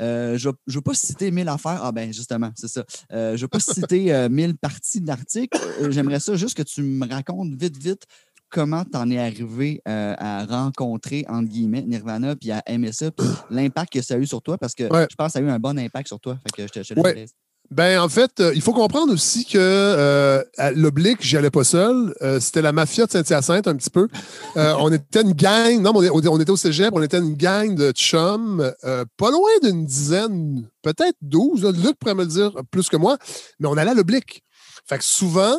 Euh, 0.00 0.38
je 0.38 0.48
ne 0.48 0.54
veux 0.68 0.80
pas 0.80 0.94
citer 0.94 1.30
mille 1.30 1.48
affaires. 1.50 1.80
Ah 1.82 1.92
ben 1.92 2.10
justement, 2.12 2.50
c'est 2.54 2.68
ça. 2.68 2.84
Euh, 3.12 3.30
je 3.32 3.36
ne 3.36 3.40
veux 3.42 3.48
pas 3.48 3.60
citer 3.60 4.14
euh, 4.14 4.30
mille 4.30 4.56
parties 4.56 5.02
de 5.02 5.06
l'article. 5.06 5.58
J'aimerais 5.90 6.20
ça 6.20 6.34
juste 6.36 6.56
que 6.56 6.62
tu 6.62 6.82
me 6.82 7.06
racontes 7.06 7.52
vite, 7.54 7.76
vite 7.76 8.04
comment 8.52 8.84
tu 8.84 8.96
en 8.96 9.10
es 9.10 9.18
arrivé 9.18 9.80
euh, 9.88 10.14
à 10.18 10.44
rencontrer, 10.44 11.24
entre 11.28 11.48
guillemets, 11.48 11.82
Nirvana, 11.82 12.36
puis 12.36 12.52
à 12.52 12.62
aimer 12.66 12.92
ça, 12.92 13.10
puis 13.10 13.26
l'impact 13.50 13.92
que 13.94 14.02
ça 14.02 14.14
a 14.14 14.18
eu 14.18 14.26
sur 14.26 14.42
toi, 14.42 14.58
parce 14.58 14.74
que 14.74 14.84
Ouais. 14.92 15.06
je 15.10 15.16
pense 15.16 15.28
que 15.28 15.32
ça 15.32 15.38
a 15.38 15.42
eu 15.42 15.50
un 15.50 15.58
bon 15.58 15.76
impact 15.78 16.06
sur 16.08 16.20
toi. 16.20 16.36
Fait 16.44 16.62
que 16.62 16.68
je 16.68 16.72
te, 16.72 16.82
je 16.84 16.88
te 16.90 16.94
laisse 16.94 17.04
Ouais. 17.04 17.10
aller. 17.10 17.26
Ben, 17.70 17.98
en 18.00 18.08
fait, 18.10 18.38
euh, 18.40 18.52
il 18.54 18.60
faut 18.60 18.74
comprendre 18.74 19.14
aussi 19.14 19.46
que 19.46 19.56
euh, 19.56 20.42
à 20.58 20.72
l'oblique, 20.72 21.22
j'y 21.22 21.38
allais 21.38 21.50
pas 21.50 21.64
seul. 21.64 22.14
Euh, 22.20 22.38
C'était 22.38 22.60
la 22.60 22.72
mafia 22.72 23.06
de 23.06 23.10
Saint-Hyacinthe, 23.10 23.66
un 23.66 23.76
petit 23.76 23.88
peu. 23.88 24.08
On 24.56 24.92
était 24.92 25.22
une 25.22 25.32
gang. 25.32 25.80
Non, 25.80 25.92
on, 25.94 26.38
était 26.38 26.50
au 26.50 26.56
cégep, 26.58 26.90
on 26.92 27.00
était 27.00 27.16
une 27.18 27.34
gang 27.34 27.74
de 27.74 27.92
chums, 27.92 28.70
pas 29.16 29.30
loin 29.30 29.50
d'une 29.62 29.86
dizaine, 29.86 30.68
peut-être 30.82 31.16
douze. 31.22 31.64
Luc 31.64 31.96
pourrait 31.98 32.14
me 32.14 32.24
le 32.24 32.28
dire 32.28 32.52
plus 32.70 32.90
que 32.90 32.98
moi, 32.98 33.16
mais 33.58 33.68
on 33.68 33.76
allait 33.78 33.92
à 33.92 33.94
l'oblique. 33.94 34.42
Fait 34.86 34.98
que 34.98 35.04
souvent, 35.04 35.58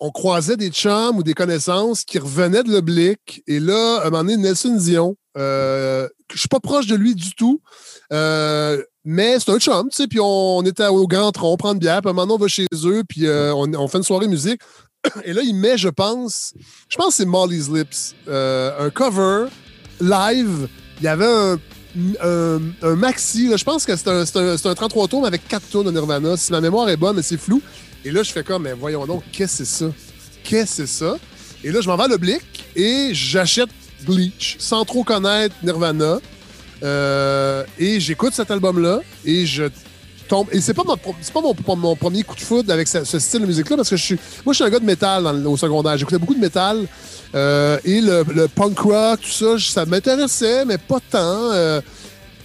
on 0.00 0.10
croisait 0.10 0.56
des 0.56 0.70
chums 0.70 1.16
ou 1.16 1.22
des 1.22 1.34
connaissances 1.34 2.04
qui 2.04 2.18
revenaient 2.18 2.62
de 2.62 2.70
l'oblique. 2.70 3.42
Et 3.46 3.58
là, 3.58 4.00
à 4.02 4.06
un 4.06 4.10
moment 4.10 4.24
donné, 4.24 4.36
Nelson 4.36 4.76
Dion, 4.76 5.16
euh, 5.36 6.08
je 6.32 6.38
suis 6.38 6.48
pas 6.48 6.60
proche 6.60 6.86
de 6.86 6.94
lui 6.94 7.14
du 7.14 7.34
tout. 7.34 7.60
Euh, 8.12 8.82
mais 9.04 9.38
c'est 9.40 9.50
un 9.50 9.58
chum, 9.58 9.88
tu 9.88 9.96
sais, 9.96 10.06
puis 10.06 10.18
on, 10.20 10.62
était 10.62 10.86
au 10.86 11.06
Grand 11.06 11.32
Tronc, 11.32 11.52
on 11.52 11.56
prend 11.56 11.72
une 11.72 11.78
bière, 11.78 12.00
puis 12.02 12.10
un 12.10 12.12
moment 12.12 12.34
on 12.34 12.38
va 12.38 12.48
chez 12.48 12.66
eux, 12.84 13.02
puis 13.08 13.26
euh, 13.26 13.54
on, 13.54 13.88
fait 13.88 13.98
une 13.98 14.04
soirée 14.04 14.28
musique. 14.28 14.60
Et 15.24 15.32
là, 15.32 15.42
il 15.42 15.54
met, 15.54 15.78
je 15.78 15.88
pense, 15.88 16.52
je 16.88 16.96
pense 16.96 17.08
que 17.08 17.14
c'est 17.14 17.24
Molly's 17.24 17.70
Lips, 17.70 18.14
euh, 18.28 18.86
un 18.86 18.90
cover 18.90 19.46
live. 20.00 20.68
Il 20.98 21.04
y 21.04 21.08
avait 21.08 21.56
un, 22.20 22.96
maxi, 22.96 23.50
je 23.56 23.64
pense 23.64 23.84
que 23.84 23.96
c'est 23.96 24.08
un, 24.08 24.24
un, 24.24 24.56
un 24.64 24.74
33 24.74 25.08
tours, 25.08 25.26
avec 25.26 25.46
4 25.48 25.68
tours 25.68 25.84
de 25.84 25.90
Nirvana. 25.90 26.36
Si 26.36 26.52
ma 26.52 26.60
mémoire 26.60 26.88
est 26.88 26.96
bonne, 26.96 27.16
mais 27.16 27.22
c'est 27.22 27.38
flou. 27.38 27.62
Et 28.04 28.10
là, 28.10 28.22
je 28.22 28.32
fais 28.32 28.42
comme, 28.42 28.62
mais 28.62 28.72
voyons 28.72 29.06
donc, 29.06 29.22
qu'est-ce 29.32 29.58
que 29.58 29.64
c'est 29.64 29.84
ça? 29.84 29.90
Qu'est-ce 30.44 30.82
que 30.82 30.86
c'est 30.86 30.98
ça? 30.98 31.16
Et 31.64 31.72
là, 31.72 31.80
je 31.80 31.88
m'en 31.88 31.96
vais 31.96 32.04
à 32.04 32.08
l'oblique 32.08 32.64
et 32.76 33.10
j'achète 33.12 33.70
Bleach 34.06 34.56
sans 34.58 34.84
trop 34.84 35.02
connaître 35.02 35.54
Nirvana. 35.62 36.20
Euh, 36.82 37.64
et 37.78 37.98
j'écoute 37.98 38.32
cet 38.34 38.50
album-là 38.50 39.00
et 39.24 39.44
je 39.46 39.64
tombe. 40.28 40.46
Et 40.52 40.60
c'est 40.60 40.74
pas, 40.74 40.84
mon, 40.84 40.96
pas 40.96 41.74
mon, 41.74 41.96
premier 41.96 42.22
coup 42.22 42.36
de 42.36 42.40
foudre 42.40 42.72
avec 42.72 42.86
ce, 42.86 43.04
style 43.18 43.40
de 43.40 43.46
musique-là, 43.46 43.76
parce 43.76 43.90
que 43.90 43.96
je 43.96 44.04
suis, 44.04 44.18
moi, 44.44 44.52
je 44.52 44.56
suis 44.56 44.64
un 44.64 44.70
gars 44.70 44.78
de 44.78 44.84
métal 44.84 45.26
au 45.46 45.56
secondaire. 45.56 45.96
J'écoutais 45.96 46.18
beaucoup 46.18 46.34
de 46.34 46.40
métal. 46.40 46.86
euh, 47.34 47.78
et 47.84 48.00
le, 48.00 48.46
punk 48.46 48.78
rock, 48.78 49.20
tout 49.20 49.30
ça, 49.30 49.58
ça 49.58 49.84
m'intéressait, 49.86 50.64
mais 50.64 50.78
pas 50.78 51.00
tant. 51.10 51.50
euh, 51.52 51.80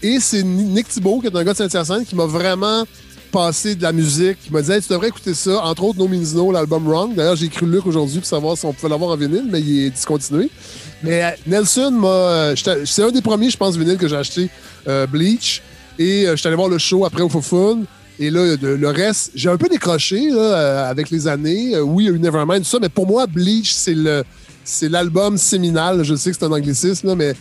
et 0.02 0.20
c'est 0.20 0.44
Nick 0.44 0.89
Thibault, 0.89 1.22
qui 1.22 1.28
est 1.28 1.36
un 1.36 1.44
gars 1.44 1.54
de 1.54 1.58
Saint-Hyacinthe, 1.58 2.06
qui 2.06 2.16
m'a 2.16 2.26
vraiment 2.26 2.84
passé 3.34 3.74
de 3.76 3.82
la 3.82 3.91
musique, 3.91 4.38
qui 4.43 4.54
m'a 4.54 4.62
dit 4.62 4.72
Hey, 4.72 4.82
tu 4.82 4.89
devrais 4.93 5.08
écouter 5.10 5.34
ça. 5.34 5.65
Entre 5.65 5.84
autres, 5.84 5.98
No 6.00 6.08
Means 6.08 6.34
No, 6.36 6.52
l'album 6.52 6.88
Wrong. 6.88 7.13
D'ailleurs, 7.15 7.36
j'ai 7.36 7.48
écrit 7.48 7.65
Luc 7.65 7.86
aujourd'hui 7.86 8.19
pour 8.19 8.28
savoir 8.28 8.58
si 8.58 8.65
on 8.65 8.72
pouvait 8.72 8.89
l'avoir 8.89 9.12
en 9.12 9.17
vinyle, 9.17 9.48
mais 9.50 9.60
il 9.60 9.88
est 9.88 9.89
discontinué. 9.89 10.50
Mais 11.02 11.24
euh, 11.24 11.30
Nelson 11.48 11.91
m'a. 11.91 12.08
euh, 12.08 12.56
C'est 12.86 13.04
un 13.04 13.12
des 13.12 13.22
premiers, 13.22 13.50
je 13.50 13.58
pense, 13.58 13.76
vinyles 13.76 13.98
que 13.98 14.08
j'ai 14.08 14.15
acheté, 14.15 14.50
euh, 14.88 15.08
Bleach. 15.08 15.62
Et 16.00 16.26
je 16.30 16.36
suis 16.36 16.48
allé 16.48 16.56
voir 16.56 16.69
le 16.69 16.78
show 16.78 17.06
après 17.06 17.22
au 17.22 17.30
Fofun. 17.30 17.82
Et 18.19 18.30
là, 18.30 18.56
le, 18.62 18.89
reste, 18.89 19.32
j'ai 19.36 19.50
un 19.50 19.58
peu 19.58 19.67
décroché 19.67 20.30
avec 20.32 21.10
les 21.10 21.28
années. 21.28 21.78
Oui, 21.80 22.04
il 22.04 22.08
y 22.08 22.10
a 22.12 22.15
eu 22.15 22.19
Nevermind, 22.19 22.63
tout 22.63 22.69
ça, 22.69 22.78
mais 22.80 22.89
pour 22.89 23.08
moi, 23.08 23.26
Bleach, 23.28 23.74
c'est 23.74 23.93
le 23.96 24.24
c'est 24.63 24.89
l'album 24.89 25.38
séminal. 25.38 26.04
Je 26.04 26.15
sais 26.15 26.32
que 26.32 26.38
c'est 26.39 26.46
un 26.46 26.52
anglicisme, 26.52 27.15
mais 27.15 27.34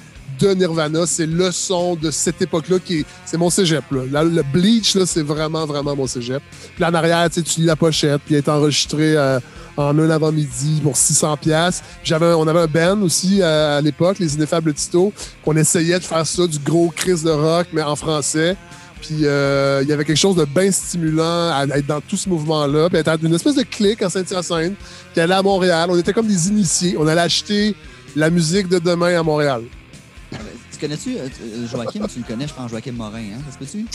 de 0.48 0.54
Nirvana, 0.54 1.06
c'est 1.06 1.26
le 1.26 1.50
son 1.50 1.94
de 1.96 2.10
cette 2.10 2.40
époque-là 2.42 2.78
qui 2.84 3.00
est. 3.00 3.04
C'est 3.24 3.36
mon 3.38 3.50
cégep. 3.50 3.84
Le 3.90 4.42
Bleach, 4.52 4.96
c'est 5.06 5.22
vraiment, 5.22 5.66
vraiment 5.66 5.94
mon 5.96 6.06
cégep. 6.06 6.42
Puis 6.74 6.84
en 6.84 6.92
arrière, 6.94 7.28
tu 7.30 7.40
lis 7.60 7.64
la 7.66 7.76
pochette, 7.76 8.20
puis 8.24 8.34
elle 8.34 8.38
est 8.42 8.48
enregistrée 8.48 9.16
euh, 9.16 9.40
en 9.76 9.98
un 9.98 10.10
avant-midi 10.10 10.80
pour 10.82 10.96
600 10.96 11.36
pièces. 11.38 11.82
J'avais, 12.04 12.26
un- 12.26 12.34
on 12.36 12.46
avait 12.46 12.60
un 12.60 12.66
band 12.66 13.02
aussi 13.02 13.38
euh, 13.40 13.78
à 13.78 13.80
l'époque, 13.80 14.18
les 14.18 14.34
Ineffables 14.34 14.74
Tito, 14.74 15.12
qu'on 15.44 15.56
essayait 15.56 15.98
de 15.98 16.04
faire 16.04 16.26
ça, 16.26 16.46
du 16.46 16.58
gros 16.58 16.88
crise 16.94 17.22
de 17.22 17.30
rock, 17.30 17.68
mais 17.72 17.82
en 17.82 17.96
français. 17.96 18.56
Puis 19.00 19.24
euh, 19.26 19.80
il 19.82 19.88
y 19.88 19.92
avait 19.92 20.04
quelque 20.04 20.16
chose 20.16 20.36
de 20.36 20.44
bien 20.44 20.70
stimulant 20.70 21.50
à 21.50 21.64
être 21.74 21.86
dans 21.86 22.00
tout 22.00 22.16
ce 22.16 22.28
mouvement-là. 22.28 22.88
Puis 22.88 22.98
être 22.98 23.18
une 23.24 23.34
espèce 23.34 23.56
de 23.56 23.64
clique 23.64 24.00
en 24.02 24.08
Saint-Hyacinthe 24.08 24.74
qui 25.12 25.20
allait 25.20 25.34
à 25.34 25.42
Montréal. 25.42 25.88
On 25.90 25.98
était 25.98 26.12
comme 26.12 26.28
des 26.28 26.48
initiés. 26.48 26.94
On 26.98 27.06
allait 27.08 27.20
acheter 27.22 27.74
la 28.14 28.30
musique 28.30 28.68
de 28.68 28.78
demain 28.78 29.18
à 29.18 29.22
Montréal. 29.24 29.62
Tu 30.72 30.78
connais-tu 30.80 31.16
euh, 31.18 31.28
tu- 31.28 31.68
Joachim? 31.70 32.06
Tu 32.12 32.18
le 32.20 32.24
connais, 32.26 32.46
je 32.48 32.54
pense, 32.54 32.70
Joachim 32.70 32.92
Morin, 32.92 33.18
hein? 33.18 33.40
Ça 33.48 33.54
se 33.54 33.58
peut-tu? 33.58 33.86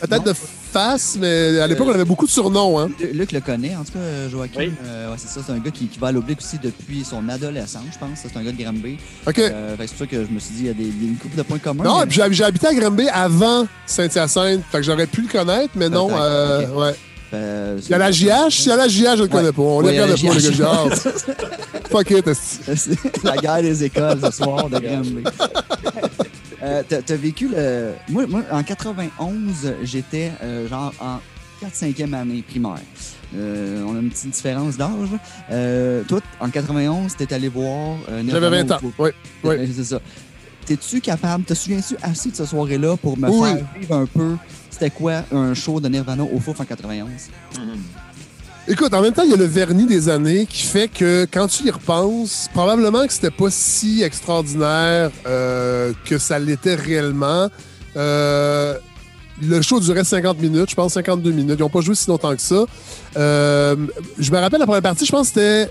Peut-être 0.00 0.24
de 0.24 0.32
face, 0.34 1.16
mais 1.20 1.60
à 1.60 1.66
l'époque, 1.66 1.86
on 1.88 1.94
avait 1.94 2.04
beaucoup 2.04 2.26
de 2.26 2.30
surnoms. 2.30 2.78
Hein. 2.80 2.90
Lu- 3.00 3.12
Luc 3.12 3.32
le 3.32 3.40
connaît, 3.40 3.74
en 3.76 3.84
tout 3.84 3.92
cas, 3.92 3.98
euh, 4.00 4.28
Joachim. 4.28 4.52
Oui. 4.58 4.72
Euh, 4.84 5.10
ouais, 5.10 5.16
c'est 5.18 5.28
ça, 5.28 5.40
c'est 5.46 5.52
un 5.52 5.58
gars 5.58 5.70
qui, 5.70 5.86
qui 5.86 5.98
va 5.98 6.08
à 6.08 6.12
l'oblique 6.12 6.38
aussi 6.40 6.58
depuis 6.58 7.04
son 7.04 7.28
adolescence, 7.28 7.84
je 7.92 7.98
pense. 7.98 8.18
C'est 8.22 8.36
un 8.36 8.42
gars 8.42 8.52
de 8.52 8.60
Granby. 8.62 8.98
OK. 9.26 9.38
Euh, 9.38 9.76
fait 9.76 9.84
que 9.84 9.88
c'est 9.90 9.96
pour 9.96 9.98
ça 9.98 10.06
que 10.06 10.24
je 10.26 10.30
me 10.30 10.38
suis 10.40 10.54
dit, 10.56 10.60
il 10.62 10.66
y 10.66 10.70
a, 10.70 10.74
des, 10.74 10.82
il 10.84 11.02
y 11.04 11.06
a 11.06 11.10
une 11.10 11.16
couple 11.16 11.36
de 11.36 11.42
points 11.42 11.58
communs. 11.58 11.84
non, 11.84 11.98
mais- 11.98 12.04
et 12.04 12.06
puis 12.06 12.20
j'ai 12.32 12.44
habité 12.44 12.66
à 12.66 12.74
Granby 12.74 13.08
avant 13.08 13.66
Saint-Hyacinthe. 13.86 14.62
Fait 14.70 14.78
que 14.78 14.82
j'aurais 14.84 15.06
pu 15.06 15.22
le 15.22 15.28
connaître, 15.28 15.70
mais 15.76 15.88
non. 15.88 16.08
Euh, 16.12 16.68
ouais. 16.70 16.94
Euh, 17.34 17.78
Il 17.82 17.90
y 17.90 17.94
a 17.94 17.98
la 17.98 18.10
JH. 18.12 18.50
Si 18.50 18.68
y 18.68 18.72
a 18.72 18.76
la 18.76 18.88
JH, 18.88 19.16
je 19.16 19.22
le 19.22 19.28
connais 19.28 19.52
pas. 19.52 19.62
On 19.62 19.82
Ouais, 19.82 19.90
les 19.92 19.96
il 19.98 20.02
regarde 20.02 20.22
pas, 20.22 20.34
les 20.34 20.40
JH. 20.40 20.58
gars. 20.58 20.70
Ah, 20.72 20.94
Fuck 21.90 22.10
it, 22.10 23.24
la 23.24 23.36
guerre 23.36 23.62
des 23.62 23.84
écoles 23.84 24.18
ce 24.24 24.30
soir 24.30 24.68
de 24.68 24.78
Granby. 24.78 25.24
Euh, 26.62 26.82
t'as, 26.88 27.16
vécu 27.16 27.48
le. 27.48 27.92
Moi, 28.08 28.26
moi, 28.26 28.42
en 28.50 28.62
91, 28.62 29.74
j'étais 29.82 30.32
euh, 30.42 30.66
genre 30.68 30.92
en 31.00 31.20
4-5e 31.66 32.14
année 32.14 32.42
primaire. 32.48 32.78
Euh, 33.36 33.82
on 33.86 33.96
a 33.96 34.00
une 34.00 34.10
petite 34.10 34.30
différence 34.30 34.76
d'âge. 34.76 35.08
Euh, 35.50 36.02
toi, 36.08 36.20
en 36.40 36.48
91, 36.48 37.16
t'es 37.16 37.32
allé 37.34 37.48
voir. 37.48 37.96
J'avais 38.08 38.22
Nirvana 38.22 38.62
20 38.64 38.70
ans. 38.72 38.78
Oui. 38.98 39.10
Oui. 39.42 39.54
C'est 39.76 39.84
ça. 39.84 40.00
T'es-tu 40.64 41.00
capable, 41.02 41.44
te 41.44 41.52
souviens-tu 41.52 41.96
assez 42.02 42.30
de 42.30 42.36
ce 42.36 42.46
soirée-là 42.46 42.96
pour 42.96 43.18
me 43.18 43.28
Oui. 43.28 43.50
faire 43.50 43.66
vivre 43.78 43.94
un 43.96 44.06
peu 44.06 44.36
c'était 44.74 44.90
quoi 44.90 45.22
un 45.30 45.54
show 45.54 45.78
de 45.80 45.88
Nirvana 45.88 46.24
au 46.24 46.40
Fouf 46.40 46.58
en 46.58 46.64
91? 46.64 47.08
Écoute, 48.66 48.92
en 48.92 49.02
même 49.02 49.12
temps, 49.12 49.22
il 49.22 49.30
y 49.30 49.34
a 49.34 49.36
le 49.36 49.44
vernis 49.44 49.86
des 49.86 50.08
années 50.08 50.46
qui 50.46 50.62
fait 50.62 50.88
que 50.88 51.28
quand 51.30 51.46
tu 51.46 51.64
y 51.64 51.70
repenses, 51.70 52.48
probablement 52.52 53.06
que 53.06 53.12
c'était 53.12 53.30
pas 53.30 53.50
si 53.50 54.02
extraordinaire 54.02 55.10
euh, 55.26 55.92
que 56.06 56.18
ça 56.18 56.40
l'était 56.40 56.74
réellement. 56.74 57.48
Euh, 57.96 58.74
le 59.42 59.62
show 59.62 59.78
durait 59.78 60.02
50 60.02 60.40
minutes, 60.40 60.70
je 60.70 60.74
pense 60.74 60.94
52 60.94 61.30
minutes. 61.30 61.56
Ils 61.58 61.62
n'ont 61.62 61.68
pas 61.68 61.80
joué 61.80 61.94
si 61.94 62.08
longtemps 62.08 62.34
que 62.34 62.42
ça. 62.42 62.64
Euh, 63.16 63.76
je 64.18 64.32
me 64.32 64.38
rappelle 64.38 64.60
la 64.60 64.66
première 64.66 64.82
partie, 64.82 65.06
je 65.06 65.12
pense 65.12 65.30
que 65.30 65.34
c'était 65.40 65.70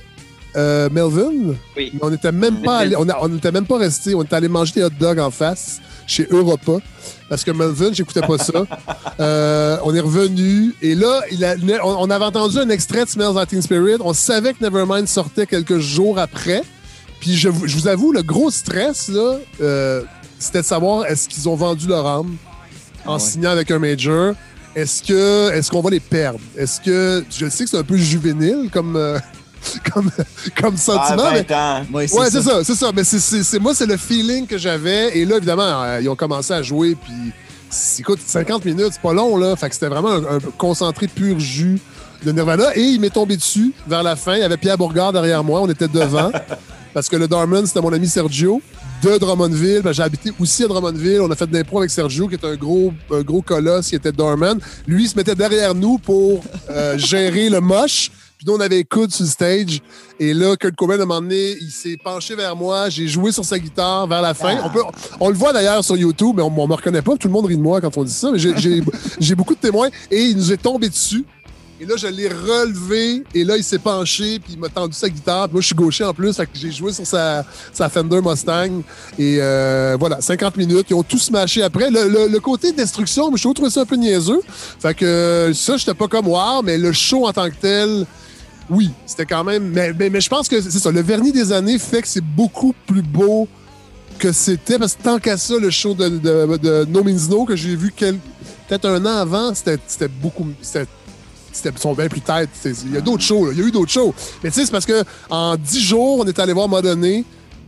euh, 0.56 0.90
Melvin? 0.92 1.56
Oui. 1.78 1.92
Mais 1.94 2.00
on 2.02 2.10
n'était 2.10 2.32
même 2.32 2.62
pas 2.62 2.80
allé, 2.80 2.96
on, 2.98 3.08
a- 3.10 3.18
on 3.22 3.36
était 3.36 3.52
même 3.52 3.66
pas 3.66 3.78
resté. 3.78 4.14
On 4.16 4.24
était 4.24 4.36
allé 4.36 4.48
manger 4.48 4.74
des 4.76 4.84
hot 4.84 4.90
dogs 5.00 5.20
en 5.20 5.32
face 5.32 5.80
chez 6.06 6.28
Europa 6.30 6.74
parce 7.30 7.44
que 7.44 7.52
Melvin, 7.52 7.92
j'écoutais 7.94 8.22
pas 8.22 8.38
ça. 8.38 8.54
Euh, 9.20 9.78
on 9.84 9.94
est 9.94 10.00
revenu 10.00 10.74
et 10.82 10.96
là, 10.96 11.22
il 11.32 11.46
a- 11.46 11.56
on, 11.84 11.96
on 12.00 12.10
avait 12.10 12.26
entendu 12.26 12.58
un 12.58 12.70
extrait 12.70 13.06
de 13.06 13.10
Smells 13.10 13.34
Like 13.36 13.50
Teen 13.50 13.62
Spirit. 13.62 13.98
On 14.00 14.12
savait 14.14 14.54
que 14.54 14.64
Nevermind 14.64 15.08
sortait 15.08 15.46
quelques 15.46 15.78
jours 15.78 16.18
après. 16.18 16.64
Puis 17.20 17.36
je, 17.36 17.48
vous- 17.50 17.68
je 17.68 17.76
vous 17.78 17.88
avoue, 17.88 18.12
le 18.12 18.24
gros 18.24 18.50
stress 18.50 19.10
là, 19.10 19.38
euh, 19.62 20.02
c'était 20.40 20.62
de 20.62 20.66
savoir 20.66 21.06
est-ce 21.06 21.30
qu'ils 21.30 21.48
ont 21.48 21.56
vendu 21.56 21.88
leur 21.88 22.08
âme 22.08 22.36
en 23.06 23.12
Ah 23.12 23.14
ouais. 23.14 23.20
signant 23.20 23.52
avec 23.52 23.70
un 23.70 23.78
major. 23.78 24.34
Est-ce 24.76 25.04
que 25.04 25.52
est-ce 25.52 25.70
qu'on 25.70 25.82
va 25.82 25.92
les 25.92 26.00
perdre? 26.00 26.40
Est-ce 26.58 26.82
que 26.82 27.24
je 27.30 27.48
sais 27.48 27.66
que 27.66 27.70
c'est 27.70 27.78
un 27.78 27.84
peu 27.84 27.96
juvénile 27.98 28.70
comme 28.74 28.96
comme 29.94 30.10
comme 30.60 30.76
Ah, 30.76 30.78
sentiment, 30.78 31.32
mais 31.32 31.46
20 31.48 31.56
ans. 31.56 31.86
Ouais, 31.94 32.14
Ouais, 32.14 32.30
c'est 32.30 32.42
ça, 32.42 32.64
c'est 32.64 32.76
ça. 32.76 32.92
Mais 32.96 33.04
c'est, 33.04 33.60
moi, 33.60 33.74
c'est 33.74 33.86
le 33.86 33.98
feeling 33.98 34.48
que 34.48 34.58
j'avais. 34.58 35.18
Et 35.18 35.26
là, 35.26 35.38
évidemment, 35.38 35.84
euh, 35.84 36.00
ils 36.02 36.10
ont 36.10 36.16
commencé 36.16 36.54
à 36.54 36.62
jouer. 36.62 36.96
Puis, 36.96 37.32
écoute, 38.00 38.20
50 38.26 38.66
minutes, 38.66 38.90
c'est 38.94 39.02
pas 39.02 39.14
long, 39.14 39.38
là. 39.38 39.56
Fait 39.56 39.70
que 39.70 39.74
c'était 39.76 39.88
vraiment 39.88 40.12
un, 40.12 40.38
un 40.38 40.40
concentré 40.58 41.08
pur 41.08 41.40
jus 41.40 41.80
de 42.24 42.32
Nirvana. 42.32 42.76
Et 42.76 42.82
il 42.82 43.00
m'est 43.00 43.10
tombé 43.10 43.36
dessus 43.38 43.74
vers 43.88 44.04
la 44.04 44.16
fin. 44.16 44.36
Il 44.36 44.40
y 44.42 44.44
avait 44.44 44.58
Pierre 44.58 44.78
Bourgard 44.78 45.14
derrière 45.14 45.44
moi. 45.44 45.62
On 45.62 45.70
était 45.70 45.88
devant. 45.88 46.32
parce 46.94 47.10
que 47.10 47.16
le 47.16 47.28
Dorman, 47.28 47.66
c'était 47.66 47.82
mon 47.82 47.92
ami 47.94 48.08
Sergio 48.08 48.62
de 49.04 49.18
Drummondville. 49.18 49.82
Ben, 49.84 49.92
j'ai 49.92 50.04
habité 50.04 50.32
aussi 50.40 50.64
à 50.64 50.68
Drummondville. 50.68 51.22
On 51.22 51.32
a 51.32 51.36
fait 51.36 51.48
de 51.48 51.54
l'impro 51.54 51.80
avec 51.80 51.90
Sergio, 51.92 52.28
qui 52.28 52.36
est 52.36 52.46
un 52.46 52.56
gros, 52.56 52.94
un 53.12 53.22
gros 53.22 53.42
colosse 53.42 53.90
qui 53.90 53.96
était 53.96 54.12
Dorman. 54.12 54.60
Lui, 54.88 55.04
il 55.04 55.10
se 55.10 55.16
mettait 55.18 55.36
derrière 55.36 55.76
nous 55.76 55.98
pour 55.98 56.44
euh, 56.70 56.98
gérer 56.98 57.50
le 57.50 57.60
moche. 57.60 58.12
Puis 58.44 58.52
nous, 58.52 58.58
on 58.58 58.62
avait 58.62 58.76
les 58.76 58.84
coudes 58.84 59.14
sur 59.14 59.24
le 59.24 59.30
stage. 59.30 59.80
Et 60.20 60.34
là, 60.34 60.58
Kurt 60.58 60.76
Cobain, 60.76 61.00
à 61.00 61.04
un 61.04 61.06
moment 61.06 61.22
donné, 61.22 61.56
il 61.62 61.72
s'est 61.72 61.96
penché 62.04 62.36
vers 62.36 62.58
moi. 62.58 62.90
J'ai 62.90 63.08
joué 63.08 63.32
sur 63.32 63.46
sa 63.46 63.58
guitare 63.58 64.06
vers 64.06 64.22
la 64.22 64.34
fin. 64.34 64.58
On, 64.66 64.70
peut, 64.70 64.82
on 65.22 65.30
le 65.30 65.36
voit 65.36 65.54
d'ailleurs 65.54 65.82
sur 65.82 65.96
YouTube, 65.96 66.34
mais 66.36 66.42
on 66.44 66.52
ne 66.52 66.68
me 66.68 66.74
reconnaît 66.74 67.02
pas. 67.02 67.16
Tout 67.16 67.30
le 67.30 67.34
monde 67.34 67.46
rit 67.46 67.56
de 67.56 67.62
moi 67.62 67.80
quand 67.80 67.98
on 67.98 68.04
dit 68.04 68.12
ça. 68.12 68.32
Mais 68.32 68.40
j'ai- 69.20 69.36
beaucoup 69.36 69.56
de 69.56 69.60
témoins. 69.62 69.88
Et 70.12 70.24
il 70.26 70.36
nous 70.36 70.52
est 70.52 70.58
tombé 70.62 70.90
dessus. 70.90 71.24
Et 71.82 71.86
là, 71.86 71.96
je 71.98 72.08
l'ai 72.08 72.28
relevé. 72.30 73.24
Et 73.34 73.44
là, 73.46 73.56
il 73.58 73.64
s'est 73.64 73.80
penché. 73.80 74.40
Puis 74.40 74.54
il 74.54 74.60
m'a 74.60 74.68
tendu 74.70 74.94
sa 74.94 75.08
guitare. 75.10 75.46
Puis 75.46 75.54
moi, 75.54 75.62
je 75.62 75.68
suis 75.68 75.76
gaucher 75.76 76.04
en 76.04 76.14
plus. 76.14 76.36
Fait 76.36 76.46
que 76.46 76.52
j'ai 76.54 76.72
joué 76.72 76.92
sur 76.92 77.06
sa, 77.08 77.46
sa 77.72 77.88
Fender 77.88 78.20
Mustang. 78.22 78.82
Et 79.18 79.38
euh, 79.40 79.96
voilà, 80.00 80.20
50 80.20 80.58
minutes. 80.58 80.88
Ils 80.90 80.96
ont 80.96 81.04
tout 81.04 81.18
smashé 81.18 81.64
après. 81.64 81.90
Le, 81.90 82.10
le- 82.10 82.28
le 82.28 82.40
côté 82.42 82.74
destruction, 82.74 83.34
je 83.36 83.48
trouve 83.50 83.70
ça 83.70 83.82
un 83.82 83.86
peu 83.86 83.96
niaiseux. 83.96 84.42
Fait 84.80 84.94
que 84.94 85.06
euh, 85.06 85.54
ça, 85.54 85.78
j'étais 85.78 85.94
pas 85.94 86.08
comme 86.10 86.28
wow, 86.28 86.62
mais 86.62 86.78
le 86.78 86.92
show 86.92 87.26
en 87.26 87.34
tant 87.34 87.50
que 87.50 87.56
tel, 87.60 88.06
oui, 88.74 88.92
c'était 89.06 89.26
quand 89.26 89.44
même. 89.44 89.70
Mais, 89.70 89.94
mais, 89.94 90.22
je 90.22 90.30
pense 90.30 90.48
que 90.48 90.60
c'est 90.60 90.80
ça. 90.80 90.92
Le 90.92 91.02
vernis 91.02 91.32
des 91.32 91.52
années 91.52 91.78
fait 91.78 92.02
que 92.02 92.08
c'est 92.08 92.24
beaucoup 92.24 92.74
plus 92.88 93.02
beau 93.02 93.48
que 94.20 94.32
c'était. 94.32 94.80
Parce 94.80 94.96
que 94.96 95.04
tant 95.04 95.20
qu'à 95.20 95.38
ça, 95.38 95.58
le 95.58 95.70
show 95.70 95.94
de, 95.94 96.10
de, 96.10 96.86
No 96.90 97.04
Means 97.04 97.30
No 97.30 97.46
que 97.46 97.56
j'ai 97.56 97.76
vu 97.76 97.92
peut-être 97.92 98.86
un 98.86 99.06
an 99.06 99.18
avant, 99.18 99.54
c'était 99.54 100.08
beaucoup. 100.08 100.48
C'était 100.62 100.88
sont 101.78 101.94
bien 101.94 102.08
plus 102.08 102.22
tête. 102.22 102.50
Il 102.66 102.94
y 102.94 102.98
a 102.98 103.02
d'autres 103.02 103.24
shows, 103.24 103.52
il 103.52 103.60
y 103.60 103.62
a 103.62 103.66
eu 103.68 103.72
d'autres 103.72 103.92
shows. 103.92 104.14
Mais 104.44 104.50
tu 104.50 104.56
sais, 104.56 104.66
c'est 104.66 104.72
parce 104.72 104.88
que 104.88 105.04
en 105.30 105.56
10 105.56 105.80
jours, 105.82 106.20
on 106.20 106.26
est 106.26 106.40
allé 106.40 106.52
voir 106.52 106.68
Madonné, 106.68 107.24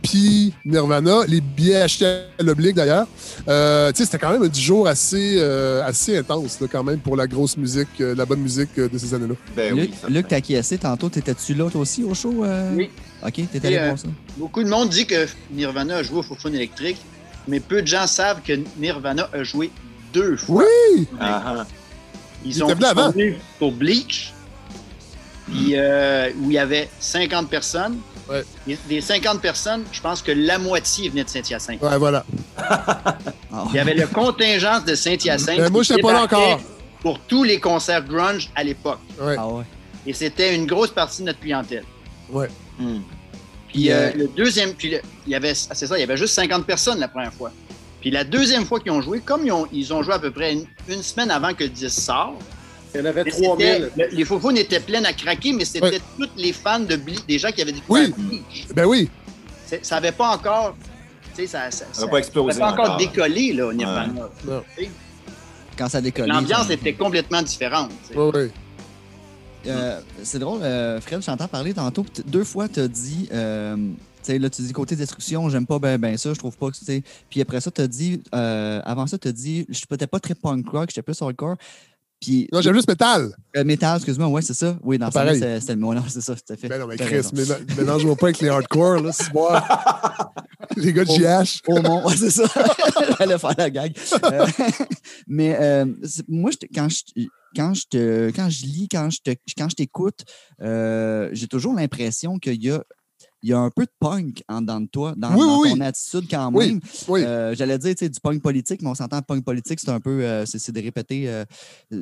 puis 0.06 0.52
Nirvana, 0.64 1.20
les 1.26 1.40
billets 1.40 1.82
achetés 1.82 2.06
à 2.38 2.42
l'oblique 2.42 2.74
d'ailleurs. 2.76 3.06
Euh, 3.48 3.90
tu 3.92 3.98
sais, 3.98 4.04
c'était 4.04 4.18
quand 4.18 4.32
même 4.32 4.42
un 4.42 4.48
10 4.48 4.60
jours 4.60 4.88
assez, 4.88 5.36
euh, 5.38 5.82
assez 5.84 6.16
intense, 6.18 6.60
là, 6.60 6.66
quand 6.70 6.84
même, 6.84 6.98
pour 6.98 7.16
la 7.16 7.26
grosse 7.26 7.56
musique, 7.56 7.88
euh, 8.00 8.14
la 8.14 8.24
bonne 8.24 8.40
musique 8.40 8.70
euh, 8.78 8.88
de 8.88 8.98
ces 8.98 9.14
années-là. 9.14 9.34
Ben 9.56 9.74
Luc, 9.76 9.90
oui. 10.04 10.14
Luc 10.14 10.28
t'as 10.28 10.36
acquiescé 10.36 10.78
tantôt. 10.78 11.08
T'étais-tu 11.08 11.54
là, 11.54 11.68
toi 11.70 11.80
aussi, 11.80 12.04
au 12.04 12.14
show? 12.14 12.44
euh? 12.44 12.72
Oui. 12.74 12.90
OK, 13.26 13.40
t'es 13.50 13.66
allé 13.66 13.76
euh, 13.76 13.86
voir 13.86 13.98
ça. 13.98 14.08
Beaucoup 14.36 14.62
de 14.62 14.68
monde 14.68 14.88
dit 14.90 15.06
que 15.06 15.26
Nirvana 15.50 15.96
a 15.96 16.02
joué 16.02 16.18
au 16.18 16.22
Fofone 16.22 16.54
électrique, 16.54 16.98
mais 17.48 17.60
peu 17.60 17.82
de 17.82 17.86
gens 17.86 18.06
savent 18.06 18.42
que 18.42 18.52
Nirvana 18.78 19.28
a 19.32 19.42
joué 19.42 19.70
deux 20.12 20.36
fois. 20.36 20.64
Oui! 20.94 21.06
Ah, 21.18 21.42
ah. 21.60 21.66
Ils 22.44 22.56
Il 22.56 22.62
ont 22.64 22.68
venu 22.68 23.36
pour 23.58 23.72
Bleach, 23.72 24.32
puis, 25.46 25.72
euh, 25.74 26.30
où 26.40 26.50
il 26.50 26.54
y 26.54 26.58
avait 26.58 26.88
50 27.00 27.48
personnes. 27.48 27.96
Ouais. 28.28 28.44
Des 28.88 29.00
50 29.00 29.40
personnes, 29.40 29.84
je 29.92 30.00
pense 30.00 30.20
que 30.20 30.32
la 30.32 30.58
moitié 30.58 31.08
venait 31.08 31.24
de 31.24 31.28
Saint-Hyacinthe. 31.28 31.80
Ouais, 31.80 31.96
voilà. 31.96 32.24
Il 33.70 33.74
y 33.74 33.78
avait 33.78 33.94
le 33.94 34.06
contingent 34.06 34.80
de 34.80 34.94
Saint-Hyacinthe. 34.94 35.58
Ben, 35.58 35.70
moi, 35.72 35.82
pas 36.02 36.12
là 36.12 36.22
encore. 36.24 36.60
Pour 37.00 37.20
tous 37.20 37.44
les 37.44 37.60
concerts 37.60 38.04
grunge 38.04 38.50
à 38.56 38.64
l'époque. 38.64 38.98
Ouais. 39.20 39.36
ah 39.38 39.46
ouais. 39.48 39.64
Et 40.06 40.12
c'était 40.12 40.54
une 40.54 40.66
grosse 40.66 40.90
partie 40.90 41.22
de 41.22 41.26
notre 41.26 41.40
clientèle. 41.40 41.84
Ouais. 42.30 42.48
Hmm. 42.78 43.00
Puis 43.68 43.90
euh, 43.90 44.08
euh, 44.08 44.12
le 44.16 44.28
deuxième, 44.28 44.74
puis 44.74 44.90
le- 44.90 45.00
il 45.26 45.32
y 45.32 45.34
avait, 45.34 45.52
ah, 45.70 45.74
c'est 45.74 45.86
ça, 45.86 45.96
il 45.96 46.00
y 46.00 46.04
avait 46.04 46.16
juste 46.16 46.34
50 46.34 46.64
personnes 46.64 46.98
la 46.98 47.08
première 47.08 47.32
fois. 47.32 47.52
Puis 48.00 48.10
la 48.10 48.24
deuxième 48.24 48.64
fois 48.64 48.80
qu'ils 48.80 48.92
ont 48.92 49.02
joué, 49.02 49.20
comme 49.20 49.44
ils 49.46 49.52
ont, 49.52 49.66
ils 49.72 49.92
ont 49.92 50.02
joué 50.02 50.14
à 50.14 50.18
peu 50.18 50.30
près 50.30 50.52
une, 50.52 50.64
une 50.88 51.02
semaine 51.02 51.30
avant 51.30 51.54
que 51.54 51.64
le 51.64 51.70
disque 51.70 52.00
sorte, 52.00 52.40
Il 52.96 53.00
y 53.00 53.02
en 53.02 53.04
avait 53.10 53.24
Mais 53.24 53.30
3000. 53.30 53.90
c'était- 53.90 54.08
le- 54.10 54.16
Les 54.16 54.24
faux 54.24 54.50
étaient 54.52 54.80
pleines 54.80 55.06
à 55.06 55.12
craquer, 55.12 55.52
mais 55.52 55.64
c'était 55.64 55.80
Ouais. 55.86 56.00
tous 56.18 56.28
les 56.36 56.52
fans 56.52 56.80
de 56.80 56.96
Bleach, 56.96 57.26
des 57.26 57.38
gens 57.38 57.50
qui 57.50 57.62
avaient 57.62 57.72
découvert 57.72 58.08
Oui. 58.18 58.24
Bleach. 58.28 58.66
Ben 58.74 58.84
oui. 58.86 59.08
Ça 59.82 59.96
n'avait 59.96 60.12
pas 60.12 60.28
encore. 60.30 60.76
Tu 61.34 61.42
sais, 61.42 61.46
ça, 61.48 61.70
ça, 61.70 61.84
Ça 61.92 62.02
n'a 62.02 62.08
pas 62.08 62.18
explosé 62.18 62.56
ça 62.58 62.66
avait 62.66 62.76
pas 62.76 62.82
encore 62.82 62.94
encore. 62.94 63.12
décollé, 63.12 63.52
là, 63.52 63.66
au 63.66 63.72
Nirvana. 63.72 64.28
Non. 64.46 64.62
Quand 65.76 65.88
ça 65.88 66.00
décolle. 66.00 66.26
L'ambiance 66.28 66.70
était 66.70 66.94
complètement 66.94 67.42
différente. 67.42 67.90
Ouais, 68.14 68.30
ouais. 68.30 68.50
Euh, 69.66 70.00
c'est 70.22 70.38
drôle, 70.38 70.62
euh, 70.62 71.00
Fred, 71.00 71.20
je 71.20 71.26
t'entends 71.26 71.48
parler 71.48 71.74
tantôt. 71.74 72.06
Deux 72.26 72.44
fois, 72.44 72.68
tu 72.68 72.78
as 72.80 72.86
dit, 72.88 73.28
euh, 73.32 73.74
tu 73.76 73.92
sais, 74.22 74.38
là, 74.38 74.48
tu 74.48 74.62
dis 74.62 74.72
côté 74.72 74.94
destruction, 74.94 75.48
j'aime 75.50 75.66
pas 75.66 75.78
ben, 75.80 75.98
ben 75.98 76.16
ça, 76.16 76.32
je 76.32 76.38
trouve 76.38 76.56
pas 76.56 76.70
que 76.70 76.76
c'est. 76.80 77.02
Puis 77.28 77.40
après 77.40 77.60
ça, 77.60 77.70
tu 77.72 77.80
as 77.80 77.88
dit, 77.88 78.22
euh, 78.34 78.80
avant 78.84 79.06
ça, 79.08 79.18
tu 79.18 79.26
as 79.28 79.32
dit, 79.32 79.66
je 79.68 79.74
suis 79.74 79.86
peut-être 79.88 80.10
pas 80.10 80.20
très 80.20 80.34
punk 80.36 80.68
rock, 80.68 80.88
j'étais 80.90 81.02
plus 81.02 81.20
hardcore. 81.20 81.56
Puis, 82.20 82.48
Non, 82.52 82.60
j'aime 82.60 82.74
juste 82.74 82.88
métal. 82.88 83.30
euh, 83.56 83.64
métal, 83.64 83.96
excuse-moi, 83.96 84.28
ouais, 84.28 84.42
c'est 84.42 84.54
ça. 84.54 84.78
Oui, 84.82 84.98
dans 84.98 85.10
c'est 85.10 85.60
c'était 85.60 85.74
le 85.74 85.80
mot, 85.80 85.94
non, 85.94 86.02
c'est 86.08 86.20
ça, 86.20 86.34
tout 86.34 86.52
à 86.52 86.56
fait. 86.56 86.68
Ben 86.68 86.80
non, 86.80 86.86
mais 86.86 86.96
Chris, 86.96 87.26
mélange-moi 87.76 88.16
pas 88.16 88.26
avec 88.26 88.40
les 88.40 88.48
hardcore, 88.48 89.00
là, 89.02 89.12
c'est 89.12 89.32
moi. 89.32 89.62
Les 90.76 90.92
gars 90.92 91.04
de 91.04 91.10
JH. 91.10 91.60
Au 91.68 91.80
monde, 91.80 92.04
ouais, 92.06 92.16
c'est 92.16 92.30
ça. 92.30 92.44
J'allais 93.18 93.38
faire 93.38 93.54
la 93.56 93.70
gag. 93.70 93.96
Euh, 94.24 94.46
mais 95.26 95.56
euh, 95.60 95.86
moi, 96.28 96.50
quand 96.74 96.88
je, 96.88 97.22
quand, 97.54 97.74
je 97.74 97.84
te, 97.88 98.30
quand 98.30 98.50
je 98.50 98.64
lis, 98.64 98.88
quand 98.90 99.08
je, 99.10 99.20
te, 99.20 99.30
quand 99.56 99.68
je 99.68 99.76
t'écoute, 99.76 100.24
euh, 100.62 101.28
j'ai 101.32 101.46
toujours 101.46 101.74
l'impression 101.74 102.38
qu'il 102.38 102.62
y 102.62 102.70
a, 102.70 102.82
il 103.46 103.50
y 103.50 103.52
a 103.52 103.60
un 103.60 103.70
peu 103.70 103.84
de 103.84 103.90
punk 104.00 104.42
en 104.48 104.60
dedans 104.60 104.80
de 104.80 104.86
toi, 104.88 105.14
dans, 105.16 105.30
Oui, 105.34 105.46
dans 105.46 105.60
oui, 105.60 105.70
ton 105.70 105.80
attitude 105.82 106.26
quand 106.28 106.50
même. 106.50 106.80
oui. 107.06 107.22
Euh, 107.22 107.54
J'allais 107.54 107.78
dire 107.78 107.94
du 107.94 108.20
punk 108.20 108.42
politique, 108.42 108.82
mais 108.82 108.88
on 108.88 108.94
s'entend 108.96 109.22
punk 109.22 109.44
politique, 109.44 109.78
c'est 109.78 109.88
un 109.90 110.00
peu, 110.00 110.24
euh, 110.24 110.44
c'est 110.46 110.72
de 110.72 110.80
répéter, 110.82 111.28
euh, 111.28 111.44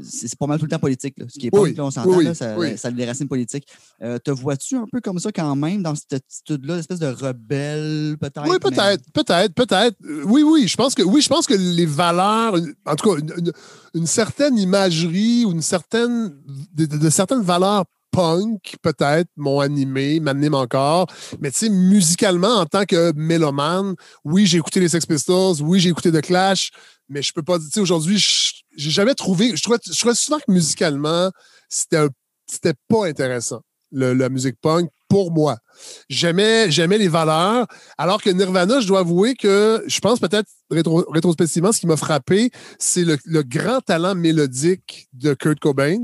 c'est 0.03 0.35
pas 0.39 0.47
mal 0.47 0.59
tout 0.59 0.65
le 0.65 0.71
temps 0.71 0.79
politique. 0.79 1.15
là. 1.19 1.27
Ce 1.29 1.39
qui 1.39 1.49
est 1.49 1.51
punk, 1.51 1.77
là, 1.77 1.85
on 1.85 1.91
s'entend, 1.91 2.33
ça, 2.35 2.77
ça 2.79 2.89
a 2.89 2.91
des 2.91 3.05
racines 3.05 3.29
politiques. 3.29 3.67
Euh, 4.03 4.19
te 4.19 4.31
vois-tu 4.31 4.77
un 4.77 4.87
peu 4.91 5.03
comme 5.03 5.19
ça 5.19 5.31
quand 5.33 5.55
même, 5.55 5.83
dans 5.83 5.95
cette 5.95 6.15
attitude-là, 6.15 6.79
espèce 6.79 6.99
de 6.99 7.09
rebelle 7.09 8.17
peut-être? 8.19 8.43
Oui, 8.49 8.57
mais- 8.65 8.71
peut-être, 8.71 9.05
peut-être, 9.13 9.55
peut-être. 9.55 9.97
Euh, 10.05 10.23
Oui, 10.25 10.43
oui, 10.43 10.67
je 10.67 10.77
pense 10.77 10.95
que 10.95 11.03
oui, 11.03 11.21
je 11.21 11.29
pense 11.29 11.47
que 11.47 11.55
les 11.55 11.87
valeurs, 11.87 12.55
en 12.87 12.97
tout 12.97 13.11
cas, 13.11 13.21
une, 13.21 13.33
une- 13.39 13.53
une 13.95 14.07
certaine 14.07 14.57
imagerie 14.59 15.45
ou 15.45 15.53
une 15.53 15.63
certaine 15.63 16.33
de, 16.75 16.87
de- 16.87 16.97
de 16.99 17.11
certaines 17.11 17.43
valeurs 17.43 17.85
punk, 18.15 18.77
peut-être, 18.83 19.29
m'ont 19.37 19.61
animé, 19.61 20.21
m'animent 20.21 20.55
encore. 20.55 21.07
Mais 21.41 21.51
tu 21.51 21.59
sais, 21.59 21.69
musicalement, 21.69 22.57
en 22.61 22.67
tant 22.67 22.85
que 22.85 23.13
mélomane, 23.17 23.95
oui, 24.25 24.47
j'ai 24.47 24.59
écouté 24.59 24.81
les 24.81 24.89
Sex 24.89 25.05
Pistols, 25.07 25.57
oui, 25.63 25.81
j'ai 25.81 25.91
écouté 25.91 26.13
The 26.13 26.21
Clash, 26.21 26.71
mais 27.09 27.23
je 27.23 27.33
peux 27.33 27.43
pas 27.43 27.59
dire, 27.59 27.67
tu 27.69 27.75
sais, 27.75 27.81
aujourd'hui, 27.81 28.19
j'ai 28.77 28.91
jamais 28.91 29.15
trouvé, 29.15 29.57
je 29.57 29.63
trouvais, 29.63 29.79
je 29.85 30.13
souvent 30.15 30.39
que 30.39 30.51
musicalement, 30.53 31.31
c'était 31.69 32.75
pas 32.89 33.07
intéressant, 33.07 33.61
le- 33.91 34.15
la 34.15 34.29
musique 34.29 34.57
punk, 34.61 34.89
pour 35.15 35.31
moi. 35.31 35.59
J'aimais, 36.09 36.73
j'aimais 36.73 36.99
les 36.99 37.07
valeurs, 37.07 37.69
alors 37.99 38.21
que 38.21 38.31
Nirvana, 38.31 38.81
je 38.81 38.89
dois 38.89 38.99
avouer 38.99 39.37
que 39.37 39.85
je 39.87 40.01
pense 40.01 40.19
peut-être 40.19 40.49
rétro- 40.73 41.05
rétrospectivement, 41.09 41.71
ce 41.71 41.79
qui 41.79 41.87
m'a 41.87 41.97
frappé, 41.97 42.51
c'est 42.81 43.05
le, 43.05 43.17
le 43.25 43.45
grand 43.45 43.81
talent 43.81 44.17
mélodique 44.17 45.07
de 45.13 45.35
Kurt 45.35 45.61
Cobain. 45.61 46.01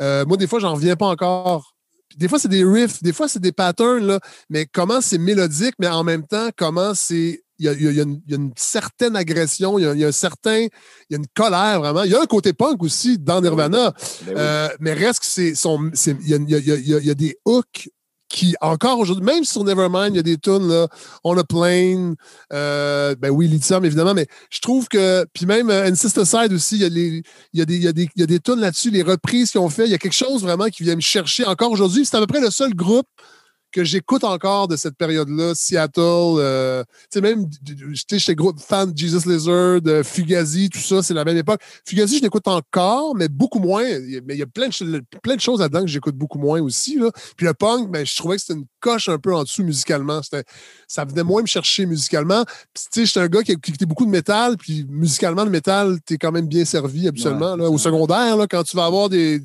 Euh, 0.00 0.24
moi, 0.26 0.36
des 0.36 0.48
fois, 0.48 0.58
j'en 0.58 0.74
reviens 0.74 0.96
pas 0.96 1.06
encore. 1.06 1.76
Des 2.16 2.26
fois, 2.26 2.40
c'est 2.40 2.48
des 2.48 2.64
riffs, 2.64 3.04
des 3.04 3.12
fois, 3.12 3.28
c'est 3.28 3.38
des 3.38 3.52
patterns, 3.52 4.04
là, 4.04 4.18
mais 4.48 4.66
comment 4.66 5.00
c'est 5.00 5.18
mélodique, 5.18 5.74
mais 5.78 5.86
en 5.86 6.02
même 6.02 6.26
temps, 6.26 6.48
comment 6.56 6.92
c'est. 6.94 7.44
Il 7.60 7.66
y 7.66 7.68
a, 7.68 7.72
il 7.74 7.82
y 7.82 8.00
une, 8.00 8.20
il 8.26 8.30
y 8.32 8.34
a 8.34 8.36
une 8.38 8.52
certaine 8.56 9.14
agression, 9.14 9.78
il 9.78 9.82
y 9.82 9.86
a, 9.86 9.92
il 9.92 10.00
y 10.00 10.04
a 10.04 10.08
un 10.08 10.12
certain. 10.12 10.62
Il 10.62 11.10
y 11.10 11.14
a 11.14 11.18
une 11.18 11.28
colère, 11.34 11.78
vraiment. 11.78 12.02
Il 12.02 12.10
y 12.10 12.14
a 12.16 12.20
un 12.20 12.26
côté 12.26 12.52
punk 12.52 12.82
aussi 12.82 13.16
dans 13.16 13.40
Nirvana. 13.42 13.92
Ben 13.92 14.28
oui. 14.28 14.34
Euh, 14.38 14.68
mais 14.80 14.94
reste 14.94 15.20
que 15.20 15.26
c'est 15.26 15.54
son. 15.54 15.90
il 16.26 17.04
y 17.06 17.10
a 17.10 17.14
des 17.14 17.38
hooks 17.44 17.90
qui, 18.30 18.54
encore 18.60 18.98
aujourd'hui, 18.98 19.24
même 19.24 19.44
sur 19.44 19.64
Nevermind, 19.64 20.14
il 20.14 20.16
y 20.16 20.20
a 20.20 20.22
des 20.22 20.38
tunes, 20.38 20.68
là, 20.68 20.88
On 21.24 21.36
a 21.36 21.44
Plane, 21.44 22.14
euh, 22.52 23.14
ben 23.18 23.30
oui, 23.30 23.48
Lithium, 23.48 23.84
évidemment, 23.84 24.14
mais 24.14 24.26
je 24.50 24.60
trouve 24.60 24.88
que. 24.88 25.26
Puis 25.34 25.44
même 25.44 25.68
euh, 25.68 25.90
Incesticide 25.90 26.52
aussi, 26.52 26.76
il 26.76 26.82
y 26.82 26.84
a, 26.84 26.90
des, 26.90 27.22
il 27.52 27.66
des, 27.66 28.08
il 28.14 28.20
y 28.20 28.22
a 28.22 28.26
des 28.26 28.40
tunes 28.40 28.60
là-dessus, 28.60 28.90
les 28.90 29.02
reprises 29.02 29.50
qu'ils 29.50 29.60
ont 29.60 29.68
fait. 29.68 29.84
Il 29.84 29.90
y 29.90 29.94
a 29.94 29.98
quelque 29.98 30.14
chose 30.14 30.42
vraiment 30.42 30.66
qui 30.66 30.84
vient 30.84 30.96
me 30.96 31.00
chercher 31.00 31.44
encore 31.44 31.70
aujourd'hui. 31.72 32.06
C'est 32.06 32.16
à 32.16 32.20
peu 32.20 32.26
près 32.26 32.40
le 32.40 32.50
seul 32.50 32.72
groupe 32.72 33.06
que 33.72 33.84
j'écoute 33.84 34.24
encore 34.24 34.68
de 34.68 34.76
cette 34.76 34.96
période-là, 34.96 35.54
Seattle, 35.54 36.00
euh, 36.00 36.84
tu 36.84 37.18
sais, 37.18 37.20
même, 37.20 37.48
tu 37.64 37.96
sais, 37.96 38.18
j'étais 38.18 38.34
gros 38.34 38.54
fan 38.56 38.92
de 38.92 38.98
Jesus 38.98 39.28
Lizard, 39.28 39.80
de 39.80 40.02
Fugazi, 40.02 40.70
tout 40.70 40.78
ça, 40.78 41.02
c'est 41.02 41.14
la 41.14 41.24
même 41.24 41.36
époque. 41.36 41.60
Fugazi, 41.86 42.18
je 42.18 42.22
l'écoute 42.22 42.48
encore, 42.48 43.14
mais 43.14 43.28
beaucoup 43.28 43.58
moins. 43.58 43.84
Mais 43.84 44.34
il 44.34 44.38
y 44.38 44.42
a 44.42 44.46
plein 44.46 44.68
de, 44.68 45.02
plein 45.22 45.36
de 45.36 45.40
choses 45.40 45.60
là-dedans 45.60 45.82
que 45.82 45.86
j'écoute 45.86 46.16
beaucoup 46.16 46.38
moins 46.38 46.60
aussi. 46.60 46.96
Là. 46.96 47.10
Puis 47.36 47.46
le 47.46 47.54
punk, 47.54 47.90
ben, 47.90 48.04
je 48.04 48.16
trouvais 48.16 48.36
que 48.36 48.42
c'était 48.42 48.58
une 48.58 48.66
coche 48.80 49.08
un 49.08 49.18
peu 49.18 49.34
en 49.34 49.42
dessous 49.44 49.62
musicalement. 49.62 50.20
Ça 50.88 51.04
venait 51.04 51.22
moins 51.22 51.42
me 51.42 51.46
chercher 51.46 51.86
musicalement. 51.86 52.44
Puis, 52.44 52.84
tu 52.92 53.00
sais, 53.00 53.06
j'étais 53.06 53.20
un 53.20 53.28
gars 53.28 53.42
qui 53.42 53.52
écoutait 53.52 53.86
beaucoup 53.86 54.06
de 54.06 54.10
métal, 54.10 54.56
puis 54.56 54.86
musicalement, 54.88 55.44
le 55.44 55.50
métal, 55.50 55.98
t'es 56.04 56.16
quand 56.16 56.32
même 56.32 56.46
bien 56.46 56.64
servi 56.64 57.06
habituellement. 57.06 57.52
Ouais, 57.52 57.62
là. 57.62 57.70
Au 57.70 57.78
secondaire, 57.78 58.36
là, 58.36 58.46
quand 58.46 58.62
tu 58.62 58.76
vas 58.76 58.86
avoir 58.86 59.08
des, 59.08 59.40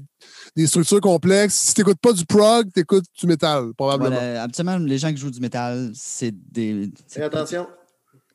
des 0.55 0.67
structures 0.67 1.01
complexes, 1.01 1.55
si 1.55 1.73
t'écoutes 1.73 1.99
pas 1.99 2.13
du 2.13 2.25
prog, 2.25 2.71
t'écoutes 2.71 3.05
du 3.19 3.27
métal, 3.27 3.73
probablement. 3.77 4.09
Voilà, 4.15 4.43
habituellement, 4.43 4.77
les 4.77 4.97
gens 4.97 5.09
qui 5.11 5.17
jouent 5.17 5.31
du 5.31 5.39
métal, 5.41 5.91
c'est 5.93 6.33
des. 6.51 6.89
c'est- 7.07 7.19
Et 7.19 7.23
attention, 7.23 7.67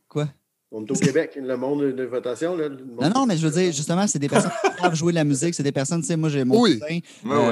Quoi? 0.09 0.29
on 0.73 0.85
est 0.85 0.91
au 0.91 0.95
Québec, 0.95 1.37
le 1.41 1.57
monde 1.57 1.83
de 1.83 2.05
votation. 2.05 2.57
Là, 2.57 2.69
monde- 2.69 2.81
Non, 3.01 3.11
non, 3.15 3.27
mais 3.27 3.37
je 3.37 3.47
veux 3.47 3.53
dire, 3.61 3.73
justement, 3.73 4.07
c'est 4.07 4.19
des 4.19 4.29
personnes 4.29 4.51
qui 4.77 4.83
savent 4.83 4.95
jouer 4.95 5.13
de 5.13 5.17
la 5.17 5.25
musique. 5.25 5.55
C'est 5.55 5.63
des 5.65 5.73
personnes, 5.73 6.01
tu 6.01 6.07
sais, 6.09 6.17
moi, 6.17 6.29
j'ai 6.29 6.45
mon 6.45 6.61
Oui. 6.61 6.79
cousin 6.79 6.95
Ouais, 6.95 7.01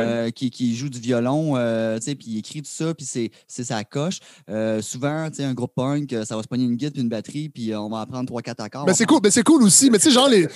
euh, 0.04 0.30
Qui, 0.30 0.50
qui 0.50 0.76
joue 0.76 0.88
du 0.88 1.00
violon, 1.00 1.56
euh, 1.56 1.96
tu 1.98 2.04
sais, 2.04 2.14
puis 2.14 2.26
il 2.28 2.38
écrit 2.38 2.60
tout 2.62 2.70
ça, 2.70 2.94
puis 2.94 3.06
c'est 3.06 3.30
c'est 3.48 3.64
sa 3.64 3.82
coche. 3.84 4.18
Euh, 4.50 4.80
souvent, 4.82 5.28
tu 5.30 5.36
sais, 5.36 5.44
un 5.44 5.54
groupe 5.54 5.72
punk, 5.74 6.14
ça 6.24 6.36
va 6.36 6.42
se 6.42 6.48
pogner 6.48 6.64
une 6.64 6.76
guitare 6.76 6.92
puis 6.92 7.02
une 7.02 7.08
batterie, 7.08 7.48
puis 7.48 7.74
on 7.74 7.88
va 7.88 8.00
apprendre 8.02 8.26
3-4 8.30 8.60
accords. 8.62 8.86
Mais 8.86 8.94
c'est 8.94 9.06
cool, 9.06 9.20
mais 9.22 9.30
c'est 9.30 9.42
cool 9.44 9.62
aussi. 9.62 9.90
Mais 9.90 9.98
tu 9.98 10.04
sais, 10.04 10.10
genre, 10.10 10.28
les, 10.28 10.46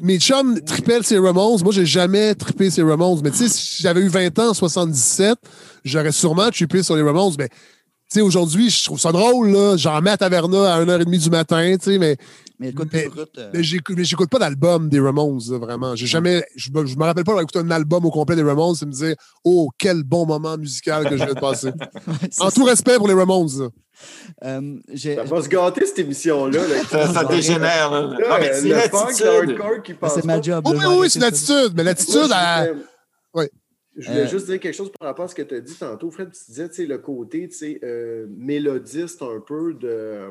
mes 0.00 0.18
chums 0.18 0.60
tripaient 0.62 1.02
ces 1.02 1.18
Ramones. 1.18 1.62
Moi, 1.62 1.72
j'ai 1.72 1.86
jamais 1.86 2.34
trippé 2.34 2.70
ces 2.70 2.82
Ramones. 2.82 3.20
Mais 3.22 3.30
tu 3.30 3.38
sais, 3.38 3.48
si 3.48 3.82
j'avais 3.82 4.00
eu 4.00 4.08
20 4.08 4.38
ans 4.38 4.50
en 4.50 4.54
77, 4.54 5.38
j'aurais 5.84 6.12
sûrement 6.12 6.50
trippé 6.50 6.82
sur 6.82 6.96
les 6.96 7.02
Ramones. 7.02 7.34
Mais 7.38 7.48
tu 7.48 7.56
sais, 8.08 8.20
aujourd'hui, 8.20 8.70
je 8.70 8.84
trouve 8.84 9.00
ça 9.00 9.12
drôle, 9.12 9.50
là. 9.50 9.76
J'en 9.76 10.00
mets 10.00 10.10
à 10.10 10.16
Taverna 10.16 10.74
à 10.74 10.84
1h30 10.84 11.22
du 11.22 11.30
matin, 11.30 11.76
tu 11.78 11.92
sais, 11.92 11.98
mais, 11.98 12.16
Mais 12.92 13.04
écoute, 13.06 13.38
euh, 13.38 13.50
mais 13.52 13.62
j'écoute 13.62 13.96
mais 13.96 14.04
j'écoute 14.04 14.30
pas 14.30 14.38
d'album 14.38 14.88
des 14.88 15.00
Ramones, 15.00 15.40
vraiment. 15.58 15.94
J'ai 15.96 16.06
jamais, 16.06 16.44
je 16.56 16.70
me, 16.70 16.86
je 16.86 16.96
me 16.96 17.04
rappelle 17.04 17.24
pas 17.24 17.32
d'avoir 17.32 17.42
écouté 17.42 17.58
un 17.58 17.70
album 17.70 18.04
au 18.04 18.10
complet 18.10 18.36
des 18.36 18.42
Ramones 18.42 18.74
et 18.80 18.86
me 18.86 18.92
dire, 18.92 19.14
oh, 19.44 19.70
quel 19.78 20.02
bon 20.02 20.26
moment 20.26 20.56
musical 20.56 21.04
que 21.08 21.16
je 21.16 21.24
viens 21.24 21.34
de 21.34 21.40
passer. 21.40 21.70
en 22.40 22.50
tout 22.50 22.64
respect 22.64 22.96
pour 22.96 23.08
les 23.08 23.14
Ramones. 23.14 23.70
Euh, 24.44 24.76
Ça 24.96 25.22
va 25.24 25.42
se 25.42 25.48
gâter, 25.48 25.86
cette 25.86 25.98
émission-là. 26.00 26.66
là. 26.66 26.84
Ça, 26.84 27.12
ça 27.12 27.24
dégénère. 27.24 27.90
Là. 27.90 28.00
Là, 28.00 28.28
Non, 28.28 28.36
mais 28.40 28.52
c'est 28.54 28.68
l'attitude. 28.68 29.58
c'est 30.08 30.24
ma 30.24 30.40
job. 30.40 30.64
Oui, 30.66 30.76
là, 30.78 30.88
oui, 30.90 30.96
oui, 31.00 31.10
c'est 31.10 31.20
l'attitude. 31.20 31.72
Mais 31.76 31.84
l'attitude, 31.84 32.30
à. 32.32 32.66
je 32.66 32.70
voulais- 32.72 32.84
Ouais. 33.34 33.50
Je 33.96 34.08
voulais 34.08 34.22
Euh, 34.22 34.28
juste 34.28 34.46
dire 34.46 34.58
quelque 34.58 34.74
chose 34.74 34.90
par 34.98 35.08
rapport 35.08 35.26
à 35.26 35.28
ce 35.28 35.34
que 35.34 35.42
tu 35.42 35.54
as 35.54 35.60
dit 35.60 35.74
tantôt, 35.74 36.10
Fred. 36.10 36.30
Tu 36.32 36.50
disais, 36.50 36.86
le 36.86 36.98
côté, 36.98 37.46
tu 37.48 37.56
sais, 37.56 37.80
euh, 37.84 38.26
mélodiste 38.30 39.20
un 39.22 39.40
peu 39.46 39.74
de, 39.74 39.86
euh, 39.88 40.30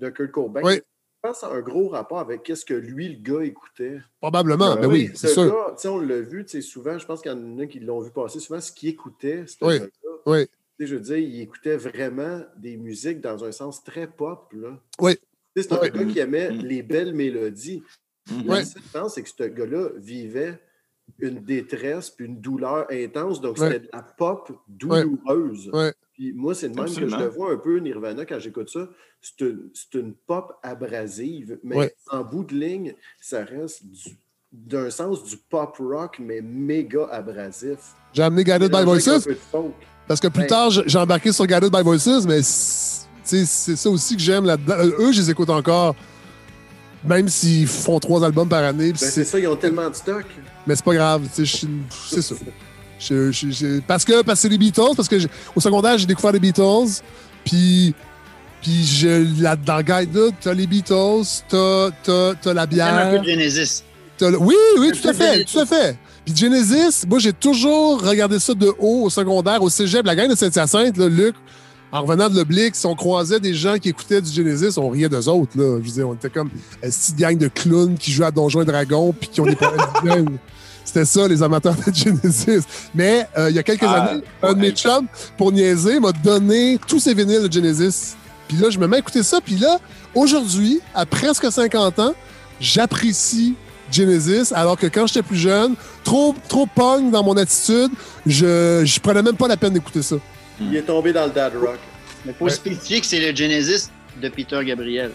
de 0.00 0.10
Kurt 0.10 0.32
Cobain. 0.32 0.60
Oui. 0.64 0.80
Je 1.24 1.28
pense 1.30 1.40
que 1.40 1.46
ça 1.46 1.52
a 1.54 1.56
un 1.56 1.62
gros 1.62 1.88
rapport 1.88 2.18
avec 2.18 2.42
qu'est-ce 2.42 2.66
que 2.66 2.74
lui, 2.74 3.08
le 3.08 3.22
gars, 3.22 3.42
écoutait. 3.42 3.98
Probablement, 4.20 4.74
ben 4.76 4.86
oui, 4.88 5.08
c'est 5.14 5.28
ce 5.28 5.32
sûr. 5.32 5.46
gars, 5.46 5.72
tu 5.74 5.80
sais, 5.80 5.88
on 5.88 5.98
l'a 5.98 6.20
vu, 6.20 6.44
tu 6.44 6.50
sais, 6.50 6.60
souvent, 6.60 6.98
je 6.98 7.06
pense 7.06 7.22
qu'il 7.22 7.32
y 7.32 7.34
en 7.34 7.58
a 7.60 7.66
qui 7.66 7.80
l'ont 7.80 8.00
vu 8.00 8.10
passer, 8.10 8.40
souvent, 8.40 8.60
ce 8.60 8.70
qu'il 8.70 8.90
écoutait, 8.90 9.44
c'était 9.46 9.64
Oui. 9.64 9.78
gars 9.78 9.86
Oui. 10.26 10.46
Tu 10.46 10.52
sais, 10.80 10.86
je 10.86 10.94
veux 10.96 11.00
dire, 11.00 11.16
il 11.16 11.40
écoutait 11.40 11.78
vraiment 11.78 12.42
des 12.58 12.76
musiques 12.76 13.22
dans 13.22 13.42
un 13.42 13.52
sens 13.52 13.82
très 13.82 14.06
pop, 14.06 14.52
là. 14.52 14.78
Oui. 15.00 15.16
Tu 15.56 15.62
sais, 15.62 15.68
C'est 15.70 15.72
un 15.72 15.80
Oui. 15.80 15.90
gars 15.92 16.04
qui 16.12 16.18
aimait 16.18 16.50
Mm. 16.50 16.60
les 16.60 16.82
belles 16.82 17.14
mélodies. 17.14 17.82
Ouais. 18.46 18.58
La 18.58 18.62
différence, 18.64 19.14
c'est 19.14 19.22
que 19.22 19.30
ce 19.30 19.44
gars-là 19.44 19.88
vivait 19.96 20.60
une 21.18 21.40
détresse 21.44 22.10
puis 22.10 22.26
une 22.26 22.40
douleur 22.40 22.86
intense. 22.90 23.40
Donc, 23.40 23.58
Ouais. 23.58 23.68
c'était 23.72 23.80
de 23.86 23.90
la 23.92 24.02
pop 24.02 24.50
douloureuse. 24.68 25.70
Ouais. 25.72 25.92
Puis 26.14 26.32
moi, 26.32 26.54
c'est 26.54 26.68
de 26.68 26.74
même 26.76 26.84
Absolument. 26.84 27.16
que 27.16 27.18
je 27.22 27.24
le 27.28 27.30
vois 27.30 27.52
un 27.52 27.56
peu, 27.56 27.78
Nirvana, 27.78 28.24
quand 28.24 28.38
j'écoute 28.38 28.70
ça. 28.70 28.88
C'est 29.20 29.40
une, 29.44 29.70
c'est 29.74 29.98
une 29.98 30.14
pop 30.14 30.52
abrasive, 30.62 31.58
mais 31.64 31.76
Ouais. 31.76 31.94
en 32.10 32.22
bout 32.22 32.44
de 32.44 32.54
ligne, 32.54 32.94
ça 33.20 33.42
reste 33.44 33.84
du- 33.86 34.16
d'un 34.52 34.90
sens 34.90 35.24
du 35.24 35.36
pop 35.36 35.74
rock, 35.80 36.18
mais 36.20 36.40
méga 36.40 37.06
abrasif. 37.10 37.78
J'ai 38.12 38.22
amené 38.22 38.44
Guided 38.44 38.70
by 38.70 38.84
Voices 38.84 39.26
parce 40.06 40.20
que 40.20 40.28
plus 40.28 40.42
Ouais. 40.42 40.46
tard, 40.46 40.70
j'ai 40.70 40.98
embarqué 40.98 41.32
sur 41.32 41.46
Guided 41.46 41.72
by 41.72 41.82
Voices, 41.82 42.24
mais 42.26 42.40
c'est 42.42 43.44
ça 43.46 43.90
aussi 43.90 44.14
que 44.16 44.22
j'aime 44.22 44.44
là-dedans. 44.44 44.74
Euh, 44.78 44.90
Eux, 45.08 45.12
je 45.12 45.20
les 45.22 45.30
écoute 45.30 45.50
encore, 45.50 45.96
même 47.06 47.28
s'ils 47.28 47.66
font 47.66 47.98
trois 48.00 48.24
albums 48.24 48.48
par 48.48 48.64
année. 48.64 48.92
Ben, 48.92 48.96
c'est- 48.98 49.24
ça, 49.24 49.38
ils 49.38 49.46
ont 49.48 49.56
tellement 49.56 49.88
de 49.90 49.94
stock. 49.94 50.24
mais 50.66 50.74
c'est 50.76 50.84
pas 50.84 50.94
grave, 50.94 51.22
c'est 51.32 51.44
ça. 51.46 51.66
Je- 52.98 53.30
je- 53.32 53.50
je- 53.50 53.80
parce 53.80 54.04
que 54.04 54.22
parce 54.22 54.38
que 54.38 54.42
c'est 54.42 54.48
les 54.48 54.56
Beatles, 54.58 54.94
parce 54.96 55.08
que 55.08 55.18
j'ai- 55.18 55.28
au 55.54 55.60
secondaire, 55.60 55.98
j'ai 55.98 56.06
découvert 56.06 56.32
les 56.32 56.40
Beatles, 56.40 57.02
puis. 57.44 57.94
Puis 58.62 58.82
je, 58.86 59.42
là, 59.42 59.56
dans 59.56 59.76
le 59.76 59.82
guide 59.82 60.14
là, 60.16 60.30
t'as 60.40 60.54
les 60.54 60.66
Beatles, 60.66 61.26
t'as, 61.50 61.90
t'as, 62.02 62.34
t'as 62.34 62.54
la 62.54 62.66
J'aime 62.70 62.80
un 62.80 63.10
peu 63.10 63.18
bière. 63.18 63.22
de 63.22 63.28
Genesis. 63.28 63.82
t'as 64.16 64.30
le- 64.30 64.38
Oui, 64.38 64.54
oui, 64.78 64.90
tout 64.98 65.06
à 65.06 65.12
fait, 65.12 65.44
tout 65.44 65.58
à 65.58 65.66
fait. 65.66 65.98
Puis 66.24 66.34
Genesis, 66.34 67.04
moi, 67.06 67.18
j'ai 67.18 67.34
toujours 67.34 68.00
regardé 68.02 68.38
ça 68.38 68.54
de 68.54 68.72
haut 68.78 69.02
au 69.04 69.10
secondaire, 69.10 69.62
au 69.62 69.68
cégep. 69.68 70.06
La 70.06 70.16
gang 70.16 70.30
de 70.30 70.34
Saint-Hyacinthe, 70.34 70.96
Luc, 70.96 71.34
en 71.94 72.02
revenant 72.02 72.28
de 72.28 72.34
l'Oblique, 72.34 72.74
si 72.74 72.86
on 72.86 72.96
croisait 72.96 73.38
des 73.38 73.54
gens 73.54 73.78
qui 73.78 73.90
écoutaient 73.90 74.20
du 74.20 74.28
Genesis, 74.28 74.76
on 74.78 74.88
riait 74.88 75.08
d'eux 75.08 75.28
autres. 75.28 75.52
Là. 75.56 75.78
Je 75.80 75.86
veux 75.86 75.94
dire, 75.94 76.08
on 76.08 76.14
était 76.14 76.28
comme 76.28 76.50
une 76.82 76.90
petite 76.90 77.16
gang 77.16 77.38
de 77.38 77.46
clowns 77.46 77.96
qui 77.96 78.10
jouaient 78.10 78.26
à 78.26 78.30
Donjons 78.32 78.62
et 78.62 78.64
Dragons 78.64 79.14
puis 79.18 79.28
qui 79.28 79.40
ont 79.40 79.46
des 79.46 79.54
problèmes. 79.54 80.38
C'était 80.84 81.04
ça, 81.04 81.28
les 81.28 81.40
amateurs 81.40 81.76
de 81.86 81.94
Genesis. 81.94 82.66
Mais 82.96 83.28
euh, 83.38 83.48
il 83.48 83.54
y 83.54 83.60
a 83.60 83.62
quelques 83.62 83.84
Ah, 83.84 84.06
années, 84.10 84.22
un 84.42 84.54
de 84.54 84.58
ouais. 84.58 84.60
mes 84.60 84.70
chums, 84.72 85.06
pour 85.38 85.52
niaiser, 85.52 86.00
m'a 86.00 86.10
donné 86.10 86.80
tous 86.84 86.98
ses 86.98 87.14
vinyles 87.14 87.48
de 87.48 87.52
Genesis. 87.52 88.16
Puis 88.48 88.56
là, 88.56 88.70
je 88.70 88.78
me 88.80 88.88
mets 88.88 88.96
à 88.96 88.98
écouter 88.98 89.22
ça. 89.22 89.40
Puis 89.40 89.54
là, 89.54 89.78
aujourd'hui, 90.16 90.80
à 90.96 91.06
presque 91.06 91.50
50 91.50 92.00
ans, 92.00 92.14
j'apprécie 92.58 93.54
Genesis, 93.92 94.52
alors 94.52 94.76
que 94.76 94.88
quand 94.88 95.06
j'étais 95.06 95.22
plus 95.22 95.36
jeune, 95.36 95.76
trop, 96.02 96.34
trop 96.48 96.66
punk 96.66 97.12
dans 97.12 97.22
mon 97.22 97.36
attitude, 97.36 97.92
je, 98.26 98.82
je 98.84 99.00
prenais 99.00 99.22
même 99.22 99.36
pas 99.36 99.46
la 99.46 99.56
peine 99.56 99.74
d'écouter 99.74 100.02
ça. 100.02 100.16
Il 100.60 100.76
est 100.76 100.82
tombé 100.82 101.12
dans 101.12 101.24
le 101.26 101.30
dad 101.32 101.52
rock. 101.60 101.78
Mais 102.24 102.32
il 102.32 102.34
faut 102.34 102.44
Ouais. 102.46 102.50
spécifier 102.50 103.00
que 103.00 103.06
c'est 103.06 103.20
le 103.20 103.34
Genesis 103.36 103.88
de 104.20 104.28
Peter 104.28 104.58
Gabriel. 104.64 105.10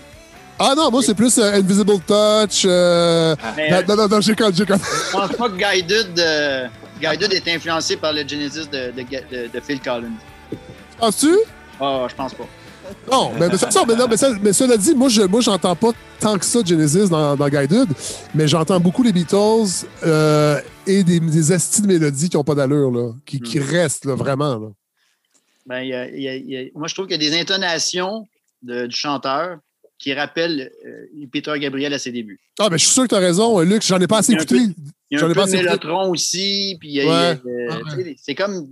Ah 0.59 0.73
non, 0.75 0.91
moi, 0.91 1.01
c'est 1.01 1.15
plus 1.15 1.37
euh, 1.37 1.53
Invisible 1.53 1.99
Touch. 2.05 2.63
euh, 2.65 3.35
Mais, 3.55 3.69
non, 3.71 3.77
euh, 3.77 3.83
non, 3.87 3.95
non, 3.95 4.07
non, 4.09 4.21
j'ai 4.21 4.35
quand 4.35 4.51
je 4.53 4.63
pense 4.65 5.31
pas 5.37 5.49
que 5.49 5.55
Guided, 5.55 6.19
euh, 6.19 6.67
Guided 7.01 7.31
est 7.33 7.47
influencé 7.55 7.95
par 7.95 8.11
le 8.11 8.27
Genesis 8.27 8.67
de, 8.67 8.91
de, 8.91 9.01
de- 9.01 9.47
de 9.53 9.59
Phil 9.61 9.79
Collins. 9.79 10.11
Penses-tu? 10.99 11.33
Ah, 11.79 12.05
je 12.09 12.15
pense 12.15 12.33
pas. 12.33 12.43
Non, 13.09 13.31
mais, 13.39 13.47
mais, 13.47 13.57
ça, 13.57 13.71
ça, 13.71 13.83
mais, 13.87 13.95
non, 13.95 14.07
mais, 14.09 14.17
ça- 14.17 14.31
mais 14.41 14.51
cela 14.51 14.75
dit, 14.75 14.93
moi, 14.95 15.07
je 15.09 15.21
moi, 15.21 15.39
j'entends 15.41 15.75
pas 15.75 15.91
tant 16.19 16.37
que 16.37 16.43
ça 16.45 16.59
Genesis 16.65 17.07
dans, 17.09 17.35
dans 17.37 17.47
Guided, 17.47 17.87
mais 18.35 18.47
j'entends 18.47 18.79
beaucoup 18.81 19.03
les 19.03 19.13
Beatles 19.13 19.85
euh, 20.05 20.59
et 20.85 21.03
des, 21.03 21.19
des 21.21 21.51
astis 21.53 21.81
de 21.83 21.87
mélodies 21.87 22.27
qui 22.29 22.35
ont 22.35 22.43
pas 22.43 22.55
d'allure, 22.55 22.91
là, 22.91 23.11
qui, 23.25 23.39
qui 23.39 23.59
restent, 23.59 24.05
là, 24.05 24.15
vraiment. 24.15 24.55
Là. 24.59 24.67
Ben, 25.65 25.81
il 25.81 25.89
y 25.89 25.93
a- 25.93 26.09
il 26.09 26.21
y 26.21 26.27
a- 26.27 26.35
il 26.35 26.49
y 26.49 26.57
a- 26.57 26.63
moi, 26.75 26.87
je 26.87 26.93
trouve 26.95 27.07
qu'il 27.07 27.21
y 27.21 27.25
a 27.27 27.29
des 27.29 27.37
intonations 27.39 28.27
de- 28.63 28.87
du 28.87 28.95
chanteur 28.95 29.57
qui 29.97 30.13
rappellent 30.13 30.71
euh, 30.85 31.25
Peter 31.31 31.53
Gabriel 31.59 31.93
à 31.93 31.99
ses 31.99 32.11
débuts. 32.11 32.39
Ah, 32.59 32.69
mais 32.71 32.77
je 32.77 32.85
suis 32.85 32.93
sûr 32.93 33.03
que 33.03 33.09
tu 33.09 33.15
as 33.15 33.19
raison, 33.19 33.59
Luc, 33.59 33.81
j'en 33.85 33.99
ai 33.99 34.07
pas 34.07 34.19
assez 34.19 34.31
Il 34.33 34.35
y 34.35 34.37
a 34.37 34.41
un 34.41 34.43
écouté. 34.43 34.73
Il 35.11 35.15
y 35.15 35.17
a 35.17 35.19
J'en 35.19 35.27
un 35.27 35.31
ai 35.31 35.33
peu 35.33 35.45
de. 35.45 35.51
Mélotron 35.51 36.09
aussi, 36.11 36.77
puis 36.79 36.99
Ouais. 37.05 37.39
euh, 37.45 37.83
Ouais. 37.95 38.15
c'est 38.21 38.35
comme 38.35 38.67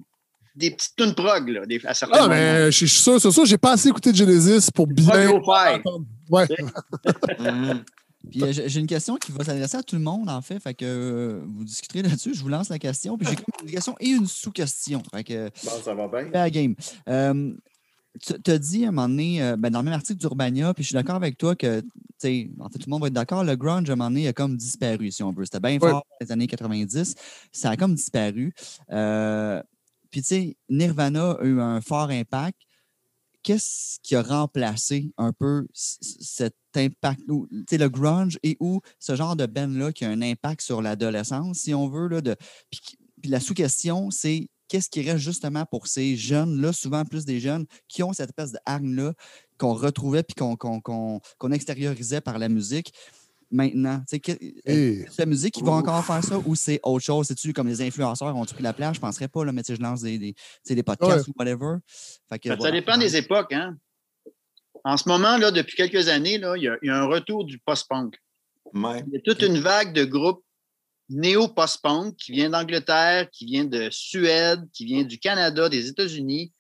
des 0.56 0.72
petites 0.72 0.96
tunes 0.98 1.14
prog, 1.14 1.50
là, 1.50 1.66
des, 1.66 1.80
à 1.86 1.94
certains 1.94 2.18
Ah, 2.18 2.22
moments. 2.24 2.34
mais 2.36 2.72
je 2.72 2.78
suis 2.78 2.90
sûr, 2.90 3.20
c'est 3.22 3.30
sûr, 3.32 3.46
j'ai 3.46 3.58
pas 3.58 3.74
assez 3.74 3.90
écouté 3.90 4.14
Genesis 4.14 4.70
pour 4.74 4.88
bien. 4.88 5.30
Ouais. 6.30 6.48
Puis 8.30 8.44
euh, 8.44 8.52
j'ai 8.52 8.80
une 8.80 8.88
question 8.88 9.16
qui 9.18 9.32
va 9.32 9.44
s'adresser 9.44 9.78
à 9.78 9.84
tout 9.84 9.96
le 9.96 10.02
monde, 10.02 10.30
en 10.30 10.42
fait. 10.42 10.60
Fait 10.60 10.74
que 10.74 10.86
euh, 10.86 11.42
vous 11.46 11.64
discuterez 11.64 12.02
là-dessus. 12.04 12.34
Je 12.34 12.42
vous 12.42 12.50
lance 12.50 12.70
la 12.70 12.80
question. 12.80 13.18
Puis 13.18 13.28
j'ai 13.30 13.36
comme 13.36 13.46
une 13.68 13.72
question 13.72 13.96
et 14.00 14.10
une 14.10 14.28
sous-question. 14.28 15.02
Fait 15.14 15.24
que 15.24 15.50
Bon, 15.64 15.72
ça 15.84 15.94
va 15.94 16.08
bien. 16.08 16.30
la 16.32 16.50
game. 16.50 16.76
Euh, 17.10 17.54
tu 18.20 18.52
as 18.52 18.58
dit 18.58 18.84
à 18.84 18.88
un 18.88 18.92
moment 18.92 19.08
donné, 19.10 19.44
euh, 19.44 19.56
ben, 19.58 19.70
dans 19.70 19.80
le 19.80 19.86
même 19.86 19.94
article 19.94 20.20
d'Urbania, 20.20 20.74
puis 20.74 20.84
je 20.84 20.88
suis 20.88 20.96
d'accord 20.96 21.16
avec 21.16 21.38
toi 21.38 21.56
que, 21.56 21.82
tu 21.82 21.88
sais, 22.18 22.50
en 22.60 22.68
fait, 22.68 22.80
tout 22.80 22.86
le 22.88 22.90
monde 22.90 23.02
va 23.02 23.08
être 23.10 23.14
d'accord, 23.14 23.44
le 23.44 23.56
grunge, 23.56 23.88
à 23.90 23.94
un 23.94 23.96
moment 23.96 24.10
donné, 24.10 24.28
a 24.28 24.34
comme 24.34 24.58
disparu, 24.58 25.12
si 25.12 25.22
on 25.22 25.32
veut. 25.32 25.46
C'était 25.46 25.60
bien 25.60 25.74
Ouais. 25.74 25.92
fort 25.92 26.04
dans 26.20 26.26
les 26.26 26.32
années 26.32 26.48
90. 26.48 27.14
Ça 27.52 27.70
a 27.70 27.78
comme 27.78 27.94
disparu. 27.94 28.54
Euh, 28.92 29.62
puis, 30.10 30.22
tu 30.22 30.28
sais, 30.30 30.58
Nirvana 30.70 31.32
a 31.40 31.44
eu 31.44 31.60
un 31.62 31.80
fort 31.82 32.10
impact. 32.10 32.58
Qu'est-ce 33.48 33.98
qui 34.04 34.14
a 34.14 34.22
remplacé 34.22 35.14
un 35.18 35.32
peu 35.32 35.70
cet 35.72 36.54
impact, 36.76 37.22
ou, 37.30 37.48
le 37.50 37.88
grunge 37.88 38.38
et 38.44 38.58
ou 38.60 38.82
ce 39.00 39.16
genre 39.16 39.38
de 39.38 39.46
band-là 39.46 39.94
qui 39.94 40.04
a 40.04 40.10
un 40.10 40.22
impact 40.22 40.60
sur 40.60 40.82
l'adolescence, 40.82 41.60
si 41.60 41.74
on 41.74 41.88
veut, 41.88 42.10
là, 42.10 42.22
puis, 42.70 42.82
la 43.24 43.40
sous-question, 43.40 44.12
c'est 44.12 44.50
qu'est-ce 44.68 44.90
qui 44.90 45.02
reste 45.02 45.24
justement 45.24 45.66
pour 45.66 45.88
ces 45.88 46.18
jeunes-là, 46.18 46.74
souvent 46.74 47.06
plus 47.06 47.24
des 47.24 47.40
jeunes, 47.40 47.66
qui 47.88 48.04
ont 48.04 48.12
cette 48.12 48.32
espèce 48.32 48.52
de 48.52 48.60
hargne-là 48.66 49.14
qu'on 49.58 49.74
retrouvait 49.74 50.24
puis 50.24 50.36
qu'on 50.36 51.52
extériorisait 51.54 52.20
par 52.20 52.40
la 52.40 52.50
musique? 52.50 52.92
Maintenant, 53.50 54.00
tu 54.00 54.06
sais, 54.08 54.20
que- 54.20 54.32
Et- 54.66 55.06
c'est 55.10 55.20
la 55.20 55.26
musique 55.26 55.54
qui 55.54 55.64
va 55.64 55.72
encore 55.72 56.04
faire 56.04 56.24
ça 56.24 56.38
ou 56.46 56.54
c'est 56.56 56.80
autre 56.84 57.06
chose? 57.06 57.28
C'est-tu 57.28 57.54
comme 57.54 57.68
les 57.68 57.82
influenceurs 57.82 58.36
ont 58.36 58.44
pris 58.46 58.62
la 58.62 58.74
place? 58.74 58.96
Je 58.96 59.00
ne 59.00 59.02
penserais 59.02 59.30
pas, 59.30 59.46
là, 59.46 59.52
mais 59.54 59.64
tu 59.64 59.68
sais, 59.68 59.76
je 59.78 59.82
lance 59.82 60.02
des, 60.02 60.18
des, 60.18 60.36
des 60.70 60.84
podcasts 60.84 61.28
ou 61.30 61.34
whatever. 61.40 61.78
Fait 62.30 62.40
que, 62.40 62.50
Ça 62.50 62.56
voilà. 62.56 62.72
dépend 62.74 62.98
des 62.98 63.16
époques. 63.16 63.54
Hein? 63.54 63.78
En 64.84 64.98
ce 64.98 65.08
moment, 65.08 65.38
là, 65.38 65.52
depuis 65.52 65.76
quelques 65.76 66.08
années, 66.10 66.38
là, 66.38 66.56
il, 66.58 66.64
y 66.64 66.68
a, 66.68 66.78
il 66.82 66.88
y 66.88 66.90
a 66.90 66.98
un 66.98 67.06
retour 67.06 67.46
du 67.46 67.58
post-punk. 67.60 68.16
Ouais. 68.74 69.04
Il 69.08 69.14
y 69.14 69.18
a 69.18 69.22
toute 69.22 69.42
une 69.42 69.60
vague 69.60 69.94
de 69.94 70.04
groupes 70.04 70.44
néo-post-punk 71.10 72.16
qui 72.18 72.34
vient 72.34 72.50
d'Angleterre, 72.50 73.30
qui 73.32 73.46
vient 73.46 73.66
de 73.66 73.90
Suède, 73.92 74.62
qui 74.74 74.86
vient 74.86 75.04
du 75.04 75.20
Canada, 75.20 75.70
des 75.70 75.88
États-Unis. 75.88 76.52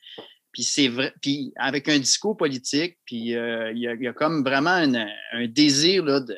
Puis 0.54 0.64
c'est 0.64 0.88
vrai, 0.88 1.14
puis 1.22 1.52
avec 1.58 1.88
un 1.90 2.00
discours 2.00 2.36
politique, 2.36 2.98
puis 3.06 3.36
euh, 3.36 3.72
il, 3.74 3.80
y 3.80 3.88
a, 3.88 3.94
il 3.94 4.02
y 4.02 4.08
a 4.08 4.14
comme 4.14 4.44
vraiment 4.44 4.72
un, 4.72 5.06
un 5.34 5.48
désir 5.48 6.04
là, 6.04 6.20
de 6.20 6.36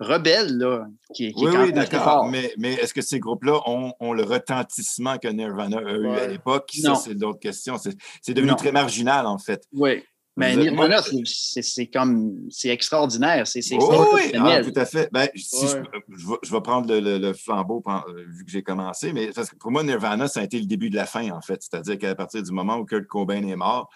rebelle 0.00 0.56
là, 0.58 0.86
qui, 1.14 1.26
est 1.26 1.32
Oui, 1.36 1.50
quand 1.52 1.62
oui, 1.64 1.72
d'accord. 1.72 2.28
Mais, 2.30 2.52
mais 2.58 2.74
est-ce 2.74 2.94
que 2.94 3.02
ces 3.02 3.18
groupes-là 3.20 3.60
ont, 3.66 3.92
ont 4.00 4.12
le 4.12 4.22
retentissement 4.24 5.18
que 5.18 5.28
Nirvana 5.28 5.78
a 5.78 5.92
eu 5.92 6.08
à 6.08 6.26
l'époque? 6.26 6.70
Ça, 6.80 6.94
c'est 6.94 7.14
d'autres 7.14 7.40
questions. 7.40 7.78
C'est 7.78 7.96
c'est 8.22 8.34
devenu 8.34 8.50
Non. 8.52 8.56
très 8.56 8.72
marginal, 8.72 9.26
en 9.26 9.38
fait. 9.38 9.64
Oui. 9.72 10.02
Mais 10.38 10.54
Vous 10.54 10.60
Nirvana, 10.60 11.00
c'est- 11.24 11.86
comme 11.86 12.34
c'est 12.50 12.68
extraordinaire. 12.68 13.46
C'est 13.46 13.60
Oui. 13.72 14.32
Ah, 14.34 14.60
tout 14.62 14.72
à 14.78 14.84
fait. 14.84 15.08
Ben, 15.10 15.28
si 15.34 15.64
Ouais. 15.64 15.82
je, 16.10 16.16
je 16.18 16.26
vais, 16.28 16.34
je 16.42 16.52
vais 16.52 16.60
prendre 16.60 16.92
le, 16.92 17.00
le- 17.00 17.16
le 17.18 17.32
flambeau 17.32 17.82
euh, 17.88 18.00
vu 18.36 18.44
que 18.44 18.50
j'ai 18.50 18.62
commencé, 18.62 19.14
mais 19.14 19.28
parce 19.32 19.48
que 19.48 19.56
pour 19.56 19.70
moi, 19.70 19.82
Nirvana, 19.82 20.28
ça 20.28 20.40
a 20.40 20.42
été 20.42 20.58
le 20.58 20.66
début 20.66 20.90
de 20.90 20.96
la 20.96 21.06
fin, 21.06 21.30
en 21.30 21.40
fait. 21.40 21.62
C'est-à-dire 21.62 21.96
qu'à 21.98 22.14
partir 22.14 22.42
du 22.42 22.52
moment 22.52 22.76
où 22.76 22.84
Kurt 22.84 23.06
Cobain 23.06 23.46
est 23.48 23.56
mort, 23.56 23.88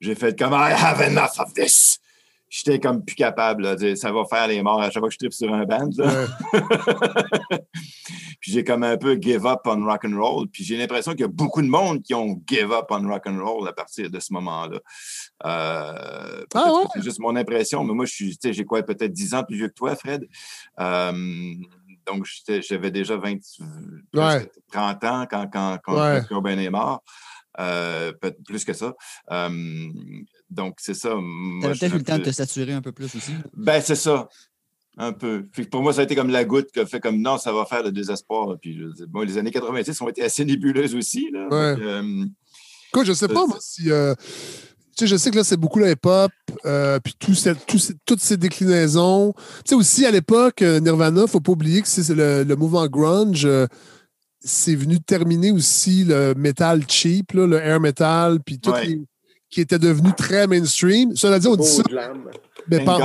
j'ai 0.00 0.14
fait 0.14 0.38
comme 0.38 0.52
I 0.52 0.72
have 0.76 1.00
enough 1.00 1.38
of 1.38 1.54
this. 1.54 1.98
J'étais 2.50 2.80
comme 2.80 3.04
plus 3.04 3.14
capable. 3.14 3.62
là, 3.62 3.74
de 3.74 3.80
dire, 3.88 3.96
ça 3.98 4.10
va 4.10 4.24
faire 4.24 4.48
les 4.48 4.62
morts 4.62 4.80
à 4.80 4.90
chaque 4.90 5.00
fois 5.00 5.08
que 5.08 5.12
je 5.14 5.18
tripe 5.18 5.32
sur 5.34 5.52
un 5.52 5.64
band. 5.64 5.90
là. 5.98 6.06
Ouais. 6.52 6.60
puis 8.40 8.52
j'ai 8.52 8.64
comme 8.64 8.82
un 8.84 8.96
peu 8.96 9.18
give 9.20 9.44
up 9.46 9.60
on 9.66 9.84
rock 9.84 10.04
and 10.06 10.16
roll. 10.16 10.48
Puis 10.48 10.64
j'ai 10.64 10.76
l'impression 10.76 11.12
qu'il 11.12 11.20
y 11.20 11.24
a 11.24 11.28
beaucoup 11.28 11.60
de 11.62 11.66
monde 11.68 12.02
qui 12.02 12.14
ont 12.14 12.40
give 12.48 12.72
up 12.72 12.86
on 12.90 13.06
rock 13.06 13.26
and 13.26 13.38
roll 13.44 13.68
à 13.68 13.72
partir 13.72 14.10
de 14.10 14.18
ce 14.20 14.32
moment-là. 14.32 14.78
Euh, 15.44 16.44
Ah 16.54 16.72
ouais? 16.72 16.84
C'est 16.94 17.02
juste 17.02 17.18
mon 17.20 17.36
impression, 17.36 17.84
mais 17.84 17.92
moi, 17.94 18.04
je 18.06 18.12
suis, 18.12 18.38
j'ai 18.42 18.64
quoi, 18.64 18.82
peut-être 18.82 19.12
10 19.12 19.34
ans 19.34 19.44
plus 19.44 19.56
vieux 19.56 19.68
que 19.68 19.74
toi, 19.74 19.94
Fred? 19.94 20.26
Euh, 20.80 21.12
donc, 22.06 22.26
j'avais 22.66 22.90
déjà 22.90 23.16
20, 23.18 23.36
presque 24.10 24.48
30 24.72 25.04
ans 25.04 25.26
quand, 25.30 25.46
quand, 25.52 25.78
quand 25.84 25.94
Ouais. 25.94 26.20
Kurt 26.20 26.28
Cobain 26.28 26.58
est 26.58 26.70
mort. 26.70 27.02
Euh, 27.58 28.12
plus 28.46 28.64
que 28.64 28.72
ça. 28.72 28.94
Euh, 29.32 29.48
donc, 30.50 30.76
c'est 30.78 30.94
ça. 30.94 31.10
Suis 31.10 31.60
peut-être 31.78 31.94
eu 31.94 31.98
le 31.98 32.04
temps 32.04 32.18
de 32.18 32.22
te 32.24 32.30
saturer 32.30 32.72
un 32.72 32.80
peu 32.82 32.92
plus 32.92 33.14
aussi. 33.16 33.32
ben, 33.56 33.80
c'est 33.84 33.96
ça. 33.96 34.28
Un 34.96 35.12
peu. 35.12 35.44
Que 35.54 35.62
pour 35.62 35.82
moi, 35.82 35.92
ça 35.92 36.00
a 36.00 36.04
été 36.04 36.14
comme 36.16 36.30
la 36.30 36.44
goutte 36.44 36.70
qui 36.72 36.80
a 36.80 36.86
fait 36.86 37.00
comme 37.00 37.20
non, 37.20 37.38
ça 37.38 37.52
va 37.52 37.64
faire 37.64 37.82
le 37.82 37.92
désespoir. 37.92 38.56
Puis, 38.60 38.76
je 38.78 39.04
bon, 39.04 39.20
les 39.22 39.38
années 39.38 39.50
90 39.50 40.00
ont 40.00 40.08
été 40.08 40.22
assez 40.22 40.44
nébuleuses 40.44 40.94
aussi. 40.94 41.28
Là. 41.32 41.48
Ouais. 41.50 41.76
Euh, 41.82 42.24
Écoute, 42.92 43.06
je 43.06 43.12
sais 43.12 43.28
pas, 43.28 43.46
moi, 43.46 43.58
si. 43.60 43.90
euh, 43.90 44.14
tu 44.96 45.04
sais, 45.04 45.06
je 45.06 45.16
sais 45.16 45.30
que 45.30 45.36
là, 45.36 45.44
c'est 45.44 45.56
beaucoup 45.56 45.78
le 45.78 45.90
hip-hop, 45.90 46.32
euh, 46.64 46.98
puis 46.98 47.14
tout 47.18 47.34
cette- 47.34 47.64
tout 47.66 47.78
ces- 47.78 47.94
toutes 48.06 48.20
ces 48.20 48.36
déclinaisons. 48.36 49.32
Tu 49.36 49.42
sais, 49.66 49.74
aussi, 49.76 50.06
à 50.06 50.10
l'époque, 50.10 50.62
Nirvana, 50.62 51.26
faut 51.28 51.38
pas 51.40 51.52
oublier 51.52 51.82
que 51.82 51.86
c'est 51.88 52.02
c'est 52.02 52.14
le, 52.14 52.42
le 52.44 52.56
mouvement 52.56 52.86
grunge. 52.88 53.44
euh, 53.44 53.66
c'est 54.40 54.74
venu 54.74 55.00
terminer 55.00 55.50
aussi 55.50 56.04
le 56.04 56.34
metal 56.34 56.82
cheap, 56.88 57.32
là, 57.32 57.46
le 57.46 57.58
air 57.58 57.80
metal, 57.80 58.38
puis 58.44 58.58
tout 58.58 58.70
Ouais. 58.70 58.86
les- 58.86 59.02
qui 59.50 59.60
était 59.62 59.78
devenu 59.78 60.12
très 60.14 60.46
mainstream. 60.46 61.16
Cela 61.16 61.38
dit, 61.38 61.46
on 61.48 61.56
dit 61.56 61.66
ça, 61.66 61.82
mais 62.70 62.84
par- 62.84 62.98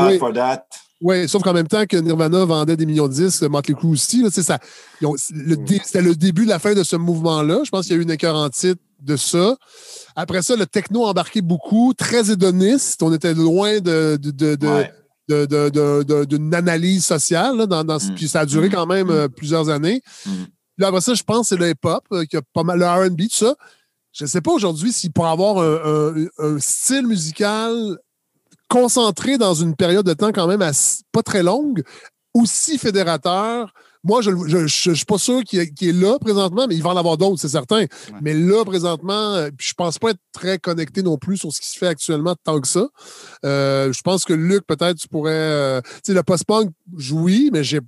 oui, 1.02 1.28
sauf 1.30 1.42
qu'en 1.42 1.54
même 1.54 1.68
temps 1.70 1.86
que 1.86 1.96
Nirvana 1.98 2.44
vendait 2.46 2.76
des 2.76 2.86
millions 2.86 3.08
de 3.08 3.14
disques, 3.14 3.44
Motley 3.44 3.76
Crue 3.76 3.88
aussi, 3.92 4.20
ils 5.02 5.06
ont- 5.08 5.16
le 5.32 5.56
dé- 5.56 5.82
c'était 5.84 6.02
le 6.02 6.16
début 6.16 6.44
de 6.46 6.50
la 6.50 6.60
fin 6.60 6.74
de 6.74 6.84
ce 6.84 6.96
mouvement-là. 6.98 7.62
Je 7.66 7.70
pense 7.70 7.86
qu'il 7.86 7.96
y 7.96 7.98
a 7.98 8.00
eu 8.00 8.04
une 8.04 8.12
écœur 8.12 8.36
en 8.36 8.50
titre 8.50 8.82
de 9.02 9.16
ça. 9.18 9.56
Après 10.16 10.42
ça, 10.42 10.56
le 10.56 10.66
techno 10.66 11.06
a 11.06 11.10
embarqué 11.10 11.42
beaucoup, 11.42 11.94
très 11.94 12.30
hédoniste. 12.32 13.02
On 13.04 13.14
était 13.14 13.34
loin 13.34 13.80
de, 13.80 14.18
de, 14.22 14.32
de, 14.32 14.56
de- 14.56 14.68
Ouais. 14.68 14.92
de- 15.30 15.46
de- 15.46 15.70
de- 15.70 16.04
de- 16.04 16.26
d'une 16.26 16.54
analyse 16.54 17.06
sociale. 17.06 17.58
là, 17.58 17.66
dans, 17.66 17.84
dans- 17.86 17.98
Mm. 17.98 18.16
Puis 18.16 18.28
ça 18.28 18.42
a 18.42 18.46
duré 18.46 18.70
quand 18.70 18.86
même 18.86 19.10
euh, 19.10 19.28
plusieurs 19.30 19.70
années. 19.70 20.02
Mm. 20.26 20.30
Puis 20.78 20.86
après 20.86 21.02
ça, 21.02 21.14
je 21.14 21.24
pense 21.24 21.50
que 21.50 21.56
c'est 21.56 21.62
le 21.62 21.70
hip-hop, 21.70 22.04
euh, 22.12 22.26
qui 22.26 22.38
a 22.38 22.42
pas 22.54 22.64
mal 22.64 22.80
le 22.80 22.86
RB, 22.86 23.22
tout 23.22 23.30
ça. 23.38 23.56
Je 24.12 24.24
ne 24.26 24.30
sais 24.30 24.42
pas 24.42 24.52
aujourd'hui 24.52 24.92
s'il 24.92 25.12
pourrait 25.12 25.30
avoir 25.32 25.58
un, 25.60 26.16
un- 26.16 26.28
un 26.56 26.60
style 26.60 27.08
musical 27.08 27.98
concentré 28.70 29.38
dans 29.38 29.54
une 29.54 29.76
période 29.76 30.06
de 30.06 30.14
temps 30.14 30.32
quand 30.32 30.48
même 30.48 30.62
assez- 30.62 31.04
pas 31.12 31.22
très 31.24 31.44
longue, 31.44 31.84
aussi 32.34 32.78
fédérateur. 32.78 33.74
Moi, 34.06 34.22
je 34.22 34.32
ne 34.32 34.68
suis 34.68 35.06
pas 35.06 35.18
sûr 35.18 35.44
qu'il 35.44 35.60
est, 35.60 35.92
là 35.94 36.20
présentement, 36.20 36.66
mais 36.68 36.76
il 36.76 36.84
va 36.84 36.90
en 36.90 36.98
avoir 36.98 37.16
d'autres, 37.18 37.40
c'est 37.40 37.48
certain. 37.48 37.86
Mais 38.22 38.34
là, 38.34 38.66
présentement, 38.66 39.36
euh, 39.36 39.50
je 39.60 39.74
pense 39.74 39.98
pas 39.98 40.10
être 40.10 40.20
très 40.34 40.58
connecté 40.60 41.04
non 41.04 41.18
plus 41.18 41.38
sur 41.38 41.54
ce 41.54 41.62
qui 41.62 41.70
se 41.70 41.78
fait 41.78 41.88
actuellement 41.88 42.36
tant 42.44 42.60
que 42.60 42.68
ça. 42.68 42.88
Euh, 43.46 43.94
je 43.94 44.02
pense 44.02 44.26
que 44.26 44.34
Luc, 44.34 44.66
peut-être, 44.68 44.98
tu 44.98 45.08
pourrais. 45.08 45.32
euh, 45.32 45.82
tu 45.82 46.00
sais, 46.08 46.14
le 46.14 46.24
post-punk, 46.24 46.72
oui, 47.12 47.50
mais 47.54 47.64
j'ai. 47.64 47.80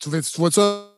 tu 0.00 0.10
vois 0.36 0.50
ça? 0.50 0.88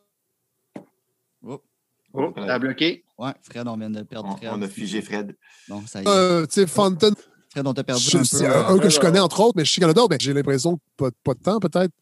Oh, 2.14 2.32
t'as 2.34 2.58
bloqué? 2.58 3.04
ouais, 3.18 3.32
Fred, 3.42 3.66
on 3.68 3.76
vient 3.76 3.90
de 3.90 4.02
perdre 4.02 4.28
On, 4.32 4.36
Fred. 4.36 4.50
on 4.52 4.62
a 4.62 4.68
figé 4.68 5.02
Fred. 5.02 5.34
Bon, 5.68 5.82
ça 5.86 6.00
y 6.00 6.04
est. 6.04 6.08
Euh, 6.08 6.46
tu 6.46 6.52
sais, 6.60 6.66
Fountain, 6.66 7.10
Fred, 7.50 7.66
on 7.66 7.74
t'a 7.74 7.82
perdu 7.84 8.02
je- 8.02 8.18
un 8.18 8.24
c'est 8.24 8.44
peu. 8.46 8.50
un, 8.50 8.56
euh, 8.56 8.74
un 8.74 8.78
que 8.78 8.88
je 8.88 9.00
connais 9.00 9.20
entre 9.20 9.40
autres, 9.40 9.54
mais 9.56 9.64
je 9.64 9.82
a 9.84 9.92
d'autres. 9.92 10.08
mais 10.10 10.18
J'ai 10.20 10.32
l'impression 10.32 10.76
que 10.76 10.82
pas, 10.96 11.10
pas 11.24 11.34
de 11.34 11.40
temps, 11.40 11.58
peut-être. 11.60 11.92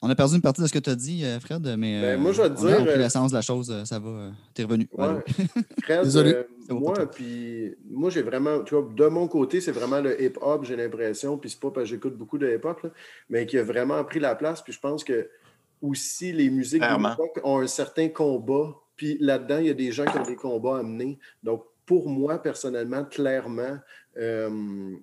On 0.00 0.08
a 0.08 0.14
perdu 0.14 0.36
une 0.36 0.40
partie 0.40 0.62
de 0.62 0.66
ce 0.66 0.72
que 0.72 0.78
tu 0.78 0.88
as 0.88 0.94
dit, 0.94 1.22
euh, 1.22 1.38
Fred, 1.38 1.62
mais 1.76 2.00
Ben, 2.00 2.04
euh, 2.04 2.18
moi, 2.18 2.32
je 2.32 2.40
vais 2.40 2.48
te 2.48 2.58
on 2.60 2.64
a 2.64 2.68
dire, 2.68 2.76
compris 2.78 2.92
euh, 2.94 2.96
l'essence 2.96 3.30
de 3.30 3.36
la 3.36 3.42
chose. 3.42 3.70
euh, 3.70 3.84
Ça 3.84 3.98
va. 3.98 4.08
euh, 4.08 4.30
T'es 4.54 4.64
revenu. 4.64 4.88
Ouais. 4.96 5.06
Fred, 5.82 6.02
Désolé. 6.02 6.32
euh, 6.34 6.44
moi, 6.70 6.94
puis 7.10 7.74
moi, 7.90 8.08
j'ai 8.08 8.22
vraiment, 8.22 8.62
tu 8.62 8.74
vois, 8.74 8.88
de 8.90 9.06
mon 9.08 9.28
côté, 9.28 9.60
c'est 9.60 9.72
vraiment 9.72 10.00
le 10.00 10.22
hip-hop, 10.22 10.64
j'ai 10.64 10.76
l'impression, 10.76 11.36
puis 11.36 11.50
c'est 11.50 11.60
pas 11.60 11.70
parce 11.70 11.84
que 11.84 11.90
j'écoute 11.90 12.16
beaucoup 12.16 12.38
de 12.38 12.50
hip-hop, 12.50 12.82
là, 12.84 12.90
mais 13.28 13.44
qui 13.44 13.58
a 13.58 13.62
vraiment 13.62 14.02
pris 14.04 14.18
la 14.20 14.34
place, 14.34 14.62
puis 14.62 14.72
je 14.72 14.80
pense 14.80 15.04
que 15.04 15.28
aussi 15.82 16.32
les 16.32 16.48
musiques 16.48 16.80
de 16.80 16.86
l'époque 17.10 17.40
ont 17.44 17.58
un 17.58 17.66
certain 17.66 18.08
combat, 18.08 18.74
puis 19.00 19.16
là-dedans, 19.18 19.56
il 19.60 19.66
y 19.66 19.70
a 19.70 19.74
des 19.74 19.92
gens 19.92 20.04
qui 20.04 20.18
ont 20.18 20.24
des 20.24 20.36
combats 20.36 20.76
à 20.80 20.82
mener. 20.82 21.18
Donc, 21.42 21.64
pour 21.86 22.10
moi, 22.10 22.36
personnellement, 22.36 23.02
clairement, 23.06 23.78
euh, 24.18 24.94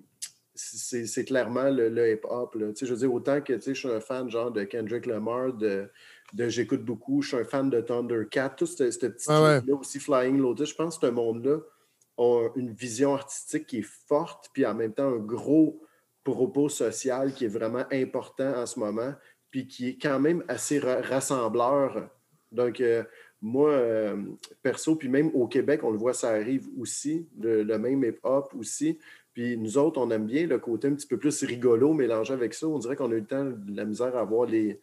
c'est 0.54 1.24
clairement 1.24 1.68
le, 1.68 1.88
le 1.88 2.12
hip-hop. 2.12 2.54
là. 2.54 2.68
Tu 2.68 2.76
sais, 2.76 2.86
Je 2.86 2.92
veux 2.92 2.98
dire, 3.00 3.12
autant 3.12 3.40
que 3.40 3.54
tu 3.54 3.60
sais, 3.60 3.74
je 3.74 3.80
suis 3.80 3.88
un 3.90 3.98
fan 3.98 4.30
genre 4.30 4.52
de 4.52 4.62
Kendrick 4.62 5.04
Lamar, 5.04 5.52
de, 5.52 5.88
de 6.32 6.48
J'écoute 6.48 6.84
beaucoup, 6.84 7.22
je 7.22 7.28
suis 7.30 7.36
un 7.38 7.44
fan 7.44 7.70
de 7.70 7.80
Thundercat, 7.80 8.50
tout 8.50 8.66
ce, 8.66 8.88
ce 8.88 9.06
petit 9.06 9.26
Ah 9.28 9.42
ouais. 9.42 9.58
truc-là 9.58 9.74
aussi, 9.74 9.98
Flying 9.98 10.38
Lotus. 10.38 10.70
Je 10.70 10.74
pense 10.76 10.96
que 10.96 11.08
ce 11.08 11.10
monde-là 11.12 11.58
a 12.18 12.50
une 12.54 12.72
vision 12.72 13.14
artistique 13.14 13.66
qui 13.66 13.78
est 13.78 13.88
forte, 14.06 14.48
puis 14.52 14.64
en 14.64 14.74
même 14.74 14.94
temps 14.94 15.08
un 15.08 15.18
gros 15.18 15.82
propos 16.22 16.68
social 16.68 17.34
qui 17.34 17.46
est 17.46 17.48
vraiment 17.48 17.84
important 17.90 18.52
en 18.62 18.64
ce 18.64 18.78
moment, 18.78 19.12
puis 19.50 19.66
qui 19.66 19.88
est 19.88 19.98
quand 20.00 20.20
même 20.20 20.44
assez 20.46 20.78
ra- 20.78 21.00
rassembleur. 21.02 22.10
Donc, 22.52 22.80
euh, 22.80 23.02
moi, 23.40 23.70
euh, 23.70 24.16
perso, 24.62 24.96
puis 24.96 25.08
même 25.08 25.30
au 25.34 25.46
Québec, 25.46 25.80
on 25.84 25.90
le 25.90 25.98
voit, 25.98 26.12
ça 26.14 26.30
arrive 26.30 26.66
aussi, 26.78 27.26
le, 27.40 27.62
le 27.62 27.78
même 27.78 28.02
hip-hop 28.04 28.52
aussi. 28.58 28.98
Puis 29.32 29.56
nous 29.56 29.78
autres, 29.78 30.00
on 30.00 30.10
aime 30.10 30.26
bien 30.26 30.46
le 30.46 30.58
côté 30.58 30.88
un 30.88 30.94
petit 30.94 31.06
peu 31.06 31.16
plus 31.16 31.44
rigolo 31.44 31.92
mélangé 31.92 32.32
avec 32.32 32.54
ça. 32.54 32.66
On 32.66 32.78
dirait 32.78 32.96
qu'on 32.96 33.10
a 33.12 33.14
eu 33.14 33.20
le 33.20 33.24
temps 33.26 33.44
de 33.44 33.76
la 33.76 33.84
misère 33.84 34.16
à 34.16 34.24
voir 34.24 34.46
les, 34.48 34.80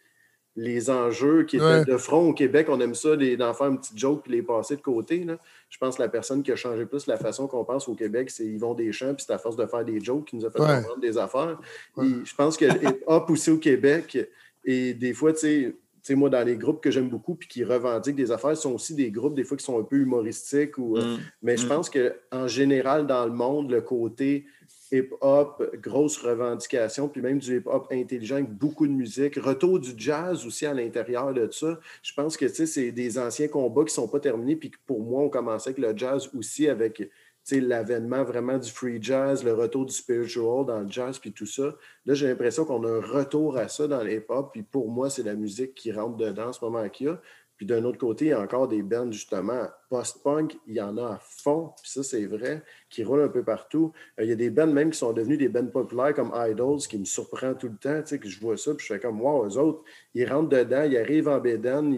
les 0.56 0.89
enjeux 0.89 1.43
qui 1.43 1.58
étaient 1.58 1.66
Ouais. 1.66 1.84
de 1.84 1.97
front 1.97 2.30
au 2.30 2.34
Québec. 2.34 2.68
On 2.70 2.80
aime 2.80 2.95
ça, 2.95 3.18
d'en 3.18 3.53
faire 3.53 3.68
une 3.68 3.78
petite 3.78 3.97
joke 3.97 4.24
puis 4.24 4.32
les 4.32 4.41
passer 4.41 4.78
de 4.78 4.82
côté. 4.82 5.26
là. 5.26 5.38
Je 5.70 5.78
pense 5.78 5.97
que 5.97 6.01
la 6.03 6.08
personne 6.08 6.41
qui 6.41 6.53
a 6.53 6.56
changé 6.56 6.86
plus 6.86 7.08
la 7.08 7.18
façon 7.18 7.47
qu'on 7.47 7.66
pense 7.66 7.89
au 7.89 7.95
Québec, 7.95 8.30
c'est 8.30 8.45
Yvon 8.45 8.74
Deschamps, 8.74 9.14
puis 9.16 9.26
c'est 9.28 9.34
à 9.34 9.38
force 9.38 9.58
de 9.58 9.66
faire 9.66 9.84
des 9.84 9.99
jokes 9.99 10.24
qui 10.28 10.38
nous 10.38 10.45
a 10.45 10.49
fait 10.51 10.62
Ouais. 10.62 10.78
comprendre 10.78 11.01
des 11.01 11.18
affaires. 11.18 11.60
Ouais. 11.97 12.06
Et 12.08 12.12
je 12.24 12.34
pense 12.36 12.56
que 12.56 12.64
hip-hop 12.66 13.30
aussi 13.30 13.51
au 13.51 13.58
Québec, 13.58 14.18
et 14.64 14.93
des 14.93 15.14
fois, 15.14 15.34
tu 15.34 15.39
sais, 15.39 15.76
sais, 16.08 16.16
moi, 16.16 16.30
dans 16.30 16.45
les 16.45 16.58
groupes 16.58 16.82
que 16.82 16.91
j'aime 16.91 17.10
beaucoup 17.10 17.36
puis 17.36 17.47
qui 17.47 17.64
revendiquent 17.64 18.16
des 18.16 18.32
affaires, 18.32 18.56
sont 18.56 18.74
aussi 18.74 18.95
des 18.95 19.12
groupes, 19.12 19.36
des 19.36 19.43
fois, 19.43 19.58
qui 19.58 19.64
sont 19.66 19.80
un 19.80 19.84
peu 19.84 19.97
humoristiques. 19.97 20.78
Ou, 20.78 20.97
euh, 20.97 21.01
Mm. 21.03 21.20
mais 21.41 21.58
je 21.58 21.66
Mm. 21.66 21.70
pense 21.70 21.89
qu'en 21.89 22.47
général, 22.47 23.08
dans 23.08 23.26
le 23.26 23.32
monde, 23.32 23.72
le 23.72 23.82
côté 23.82 24.45
hip-hop, 24.91 25.64
grosse 25.82 26.18
revendication, 26.18 27.08
puis 27.10 27.22
même 27.22 27.39
du 27.39 27.58
hip-hop 27.58 27.88
intelligent 27.91 28.36
avec 28.36 28.49
beaucoup 28.53 28.86
de 28.88 28.91
musique, 28.91 29.36
retour 29.36 29.80
du 29.80 29.91
jazz 29.97 30.45
aussi 30.45 30.66
à 30.66 30.74
l'intérieur 30.74 31.34
de 31.34 31.49
ça. 31.51 31.80
Je 32.03 32.14
pense 32.14 32.38
que 32.38 32.45
tu 32.45 32.53
sais, 32.53 32.66
c'est 32.68 32.91
des 32.91 33.18
anciens 33.18 33.47
combats 33.47 33.82
qui 33.82 33.88
ne 33.88 34.01
sont 34.03 34.08
pas 34.08 34.20
terminés, 34.20 34.56
puis 34.56 34.70
que 34.72 34.78
pour 34.86 35.01
moi, 35.01 35.24
on 35.24 35.30
commençait 35.30 35.72
avec 35.72 35.80
le 35.80 35.97
jazz 35.97 36.30
aussi, 36.38 36.68
avec 36.70 37.10
l'avènement 37.52 38.24
vraiment 38.24 38.58
du 38.58 38.72
free 38.72 38.98
jazz, 39.02 39.43
le 39.43 39.54
retour 39.54 39.86
du 39.86 39.93
spiritual 39.93 40.66
dans 40.66 40.82
le 40.82 40.89
jazz, 40.89 41.20
puis 41.20 41.32
tout 41.32 41.46
ça. 41.46 41.76
Là, 42.06 42.14
j'ai 42.14 42.28
l'impression 42.28 42.66
qu'on 42.66 42.84
a 42.84 42.89
un 42.89 43.02
retour 43.02 43.58
à 43.58 43.68
ça 43.68 43.88
dans 43.88 44.04
le 44.04 44.14
hip-hop, 44.14 44.50
puis 44.52 44.64
pour 44.64 44.89
moi, 44.89 45.10
c'est 45.10 45.24
la 45.24 45.36
musique 45.36 45.76
qui 45.76 45.91
rentre 45.91 46.18
dedans 46.18 46.48
en 46.48 46.54
ce 46.54 46.64
moment 46.64 46.88
qu'il 46.89 47.08
y 47.08 47.10
a. 47.10 47.22
Puis 47.58 47.66
d'un 47.66 47.86
autre 47.86 47.98
côté, 47.98 48.26
il 48.26 48.28
y 48.30 48.34
a 48.34 48.41
encore 48.41 48.68
des 48.68 48.82
bands, 48.82 49.10
justement, 49.10 49.68
post-punk, 49.89 50.58
il 50.68 50.74
y 50.74 50.82
en 50.82 50.98
a 50.98 51.14
à 51.14 51.20
fond, 51.22 51.72
puis 51.82 51.89
ça, 51.89 52.04
c'est 52.04 52.26
vrai, 52.26 52.64
qui 52.89 53.04
roulent 53.04 53.22
un 53.22 53.30
peu 53.30 53.43
partout. 53.43 53.93
Euh, 54.20 54.24
il 54.24 54.30
y 54.30 54.34
a 54.34 54.36
des 54.36 54.50
bands 54.50 54.68
même 54.68 54.89
qui 54.89 54.98
sont 54.98 55.14
devenus 55.14 55.38
des 55.38 55.48
bands 55.48 55.68
populaires 55.68 56.14
comme 56.14 56.34
Idols, 56.36 56.80
qui 56.89 56.98
me 56.98 57.06
surprend 57.06 57.54
tout 57.54 57.70
le 57.70 57.78
temps, 57.78 58.02
tu 58.02 58.10
sais, 58.10 58.20
que 58.20 58.28
je 58.28 58.41
vois 58.41 58.58
ça, 58.58 58.74
puis 58.74 58.86
je 58.86 58.93
fais 58.93 59.00
comme, 59.00 59.22
wow, 59.22 59.48
eux 59.48 59.58
autres, 59.58 59.84
ils 60.14 60.30
rentrent 60.30 60.50
dedans, 60.50 60.84
ils 60.84 60.98
arrivent 60.98 61.30
en 61.30 61.39
bédane, 61.39 61.98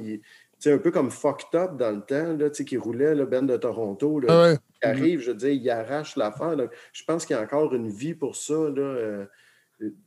sais, 0.59 0.71
un 0.71 0.77
peu 0.77 0.91
comme 0.91 1.11
Fucked 1.11 1.53
Up 1.53 1.77
dans 1.77 1.91
le 1.95 2.01
temps, 2.01 2.33
là, 2.37 2.49
qui 2.49 2.77
roulait, 2.77 3.15
le 3.15 3.25
band 3.25 3.43
de 3.43 3.57
Toronto, 3.57 4.19
là, 4.19 4.27
Ah 4.29 4.41
ouais. 4.51 4.57
qui 4.81 4.87
arrive, 4.87 5.21
je 5.21 5.31
veux 5.31 5.37
dire, 5.37 5.49
il 5.49 5.69
arrache 5.69 6.15
l'affaire. 6.15 6.55
Je 6.93 7.03
pense 7.03 7.25
qu'il 7.25 7.35
y 7.35 7.39
a 7.39 7.41
encore 7.43 7.73
une 7.73 7.89
vie 7.89 8.13
pour 8.15 8.35
ça, 8.35 8.53
là, 8.53 8.81
euh, 8.81 9.25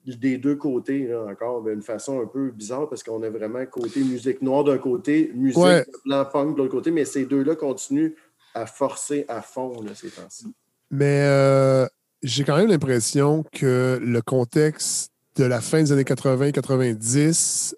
des 0.04 0.36
deux 0.38 0.56
côtés, 0.56 1.06
là, 1.06 1.24
encore, 1.30 1.62
d'une 1.62 1.82
façon 1.82 2.20
un 2.20 2.26
peu 2.26 2.50
bizarre, 2.50 2.88
parce 2.88 3.02
qu'on 3.04 3.22
a 3.22 3.30
vraiment 3.30 3.64
côté 3.66 4.00
musique 4.00 4.42
noire 4.42 4.64
d'un 4.64 4.78
côté, 4.78 5.30
musique 5.34 5.58
Ouais. 5.62 5.84
blanc 6.04 6.24
punk 6.24 6.54
de 6.56 6.58
l'autre 6.62 6.72
côté, 6.72 6.90
mais 6.90 7.04
ces 7.04 7.24
deux-là 7.26 7.54
continuent 7.54 8.14
à 8.54 8.66
forcer 8.66 9.24
à 9.28 9.42
fond 9.42 9.80
là, 9.82 9.92
ces 9.94 10.08
temps-ci. 10.08 10.46
Mais 10.90 11.22
euh, 11.22 11.86
j'ai 12.24 12.42
quand 12.42 12.56
même 12.56 12.68
l'impression 12.68 13.44
que 13.52 14.00
le 14.02 14.22
contexte 14.22 15.12
de 15.36 15.44
la 15.44 15.60
fin 15.60 15.80
des 15.80 15.92
années 15.92 16.02
80-90, 16.02 17.74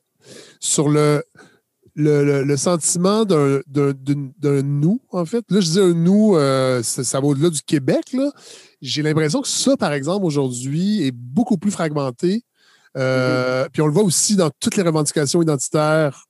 sur 0.60 0.88
le, 0.88 1.22
le, 1.95 2.24
le- 2.24 2.43
le 2.45 2.57
sentiment 2.57 3.24
d'un 3.24 3.61
d'un- 3.66 3.93
d'un 4.38 4.62
nous, 4.62 5.01
en 5.11 5.24
fait. 5.24 5.45
Là, 5.51 5.61
je 5.61 5.70
dis 5.70 5.80
un 5.80 5.93
nous, 5.95 6.36
euh, 6.36 6.82
ça, 6.82 7.05
ça 7.05 7.20
va 7.20 7.26
au-delà 7.26 7.51
du 7.51 7.61
Québec. 7.62 8.12
là. 8.12 8.30
J'ai 8.80 9.03
l'impression 9.03 9.43
que 9.43 9.49
ça, 9.49 9.76
par 9.76 9.93
exemple, 9.93 10.24
aujourd'hui, 10.24 11.07
est 11.07 11.12
beaucoup 11.12 11.59
plus 11.59 11.70
fragmenté. 11.70 12.43
Euh, 12.97 13.66
Puis 13.72 13.80
on 13.82 13.86
le 13.86 13.93
voit 13.93 14.03
aussi 14.03 14.36
dans 14.36 14.51
toutes 14.61 14.76
les 14.76 14.82
revendications 14.82 15.40
identitaires 15.43 16.24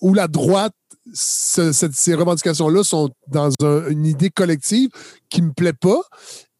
où 0.00 0.14
la 0.14 0.26
droite, 0.28 0.72
ce- 1.14 1.72
cette- 1.72 1.94
ces 1.94 2.14
revendications-là 2.14 2.82
sont 2.82 3.10
dans 3.28 3.50
un- 3.62 3.88
une 3.88 4.06
idée 4.06 4.30
collective 4.30 4.90
qui 5.30 5.42
ne 5.42 5.48
me 5.48 5.52
plaît 5.52 5.72
pas. 5.72 6.00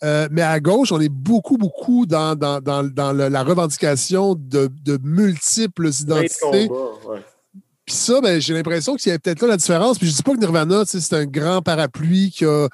Euh, 0.04 0.28
mais 0.30 0.42
à 0.42 0.60
gauche, 0.60 0.92
on 0.92 1.00
est 1.00 1.08
beaucoup, 1.08 1.56
beaucoup 1.56 2.06
dans, 2.06 2.36
dans, 2.36 2.60
dans, 2.60 2.84
dans 2.84 3.12
la 3.12 3.42
revendication 3.42 4.34
de, 4.36 4.68
de 4.84 4.98
multiples 5.02 5.88
identités. 5.88 6.68
ouais. 7.08 7.24
Puis 7.86 7.94
ça, 7.94 8.20
ben, 8.20 8.40
j'ai 8.40 8.52
l'impression 8.52 8.96
que 8.96 9.00
c'est 9.00 9.16
peut-être 9.18 9.40
là 9.42 9.48
la 9.48 9.56
différence. 9.56 9.98
Puis 9.98 10.08
je 10.08 10.16
dis 10.16 10.22
pas 10.22 10.32
que 10.32 10.40
Nirvana, 10.40 10.82
c'est 10.84 11.12
un 11.14 11.24
grand 11.24 11.62
parapluie 11.62 12.30
qui 12.32 12.44
a 12.44 12.68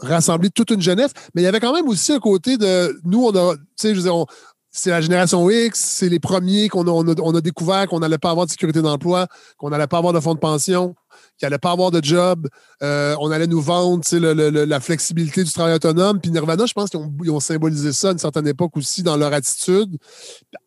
rassemblé 0.00 0.50
toute 0.50 0.70
une 0.70 0.82
jeunesse, 0.82 1.12
mais 1.34 1.42
il 1.42 1.44
y 1.44 1.48
avait 1.48 1.60
quand 1.60 1.74
même 1.74 1.88
aussi 1.88 2.12
un 2.12 2.20
côté 2.20 2.56
de 2.56 2.98
nous, 3.04 3.24
on 3.24 3.34
a, 3.36 3.54
tu 3.56 3.62
sais, 3.76 3.94
je 3.94 4.00
veux 4.00 4.10
on- 4.10 4.26
c'est 4.72 4.90
la 4.90 5.00
génération 5.00 5.48
X, 5.50 5.80
c'est 5.80 6.08
les 6.08 6.20
premiers 6.20 6.68
qu'on 6.68 6.86
a, 6.86 7.40
découvert 7.40 7.88
qu'on 7.88 7.98
n'allait 7.98 8.18
pas 8.18 8.30
avoir 8.30 8.46
de 8.46 8.50
sécurité 8.52 8.80
d'emploi, 8.80 9.26
qu'on 9.58 9.70
n'allait 9.70 9.88
pas 9.88 9.98
avoir 9.98 10.12
de 10.12 10.20
fonds 10.20 10.34
de 10.34 10.38
pension, 10.38 10.94
qu'il 11.38 11.46
n'allait 11.46 11.58
pas 11.58 11.72
avoir 11.72 11.90
de 11.90 12.02
job. 12.02 12.48
Euh, 12.82 13.16
on 13.20 13.32
allait 13.32 13.48
nous 13.48 13.60
vendre 13.60 14.02
la 14.12 14.80
flexibilité 14.80 15.42
du 15.42 15.52
travail 15.52 15.74
autonome. 15.74 16.20
Puis 16.20 16.30
Nirvana, 16.30 16.66
je 16.66 16.72
pense 16.72 16.88
qu'ils 16.88 17.30
ont, 17.30 17.40
symbolisé 17.40 17.92
ça 17.92 18.10
à 18.10 18.12
une 18.12 18.18
certaine 18.18 18.46
époque 18.46 18.76
aussi 18.76 19.02
dans 19.02 19.16
leur 19.16 19.32
attitude. 19.32 19.96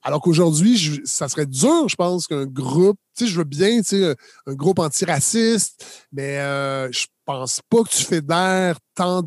Alors 0.01 0.21
qu'aujourd'hui, 0.21 1.01
ça 1.05 1.29
serait 1.29 1.45
dur, 1.45 1.87
je 1.87 1.95
pense, 1.95 2.27
qu'un 2.27 2.45
groupe, 2.45 2.97
tu 3.15 3.25
sais, 3.25 3.31
je 3.31 3.37
veux 3.37 3.45
bien, 3.45 3.77
tu 3.77 4.01
sais, 4.01 4.15
un 4.47 4.53
groupe 4.53 4.79
antiraciste, 4.79 5.85
mais 6.11 6.39
euh, 6.39 6.91
je 6.91 7.05
pense 7.25 7.61
pas 7.69 7.83
que 7.83 7.89
tu 7.89 8.03
fédères 8.03 8.77
tant 8.95 9.23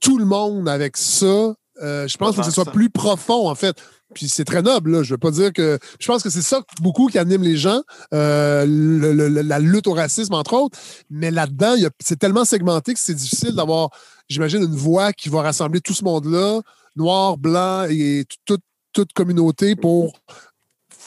tout 0.00 0.18
le 0.18 0.24
monde 0.24 0.68
avec 0.68 0.96
ça. 0.96 1.54
Euh, 1.82 2.08
je 2.08 2.16
pense 2.16 2.36
que 2.36 2.42
ce 2.42 2.50
soit 2.50 2.64
ça. 2.64 2.70
plus 2.70 2.90
profond, 2.90 3.48
en 3.48 3.54
fait. 3.54 3.76
Puis 4.14 4.28
c'est 4.28 4.44
très 4.44 4.62
noble, 4.62 4.90
là. 4.92 5.02
Je 5.02 5.14
veux 5.14 5.18
pas 5.18 5.30
dire 5.30 5.52
que. 5.52 5.78
Je 6.00 6.06
pense 6.06 6.22
que 6.22 6.30
c'est 6.30 6.42
ça 6.42 6.62
beaucoup 6.80 7.08
qui 7.08 7.18
anime 7.18 7.42
les 7.42 7.56
gens, 7.56 7.82
euh, 8.14 8.64
le- 8.66 9.12
le- 9.12 9.28
le- 9.28 9.42
la 9.42 9.58
lutte 9.58 9.86
au 9.86 9.92
racisme, 9.92 10.34
entre 10.34 10.54
autres. 10.54 10.78
Mais 11.10 11.30
là-dedans, 11.30 11.74
a- 11.74 11.90
c'est 12.02 12.18
tellement 12.18 12.44
segmenté 12.44 12.94
que 12.94 13.00
c'est 13.00 13.14
difficile 13.14 13.52
d'avoir, 13.54 13.90
j'imagine, 14.28 14.62
une 14.62 14.74
voix 14.76 15.12
qui 15.12 15.28
va 15.28 15.42
rassembler 15.42 15.80
tout 15.80 15.94
ce 15.94 16.04
monde-là, 16.04 16.60
noir, 16.96 17.36
blanc 17.36 17.84
et 17.90 18.24
toute 18.46 19.12
communauté 19.12 19.76
pour 19.76 20.18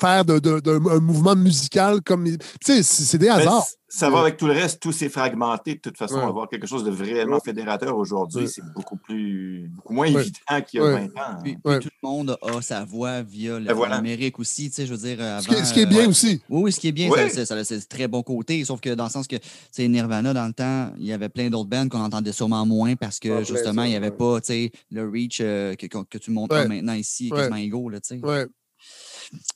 faire 0.02 0.26
de, 0.26 0.40
de- 0.40 0.60
de- 0.60 0.90
un 0.90 1.00
mouvement 1.00 1.36
musical 1.36 2.02
comme. 2.02 2.26
Tu 2.26 2.38
sais, 2.64 2.84
c'est 2.84 3.18
des 3.18 3.28
Mais 3.28 3.32
hasards. 3.32 3.66
ça 3.88 4.10
va 4.10 4.22
avec 4.22 4.38
tout 4.38 4.48
le 4.48 4.54
reste, 4.54 4.82
tout 4.82 4.92
s'est 4.92 5.10
fragmenté. 5.10 5.76
De 5.76 5.80
toute 5.80 5.98
façon, 5.98 6.16
Ouais. 6.16 6.24
avoir 6.24 6.50
quelque 6.50 6.66
chose 6.68 6.84
de 6.84 6.92
réellement 6.92 7.36
Ouais. 7.36 7.42
fédérateur 7.46 7.96
aujourd'hui, 7.98 8.42
Ouais. 8.44 8.48
c'est 8.48 8.64
beaucoup 8.76 8.98
plus 8.98 9.70
beaucoup 9.76 9.94
moins 9.94 10.12
Ouais. 10.12 10.22
évident 10.22 10.66
qu'il 10.68 10.80
y 10.80 10.84
a 10.84 10.86
Ouais. 10.86 10.94
20 11.14 11.22
ans. 11.22 11.40
Puis, 11.44 11.58
puis 11.64 11.80
tout 11.80 11.90
le 12.02 12.08
monde 12.10 12.38
a 12.42 12.62
sa 12.62 12.84
voix 12.84 13.22
via 13.22 13.60
le 13.60 13.66
Ben 13.66 13.74
voilà. 13.74 13.98
numérique 13.98 14.40
aussi, 14.40 14.70
tu 14.70 14.76
sais, 14.78 14.86
je 14.88 14.94
veux 14.94 15.08
dire, 15.08 15.22
avant... 15.22 15.42
Ce 15.42 15.48
qui, 15.48 15.54
est- 15.56 15.66
ce 15.66 15.74
qui 15.74 15.80
est 15.82 15.86
bien 15.86 16.06
euh, 16.06 16.10
aussi. 16.10 16.42
Oui, 16.50 16.62
oui, 16.64 16.72
ce 16.72 16.80
qui 16.80 16.88
est 16.88 16.92
bien, 16.92 17.10
ça- 17.12 17.30
ça, 17.30 17.46
ça 17.46 17.56
a 17.56 17.64
ses 17.64 17.82
très 17.86 18.08
bons 18.08 18.24
côtés, 18.24 18.64
sauf 18.66 18.82
que 18.82 18.90
dans 18.96 19.06
le 19.06 19.10
sens 19.12 19.28
que, 19.28 19.36
tu 19.36 19.42
sais, 19.72 19.88
Nirvana, 19.88 20.34
dans 20.34 20.48
le 20.48 20.54
temps, 20.54 20.92
il 20.98 21.06
y 21.06 21.14
avait 21.14 21.30
plein 21.30 21.50
d'autres 21.50 21.70
bands 21.70 21.88
qu'on 21.90 22.02
entendait 22.02 22.32
sûrement 22.32 22.66
moins 22.66 22.96
parce 22.96 23.20
que, 23.20 23.30
plein 23.30 23.44
justement, 23.44 23.84
il 23.84 23.90
n'y 23.90 23.96
avait 23.96 24.10
ouais. 24.10 24.18
pas, 24.18 24.42
tu 24.42 24.48
sais, 24.48 24.72
le 24.92 25.08
reach 25.10 25.40
euh, 25.42 25.76
que, 25.76 25.86
que- 25.88 26.04
que 26.10 26.18
tu 26.18 26.32
montres 26.32 26.56
Ouais. 26.56 26.68
maintenant 26.68 26.94
ici, 26.94 27.30
Ouais. 27.32 27.38
quasiment 27.40 27.56
égaux, 27.58 27.90
là, 27.90 28.00
tu 28.00 28.16
sais. 28.16 28.22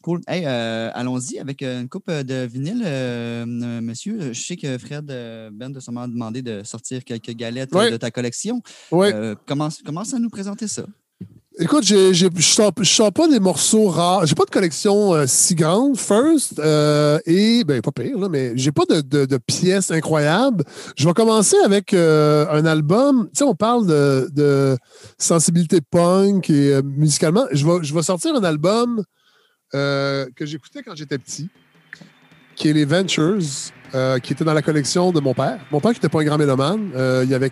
Cool. 0.01 0.21
Hey, 0.28 0.43
euh, 0.45 0.89
allons-y 0.93 1.39
avec 1.39 1.61
euh, 1.61 1.82
une 1.82 1.89
coupe 1.89 2.09
de 2.11 2.45
vinyle, 2.45 2.84
euh, 2.86 3.45
euh, 3.45 3.82
monsieur. 3.82 4.34
Je 4.34 4.41
sais 4.41 4.55
que 4.55 4.78
Fred 4.78 5.09
euh, 5.11 5.49
Ben 5.53 5.71
t'a 5.73 5.82
sûrement 5.82 6.07
demandé 6.07 6.41
de 6.41 6.61
sortir 6.63 7.03
quelques 7.03 7.32
galettes 7.32 7.73
euh, 7.76 7.80
Ouais. 7.80 7.91
de 7.91 7.97
ta 7.97 8.11
collection. 8.11 8.61
Euh, 8.93 9.36
commence, 9.45 9.82
commence 9.82 10.13
à 10.13 10.19
nous 10.19 10.30
présenter 10.30 10.67
ça? 10.67 10.84
Écoute, 11.57 11.86
je 11.86 12.30
sors, 12.41 12.71
je 12.78 12.84
sors 12.84 13.13
pas 13.13 13.30
des 13.30 13.39
morceaux 13.39 13.88
rares. 13.88 14.26
J'ai 14.26 14.36
pas 14.36 14.43
de 14.43 14.49
collection 14.49 15.13
euh, 15.13 15.23
si 15.26 15.55
grande, 15.55 15.97
first. 15.97 16.59
euh, 16.59 17.17
et, 17.26 17.63
ben, 17.63 17.82
pas 17.82 17.91
pire, 17.93 18.17
là, 18.19 18.28
mais 18.28 18.51
j'ai 18.57 18.73
pas 18.73 18.84
de, 18.89 18.99
de- 18.99 19.26
de 19.26 19.38
pièces 19.38 19.89
incroyables. 19.89 20.65
Je 20.97 21.07
vais 21.07 21.13
commencer 21.13 21.55
avec 21.63 21.93
euh, 21.93 22.45
un 22.51 22.65
album. 22.65 23.28
Tu 23.34 23.39
sais, 23.39 23.43
on 23.45 23.55
parle 23.55 23.88
de, 23.88 24.30
de 24.34 24.78
sensibilité 25.17 25.80
punk 25.80 26.49
et 26.49 26.73
euh, 26.73 26.82
musicalement. 26.84 27.45
Je 27.53 27.65
vais, 27.65 27.84
je 27.84 27.93
vais 27.93 28.03
sortir 28.03 28.36
un 28.36 28.43
album 28.43 29.01
euh, 29.76 30.26
que 30.36 30.45
j'écoutais 30.45 30.82
quand 30.84 30.95
j'étais 30.95 31.17
petit, 31.17 31.49
qui 32.55 32.69
est 32.69 32.73
les 32.73 32.86
Ventures, 32.86 33.39
euh, 33.93 34.19
qui 34.19 34.34
était 34.34 34.45
dans 34.45 34.53
la 34.53 34.61
collection 34.61 35.11
de 35.11 35.19
mon 35.19 35.34
père. 35.34 35.59
Mon 35.71 35.82
père, 35.82 35.91
qui 35.91 35.97
n'était 35.97 36.09
pas 36.09 36.21
un 36.21 36.23
grand 36.23 36.38
mélomane, 36.38 36.91
euh, 36.95 37.21
il 37.26 37.30
y 37.30 37.34
avait 37.34 37.51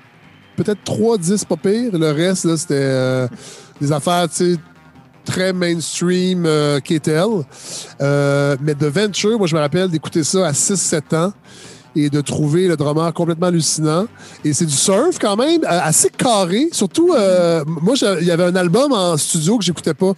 peut-être 0.55 0.83
trois 0.85 1.17
disques 1.17 1.47
pas 1.47 1.57
pires. 1.57 1.91
Le 1.97 2.11
reste, 2.11 2.55
c'était 2.55 3.27
des 3.81 3.91
affaires, 3.91 4.27
très 5.25 5.51
mainstream 5.51 6.47
KTL. 6.83 7.43
Mais 8.61 8.75
The 8.75 8.85
Venture, 8.85 9.37
moi, 9.37 9.47
je 9.47 9.55
me 9.55 9.59
rappelle 9.59 9.89
d'écouter 9.89 10.23
ça 10.23 10.47
à 10.47 10.51
6-7 10.53 11.15
ans 11.15 11.33
et 11.95 12.09
de 12.09 12.21
trouver 12.21 12.67
le 12.67 12.75
drummer 12.75 13.13
complètement 13.13 13.47
hallucinant. 13.47 14.05
Et 14.43 14.53
c'est 14.53 14.65
du 14.65 14.75
surf 14.75 15.17
quand 15.19 15.35
même, 15.35 15.63
euh, 15.63 15.79
assez 15.83 16.09
carré. 16.09 16.69
Surtout, 16.71 17.13
euh, 17.13 17.63
moi, 17.65 17.95
il 18.21 18.27
y 18.27 18.31
avait 18.31 18.45
un 18.45 18.55
album 18.55 18.91
en 18.91 19.17
studio 19.17 19.57
que 19.57 19.63
j'écoutais 19.63 19.93
pas. 19.93 20.13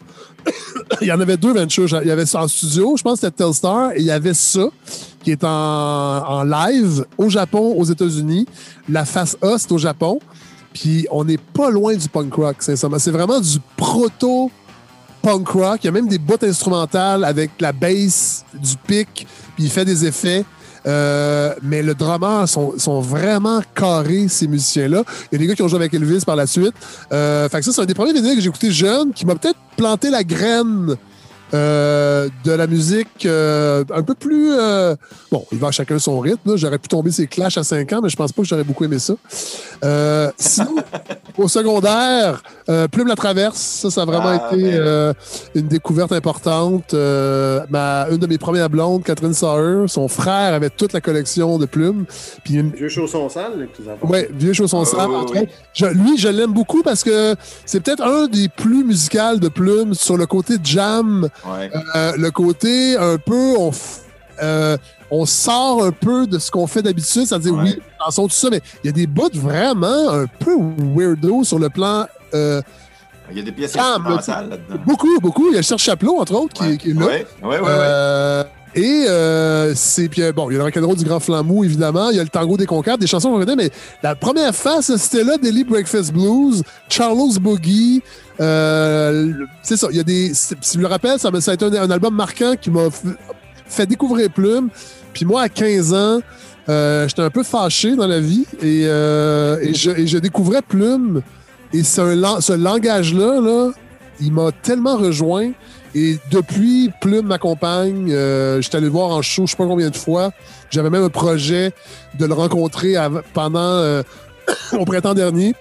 il 1.02 1.08
y 1.08 1.12
en 1.12 1.20
avait 1.20 1.38
deux 1.38 1.54
Ventures. 1.54 1.88
Il 2.02 2.08
y 2.08 2.12
avait 2.12 2.26
ça 2.26 2.44
en 2.44 2.48
studio, 2.48 2.96
je 2.98 3.04
pense 3.04 3.20
que 3.20 3.28
c'était 3.28 3.44
Telstar, 3.44 3.92
et 3.92 4.00
il 4.00 4.06
y 4.06 4.12
avait 4.12 4.34
ça 4.34 4.68
qui 5.24 5.32
est 5.32 5.44
en, 5.44 5.48
en 5.50 6.44
live 6.44 7.06
au 7.18 7.30
Japon, 7.30 7.74
aux 7.78 7.86
États-Unis. 7.86 8.46
La 8.88 9.06
face 9.06 9.38
A, 9.42 9.58
c'est 9.58 9.72
au 9.72 9.78
Japon. 9.78 10.20
Puis 10.76 11.08
on 11.10 11.24
n'est 11.24 11.38
pas 11.38 11.72
loin 11.72 11.96
du 11.96 12.08
punk 12.10 12.34
rock, 12.34 12.58
sincèrement. 12.60 13.00
C'est 13.00 13.12
vraiment 13.12 13.40
du 13.40 13.60
proto 13.78 14.52
punk 15.22 15.48
rock. 15.48 15.80
Il 15.82 15.86
y 15.86 15.88
a 15.88 15.92
même 15.92 16.08
des 16.08 16.20
bouts 16.20 16.36
instrumentales 16.44 17.24
avec 17.24 17.52
la 17.60 17.72
bass, 17.72 18.46
du 18.54 18.76
pic, 18.86 19.26
puis 19.56 19.64
il 19.64 19.72
fait 19.72 19.86
des 19.86 20.06
effets. 20.06 20.44
Euh, 20.88 21.54
mais 21.62 21.82
le 21.82 21.96
drummer 21.96 22.48
sont, 22.48 22.78
sont 22.78 23.02
vraiment 23.02 23.62
carrés, 23.74 24.28
ces 24.28 24.48
musiciens-là. 24.48 25.04
Il 25.32 25.34
y 25.34 25.36
a 25.36 25.40
des 25.40 25.48
gars 25.48 25.56
qui 25.56 25.62
ont 25.64 25.68
joué 25.68 25.80
avec 25.80 25.94
Elvis 25.94 26.24
par 26.26 26.36
la 26.36 26.48
suite. 26.48 26.74
Euh, 27.12 27.50
fait 27.50 27.60
que 27.60 27.66
ça, 27.66 27.72
c'est 27.72 27.82
un 27.82 27.86
des 27.86 27.94
premiers 27.94 28.14
vinyles 28.14 28.36
que 28.36 28.42
j'ai 28.42 28.50
écouté 28.50 28.72
jeune, 28.72 29.14
qui 29.14 29.26
m'a 29.26 29.36
peut-être 29.36 29.60
planté 29.78 30.10
la 30.10 30.24
graine 30.24 30.96
euh, 31.54 32.28
de 32.44 32.52
la 32.52 32.68
musique 32.68 33.26
euh, 33.26 33.84
un 33.94 34.02
peu 34.04 34.16
plus. 34.16 34.52
euh, 34.52 34.96
bon, 35.32 35.46
il 35.52 35.58
va 35.60 35.68
à 35.68 35.72
chacun 35.72 36.00
son 36.00 36.20
rythme. 36.20 36.56
J'aurais 36.58 36.80
pu 36.80 36.88
tomber 36.88 37.12
ses 37.12 37.28
clashs 37.28 37.58
à 37.58 37.64
5 37.64 37.94
ans, 37.94 38.00
mais 38.04 38.10
je 38.10 38.16
pense 38.16 38.32
pas 38.34 38.42
que 38.42 38.48
j'aurais 38.48 38.64
beaucoup 38.64 38.84
aimé 38.84 39.00
ça. 39.00 39.14
Euh, 39.84 40.32
sinon, 40.38 40.76
au 41.38 41.48
secondaire, 41.48 42.42
euh, 42.70 42.88
Plume 42.88 43.08
la 43.08 43.16
traverse, 43.16 43.58
ça, 43.60 43.90
ça 43.92 44.02
a 44.02 44.06
vraiment 44.06 44.30
Ah, 44.42 44.54
été 44.54 44.64
ben. 44.64 44.74
euh, 44.80 45.14
une 45.54 45.68
découverte 45.68 46.12
importante. 46.12 46.94
Euh, 46.94 47.62
ma, 47.70 48.08
une 48.10 48.18
de 48.18 48.28
mes 48.28 48.38
premières 48.38 48.70
blondes, 48.70 49.04
Catherine 49.04 49.34
Sauer, 49.34 49.88
son 49.88 50.08
frère 50.08 50.54
avait 50.54 50.70
toute 50.70 50.94
la 50.94 51.02
collection 51.02 51.58
de 51.58 51.66
plumes. 51.66 52.06
Puis 52.44 52.56
une- 52.56 52.72
Vieux 52.72 52.90
chaussons 52.90 53.30
sales, 53.30 53.60
les 53.60 53.68
petits 53.68 53.84
enfants. 53.90 54.08
Ouais, 54.12 54.30
Vieux 54.34 54.54
Chausson 54.54 54.84
Ah, 54.98 55.08
oui, 55.08 55.16
oui. 55.16 55.40
autres. 55.42 55.52
Je- 55.74 55.86
lui, 55.86 56.18
je 56.18 56.28
l'aime 56.28 56.54
beaucoup 56.54 56.82
parce 56.84 57.04
que 57.04 57.36
c'est 57.66 57.80
peut-être 57.82 58.04
un 58.04 58.28
des 58.28 58.50
plus 58.50 58.84
musicales 58.84 59.40
de 59.40 59.48
Plume 59.50 59.94
sur 59.94 60.18
le 60.18 60.26
côté 60.26 60.56
jam, 60.64 61.28
Ouais. 61.46 61.70
euh, 61.96 62.14
le 62.18 62.32
côté 62.32 62.96
un 62.98 63.18
peu, 63.18 63.56
on, 63.58 63.72
euh, 64.42 64.78
on 65.12 65.26
sort 65.26 65.84
un 65.84 65.92
peu 65.92 66.26
de 66.28 66.40
ce 66.40 66.50
qu'on 66.52 66.68
fait 66.68 66.82
d'habitude, 66.82 67.26
c'est-à-dire 67.26 67.54
Ouais. 67.54 67.64
oui, 67.64 67.80
chansons, 68.04 68.28
tout 68.28 68.34
ça, 68.34 68.50
mais 68.50 68.62
il 68.84 68.88
y 68.88 68.90
a 68.90 68.94
des 68.94 69.08
bouts 69.08 69.30
vraiment 69.34 70.10
un 70.12 70.26
peu 70.28 70.56
weirdo 70.96 71.44
sur 71.44 71.60
le 71.60 71.70
plan. 71.70 72.06
euh, 72.34 72.62
Il 73.32 73.38
y 73.38 73.40
a 73.40 73.44
des 73.44 73.52
pièces 73.52 73.76
Ah, 73.78 73.96
instrumentales 73.98 74.50
là-dedans. 74.50 74.84
beaucoup, 74.86 75.20
beaucoup. 75.20 75.48
Il 75.50 75.56
y 75.56 75.58
a 75.60 75.64
Serge 75.64 75.82
Chaplot, 75.82 76.20
entre 76.20 76.34
autres, 76.36 76.54
qui, 76.54 76.64
Ouais. 76.64 76.78
qui 76.78 76.90
est 76.92 76.94
là. 76.94 77.06
Ouais, 77.06 77.26
ouais. 77.42 77.60
Euh, 77.68 78.44
et 78.76 79.06
euh, 79.08 79.74
c'est 79.74 80.10
puis 80.10 80.22
euh, 80.22 80.32
bon, 80.32 80.50
il 80.50 80.54
y 80.54 80.56
a 80.56 80.60
le 80.60 80.66
rock'n'roll 80.66 80.98
du 80.98 81.06
Grand 81.06 81.20
Flambeau 81.20 81.64
évidemment, 81.64 82.10
il 82.10 82.18
y 82.18 82.20
a 82.20 82.24
le 82.24 82.30
tango 82.30 82.58
des 82.58 82.66
Concardes, 82.66 83.00
des 83.00 83.08
chansons 83.08 83.32
qu'on 83.32 83.40
connaît, 83.40 83.56
mais 83.56 83.72
la 84.04 84.16
première 84.16 84.54
face 84.54 84.96
c'était 84.98 85.24
là 85.24 85.38
Daily 85.38 85.64
Breakfast 85.64 86.14
Blues, 86.14 86.62
Charles 86.90 87.40
Boogie, 87.40 88.04
euh, 88.40 89.28
le- 89.28 89.48
c'est 89.64 89.78
ça. 89.78 89.88
Il 89.92 89.98
y 89.98 90.00
a 90.00 90.04
des, 90.04 90.34
si 90.34 90.56
je 90.74 90.80
me 90.80 90.88
rappelle, 90.88 91.20
ça, 91.20 91.30
a 91.30 91.54
été 91.54 91.66
un, 91.66 91.90
album 91.90 92.16
marquant 92.16 92.56
qui 92.60 92.70
m'a 92.70 92.88
fait 93.66 93.86
découvrir 93.86 94.30
Plume. 94.32 94.70
Puis 95.14 95.26
moi 95.26 95.44
à 95.44 95.50
15 95.50 95.94
ans, 95.94 96.20
euh, 96.68 97.08
j'étais 97.08 97.22
un 97.22 97.30
peu 97.30 97.44
fâché 97.44 97.96
dans 97.96 98.08
la 98.08 98.20
vie 98.20 98.46
et, 98.62 98.86
euh, 98.86 99.74
je, 99.74 100.18
découvrais 100.18 100.62
Plume 100.62 101.22
et 101.74 101.84
ce 101.84 102.54
langage-là, 102.54 103.40
là, 103.42 103.72
il 104.20 104.32
m'a 104.32 104.52
tellement 104.52 104.98
rejoint. 104.98 105.52
Et 105.96 106.20
depuis, 106.30 106.92
Plume 107.00 107.28
m'accompagne. 107.28 108.12
Euh, 108.12 108.62
J'étais 108.62 108.76
allé 108.76 108.88
le 108.88 108.92
voir 108.92 109.12
en 109.12 109.22
show, 109.22 109.46
je 109.46 109.52
sais 109.52 109.58
pas 109.58 109.66
combien 109.66 109.90
de 109.90 109.96
fois. 109.96 110.32
J'avais 110.70 110.90
même 110.90 111.04
un 111.04 111.10
projet 111.10 111.72
de 112.20 112.26
le 112.26 112.34
rencontrer 112.34 112.96
pendant 113.34 113.60
euh, 113.60 114.04
au 114.74 114.84
printemps 114.84 115.14
dernier. 115.14 115.56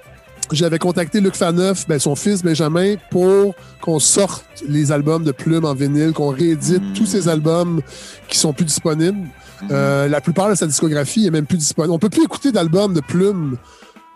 J'avais 0.52 0.78
contacté 0.78 1.20
Luc 1.20 1.36
Faneuf, 1.36 1.86
ben, 1.88 1.98
son 1.98 2.16
fils 2.16 2.42
Benjamin, 2.42 2.96
pour 3.10 3.54
qu'on 3.80 3.98
sorte 3.98 4.44
les 4.68 4.92
albums 4.92 5.24
de 5.24 5.32
Plume 5.32 5.64
en 5.64 5.74
vinyle, 5.74 6.12
qu'on 6.12 6.30
réédite 6.30 6.82
tous 6.94 7.06
ces 7.06 7.28
albums 7.28 7.80
qui 8.28 8.36
sont 8.36 8.52
plus 8.52 8.66
disponibles. 8.66 9.26
Euh, 9.70 10.08
la 10.08 10.20
plupart 10.20 10.50
de 10.50 10.54
sa 10.54 10.66
discographie 10.66 11.26
est 11.26 11.30
même 11.30 11.46
plus 11.46 11.58
disponible. 11.58 11.94
On 11.94 11.98
peut 11.98 12.10
plus 12.10 12.24
écouter 12.24 12.52
d'albums 12.52 12.92
de 12.92 13.00
Plume 13.00 13.56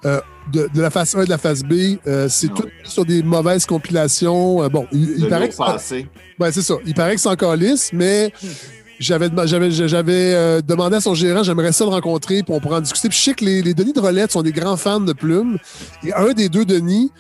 euh, 0.05 0.21
de, 0.53 0.69
de 0.73 0.81
la 0.81 0.91
face 0.91 1.15
A 1.17 1.23
et 1.23 1.25
de 1.25 1.31
la 1.31 1.39
face 1.39 1.63
B. 1.63 1.97
Euh, 2.07 2.29
c'est 2.29 2.49
Ah 2.51 2.55
tout 2.57 2.69
sur 2.85 3.05
des 3.05 3.23
mauvaises 3.23 3.67
compilations. 3.67 4.63
Euh, 4.63 4.69
bon, 4.69 4.87
il, 4.93 5.29
paraît 5.29 5.49
que. 5.49 5.55
Ouais, 6.39 6.53
c'est 6.53 6.63
ça. 6.63 6.75
Il 6.87 6.95
paraît 6.95 7.17
que 7.17 7.21
c'est 7.21 7.29
encore 7.29 7.57
lisse, 7.57 7.91
mais 7.93 8.33
j'avais 9.01 9.29
dem- 9.29 9.47
j'avais 9.47 9.71
j'avais 9.71 10.63
demandé 10.63 10.97
à 10.97 11.01
son 11.01 11.15
gérant, 11.15 11.43
j'aimerais 11.43 11.73
ça 11.73 11.85
le 11.85 11.91
rencontrer, 11.91 12.43
puis 12.43 12.55
on 12.55 12.61
pourra 12.61 12.79
en 12.79 12.81
discuter. 12.81 13.09
Puis 13.09 13.19
je 13.19 13.25
sais 13.25 13.35
que 13.35 13.45
les, 13.45 13.61
les 13.63 13.75
Denis 13.75 13.93
de 13.93 14.01
Rolette 14.01 14.33
sont 14.33 14.43
des 14.43 14.53
grands 14.53 14.77
fans 14.77 15.01
de 15.01 15.13
Plume. 15.13 15.59
Et 16.05 16.15
un 16.15 16.33
des 16.33 16.49
deux 16.49 16.65
Denis, 16.65 17.11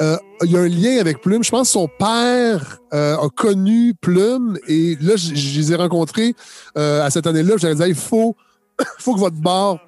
il 0.00 0.50
y 0.50 0.56
a 0.56 0.60
un 0.60 0.68
lien 0.68 0.98
avec 1.00 1.20
Plume. 1.22 1.42
Je 1.42 1.50
pense 1.50 1.68
que 1.68 1.72
son 1.72 1.88
père 1.98 2.78
a 2.92 3.28
connu 3.34 3.94
Plume 4.00 4.58
et 4.68 4.96
là, 5.00 5.16
je, 5.16 5.34
je 5.34 5.58
les 5.58 5.72
ai 5.72 5.76
rencontrés 5.76 6.34
à 6.76 7.08
cette 7.10 7.26
année-là. 7.26 7.54
J'avais 7.56 7.74
dit, 7.74 7.82
il 7.88 7.94
faut, 7.94 8.36
faut 8.98 9.14
que 9.14 9.20
votre 9.20 9.36
bar, 9.36 9.78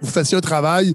vous 0.00 0.10
fassiez 0.10 0.36
un 0.36 0.40
travail. 0.40 0.94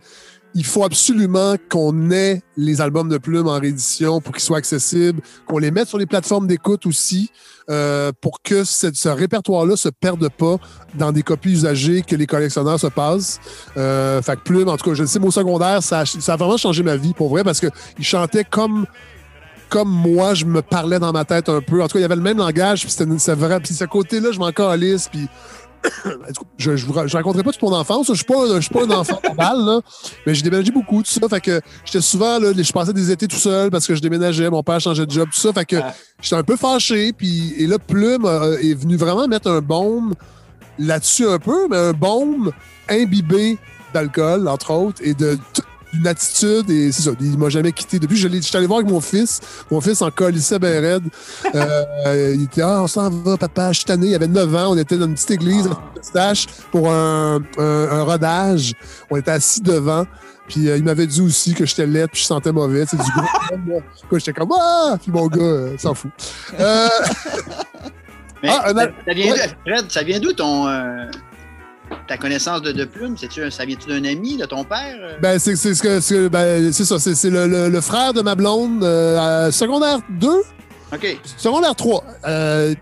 Il 0.59 0.65
faut 0.65 0.83
absolument 0.83 1.53
qu'on 1.69 2.09
ait 2.09 2.41
les 2.57 2.81
albums 2.81 3.09
de 3.09 3.19
Plume 3.19 3.47
en 3.47 3.59
réédition 3.59 4.21
pour 4.21 4.33
qu'ils 4.33 4.43
soient 4.43 4.57
accessibles, 4.57 5.21
qu'on 5.45 5.59
les 5.59 5.69
mette 5.69 5.87
sur 5.87 5.99
les 5.99 6.07
plateformes 6.07 6.47
d'écoute 6.47 6.87
aussi, 6.87 7.29
euh, 7.69 8.11
pour 8.21 8.41
que 8.41 8.63
ce 8.63 9.07
répertoire-là 9.07 9.75
se 9.75 9.89
perde 9.89 10.27
pas 10.29 10.55
dans 10.95 11.11
des 11.11 11.21
copies 11.21 11.51
usagées 11.51 12.01
que 12.01 12.15
les 12.15 12.25
collectionneurs 12.25 12.79
se 12.79 12.87
passent. 12.87 13.39
Euh, 13.77 14.19
fait 14.23 14.35
que 14.35 14.41
Plume, 14.41 14.67
en 14.67 14.77
tout 14.77 14.89
cas, 14.89 14.95
je 14.95 15.03
le 15.03 15.07
sais, 15.07 15.19
mais 15.19 15.27
au 15.27 15.31
secondaire, 15.31 15.83
ça 15.83 15.99
a, 15.99 16.35
vraiment 16.35 16.57
changé 16.57 16.81
ma 16.81 16.95
vie, 16.95 17.13
pour 17.13 17.29
vrai, 17.29 17.43
parce 17.43 17.59
qu'il 17.59 17.69
chantait 18.03 18.43
comme 18.43 18.87
moi, 19.85 20.33
je 20.33 20.45
me 20.45 20.63
parlais 20.63 20.97
dans 20.97 21.11
ma 21.11 21.23
tête 21.23 21.49
un 21.49 21.61
peu. 21.61 21.83
En 21.83 21.87
tout 21.87 21.93
cas, 21.93 21.99
il 21.99 22.03
y 22.03 22.05
avait 22.05 22.15
le 22.15 22.21
même 22.21 22.39
langage, 22.39 22.81
puis 22.81 22.89
c'était 22.89 23.05
c'est 23.19 23.35
vrai. 23.35 23.59
Puis 23.59 23.75
ce 23.75 23.85
côté-là, 23.85 24.31
je 24.31 24.39
m'en 24.39 24.51
calisse, 24.51 25.07
puis 25.07 25.27
je 26.57 26.75
je 26.75 27.15
raconterai 27.17 27.43
pas 27.43 27.51
toute 27.51 27.61
mon 27.61 27.73
enfance. 27.73 28.07
Je 28.07 28.13
suis 28.13 28.23
pas, 28.25 28.35
un- 28.45 28.55
je 28.55 28.61
suis 28.61 28.73
pas 28.73 28.83
un 28.85 28.91
enfant 28.91 29.19
normal, 29.23 29.57
là, 29.65 29.81
mais 30.25 30.33
j'ai 30.35 30.41
déménagé 30.43 30.71
beaucoup, 30.71 31.01
tout 31.03 31.09
ça. 31.11 31.27
Fait 31.29 31.41
que 31.41 31.61
j'étais 31.85 32.01
souvent, 32.01 32.39
là, 32.39 32.51
je 32.55 32.71
passais 32.71 32.93
des 32.93 33.11
étés 33.11 33.27
tout 33.27 33.35
seul 33.37 33.69
parce 33.69 33.85
que 33.87 33.95
je 33.95 34.01
déménageais, 34.01 34.49
mon 34.49 34.63
père 34.63 34.79
changeait 34.79 35.05
de 35.05 35.11
job, 35.11 35.29
tout 35.33 35.39
ça. 35.39 35.53
Fait 35.53 35.65
que 35.65 35.75
Ah. 35.77 35.93
j'étais 36.21 36.35
un 36.35 36.43
peu 36.43 36.55
fâché. 36.55 37.13
Puis, 37.13 37.53
et 37.57 37.67
là, 37.67 37.77
Plume 37.79 38.25
euh, 38.25 38.57
est 38.59 38.73
venu 38.73 38.95
vraiment 38.97 39.27
mettre 39.27 39.49
un 39.49 39.61
baume 39.61 40.13
là-dessus 40.79 41.27
un 41.27 41.39
peu, 41.39 41.67
mais 41.69 41.77
un 41.77 41.93
baume 41.93 42.51
imbibé 42.89 43.57
d'alcool, 43.93 44.47
entre 44.47 44.71
autres, 44.71 45.01
et 45.03 45.13
de 45.13 45.37
une 45.93 46.07
attitude. 46.07 46.69
Et 46.69 46.91
c'est 46.91 47.03
ça, 47.03 47.11
il 47.19 47.37
m'a 47.37 47.49
jamais 47.49 47.71
quitté. 47.71 47.99
Depuis, 47.99 48.17
je 48.17 48.27
l'ai- 48.27 48.41
j'étais 48.41 48.57
allé 48.57 48.67
voir 48.67 48.79
avec 48.79 48.91
mon 48.91 49.01
fils. 49.01 49.39
Mon 49.71 49.81
fils 49.81 50.01
en 50.01 50.11
colissait 50.11 50.59
bien 50.59 50.79
raide. 50.81 51.03
Euh, 51.55 52.33
il 52.35 52.43
était, 52.43 52.61
ah, 52.61 52.81
on 52.83 52.87
s'en 52.87 53.09
va, 53.09 53.37
papa, 53.37 53.71
je 53.71 53.77
suis 53.77 53.85
tanné. 53.85 54.07
Il 54.07 54.15
avait 54.15 54.27
9 54.27 54.55
ans. 54.55 54.71
On 54.71 54.77
était 54.77 54.97
dans 54.97 55.05
une 55.07 55.13
petite 55.15 55.31
église, 55.31 55.67
à 55.67 55.79
Pistache, 55.99 56.45
pour 56.71 56.89
un, 56.91 57.41
un, 57.57 57.63
un 57.91 58.03
rodage. 58.03 58.73
On 59.09 59.17
était 59.17 59.31
assis 59.31 59.61
devant. 59.61 60.05
Puis 60.47 60.69
euh, 60.69 60.77
il 60.77 60.83
m'avait 60.85 61.07
dit 61.07 61.19
aussi 61.21 61.53
que 61.53 61.65
j'étais 61.65 61.85
laid 61.85 62.07
puis 62.07 62.21
je 62.21 62.25
sentais 62.27 62.53
mauvais. 62.53 62.85
C'est 62.89 62.95
du 62.95 63.03
gros. 63.11 63.81
Quoi, 64.09 64.19
J'étais 64.19 64.31
comme 64.31 64.51
Ah! 64.57 64.95
Puis 65.01 65.11
mon 65.11 65.27
gars 65.27 65.41
euh, 65.41 65.77
s'en 65.77 65.93
fout. 65.93 66.09
Euh, 66.57 66.87
Mais 68.43 68.49
Ah, 68.51 68.69
un 68.69 68.73
ça, 68.75 69.13
vient 69.13 69.33
ouais. 69.33 69.49
Fred, 69.65 69.91
ça 69.91 70.03
vient 70.03 70.19
d'où 70.19 70.31
ton 70.31 70.67
euh, 70.67 71.05
ta 72.07 72.17
connaissance 72.17 72.61
de, 72.61 72.71
de 72.71 72.85
plume? 72.85 73.15
Un- 73.21 73.49
ça 73.51 73.65
vient-tu 73.65 73.87
d'un 73.89 74.03
ami, 74.09 74.37
de 74.37 74.45
ton 74.45 74.63
père? 74.63 74.95
euh? 75.01 75.17
Ben, 75.21 75.39
c'est 75.39 75.55
c'est 75.55 75.73
ce 75.75 75.81
que. 75.83 76.27
ben, 76.27 76.71
c'est 76.73 76.85
ça. 76.85 76.99
C'est 76.99 77.15
c'est 77.15 77.29
le, 77.29 77.47
le- 77.47 77.69
le 77.69 77.81
frère 77.81 78.13
de 78.13 78.21
ma 78.21 78.35
blonde, 78.35 78.83
euh, 78.83 79.51
secondaire 79.51 79.99
2, 80.19 80.27
OK. 80.93 81.19
secondaire 81.37 81.75
3. 81.75 82.03
Euh, 82.27 82.73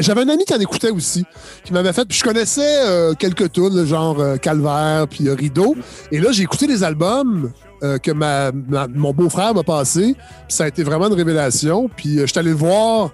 J'avais 0.00 0.22
un 0.22 0.28
ami 0.28 0.44
qui 0.44 0.54
en 0.54 0.60
écoutait 0.60 0.90
aussi, 0.90 1.24
qui 1.64 1.72
m'avait 1.72 1.92
fait. 1.92 2.04
Puis 2.06 2.18
je 2.18 2.24
connaissais 2.24 2.86
euh, 2.86 3.14
quelques 3.14 3.50
tunes, 3.52 3.84
genre 3.84 4.16
Calvaire, 4.40 5.06
puis 5.10 5.28
Rideau. 5.30 5.74
Et 6.12 6.20
là, 6.20 6.30
j'ai 6.32 6.42
écouté 6.44 6.66
les 6.66 6.84
albums. 6.84 7.50
euh, 7.82 7.98
que 7.98 8.12
ma, 8.12 8.52
ma- 8.52 8.86
mon 8.86 9.12
beau-frère 9.12 9.54
m'a 9.54 9.64
passé. 9.64 10.14
Puis 10.14 10.56
ça 10.56 10.62
a 10.64 10.68
été 10.68 10.84
vraiment 10.84 11.08
une 11.08 11.14
révélation. 11.14 11.90
Puis 11.96 12.18
euh, 12.18 12.26
je 12.26 12.26
suis 12.30 12.38
allé 12.38 12.50
le 12.50 12.54
voir 12.56 13.10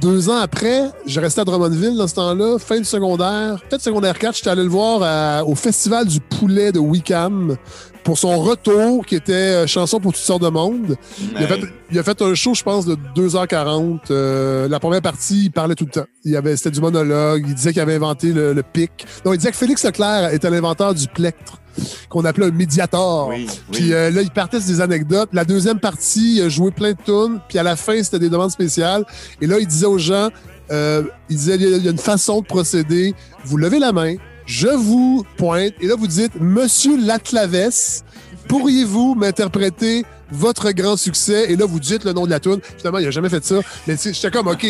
deux 0.00 0.28
ans 0.30 0.36
après. 0.38 0.84
Je 1.06 1.20
restais 1.20 1.40
à 1.42 1.44
Drummondville 1.44 1.96
dans 1.96 2.06
ce 2.08 2.14
temps-là, 2.14 2.58
fin 2.58 2.78
de 2.80 2.84
secondaire, 2.84 3.60
peut-être 3.68 3.82
secondaire 3.82 4.18
4. 4.18 4.36
J'étais 4.36 4.50
allé 4.50 4.62
le 4.62 4.68
voir 4.68 5.02
à- 5.02 5.44
au 5.44 5.54
Festival 5.54 6.06
du 6.06 6.20
Poulet 6.20 6.72
de 6.72 6.78
Wickham 6.78 7.56
pour 8.04 8.18
son 8.18 8.40
retour 8.40 9.04
qui 9.04 9.14
était 9.16 9.32
euh, 9.32 9.66
Chanson 9.66 10.00
pour 10.00 10.12
toutes 10.12 10.22
sortes 10.22 10.42
de 10.42 10.48
monde. 10.48 10.96
Il 11.32 11.36
a, 11.36 11.46
fait, 11.46 11.60
il 11.90 11.98
a 11.98 12.02
fait 12.02 12.22
un 12.22 12.34
show, 12.34 12.54
je 12.54 12.62
pense, 12.62 12.86
de 12.86 12.96
2h40. 13.14 13.98
Euh, 14.10 14.68
la 14.68 14.80
première 14.80 15.02
partie, 15.02 15.44
il 15.44 15.50
parlait 15.50 15.74
tout 15.74 15.84
le 15.84 15.90
temps. 15.90 16.06
Il 16.24 16.34
avait, 16.34 16.56
c'était 16.56 16.70
du 16.70 16.80
monologue. 16.80 17.44
Il 17.46 17.54
disait 17.54 17.72
qu'il 17.72 17.82
avait 17.82 17.94
inventé 17.96 18.32
le, 18.32 18.52
le 18.54 18.62
pic. 18.62 18.90
Non, 19.24 19.34
il 19.34 19.36
disait 19.38 19.50
que 19.50 19.56
Félix 19.56 19.84
Leclerc 19.84 20.32
était 20.32 20.48
l'inventeur 20.50 20.94
du 20.94 21.06
plectre, 21.08 21.59
qu'on 22.08 22.24
appelait 22.24 22.46
un 22.46 22.50
médiator. 22.50 23.28
Oui, 23.28 23.46
Puis 23.72 23.84
oui. 23.84 23.92
euh, 23.92 24.10
là, 24.10 24.22
il 24.22 24.30
partait 24.30 24.60
sur 24.60 24.68
des 24.70 24.80
anecdotes. 24.80 25.28
La 25.32 25.44
deuxième 25.44 25.78
partie, 25.80 26.36
il 26.36 26.48
joué 26.50 26.70
plein 26.70 26.92
de 26.92 26.98
tunes. 27.04 27.40
Puis 27.48 27.58
à 27.58 27.62
la 27.62 27.76
fin, 27.76 28.02
c'était 28.02 28.18
des 28.18 28.28
demandes 28.30 28.50
spéciales. 28.50 29.04
Et 29.40 29.46
là, 29.46 29.58
il 29.58 29.66
disait 29.66 29.86
aux 29.86 29.98
gens, 29.98 30.28
euh, 30.70 31.02
il 31.28 31.36
disait, 31.36 31.56
il 31.56 31.84
y 31.84 31.88
a- 31.88 31.90
une 31.90 31.98
façon 31.98 32.40
de 32.40 32.46
procéder. 32.46 33.14
Vous 33.44 33.56
levez 33.56 33.78
la 33.78 33.92
main, 33.92 34.14
je 34.46 34.68
vous 34.68 35.24
pointe, 35.36 35.72
et 35.80 35.86
là, 35.86 35.94
vous 35.96 36.06
dites, 36.06 36.32
Monsieur 36.40 36.96
Latlaves, 37.04 38.02
pourriez-vous 38.48 39.14
m'interpréter 39.14 40.04
votre 40.32 40.70
grand 40.72 40.96
succès? 40.96 41.50
Et 41.52 41.56
là, 41.56 41.66
vous 41.66 41.80
dites 41.80 42.04
le 42.04 42.12
nom 42.12 42.24
de 42.24 42.30
la 42.30 42.40
tune. 42.40 42.60
Finalement, 42.78 42.98
il 42.98 43.06
a 43.06 43.10
jamais 43.10 43.28
fait 43.28 43.44
ça. 43.44 43.56
Mais 43.86 43.96
j'étais 44.02 44.30
comme, 44.30 44.46
OK, 44.48 44.66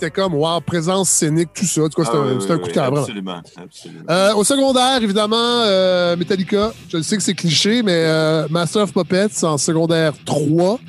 c'était 0.00 0.10
comme, 0.10 0.34
wow, 0.34 0.60
présence 0.60 1.10
scénique, 1.10 1.50
tout 1.52 1.66
ça. 1.66 1.82
En 1.82 1.88
tout 1.90 2.00
cas, 2.00 2.06
c'était 2.06 2.16
Ah, 2.16 2.22
un, 2.22 2.34
oui, 2.34 2.40
c'était 2.40 2.52
un 2.54 2.58
coup 2.58 2.68
de 2.68 2.80
oui. 2.80 2.98
Absolument, 3.00 3.42
absolument. 3.62 4.04
Euh, 4.08 4.34
au 4.34 4.44
secondaire, 4.44 5.02
évidemment, 5.02 5.36
euh, 5.36 6.16
Metallica. 6.16 6.72
Je 6.88 7.02
sais 7.02 7.18
que 7.18 7.22
c'est 7.22 7.34
cliché, 7.34 7.82
mais 7.82 7.92
euh, 8.06 8.48
Master 8.48 8.84
of 8.84 8.94
Puppets 8.94 9.44
en 9.44 9.58
secondaire 9.58 10.14
3. 10.24 10.80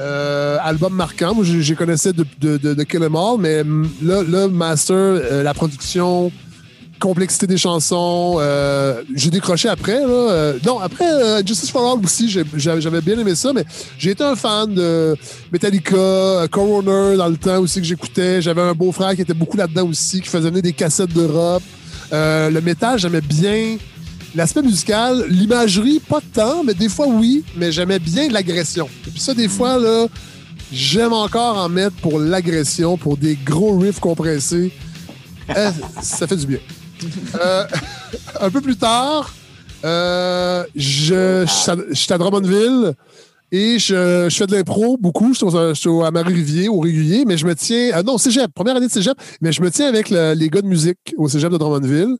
Euh, 0.00 0.58
album 0.60 0.94
marquant. 0.94 1.34
Moi, 1.34 1.44
je, 1.44 1.74
connaissais 1.74 2.12
de, 2.12 2.24
de, 2.40 2.56
de, 2.56 2.74
de 2.74 2.82
Kill 2.82 3.04
'Em 3.04 3.14
All, 3.14 3.36
mais 3.38 3.62
mm, 3.62 3.88
là, 4.02 4.22
là 4.26 4.48
Master, 4.48 5.42
la 5.44 5.54
production, 5.54 6.32
complexité 7.02 7.48
des 7.48 7.58
chansons, 7.58 8.36
euh, 8.38 9.02
j'ai 9.14 9.30
décroché 9.30 9.68
après. 9.68 10.00
Là, 10.00 10.22
Euh, 10.52 10.58
non, 10.64 10.78
après 10.78 11.04
euh, 11.04 11.42
Justice 11.44 11.70
for 11.70 11.92
All 11.92 12.04
aussi, 12.04 12.28
j'avais 12.56 13.00
bien 13.00 13.18
aimé 13.18 13.34
ça, 13.34 13.52
mais 13.52 13.64
j'ai 13.98 14.10
été 14.10 14.22
un 14.22 14.36
fan 14.36 14.72
de 14.72 15.16
Metallica, 15.50 15.96
euh, 15.96 16.46
Coroner 16.46 17.16
dans 17.16 17.28
le 17.28 17.36
temps 17.36 17.58
aussi 17.58 17.80
que 17.80 17.86
j'écoutais. 17.86 18.40
J'avais 18.40 18.62
un 18.62 18.72
beau-frère 18.72 19.14
qui 19.16 19.22
était 19.22 19.34
beaucoup 19.34 19.56
là-dedans 19.56 19.88
aussi, 19.88 20.20
qui 20.20 20.28
faisait 20.28 20.48
venir 20.48 20.62
des 20.62 20.72
cassettes 20.72 21.12
d'Europe. 21.12 21.62
Le 22.12 22.60
métal, 22.60 22.98
j'aimais 22.98 23.20
bien 23.20 23.78
l'aspect 24.34 24.62
musical. 24.62 25.24
L'imagerie, 25.28 26.00
pas 26.00 26.20
tant, 26.32 26.62
mais 26.62 26.74
des 26.74 26.88
fois 26.88 27.06
oui, 27.08 27.42
mais 27.56 27.72
j'aimais 27.72 27.98
bien 27.98 28.28
l'agression. 28.28 28.88
Et 29.06 29.10
puis 29.10 29.20
ça, 29.20 29.34
des 29.34 29.48
fois, 29.48 29.76
là, 29.78 30.06
j'aime 30.72 31.12
encore 31.12 31.56
en 31.58 31.68
mettre 31.68 31.96
pour 31.96 32.20
l'agression, 32.20 32.96
pour 32.96 33.16
des 33.16 33.36
gros 33.44 33.78
riffs 33.78 34.00
compressés. 34.00 34.70
Ça 36.00 36.26
fait 36.26 36.36
du 36.36 36.46
bien. 36.46 36.58
Euh, 37.40 37.64
un 38.40 38.50
peu 38.50 38.60
plus 38.60 38.76
tard, 38.76 39.32
euh, 39.84 40.64
je, 40.76 41.44
suis 41.92 42.12
à- 42.12 42.18
Drummondville 42.18 42.94
et 43.54 43.78
je, 43.78 44.28
fais 44.30 44.46
de 44.46 44.54
l'impro 44.56 44.96
beaucoup. 44.98 45.34
Je 45.34 45.74
suis, 45.74 45.90
à 46.02 46.10
Marie-Rivier, 46.10 46.68
au 46.70 46.80
régulier, 46.80 47.24
mais 47.26 47.36
je 47.36 47.44
me 47.46 47.54
tiens. 47.54 47.90
euh, 47.98 48.02
non, 48.02 48.16
cégep, 48.16 48.50
première 48.54 48.76
année 48.76 48.86
de 48.86 48.90
cégep, 48.92 49.14
mais 49.42 49.52
je 49.52 49.60
me 49.60 49.70
tiens 49.70 49.88
avec 49.88 50.08
le- 50.08 50.32
les 50.32 50.48
gars 50.48 50.62
de 50.62 50.66
musique 50.66 50.96
au 51.18 51.28
cégep 51.28 51.52
de 51.52 51.58
Drummondville. 51.58 52.16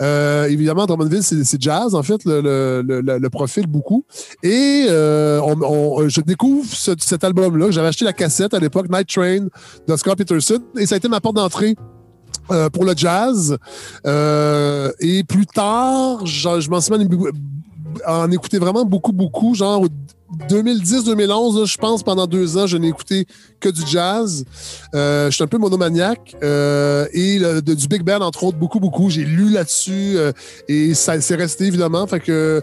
Euh, 0.00 0.44
évidemment, 0.46 0.86
Drummondville, 0.86 1.24
c'est 1.24 1.60
jazz, 1.60 1.94
en 1.96 2.02
fait, 2.04 2.20
le, 2.24 3.28
profil 3.30 3.66
beaucoup. 3.66 4.04
Et 4.44 4.84
je 4.88 6.20
découvre 6.20 6.72
ce- 6.72 6.92
cet 6.98 7.24
album-là. 7.24 7.70
J'avais 7.70 7.88
acheté 7.88 8.04
la 8.04 8.12
cassette 8.12 8.54
à 8.54 8.60
l'époque, 8.60 8.86
Night 8.88 9.08
Train 9.08 9.46
d'Oscar 9.88 10.14
Peterson, 10.14 10.60
et 10.78 10.86
ça 10.86 10.94
a 10.94 10.98
été 10.98 11.08
ma 11.08 11.20
porte 11.20 11.34
d'entrée 11.36 11.74
euh, 12.50 12.68
pour 12.70 12.84
le 12.84 12.94
jazz. 12.96 13.56
Euh, 14.06 14.92
et 15.00 15.24
plus 15.24 15.46
tard, 15.46 16.24
je 16.26 16.70
m'en 16.70 16.80
suis 16.80 16.92
à 18.04 18.20
en 18.20 18.30
écouter 18.30 18.58
vraiment 18.58 18.84
beaucoup, 18.84 19.12
beaucoup. 19.12 19.54
Genre 19.54 19.86
2010-2011, 20.48 21.58
là, 21.60 21.64
je 21.64 21.76
pense, 21.76 22.02
pendant 22.02 22.26
deux 22.26 22.56
ans, 22.58 22.66
je 22.66 22.76
n'ai 22.76 22.88
écouté 22.88 23.26
que 23.60 23.68
du 23.68 23.82
jazz. 23.86 24.44
Euh, 24.94 25.30
je 25.30 25.34
suis 25.34 25.44
un 25.44 25.46
peu 25.46 25.58
monomaniaque. 25.58 26.34
et 26.42 27.38
de- 27.38 27.74
du 27.74 27.86
Big 27.88 28.02
Band, 28.02 28.20
entre 28.20 28.44
autres, 28.44 28.58
beaucoup, 28.58 28.80
beaucoup. 28.80 29.08
J'ai 29.10 29.24
lu 29.24 29.50
là-dessus 29.50 30.16
et 30.68 30.94
ça 30.94 31.20
c'est 31.20 31.36
resté, 31.36 31.66
évidemment. 31.66 32.06
Fait 32.06 32.20
que 32.20 32.60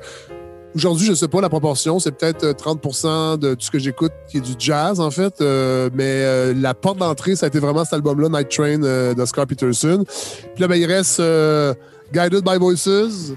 Aujourd'hui, 0.75 1.05
je 1.05 1.13
sais 1.13 1.27
pas 1.27 1.39
la 1.39 1.49
proportion, 1.49 1.99
c'est 1.99 2.11
peut-être 2.11 2.43
euh, 2.45 2.53
30% 2.53 3.37
de 3.37 3.53
tout 3.53 3.61
ce 3.61 3.69
que 3.69 3.77
j'écoute 3.77 4.11
qui 4.27 4.37
est 4.37 4.41
du 4.41 4.53
jazz, 4.57 4.99
en 4.99 5.11
fait. 5.11 5.39
euh, 5.41 5.89
mais 5.93 6.03
euh, 6.23 6.53
la 6.55 6.73
porte 6.73 6.97
d'entrée, 6.97 7.35
ça 7.35 7.45
a 7.45 7.49
été 7.49 7.59
vraiment 7.59 7.83
cet 7.83 7.93
album-là, 7.93 8.29
Night 8.29 8.49
Train 8.49 8.81
euh, 8.83 9.13
d'Oscar 9.13 9.45
Peterson. 9.45 10.03
Puis 10.07 10.61
là, 10.61 10.67
ben, 10.67 10.75
il 10.75 10.85
reste 10.85 11.19
euh, 11.19 11.75
Guided 12.11 12.43
by 12.43 12.57
Voices, 12.57 13.33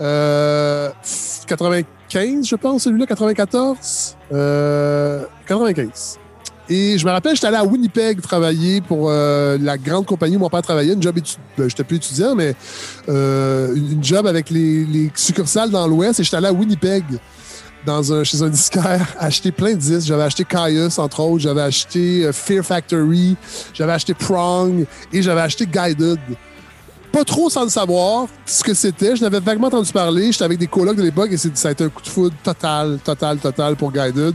euh, 0.00 0.88
95, 1.46 2.46
je 2.46 2.56
pense, 2.56 2.84
celui-là, 2.84 3.04
94. 3.06 4.16
Euh, 4.32 5.24
95. 5.46 6.18
Et 6.72 6.96
je 6.98 7.04
me 7.04 7.10
rappelle, 7.10 7.34
j'étais 7.34 7.48
allé 7.48 7.56
à 7.56 7.64
Winnipeg 7.64 8.20
travailler 8.20 8.80
pour 8.80 9.08
euh, 9.10 9.58
la 9.60 9.76
grande 9.76 10.06
compagnie 10.06 10.36
où 10.36 10.38
mon 10.38 10.48
père 10.48 10.62
travaillait, 10.62 10.94
une 10.94 11.02
job 11.02 11.18
étu- 11.18 11.36
ben, 11.58 11.68
j'étais 11.68 11.82
plus 11.82 11.96
étudiant, 11.96 12.36
mais 12.36 12.54
euh, 13.08 13.74
une 13.74 14.02
job 14.02 14.24
avec 14.26 14.50
les, 14.50 14.84
les 14.84 15.10
succursales 15.16 15.70
dans 15.70 15.88
l'Ouest. 15.88 16.20
Et 16.20 16.24
j'étais 16.24 16.36
allé 16.36 16.46
à 16.46 16.52
Winnipeg 16.52 17.02
dans 17.84 18.12
un, 18.12 18.22
chez 18.22 18.40
un 18.42 18.48
disquaire, 18.48 19.04
acheter 19.18 19.50
plein 19.50 19.72
de 19.72 19.78
disques. 19.80 20.06
J'avais 20.06 20.22
acheté 20.22 20.44
Caius, 20.44 20.96
entre 21.00 21.18
autres. 21.20 21.40
J'avais 21.42 21.62
acheté 21.62 22.24
euh, 22.26 22.32
Fear 22.32 22.64
Factory. 22.64 23.36
J'avais 23.74 23.92
acheté 23.92 24.14
Prong. 24.14 24.86
Et 25.12 25.22
j'avais 25.22 25.40
acheté 25.40 25.66
Guided. 25.66 26.20
Pas 27.12 27.24
trop 27.24 27.50
sans 27.50 27.64
le 27.64 27.70
savoir 27.70 28.26
ce 28.46 28.62
que 28.62 28.72
c'était. 28.72 29.16
Je 29.16 29.22
n'avais 29.22 29.40
vaguement 29.40 29.66
entendu 29.66 29.90
parler. 29.92 30.30
J'étais 30.30 30.44
avec 30.44 30.58
des 30.58 30.68
colocs 30.68 30.96
de 30.96 31.02
l'époque 31.02 31.30
et 31.32 31.36
ça 31.36 31.68
a 31.68 31.72
été 31.72 31.82
un 31.84 31.88
coup 31.88 32.02
de 32.02 32.08
foudre 32.08 32.34
total, 32.42 32.98
total, 33.04 33.38
total 33.38 33.74
pour 33.74 33.90
Guided. 33.90 34.34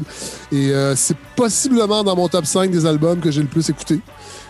Et 0.51 0.71
euh, 0.71 0.93
c'est 0.95 1.15
possiblement 1.37 2.03
dans 2.03 2.15
mon 2.17 2.27
top 2.27 2.45
5 2.45 2.69
des 2.71 2.85
albums 2.85 3.19
que 3.21 3.31
j'ai 3.31 3.41
le 3.41 3.47
plus 3.47 3.69
écouté. 3.69 4.01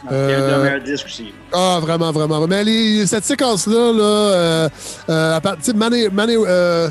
Quel 0.08 0.14
Euh, 0.18 0.80
de 0.80 0.94
aussi. 0.94 1.34
ah, 1.54 1.80
vraiment, 1.82 2.12
vraiment. 2.12 2.48
Mais 2.48 2.64
les- 2.64 3.06
cette 3.06 3.26
séquence-là, 3.26 3.92
là, 3.94 4.04
euh, 4.04 4.70
euh, 5.10 5.38
à 5.38 5.42
part- 5.42 5.58
tu 5.58 5.64
sais, 5.66 5.74
Money- 5.74 6.10
Money, 6.10 6.36
euh, 6.38 6.90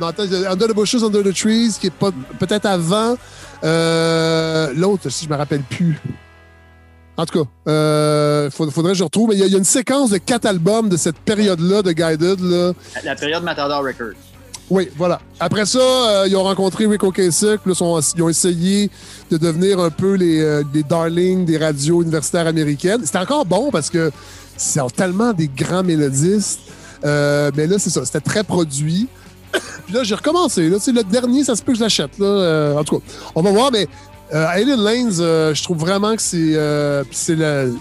non, 0.00 0.08
attends, 0.08 0.22
Under 0.24 0.68
the 0.68 0.74
Bushes, 0.74 1.02
Under 1.04 1.22
the 1.22 1.34
Trees, 1.34 1.76
qui 1.80 1.86
est 1.88 1.90
pas- 1.92 2.10
peut-être 2.38 2.66
avant. 2.66 3.16
L'autre, 4.74 5.08
si 5.08 5.24
je 5.24 5.30
me 5.30 5.36
rappelle 5.36 5.62
plus. 5.62 6.00
En 7.18 7.26
tout 7.26 7.42
cas, 7.42 7.50
euh, 7.68 8.48
faudrait, 8.50 8.92
que 8.92 8.94
je 8.98 9.02
retrouve. 9.04 9.30
Mais 9.30 9.34
il 9.34 9.40
y, 9.40 9.42
a- 9.42 9.46
il 9.46 9.52
y 9.52 9.56
a 9.56 9.58
une 9.58 9.64
séquence 9.64 10.10
de 10.10 10.18
quatre 10.18 10.46
albums 10.46 10.88
de 10.88 10.96
cette 10.96 11.18
période-là 11.18 11.82
de 11.82 11.90
Guided. 11.90 12.40
Là. 12.40 12.72
La 13.04 13.16
période 13.16 13.42
Matador 13.42 13.82
Records. 13.82 14.14
Oui, 14.70 14.88
voilà. 14.96 15.20
Après 15.40 15.66
ça, 15.66 15.78
euh, 15.80 16.26
ils 16.28 16.36
ont 16.36 16.44
rencontré 16.44 16.86
Rick 16.86 17.02
Ocasek. 17.02 17.60
Ils 17.66 17.82
ont 18.22 18.28
essayé 18.28 18.90
de 19.30 19.36
devenir 19.36 19.80
un 19.80 19.90
peu 19.90 20.14
les, 20.14 20.40
euh, 20.40 20.62
les 20.72 20.84
darlings 20.84 21.44
des 21.44 21.58
radios 21.58 22.02
universitaires 22.02 22.46
américaines. 22.46 23.00
C'était 23.04 23.18
encore 23.18 23.46
bon 23.46 23.70
parce 23.72 23.90
que 23.90 24.12
c'est 24.56 24.80
tellement 24.94 25.32
des 25.32 25.48
grands 25.48 25.82
mélodistes. 25.82 26.60
Euh, 27.04 27.50
mais 27.56 27.66
là, 27.66 27.78
c'est 27.78 27.90
ça. 27.90 28.04
C'était 28.04 28.20
très 28.20 28.44
produit. 28.44 29.08
Puis 29.86 29.94
là, 29.94 30.04
j'ai 30.04 30.14
recommencé. 30.14 30.68
Là, 30.68 30.76
le 30.86 31.02
dernier, 31.02 31.42
ça 31.42 31.56
se 31.56 31.62
peut 31.62 31.72
que 31.72 31.78
je 31.78 31.82
l'achète. 31.82 32.20
en 32.20 32.84
tout 32.84 32.98
cas, 32.98 33.04
on 33.34 33.42
va 33.42 33.50
voir. 33.50 33.70
Mais 33.72 33.88
euh, 34.34 34.46
Alien 34.48 34.80
Lanes, 34.80 35.20
euh, 35.20 35.54
je 35.54 35.62
trouve 35.62 35.78
vraiment 35.78 36.14
que 36.16 36.22
c'est 36.22 36.54
euh, 36.54 37.04
c'est 37.10 37.34
le. 37.34 37.74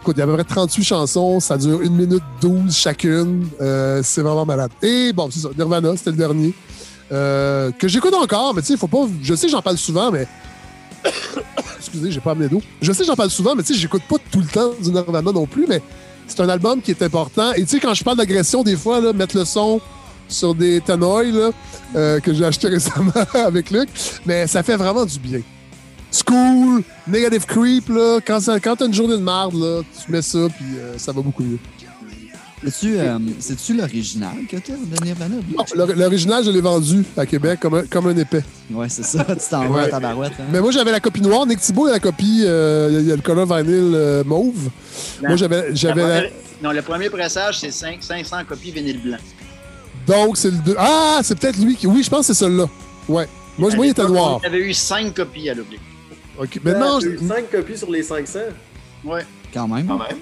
Écoute, 0.00 0.16
il 0.16 0.20
y 0.20 0.22
a 0.22 0.24
à 0.24 0.26
peu 0.28 0.34
près 0.34 0.44
38 0.44 0.82
chansons, 0.82 1.40
ça 1.40 1.58
dure 1.58 1.80
1 1.84 1.90
minute 1.90 2.22
12 2.40 2.74
chacune. 2.74 3.46
Euh, 3.60 4.00
c'est 4.02 4.22
vraiment 4.22 4.46
malade. 4.46 4.70
Et 4.82 5.12
bon, 5.12 5.28
c'est 5.30 5.40
ça, 5.40 5.50
Nirvana, 5.56 5.94
c'était 5.96 6.10
le 6.10 6.16
dernier. 6.16 6.54
Euh, 7.12 7.70
que 7.72 7.86
j'écoute 7.86 8.14
encore, 8.14 8.54
mais 8.54 8.62
tu 8.62 8.68
sais, 8.68 8.76
faut 8.76 8.86
pas. 8.86 9.06
Je 9.22 9.34
sais 9.34 9.48
j'en 9.48 9.62
parle 9.62 9.78
souvent, 9.78 10.10
mais. 10.10 10.26
Excusez, 11.78 12.10
j'ai 12.10 12.20
pas 12.20 12.32
amené 12.32 12.48
d'eau. 12.48 12.62
Je 12.80 12.92
sais 12.92 13.04
j'en 13.04 13.16
parle 13.16 13.30
souvent, 13.30 13.54
mais 13.54 13.62
tu 13.62 13.74
sais, 13.74 13.80
j'écoute 13.80 14.02
pas 14.08 14.16
tout 14.30 14.40
le 14.40 14.46
temps 14.46 14.72
du 14.80 14.90
Nirvana 14.90 15.32
non 15.32 15.46
plus, 15.46 15.66
mais 15.68 15.82
c'est 16.26 16.40
un 16.40 16.48
album 16.48 16.80
qui 16.80 16.92
est 16.92 17.02
important. 17.02 17.52
Et 17.52 17.62
tu 17.62 17.68
sais, 17.68 17.80
quand 17.80 17.94
je 17.94 18.04
parle 18.04 18.16
d'agression, 18.16 18.62
des 18.62 18.76
fois, 18.76 19.12
mettre 19.12 19.36
le 19.36 19.44
son 19.44 19.80
sur 20.30 20.54
des 20.54 20.82
euh, 20.88 22.20
que 22.20 22.32
j'ai 22.32 22.44
acheté 22.44 22.68
récemment 22.76 23.12
avec 23.34 23.70
Luc, 23.70 23.88
mais 24.24 24.46
ça 24.46 24.62
fait 24.62 24.76
vraiment 24.76 25.04
du 25.04 25.18
bien. 25.18 25.40
School, 26.12 26.82
Negative 27.06 27.46
Creep, 27.46 27.88
là, 27.88 28.18
quand, 28.26 28.40
ça, 28.40 28.58
quand 28.60 28.76
t'as 28.76 28.86
une 28.86 28.94
journée 28.94 29.16
de 29.16 29.22
marde, 29.22 29.54
là, 29.54 29.82
tu 30.04 30.10
mets 30.10 30.22
ça, 30.22 30.38
puis 30.56 30.66
euh, 30.78 30.98
ça 30.98 31.12
va 31.12 31.22
beaucoup 31.22 31.42
mieux. 31.44 31.58
C'est-tu 32.62 32.98
euh, 32.98 33.18
c'est-tu 33.38 33.74
l'original 33.74 34.34
que 34.46 34.58
t'as 34.58 34.74
de 34.74 35.02
Nirvana? 35.04 35.36
Non, 35.56 35.64
L'original, 35.96 36.44
je 36.44 36.50
l'ai 36.50 36.60
vendu 36.60 37.04
à 37.16 37.24
Québec 37.24 37.58
comme 37.58 37.72
un, 37.74 37.82
comme 37.84 38.06
un 38.08 38.16
épais. 38.18 38.44
Ouais, 38.70 38.88
c'est 38.90 39.02
ça. 39.02 39.24
Tu 39.24 39.36
t'envoies 39.50 39.76
Ouais. 39.78 39.82
à 39.84 39.88
ta 39.88 39.98
barouette. 40.00 40.32
Hein? 40.38 40.44
Mais 40.52 40.60
moi, 40.60 40.70
j'avais 40.70 40.90
la 40.92 41.00
copie 41.00 41.22
noire. 41.22 41.46
Nick 41.46 41.58
Thibault 41.60 41.86
a 41.86 41.92
la 41.92 42.00
copie, 42.00 42.42
euh, 42.44 42.88
il 42.90 42.94
y 42.94 42.96
a- 42.98 43.00
il 43.00 43.06
y 43.08 43.12
a 43.12 43.16
le 43.16 43.22
color 43.22 43.46
vinyl 43.46 43.92
euh, 43.94 44.24
mauve. 44.24 44.68
Moi, 45.22 45.36
j'avais 45.36 45.70
La 45.70 45.74
j'avais 45.74 46.32
Non, 46.62 46.72
le 46.72 46.82
premier 46.82 47.08
pressage, 47.08 47.60
c'est 47.60 47.70
cinq- 47.70 48.02
500 48.02 48.36
copies 48.46 48.72
vinyle 48.72 49.00
blanc. 49.00 49.16
Donc, 50.06 50.36
c'est 50.36 50.50
le 50.50 50.58
deux. 50.58 50.74
Ah, 50.78 51.20
c'est 51.22 51.38
peut-être 51.38 51.56
lui 51.58 51.76
qui. 51.76 51.86
Oui, 51.86 52.02
je 52.02 52.10
pense 52.10 52.26
que 52.26 52.34
c'est 52.34 52.44
celui-là. 52.44 52.68
Ouais. 53.08 53.26
Moi, 53.56 53.74
moi, 53.74 53.86
il 53.86 53.90
était 53.90 54.04
noir. 54.06 54.38
Il 54.42 54.46
avait 54.46 54.58
eu 54.58 54.74
cinq 54.74 55.14
copies 55.14 55.48
à 55.48 55.54
l'oblique. 55.54 55.80
OK. 56.40 56.58
Maintenant, 56.64 57.00
J'ai 57.00 57.08
eu 57.08 57.18
5 57.18 57.50
copies 57.50 57.76
sur 57.78 57.90
les 57.90 58.02
500. 58.02 58.38
Ouais. 59.04 59.24
Quand 59.52 59.68
même. 59.68 59.86
Quand 59.86 59.98
même. 59.98 60.18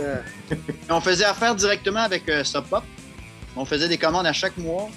Euh, 0.00 0.16
On 0.90 1.00
faisait 1.00 1.24
affaire 1.24 1.54
directement 1.54 2.00
avec 2.00 2.28
euh, 2.28 2.44
Sub 2.44 2.64
Pop. 2.64 2.82
On 3.56 3.64
faisait 3.64 3.88
des 3.88 3.98
commandes 3.98 4.26
à 4.26 4.32
chaque 4.32 4.56
mois. 4.58 4.88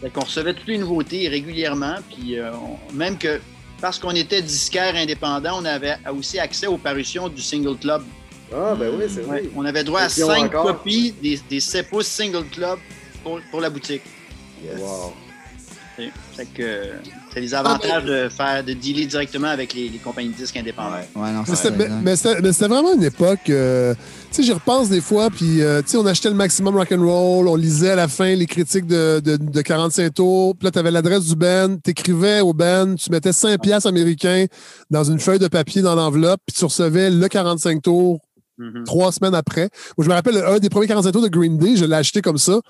Fait 0.00 0.10
qu'on 0.10 0.20
recevait 0.22 0.54
toutes 0.54 0.66
les 0.68 0.78
nouveautés 0.78 1.28
régulièrement. 1.28 1.96
Puis 2.14 2.38
euh, 2.38 2.50
on- 2.54 2.92
même 2.94 3.16
que 3.18 3.40
parce 3.80 3.98
qu'on 3.98 4.12
était 4.14 4.42
disquaire 4.42 4.94
indépendant, 4.94 5.60
on 5.60 5.64
avait 5.64 5.96
aussi 6.14 6.38
accès 6.38 6.66
aux 6.68 6.76
parutions 6.78 7.28
du 7.28 7.42
Single 7.42 7.76
Club. 7.78 8.02
Ah, 8.54 8.74
ben 8.78 8.92
oui, 8.96 9.04
c'est 9.08 9.20
Ouais, 9.20 9.40
vrai. 9.40 9.42
On 9.56 9.64
avait 9.64 9.82
droit 9.82 10.00
à 10.02 10.06
Et 10.06 10.08
puis 10.08 10.22
on 10.24 10.28
cinq 10.28 10.44
encore- 10.46 10.66
copies 10.66 11.12
des, 11.22 11.40
des 11.48 11.58
7 11.60 11.88
pouces 11.88 12.06
Single 12.06 12.44
Club 12.52 12.78
pour, 13.24 13.40
pour 13.50 13.60
la 13.60 13.70
boutique. 13.70 14.02
Yes. 14.62 14.78
Wow. 14.78 15.12
Fait 15.96 16.10
fait 16.36 16.46
que 16.46 16.62
euh, 16.62 16.94
c'est 17.32 17.40
les 17.40 17.54
avantages 17.54 18.04
de 18.04 18.28
faire 18.28 18.62
de 18.64 18.72
dealer 18.72 19.06
directement 19.06 19.48
avec 19.48 19.72
les, 19.74 19.88
les 19.88 19.98
compagnies 19.98 20.28
de 20.30 20.34
disques 20.34 20.56
indépendantes. 20.56 20.92
Ouais. 21.16 21.32
Non, 21.32 21.40
Mais 21.40 21.44
c'est 21.46 21.56
c'était, 21.56 21.76
mais- 21.76 21.88
ça. 21.88 22.00
mais 22.02 22.16
c'était- 22.16 22.40
mais 22.42 22.52
c'était 22.52 22.68
vraiment 22.68 22.94
une 22.94 23.02
époque. 23.04 23.48
euh, 23.50 23.94
tu 24.30 24.36
sais, 24.36 24.42
j'y 24.42 24.52
repense 24.52 24.88
des 24.88 25.00
fois, 25.00 25.28
puis 25.30 25.60
euh, 25.62 25.82
tu 25.82 25.88
sais, 25.90 25.96
on 25.98 26.06
achetait 26.06 26.28
le 26.30 26.34
maximum 26.34 26.76
rock'n'roll, 26.76 27.48
on 27.48 27.56
lisait 27.56 27.90
à 27.90 27.96
la 27.96 28.08
fin 28.08 28.34
les 28.34 28.46
critiques 28.46 28.86
de, 28.86 29.20
de, 29.20 29.36
de 29.36 29.60
45 29.62 30.14
tours, 30.14 30.56
puis 30.56 30.66
là, 30.66 30.70
tu 30.70 30.78
avais 30.78 30.90
l'adresse 30.90 31.26
du 31.26 31.36
band, 31.36 31.76
tu 31.84 31.90
écrivais 31.90 32.40
au 32.40 32.52
band, 32.54 32.94
tu 32.94 33.10
mettais 33.10 33.32
5 33.32 33.60
piastres 33.60 33.88
américains 33.88 34.46
dans 34.90 35.04
une 35.04 35.18
feuille 35.18 35.38
de 35.38 35.48
papier 35.48 35.82
dans 35.82 35.94
l'enveloppe, 35.94 36.40
puis 36.46 36.56
tu 36.56 36.64
recevais 36.64 37.10
le 37.10 37.28
45 37.28 37.82
tours 37.82 38.20
Mhm. 38.58 38.84
trois 38.84 39.12
semaines 39.12 39.34
après. 39.34 39.70
Moi, 39.96 40.04
je 40.04 40.08
me 40.08 40.14
rappelle, 40.14 40.36
un 40.36 40.58
des 40.58 40.68
premiers 40.68 40.86
45 40.86 41.10
tours 41.12 41.22
de 41.22 41.28
Green 41.28 41.56
Day, 41.58 41.76
je 41.76 41.84
l'ai 41.84 41.96
acheté 41.96 42.20
comme 42.22 42.38
ça, 42.38 42.60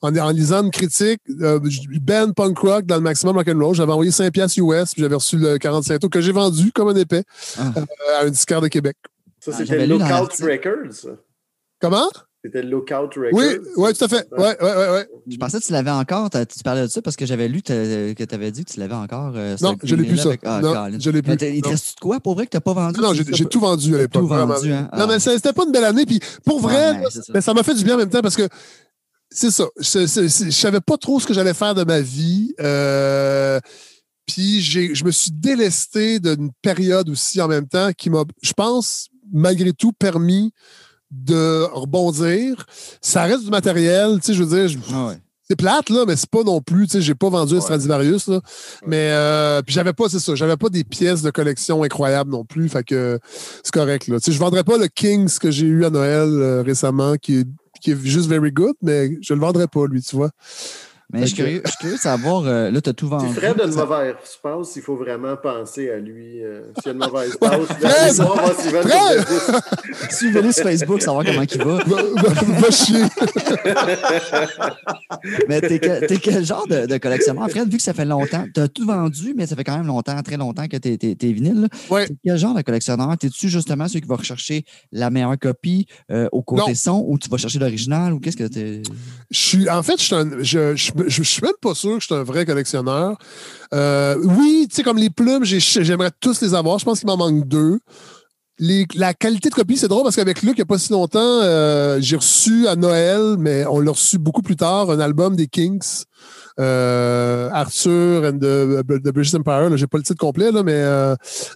en, 0.00 0.16
en 0.16 0.30
lisant 0.30 0.62
une 0.64 0.70
critique, 0.70 1.20
euh, 1.40 1.58
band 2.00 2.32
punk 2.32 2.58
rock 2.58 2.86
dans 2.86 2.94
le 2.96 3.00
maximum 3.02 3.36
rock'n'roll. 3.36 3.74
J'avais 3.74 3.92
envoyé 3.92 4.10
5 4.10 4.32
piastres 4.32 4.58
US, 4.60 4.92
puis 4.92 5.02
j'avais 5.02 5.14
reçu 5.16 5.36
le 5.38 5.58
45 5.58 5.98
tours 5.98 6.10
que 6.10 6.20
j'ai 6.20 6.32
vendu 6.32 6.70
comme 6.72 6.88
un 6.88 6.96
épais 6.96 7.24
Ah. 7.58 7.72
euh, 7.76 7.82
à 8.20 8.24
un 8.26 8.30
disquaire 8.30 8.60
de 8.60 8.68
Québec. 8.68 8.96
Ça, 9.40 9.50
Ah, 9.54 9.56
c'était 9.58 9.86
dans 9.86 9.98
Lookout. 9.98 10.32
Records. 10.44 11.16
Comment? 11.80 12.08
C'était 12.44 12.62
Lookout 12.62 13.08
Records. 13.14 13.28
Oui, 13.34 13.44
oui, 13.76 13.92
tout 13.94 14.04
à 14.04 14.08
fait. 14.08 14.26
Ouais, 14.32 14.56
ouais, 14.60 14.76
ouais, 14.76 14.88
ouais. 14.90 15.08
Je 15.28 15.36
pensais 15.36 15.60
que 15.60 15.64
tu 15.64 15.72
l'avais 15.72 15.92
encore. 15.92 16.28
Tu 16.30 16.62
parlais 16.64 16.82
de 16.82 16.86
ça 16.88 17.00
parce 17.00 17.14
que 17.14 17.24
j'avais 17.24 17.46
lu 17.46 17.62
que 17.62 18.12
tu 18.14 18.34
avais 18.34 18.50
dit 18.50 18.64
que 18.64 18.72
tu 18.72 18.80
l'avais 18.80 18.94
encore. 18.94 19.32
euh, 19.36 19.56
Non, 19.60 19.76
je 19.84 19.94
l'ai 19.94 20.02
plus, 20.08 20.16
ça. 20.18 20.28
avec- 20.28 20.40
Ah, 20.44 20.60
non, 20.60 20.98
je 20.98 21.10
l'ai 21.10 21.22
plus. 21.22 21.32
Il 21.34 21.38
te 21.62 21.66
Non. 21.66 21.70
reste 21.70 21.94
de 21.94 22.00
quoi? 22.00 22.18
Pour 22.18 22.34
vrai 22.34 22.46
que 22.46 22.50
tu 22.50 22.56
n'as 22.56 22.60
pas 22.60 22.72
vendu? 22.72 23.00
Non, 23.00 23.14
j'ai, 23.14 23.22
j'ai 23.32 23.44
tout 23.44 23.60
vendu 23.60 23.94
à 23.94 23.98
l'époque. 23.98 24.22
tout 24.22 24.26
vendu, 24.28 24.72
hein? 24.72 24.88
Non, 24.92 25.04
Ah. 25.04 25.06
mais 25.06 25.20
ça- 25.20 25.32
c'était 25.36 25.52
pas 25.52 25.64
une 25.64 25.70
belle 25.72 25.84
année. 25.84 26.04
Puis 26.04 26.18
pour 26.44 26.58
vrai, 26.58 26.90
Ouais, 26.92 27.02
mais 27.32 27.40
ça. 27.40 27.54
m'a 27.54 27.62
fait 27.62 27.74
du 27.74 27.84
bien 27.84 27.94
en 27.94 27.98
même 27.98 28.10
temps 28.10 28.22
parce 28.22 28.34
que 28.36 28.48
c'est 29.30 29.52
ça. 29.52 29.66
Je, 29.78 30.00
je 30.06 30.50
savais 30.50 30.80
pas 30.80 30.96
trop 30.98 31.20
ce 31.20 31.26
que 31.26 31.34
j'allais 31.34 31.54
faire 31.54 31.76
de 31.76 31.84
ma 31.84 32.00
vie. 32.00 32.54
Euh, 32.60 33.60
puis 34.26 34.60
j'ai, 34.60 34.96
je 34.96 35.04
me 35.04 35.12
suis 35.12 35.30
délesté 35.30 36.18
d'une 36.18 36.50
période 36.60 37.08
aussi 37.08 37.40
en 37.40 37.46
même 37.46 37.68
temps 37.68 37.92
qui 37.96 38.10
m'a, 38.10 38.24
je 38.42 38.52
pense, 38.52 39.08
malgré 39.32 39.72
tout, 39.72 39.92
permis 39.92 40.52
de 41.12 41.64
rebondir. 41.72 42.66
Ça 43.00 43.24
reste 43.24 43.44
du 43.44 43.50
matériel, 43.50 44.16
tu 44.20 44.26
sais, 44.28 44.34
je 44.34 44.42
veux 44.42 44.56
dire, 44.56 44.68
je- 44.68 44.78
Ah 44.94 45.08
ouais. 45.08 45.18
c'est 45.48 45.56
plate, 45.56 45.90
là, 45.90 46.04
mais 46.06 46.16
c'est 46.16 46.30
pas 46.30 46.42
non 46.42 46.60
plus, 46.62 46.86
tu 46.86 46.92
sais, 46.92 47.02
j'ai 47.02 47.14
pas 47.14 47.28
vendu 47.28 47.52
un 47.52 47.56
Ouais. 47.56 47.62
Stradivarius, 47.62 48.28
là. 48.28 48.40
Mais, 48.86 49.10
euh, 49.12 49.60
puis 49.62 49.74
j'avais 49.74 49.92
pas, 49.92 50.08
c'est 50.08 50.18
ça, 50.20 50.34
j'avais 50.34 50.56
pas 50.56 50.70
des 50.70 50.84
pièces 50.84 51.20
de 51.22 51.30
collection 51.30 51.82
incroyables 51.82 52.30
non 52.30 52.44
plus, 52.44 52.68
fait 52.70 52.82
que 52.82 53.18
c'est 53.62 53.72
correct, 53.72 54.08
là. 54.08 54.18
Tu 54.20 54.24
sais, 54.26 54.32
je 54.32 54.38
vendrais 54.38 54.64
pas 54.64 54.78
le 54.78 54.88
Kings 54.88 55.38
que 55.38 55.50
j'ai 55.50 55.66
eu 55.66 55.84
à 55.84 55.90
Noël 55.90 56.28
euh, 56.30 56.62
récemment, 56.62 57.16
qui 57.16 57.40
est, 57.40 57.46
qui 57.82 57.90
est 57.90 57.98
juste 58.02 58.28
very 58.28 58.50
good, 58.52 58.74
mais 58.80 59.10
je 59.20 59.34
le 59.34 59.40
vendrais 59.40 59.66
pas, 59.68 59.86
lui, 59.86 60.00
tu 60.02 60.16
vois. 60.16 60.30
Mais 61.20 61.26
je 61.26 61.32
que- 61.32 61.36
curieux, 61.42 61.62
je 61.64 61.70
suis 61.70 61.78
curieux 61.78 61.96
de 61.96 62.00
savoir, 62.00 62.46
euh, 62.46 62.70
là, 62.70 62.80
tu 62.80 62.90
as 62.90 62.92
tout 62.92 63.08
vendu. 63.08 63.26
Si 63.28 63.34
Fred 63.34 63.60
a 63.60 63.64
une 63.64 63.74
mauvaise 63.74 64.14
passe, 64.42 64.76
il 64.76 64.82
faut 64.82 64.96
vraiment 64.96 65.36
penser 65.36 65.90
à 65.90 65.98
lui. 65.98 66.42
euh, 66.42 66.62
S'il 66.78 66.86
y 66.86 66.88
a 66.88 66.92
une 66.92 66.98
mauvaise 66.98 67.36
passe, 67.40 67.66
Fred! 67.66 68.14
voir 68.14 68.36
va 68.36 68.54
Fred! 68.54 69.26
dire. 69.26 69.60
Suivez-le 70.10 70.52
sur 70.52 70.64
Facebook, 70.64 71.02
savoir 71.02 71.24
comment 71.24 71.42
il 71.42 71.58
va. 71.58 71.76
Va, 71.84 72.02
va- 72.02 72.60
va 72.60 72.70
chier. 72.70 73.02
Mais 75.48 75.60
t'es 75.60 75.78
quel, 76.18 76.44
genre 76.44 76.66
de, 76.66 76.86
de 76.86 76.98
collectionneur? 76.98 77.48
Fred, 77.50 77.68
vu 77.70 77.76
que 77.76 77.82
ça 77.82 77.92
fait 77.92 78.04
longtemps, 78.04 78.44
tu 78.54 78.60
as 78.60 78.68
tout 78.68 78.86
vendu, 78.86 79.34
mais 79.36 79.46
ça 79.46 79.56
fait 79.56 79.64
quand 79.64 79.76
même 79.76 79.86
longtemps, 79.86 80.20
très 80.22 80.36
longtemps 80.36 80.66
que 80.68 80.76
t'es 80.76 80.94
es. 80.94 81.16
Ouais. 81.90 82.06
T'es 82.06 82.14
quel 82.24 82.36
genre 82.38 82.54
de 82.54 82.62
collectionneur? 82.62 83.16
T'es-tu 83.18 83.48
justement 83.48 83.88
celui 83.88 84.02
qui 84.02 84.08
va 84.08 84.16
rechercher 84.16 84.64
la 84.90 85.10
meilleure 85.10 85.38
copie 85.38 85.86
euh, 86.10 86.28
au 86.32 86.42
côté 86.42 86.70
Non. 86.70 86.74
son 86.74 87.04
ou 87.06 87.18
tu 87.18 87.28
vas 87.28 87.36
chercher 87.36 87.58
l'original 87.58 88.12
ou 88.12 88.20
qu'est-ce 88.20 88.36
que 88.36 88.44
t'es? 88.44 88.82
Je 89.30 89.38
suis, 89.38 89.70
en 89.70 89.82
fait, 89.82 89.98
je 89.98 90.04
suis, 90.04 90.14
un- 90.14 90.42
je, 90.42 90.76
je, 90.76 90.92
je- 91.08 91.22
je 91.22 91.28
suis 91.28 91.42
même 91.42 91.52
pas 91.60 91.74
sûr 91.74 91.94
que 91.94 92.00
je 92.00 92.06
suis 92.06 92.14
un 92.14 92.22
vrai 92.22 92.44
collectionneur. 92.46 93.16
Euh, 93.74 94.16
oui, 94.22 94.66
tu 94.68 94.76
sais, 94.76 94.82
comme 94.82 94.98
les 94.98 95.10
plumes, 95.10 95.44
j'ai- 95.44 95.60
j'aimerais 95.60 96.10
tous 96.20 96.40
les 96.40 96.54
avoir. 96.54 96.78
Je 96.78 96.84
pense 96.84 97.00
qu'il 97.00 97.06
m'en 97.08 97.16
manque 97.16 97.46
deux. 97.46 97.78
La 98.94 99.12
qualité 99.14 99.48
de 99.48 99.54
copie, 99.54 99.76
c'est 99.76 99.88
drôle 99.88 100.04
parce 100.04 100.14
qu'avec 100.14 100.42
Luc, 100.42 100.52
il 100.52 100.60
n'y 100.60 100.62
a 100.62 100.66
pas 100.66 100.78
si 100.78 100.92
longtemps, 100.92 101.18
euh, 101.20 101.98
j'ai 102.00 102.14
reçu 102.16 102.68
à 102.68 102.76
Noël, 102.76 103.36
mais 103.38 103.64
on 103.66 103.80
l'a 103.80 103.90
reçu 103.90 104.18
beaucoup 104.18 104.42
plus 104.42 104.54
tard, 104.56 104.90
un 104.90 105.00
album 105.00 105.34
des 105.36 105.48
Kings. 105.48 106.04
euh, 106.60 107.48
Arthur 107.50 108.24
and 108.24 108.38
the, 108.38 108.82
British 109.12 109.34
Empire, 109.34 109.74
j'ai 109.76 109.86
pas 109.86 109.96
le 109.98 110.04
titre 110.04 110.20
complet, 110.20 110.52
là, 110.52 110.62
mais 110.62 110.84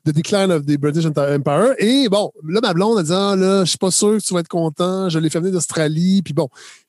The 0.04 0.10
Decline 0.12 0.50
of 0.50 0.64
the 0.64 0.78
British 0.78 1.04
Empire. 1.06 1.74
Et 1.78 2.08
bon, 2.08 2.32
là, 2.48 2.60
ma 2.62 2.72
blonde 2.72 2.98
a 2.98 3.02
dit 3.02 3.12
Ah, 3.12 3.36
là, 3.36 3.64
je 3.64 3.68
suis 3.68 3.78
pas 3.78 3.90
sûr 3.90 4.16
que 4.16 4.22
tu 4.22 4.32
vas 4.34 4.40
être 4.40 4.48
content. 4.48 5.08
Je 5.10 5.18
l'ai 5.18 5.28
fait 5.28 5.38
venir 5.38 5.52
d'Australie. 5.52 6.22
Puis 6.24 6.32
bon, 6.34 6.48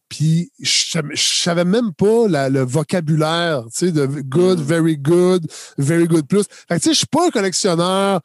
puis 0.10 0.52
je 0.60 1.00
je 1.14 1.34
savais 1.44 1.66
même 1.66 1.94
pas 1.94 2.28
la- 2.28 2.50
le 2.50 2.62
vocabulaire, 2.62 3.64
tu 3.66 3.88
sais, 3.88 3.92
de 3.92 4.06
good, 4.06 4.60
very 4.60 4.98
good, 4.98 5.46
very 5.78 6.08
good 6.08 6.28
plus. 6.28 6.44
Fait 6.68 6.76
que 6.76 6.80
tu 6.82 6.90
sais, 6.90 6.94
je 6.94 6.98
suis 7.00 7.08
pas 7.08 7.28
un 7.28 7.30
collectionneur, 7.30 8.22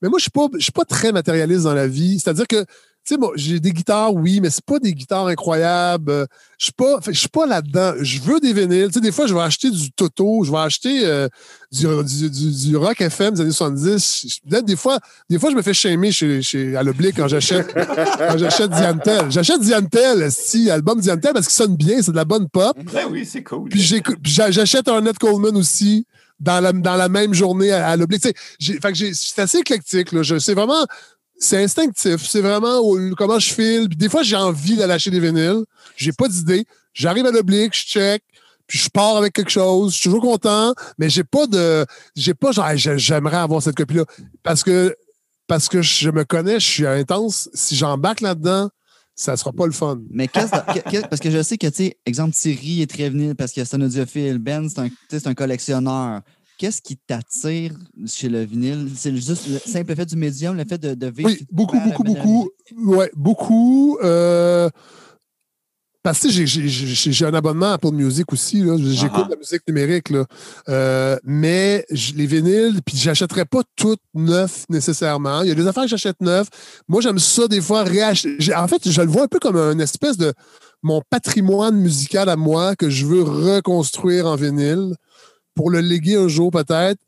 mais 0.00 0.08
moi, 0.08 0.18
je 0.18 0.22
suis 0.22 0.30
pas, 0.30 0.48
je 0.54 0.62
suis 0.62 0.72
pas 0.72 0.84
très 0.84 1.12
matérialiste 1.12 1.64
dans 1.64 1.74
la 1.74 1.86
vie. 1.86 2.18
C'est-à-dire 2.18 2.46
que, 2.48 2.64
sais, 3.04 3.16
moi, 3.16 3.32
j'ai 3.36 3.58
des 3.60 3.72
guitares, 3.72 4.14
oui, 4.14 4.40
mais 4.40 4.50
c'est 4.50 4.64
pas 4.64 4.78
des 4.78 4.94
guitares 4.94 5.26
incroyables. 5.26 6.10
Euh, 6.10 6.26
Je 6.58 6.66
suis 6.66 6.72
pas, 6.72 7.00
fait, 7.00 7.12
je 7.12 7.18
suis 7.18 7.28
pas 7.28 7.46
là-dedans. 7.46 7.94
Je 8.00 8.20
veux 8.20 8.38
des 8.40 8.52
vinyles. 8.52 8.86
Tu 8.88 8.94
sais, 8.94 9.00
des 9.00 9.10
fois, 9.12 9.26
je 9.26 9.34
vais 9.34 9.40
acheter 9.40 9.70
du 9.70 9.90
Toto, 9.92 10.44
je 10.44 10.52
vais 10.52 10.58
acheter 10.58 11.04
euh, 11.06 11.28
du, 11.72 11.86
du, 12.04 12.30
du- 12.30 12.68
du 12.68 12.76
rock 12.76 13.00
FM 13.00 13.34
des 13.34 13.40
années 13.40 13.50
70. 13.52 14.26
Je- 14.28 14.48
Peut-être 14.50 14.64
des 14.64 14.76
fois, 14.76 14.98
des 15.28 15.38
fois, 15.38 15.50
je 15.50 15.56
me 15.56 15.62
fais 15.62 15.74
shamer 15.74 16.12
chez, 16.12 16.40
chez, 16.42 16.76
à 16.76 16.82
l'oblique 16.82 17.16
quand 17.16 17.26
j'achète, 17.28 17.72
quand 17.74 18.38
j'achète 18.38 18.70
Diantel. 18.70 19.30
J'achète 19.30 19.60
Diantel, 19.60 20.30
si, 20.30 20.70
album 20.70 21.00
Diantel, 21.00 21.32
parce 21.32 21.46
qu'il 21.48 21.56
sonne 21.56 21.76
bien, 21.76 22.00
c'est 22.02 22.12
de 22.12 22.16
la 22.16 22.24
bonne 22.24 22.48
pop. 22.48 22.76
Ben 22.92 23.06
oui, 23.10 23.24
c'est 23.26 23.42
cool. 23.42 23.68
Puis 23.68 23.80
j'achète 24.22 24.86
un 24.88 25.00
Ned 25.00 25.18
Coleman 25.18 25.56
aussi 25.56 26.06
dans 26.38 26.60
la, 26.60 26.72
dans 26.72 26.96
la 26.96 27.08
même 27.08 27.34
journée 27.34 27.72
à, 27.72 27.88
à 27.88 27.96
l'oblique. 27.96 28.22
C'est 28.60 29.38
assez 29.38 29.58
éclectique. 29.58 30.12
Là. 30.12 30.22
Je- 30.22 30.38
C'est 30.38 30.54
vraiment. 30.54 30.84
C'est 31.42 31.62
instinctif. 31.64 32.24
C'est 32.28 32.40
vraiment 32.40 32.80
comment 33.16 33.38
je 33.40 33.52
file. 33.52 33.88
Des 33.88 34.08
fois, 34.08 34.22
j'ai 34.22 34.36
envie 34.36 34.76
d'aller 34.76 34.92
acheter 34.92 35.10
des 35.10 35.18
vinyles. 35.18 35.64
J'ai 35.96 36.12
pas 36.12 36.28
d'idée. 36.28 36.64
J'arrive 36.94 37.26
à 37.26 37.32
l'oblique, 37.32 37.74
je 37.76 37.84
check. 37.84 38.22
Puis 38.68 38.78
je 38.78 38.88
pars 38.88 39.16
avec 39.16 39.32
quelque 39.32 39.50
chose. 39.50 39.92
Je 39.92 39.98
suis 39.98 40.04
toujours 40.08 40.22
content. 40.22 40.72
Mais 40.98 41.10
j'ai 41.10 41.24
pas 41.24 41.48
de. 41.48 41.84
J'ai 42.14 42.34
pas 42.34 42.52
genre, 42.52 42.68
j'aimerais 42.76 43.38
avoir 43.38 43.60
cette 43.60 43.74
copie-là. 43.74 44.04
Parce 44.44 44.62
que, 44.62 44.94
je 45.82 46.10
me 46.10 46.22
connais, 46.24 46.60
je 46.60 46.66
suis 46.66 46.86
intense. 46.86 47.50
Si 47.54 47.74
j'embarque 47.74 48.20
là-dedans, 48.20 48.70
ça 49.16 49.36
sera 49.36 49.50
pas 49.52 49.66
le 49.66 49.72
fun. 49.72 49.98
Mais 50.10 50.28
qu'est-ce 50.28 50.52
que- 50.52 50.88
qu'est- 50.90 51.08
parce 51.08 51.20
que 51.20 51.30
je 51.30 51.42
sais 51.42 51.58
que, 51.58 51.66
tu 51.66 51.74
sais, 51.74 51.96
exemple, 52.06 52.34
Thierry 52.34 52.82
est 52.82 52.86
très 52.90 53.10
vinyle 53.10 53.34
parce 53.34 53.52
que 53.52 53.64
c'est 53.64 53.74
un 53.76 53.82
audiophile. 53.82 54.38
Ben, 54.38 54.68
c'est 55.10 55.26
un 55.26 55.34
collectionneur. 55.34 56.20
Qu'est-ce 56.62 56.80
qui 56.80 56.96
t'attire 56.96 57.72
chez 58.06 58.28
le 58.28 58.44
vinyle? 58.44 58.88
C'est 58.94 59.12
juste 59.16 59.48
le 59.48 59.58
simple 59.58 59.96
fait 59.96 60.06
du 60.06 60.14
médium, 60.14 60.56
le 60.56 60.64
fait 60.64 60.78
de, 60.78 60.94
de 60.94 61.06
vivre. 61.08 61.28
Oui, 61.28 61.44
beaucoup, 61.50 61.76
beaucoup, 61.80 62.04
beaucoup. 62.04 62.50
Ouais, 62.84 63.10
beaucoup. 63.16 63.98
Euh, 64.04 64.68
parce 66.04 66.20
que 66.20 66.28
j'ai- 66.30 67.24
un 67.26 67.34
abonnement 67.34 67.70
à 67.70 67.72
Apple 67.72 67.90
Music 67.90 68.32
aussi. 68.32 68.62
J'écoute 68.94 69.22
Ah. 69.24 69.28
la 69.30 69.36
musique 69.36 69.62
numérique. 69.66 70.10
Là. 70.10 70.24
Euh, 70.68 71.16
mais 71.24 71.84
les 72.14 72.26
vinyles, 72.26 72.80
puis 72.86 72.96
j'achèterais 72.96 73.44
pas 73.44 73.62
toutes 73.74 73.98
neuf 74.14 74.64
nécessairement. 74.68 75.42
Il 75.42 75.48
y 75.48 75.50
a 75.50 75.56
des 75.56 75.66
affaires 75.66 75.82
que 75.82 75.88
j'achète 75.90 76.20
neuf. 76.20 76.46
Moi, 76.86 77.00
j'aime 77.00 77.18
ça 77.18 77.48
des 77.48 77.60
fois 77.60 77.82
réacheter. 77.82 78.36
En 78.54 78.68
fait, 78.68 78.88
je 78.88 79.00
le 79.02 79.08
vois 79.08 79.24
un 79.24 79.28
peu 79.28 79.40
comme 79.40 79.56
une 79.56 79.80
espèce 79.80 80.16
de 80.16 80.32
mon 80.84 81.02
patrimoine 81.10 81.76
musical 81.76 82.28
à 82.28 82.36
moi 82.36 82.76
que 82.76 82.88
je 82.88 83.04
veux 83.04 83.22
reconstruire 83.22 84.26
en 84.26 84.36
vinyle 84.36 84.94
pour 85.54 85.70
le 85.70 85.80
léguer 85.80 86.16
un 86.16 86.28
jour 86.28 86.50
peut-être. 86.50 86.98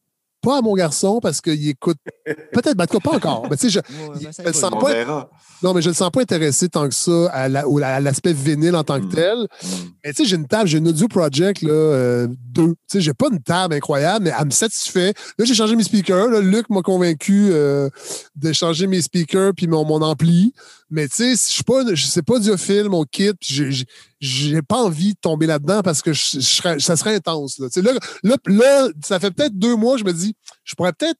Pas 0.43 0.59
à 0.59 0.61
mon 0.61 0.75
garçon 0.75 1.21
parce 1.23 1.41
qu'il 1.41 1.67
écoute. 1.71 1.97
Peut-être, 2.53 2.77
ben, 2.77 2.85
en 2.85 2.87
tout 2.87 2.99
cas, 3.01 3.11
pas 3.11 3.17
encore. 3.17 3.47
Mais 3.51 3.57
tu 3.57 3.71
sais, 3.71 3.81
je- 3.89 4.09
Ouais, 4.11 4.31
ben, 4.45 4.79
pas- 4.79 4.93
verra. 4.93 5.31
non, 5.63 5.73
mais 5.73 5.81
je 5.81 5.89
ne 5.89 5.93
le 5.93 5.97
sens 5.97 6.11
pas 6.11 6.21
intéressé 6.21 6.69
tant 6.69 6.87
que 6.87 6.95
ça 6.95 7.29
à 7.33 7.49
la- 7.49 7.67
au- 7.67 7.79
à 7.83 7.99
l'aspect 8.01 8.35
vinyle 8.35 8.77
en 8.77 8.85
tant 8.85 9.01
que 9.01 9.07
Mm. 9.07 9.15
tel. 9.15 9.39
Mm. 9.39 9.67
Mais 10.05 10.13
tu 10.13 10.23
sais, 10.23 10.29
j'ai 10.29 10.37
une 10.37 10.47
table, 10.47 10.69
j'ai 10.69 10.77
une 10.79 10.89
Audio 10.89 11.09
Project, 11.09 11.63
là, 11.63 11.71
euh, 11.73 12.27
deux. 12.29 12.73
Tu 12.73 12.77
sais, 12.89 13.01
j'ai 13.01 13.15
pas 13.15 13.29
une 13.33 13.41
table 13.41 13.73
incroyable, 13.73 14.27
mais 14.27 14.33
elle 14.39 14.45
me 14.45 14.51
satisfait. 14.51 15.15
Là, 15.39 15.47
j'ai 15.47 15.55
changé 15.55 15.77
mes 15.77 15.83
speakers. 15.85 16.29
là. 16.29 16.41
Luc 16.43 16.69
m'a 16.69 16.83
convaincu 16.83 17.49
euh, 17.51 17.89
de 18.37 18.53
changer 18.53 18.87
mes 18.87 19.01
speakers 19.01 19.53
puis 19.57 19.67
mon, 19.67 19.87
mon 19.87 20.03
ampli. 20.03 20.53
Mais 20.91 21.09
tu 21.09 21.17
sais, 21.17 21.31
je 21.33 21.37
suis 21.53 21.63
pas, 21.65 21.83
sais 21.97 22.23
pas 22.23 22.35
audiophile, 22.35 22.89
mon 22.89 23.05
kit, 23.05 23.33
j'ai- 23.41 24.63
pas 24.63 24.77
envie 24.83 25.15
de 25.15 25.19
tomber 25.21 25.47
là-dedans 25.47 25.83
parce 25.83 26.03
que 26.03 26.13
je, 26.13 26.23
je 26.35 26.41
serais- 26.41 26.79
ça 26.79 26.97
serait 26.97 27.15
intense. 27.17 27.59
Là. 27.59 27.69
Tu 27.69 27.81
sais, 27.81 27.83
Là, 27.83 27.93
là, 28.23 28.37
là, 28.47 28.89
ça 29.05 29.19
fait 29.19 29.31
peut-être 29.31 29.59
deux 29.59 29.77
mois, 29.77 29.97
je 29.97 30.05
me 30.05 30.13
dis, 30.13 30.35
je 30.65 30.75
pourrais 30.75 30.93
peut-être 30.93 31.19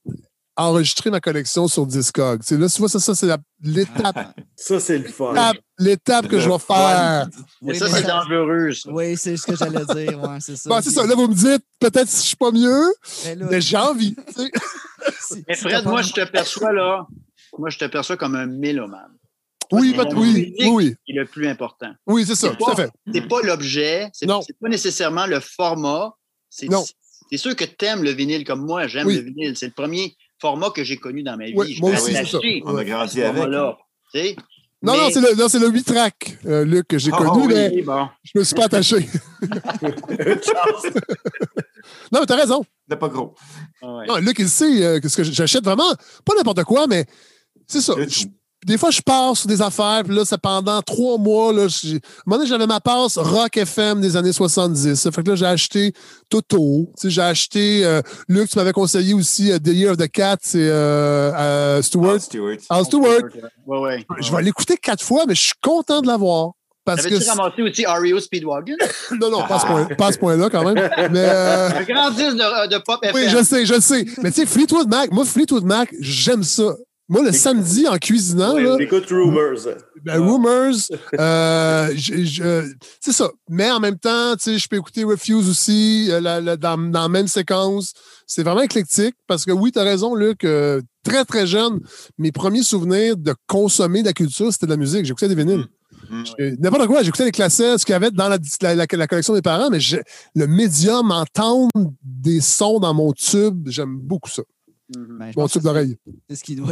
enregistrer 0.57 1.11
ma 1.11 1.21
collection 1.21 1.67
sur 1.67 1.85
Discog. 1.87 2.41
Tu 2.41 2.47
sais, 2.47 2.57
là, 2.57 2.69
tu 2.69 2.79
vois, 2.79 2.89
ça, 2.89 3.01
ça 3.01 3.15
c'est 3.17 3.27
l'étape, 3.63 4.37
Ça, 4.57 4.79
c'est 4.79 4.99
le 4.99 5.09
fun. 5.09 5.35
l'étape, 5.79 6.29
que 6.29 6.39
je 6.39 6.49
vais 6.49 6.59
faire. 6.61 7.29
Mais 7.61 7.73
Oui, 7.73 7.79
ça, 7.79 7.89
c'est 7.91 8.03
dangereux, 8.07 8.71
ça. 8.73 8.91
Oui, 8.93 9.17
c'est 9.17 9.37
ce 9.37 9.47
que 9.47 9.57
j'allais 9.57 9.85
dire. 9.85 10.23
Ouais, 10.23 10.39
c'est 10.41 10.55
ça. 10.57 10.71
Bon, 10.71 10.81
c'est 10.81 10.91
ça. 10.91 11.05
Là, 11.07 11.15
vous 11.17 11.27
me 11.27 11.35
dites, 11.35 11.65
peut-être 11.81 12.09
si 12.09 12.19
je 12.23 12.27
suis 12.29 12.37
pas 12.37 12.53
mieux, 12.53 12.95
Mais 13.25 13.35
là, 13.35 13.47
mais 13.51 13.61
j'ai 13.61 13.77
envie. 13.77 14.15
tu 14.15 14.33
sais. 14.35 14.51
si- 15.21 15.45
Mais 15.49 15.57
Fred, 15.57 15.85
moi, 15.87 16.03
je 16.03 16.13
te 16.13 16.25
perçois 16.25 16.73
là. 16.73 17.07
Moi, 17.59 17.71
je 17.71 17.79
te 17.79 17.85
perçois 17.87 18.17
comme 18.17 18.37
un 18.37 18.47
mélomane. 18.47 19.13
Oui, 19.73 19.95
c'est 19.97 20.15
oui, 20.15 20.55
oui, 20.61 20.67
oui. 20.69 20.95
qui 21.07 21.13
est 21.13 21.21
le 21.21 21.27
plus 21.27 21.49
important. 21.49 21.91
Oui, 22.07 22.25
c'est 22.27 22.35
ça, 22.35 22.51
C'est 22.51 22.57
tout 22.59 22.71
à 22.71 22.75
pas- 22.75 22.83
fait. 22.83 22.91
C'est 23.13 23.29
pas 23.29 23.41
l'objet, 23.43 24.09
c'est 24.13 24.27
c'est 24.47 24.59
pas 24.59 24.69
nécessairement 24.69 25.27
le 25.27 25.41
format. 25.41 26.15
C'est 26.51 26.69
c'est 27.31 27.39
sûr 27.39 27.57
que 27.57 27.65
tu 27.65 27.85
aimes 27.87 28.03
le 28.03 28.11
vinyle 28.13 28.45
comme 28.45 28.65
moi, 28.65 28.87
j'aime 28.87 29.07
Oui. 29.07 29.17
le 29.17 29.23
vinyle. 29.23 29.57
C'est 29.57 29.67
le 29.67 29.73
premier 29.73 30.15
format 30.41 30.71
que 30.71 30.85
j'ai 30.85 30.99
connu 30.99 31.23
dans 31.23 31.37
ma 31.37 31.47
vie. 31.47 31.55
Oui, 31.57 31.75
Je 31.75 31.81
moi 31.81 31.91
peux 31.91 31.97
aussi, 31.97 32.13
c'est 32.15 32.27
ça. 32.27 32.39
On 32.65 32.77
a 32.77 32.85
grandi 32.85 33.15
ce 33.15 33.21
avec. 33.21 33.35
format-là, 33.35 33.79
tu 34.13 34.21
sais. 34.21 34.37
Non, 34.83 34.93
Mais- 34.93 34.99
non, 34.99 35.11
c'est 35.11 35.21
le, 35.21 35.49
c'est 35.49 35.59
le 35.59 35.69
8 35.71 35.85
track, 35.85 36.39
euh, 36.45 36.65
Luc, 36.67 36.87
que 36.89 36.99
j'ai 36.99 37.11
Ah, 37.15 37.17
connu, 37.17 37.47
oui. 37.47 37.55
mais 37.55 37.71
Oui, 37.77 37.83
bon. 37.83 38.07
je 38.23 38.39
me 38.39 38.45
suis 38.45 38.55
pas 38.55 38.67
attaché. 38.67 38.97
non, 42.13 42.21
mais 42.21 42.27
t'as 42.27 42.37
raison. 42.37 42.65
C'était 42.87 42.99
pas 42.99 43.09
gros. 43.09 43.35
Ah 43.83 43.97
ouais. 43.97 44.07
Non, 44.07 44.17
Luc, 44.19 44.39
il 44.39 44.49
sait 44.49 44.85
euh, 44.85 45.01
que 45.01 45.09
ce 45.09 45.17
que 45.17 45.25
j'achète 45.25 45.65
vraiment, 45.65 45.91
pas 46.25 46.35
n'importe 46.37 46.65
quoi, 46.65 46.87
mais 46.87 47.07
c'est 47.67 47.81
ça. 47.81 47.95
Je-. 48.07 48.27
Des 48.65 48.79
fois, 48.79 48.91
je 48.91 49.01
pars 49.03 49.37
sur 49.37 49.47
des 49.47 49.61
affaires, 49.63 50.03
puis 50.05 50.15
là, 50.17 50.23
c'est 50.25 50.39
pendant 50.41 50.81
trois 50.83 51.19
mois. 51.19 51.53
Là, 51.53 51.63
à 51.63 51.65
un 51.67 51.99
moment 52.27 52.39
donné, 52.39 52.49
j'avais 52.49 52.67
ma 52.67 52.81
passe 52.81 53.19
Rock 53.19 53.57
FM 53.57 54.01
des 54.01 54.17
années 54.17 54.33
70. 54.33 54.95
Ça 54.95 55.11
fait 55.13 55.23
que 55.23 55.31
là, 55.31 55.37
j'ai 55.37 55.47
acheté 55.47 55.93
Toto. 56.31 56.91
Tu 56.99 57.03
sais, 57.03 57.11
J'ai 57.11 57.23
acheté. 57.23 57.85
euh, 57.85 58.01
Luc, 58.29 58.49
tu 58.51 58.59
m'avais 58.59 58.73
conseillé 58.73 59.15
aussi 59.15 59.53
euh, 59.53 59.59
The 59.59 59.69
Year 59.69 59.93
of 59.93 59.99
the 59.99 60.09
Cat, 60.11 60.39
c'est 60.41 60.59
euh, 60.61 61.33
euh, 61.35 61.83
Stewart. 61.83 62.15
Ah, 62.17 62.19
Stewart. 62.21 62.57
Al 62.71 62.85
Stewart. 62.85 63.23
Ouais, 63.67 63.79
ouais. 63.79 64.07
Je 64.21 64.35
vais 64.35 64.43
l'écouter 64.43 64.77
quatre 64.77 65.05
fois, 65.05 65.25
mais 65.29 65.35
je 65.35 65.43
suis 65.43 65.55
content 65.63 66.01
de 66.01 66.07
l'avoir. 66.07 66.51
Parce 66.87 67.03
que. 67.07 67.15
Avais-tu 67.15 67.31
ramassé 67.31 67.63
aussi 67.63 67.87
REO 67.87 68.21
Speedwagon? 68.21 68.77
Non, 69.21 69.31
non, 69.31 69.43
pas 69.47 69.57
à 69.57 69.61
ce 69.61 69.67
point- 69.67 69.85
pas 69.97 70.07
à 70.09 70.13
ce 70.13 70.19
point-là, 70.19 70.51
quand 70.51 70.65
même. 70.65 70.75
Mais. 71.13 71.25
euh, 71.25 71.69
Un 71.79 71.83
grand 71.85 72.11
disque 72.11 72.37
de, 72.37 72.69
de 72.69 72.79
pop 72.85 72.99
FM. 73.03 73.15
Oui, 73.15 73.29
je 73.31 73.43
sais, 73.43 73.65
je 73.65 73.81
sais. 73.81 74.05
Mais 74.23 74.31
tu 74.31 74.41
sais, 74.41 74.47
Fleetwood 74.47 74.89
Mac, 74.89 75.11
moi, 75.11 75.25
Fleetwood 75.25 75.65
Mac, 75.65 75.89
j'aime 76.01 76.43
ça. 76.43 76.75
Moi, 77.09 77.23
le 77.23 77.33
samedi, 77.33 77.87
en 77.87 77.99
cuisinant, 77.99 78.57
là, 78.57 78.77
Écoute 78.81 79.05
Rumors. 79.11 79.69
ben, 80.05 80.23
Rumors, 80.23 80.75
euh, 81.21 81.95
c'est 83.01 83.13
ça. 83.13 83.31
Mais 83.51 83.71
en 83.71 83.79
même 83.81 83.99
temps, 83.99 84.35
tu 84.37 84.45
sais, 84.45 84.59
je 84.59 84.67
peux 84.69 84.77
écouter 84.77 85.05
Refuse 85.05 85.49
aussi 85.49 86.09
euh, 86.11 86.21
la- 86.21 86.41
la- 86.41 86.57
dans, 86.57 86.79
dans 86.79 87.03
la 87.03 87.09
même 87.09 87.29
séquence. 87.29 87.93
C'est 88.27 88.43
vraiment 88.43 88.63
éclectique 88.63 89.15
parce 89.27 89.45
que 89.45 89.53
oui, 89.53 89.71
tu 89.71 89.79
as 89.79 89.83
raison, 89.83 90.15
Luc. 90.15 90.45
euh, 90.45 90.81
très, 91.05 91.25
très 91.27 91.47
jeune, 91.47 91.81
mes 92.17 92.33
premiers 92.33 92.63
souvenirs 92.63 93.17
de 93.19 93.35
consommer 93.47 94.01
de 94.01 94.07
la 94.07 94.13
culture, 94.15 94.51
c'était 94.51 94.65
de 94.67 94.71
la 94.71 94.79
musique. 94.79 95.05
J'écoutais 95.05 95.29
des 95.29 95.35
vinyles. 95.35 95.67
Mm. 96.11 96.23
Euh, 96.41 96.57
N'importe 96.59 96.87
quoi, 96.87 97.03
j'écoutais 97.03 97.25
les 97.27 97.33
classets, 97.33 97.77
ce 97.79 97.85
qu'il 97.85 97.93
y 97.93 97.97
avait 97.97 98.11
dans 98.11 98.29
la, 98.31 98.39
la- 98.75 98.87
collection 99.07 99.35
des 99.35 99.43
parents, 99.43 99.69
mais 99.71 99.79
le 100.35 100.47
médium, 100.47 101.11
entendre 101.11 101.71
des 102.03 102.41
sons 102.41 102.79
dans 102.81 102.95
mon 102.95 103.13
tube, 103.13 103.69
j'aime 103.69 103.97
beaucoup 103.99 104.31
ça. 104.31 104.43
Mhm. 104.95 105.19
Ben, 105.19 105.33
que 105.33 105.59
d'oreille. 105.61 105.97
C'est 106.29 106.37
ce 106.37 106.45
qui 106.45 106.57
nous, 106.57 106.67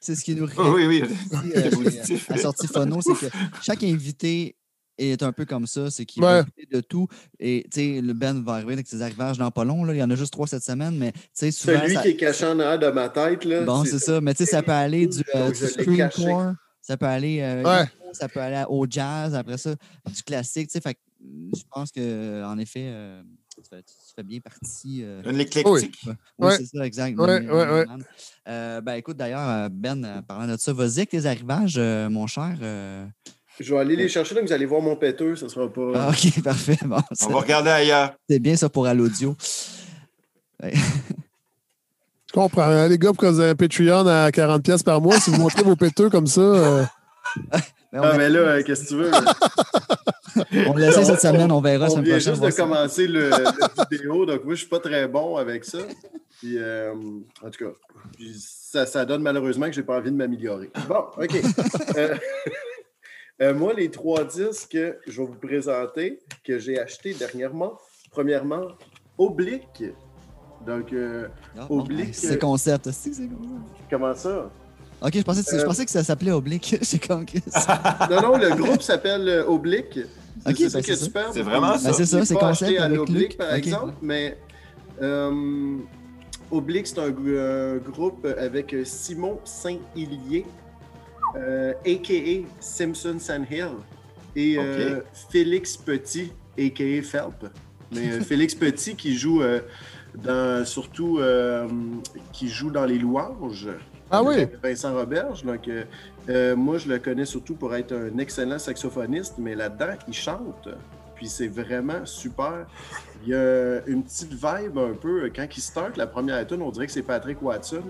c'est 0.00 0.14
ce 0.14 0.24
qui 0.24 0.34
nous 0.34 0.48
Oh, 0.56 0.72
oui, 0.74 0.86
oui. 0.86 1.02
réussit, 1.32 2.10
euh, 2.30 2.34
la 2.34 2.36
sortie 2.38 2.66
phono, 2.66 3.00
c'est 3.02 3.14
que 3.14 3.26
chaque 3.62 3.82
invité 3.82 4.56
est 4.98 5.22
un 5.22 5.32
peu 5.32 5.44
comme 5.46 5.66
ça, 5.66 5.90
c'est 5.90 6.04
qu'il 6.04 6.22
Ouais. 6.22 6.42
de 6.70 6.80
tout. 6.80 7.06
Et 7.38 7.64
tu 7.72 7.80
sais, 7.80 8.00
le 8.02 8.12
Ben 8.12 8.42
va 8.42 8.54
arriver 8.54 8.74
avec 8.74 8.86
ses 8.86 9.00
arrivages 9.02 9.38
dans 9.38 9.50
pas 9.50 9.64
long. 9.64 9.84
Là. 9.84 9.94
Il 9.94 9.98
y 9.98 10.02
en 10.02 10.10
a 10.10 10.14
juste 10.14 10.32
trois 10.32 10.46
cette 10.46 10.62
semaine, 10.64 10.96
mais 10.96 11.12
tu 11.12 11.20
sais, 11.32 11.50
souvent. 11.50 11.80
Celui 11.80 11.94
ça- 11.94 12.02
qui 12.02 12.08
est 12.08 12.16
caché 12.16 12.44
en 12.46 12.58
arrière 12.60 12.78
de 12.78 12.88
ma 12.94 13.08
tête, 13.08 13.44
là. 13.46 13.62
Bon, 13.64 13.84
c'est 13.84 13.98
ça. 13.98 14.20
Mais 14.20 14.34
tu 14.34 14.44
sais, 14.44 14.50
ça 14.50 14.62
peut 14.62 14.72
aller 14.72 15.06
du, 15.06 15.22
euh, 15.34 15.50
du 15.50 15.66
screencore, 15.66 16.52
ça 16.82 16.96
peut 16.98 17.06
aller 17.06 17.40
euh, 17.40 17.62
Ouais. 17.62 17.86
ça 18.12 18.28
peut 18.28 18.40
aller 18.40 18.64
au 18.68 18.86
jazz, 18.88 19.34
après 19.34 19.56
ça, 19.58 19.74
du 20.14 20.22
classique. 20.22 20.68
Tu 20.68 20.72
sais, 20.74 20.80
fait 20.82 20.98
je 21.54 21.62
pense 21.70 21.90
que 21.92 22.44
en 22.44 22.56
effet, 22.58 22.86
euh, 22.90 23.22
tu, 23.62 23.68
fais, 23.68 23.82
tu 23.82 23.92
fais 24.16 24.22
bien 24.22 24.40
partie. 24.40 25.00
euh, 25.04 25.22
Une 25.24 25.40
éclectique. 25.40 26.00
oui, 26.04 26.12
Ouais. 26.38 26.56
c'est 26.56 26.66
ça, 26.66 26.86
exact. 26.86 27.18
Ouais, 27.18 27.48
ouais. 27.48 27.84
Euh, 28.48 28.80
ben, 28.80 28.94
écoute, 28.94 29.16
d'ailleurs, 29.16 29.48
euh, 29.48 29.68
Ben, 29.70 30.04
euh, 30.04 30.22
parlant 30.22 30.46
de 30.52 30.56
ça, 30.58 30.72
vas-y 30.72 30.98
avec 30.98 31.10
tes 31.10 31.26
arrivages, 31.26 31.74
euh, 31.78 32.08
mon 32.08 32.26
cher. 32.26 32.54
euh. 32.62 33.06
Je 33.58 33.74
vais 33.74 33.80
aller 33.80 33.96
les 33.96 34.08
chercher, 34.08 34.34
donc 34.34 34.44
vous 34.44 34.52
allez 34.52 34.64
voir 34.64 34.80
mon 34.80 34.96
péteux, 34.96 35.36
ça 35.36 35.48
sera 35.48 35.70
pas. 35.70 35.92
Ah, 35.94 36.08
ok, 36.10 36.42
parfait. 36.44 36.78
Bon, 36.84 36.98
ça- 37.12 37.26
On 37.26 37.32
va 37.32 37.40
regarder 37.40 37.70
ailleurs. 37.70 38.14
c'est 38.28 38.38
bien 38.38 38.56
ça 38.56 38.68
pour 38.70 38.86
à 38.86 38.94
l'audio. 38.94 39.36
Je 40.62 42.32
comprends. 42.32 42.62
hein, 42.62 42.88
les 42.88 42.96
gars, 42.98 43.08
pour 43.08 43.18
que 43.18 43.26
vous 43.26 43.40
avez 43.40 43.50
un 43.50 43.54
Patreon 43.56 44.06
à 44.06 44.30
40$ 44.30 44.62
pièces 44.62 44.82
par 44.82 45.00
mois, 45.00 45.18
si 45.20 45.30
vous 45.30 45.38
montrez 45.38 45.62
vos 45.62 45.76
péteux 45.76 46.08
comme 46.10 46.26
ça. 46.26 46.40
euh, 46.40 46.84
Mais 47.92 47.98
on, 47.98 48.02
Ah, 48.02 48.16
mais 48.16 48.28
là, 48.30 48.38
euh, 48.40 48.62
qu'est-ce 48.62 48.84
que 48.84 48.88
tu 48.88 48.94
veux? 48.96 49.10
on 50.68 50.76
l'essaie 50.76 51.04
cette 51.04 51.20
semaine, 51.20 51.50
on 51.52 51.60
verra 51.60 51.86
On 51.90 52.00
vient 52.00 52.14
prochaine. 52.14 52.34
juste 52.34 52.42
de 52.44 52.50
ça. 52.50 52.62
commencer 52.62 53.06
le, 53.06 53.30
la 53.30 53.86
vidéo, 53.90 54.26
donc 54.26 54.44
moi, 54.44 54.54
je 54.54 54.60
suis 54.60 54.68
pas 54.68 54.80
très 54.80 55.06
bon 55.08 55.36
avec 55.36 55.64
ça. 55.64 55.78
Puis, 56.38 56.56
euh, 56.58 56.94
en 57.44 57.50
tout 57.50 57.64
cas, 57.64 57.72
puis 58.16 58.34
ça, 58.38 58.86
ça 58.86 59.04
donne 59.04 59.22
malheureusement 59.22 59.66
que 59.66 59.72
j'ai 59.72 59.82
pas 59.82 59.98
envie 59.98 60.10
de 60.10 60.16
m'améliorer. 60.16 60.70
Bon, 60.88 61.04
OK. 61.16 61.40
Euh, 61.96 62.14
euh, 63.42 63.54
moi, 63.54 63.72
les 63.72 63.90
trois 63.90 64.24
disques 64.24 64.70
que 64.72 64.98
je 65.06 65.20
vais 65.20 65.26
vous 65.26 65.34
présenter, 65.34 66.18
que 66.44 66.58
j'ai 66.58 66.78
achetés 66.78 67.14
dernièrement, 67.14 67.78
premièrement, 68.10 68.68
Oblique. 69.16 69.84
Donc, 70.66 70.92
euh, 70.92 71.26
Ah, 71.58 71.64
bon, 71.68 71.80
Oblique. 71.80 72.14
C'est 72.14 72.38
concept. 72.38 72.90
Si, 72.90 73.14
c'est 73.14 73.28
concept. 73.28 73.54
comment 73.90 74.14
ça? 74.14 74.50
Ok, 75.02 75.12
je 75.16 75.22
pensais, 75.22 75.42
que- 75.42 75.58
je 75.58 75.64
pensais 75.64 75.84
que 75.86 75.90
ça 75.90 76.04
s'appelait 76.04 76.32
Oblique. 76.32 76.76
C'est 76.82 76.98
comme 77.06 77.24
Chris. 77.24 77.42
Non, 78.10 78.20
non, 78.20 78.36
le 78.36 78.50
groupe 78.54 78.82
s'appelle 78.82 79.42
Oblique. 79.48 79.98
C'est 80.44 80.50
Ok, 80.50 80.56
c'est 80.56 80.62
ben, 80.64 80.70
ça 80.70 80.80
qui 80.80 80.86
c'est 80.96 81.04
super. 81.04 81.32
Vraiment 81.32 81.76
ça. 81.78 81.88
Ben, 81.90 81.94
c'est 81.94 82.06
ça, 82.06 82.24
c'est 82.24 82.34
concept 82.34 82.78
à 82.80 82.84
avec 82.84 83.08
Luc. 83.08 83.36
par 83.36 83.50
Ok. 83.50 83.58
exemple, 83.58 83.94
mais 84.02 84.38
euh, 85.02 85.76
Oblique, 86.50 86.86
c'est 86.86 86.98
un, 86.98 87.08
un 87.08 87.76
groupe 87.76 88.26
avec 88.38 88.74
Simon 88.84 89.38
Saint-Hélier, 89.44 90.44
euh, 91.36 91.72
a.k.a. 91.86 92.46
Simpson 92.58 93.16
Sandhill, 93.18 93.70
et 94.34 94.56
euh, 94.58 95.00
Félix 95.30 95.76
Petit, 95.76 96.32
a.k.a. 96.58 97.02
Phelps. 97.02 97.50
Mais 97.92 98.12
euh, 98.12 98.20
Félix 98.22 98.54
Petit 98.54 98.96
qui 98.96 99.16
joue 99.16 99.42
euh, 99.42 99.60
dans, 100.16 100.64
surtout 100.64 101.18
euh, 101.18 101.68
qui 102.32 102.48
joue 102.48 102.70
dans 102.70 102.84
les 102.84 102.98
louanges. 102.98 103.68
Ah 104.10 104.22
oui? 104.24 104.34
avec 104.34 104.60
Vincent 104.60 104.92
Roberge. 104.92 105.44
Donc, 105.44 105.68
euh, 106.28 106.54
moi, 106.56 106.78
je 106.78 106.88
le 106.88 106.98
connais 106.98 107.24
surtout 107.24 107.54
pour 107.54 107.74
être 107.74 107.92
un 107.92 108.18
excellent 108.18 108.58
saxophoniste, 108.58 109.34
mais 109.38 109.54
là-dedans, 109.54 109.94
il 110.06 110.14
chante. 110.14 110.68
Puis 111.16 111.28
c'est 111.28 111.48
vraiment 111.48 112.04
super. 112.04 112.66
Il 113.22 113.30
y 113.30 113.34
a 113.34 113.84
une 113.86 114.02
petite 114.02 114.32
vibe 114.32 114.78
un 114.78 114.94
peu. 115.00 115.30
Quand 115.34 115.46
il 115.56 115.60
start 115.60 115.96
la 115.96 116.06
première 116.06 116.46
tune, 116.46 116.62
on 116.62 116.70
dirait 116.70 116.86
que 116.86 116.92
c'est 116.92 117.02
Patrick 117.02 117.42
Watson, 117.42 117.82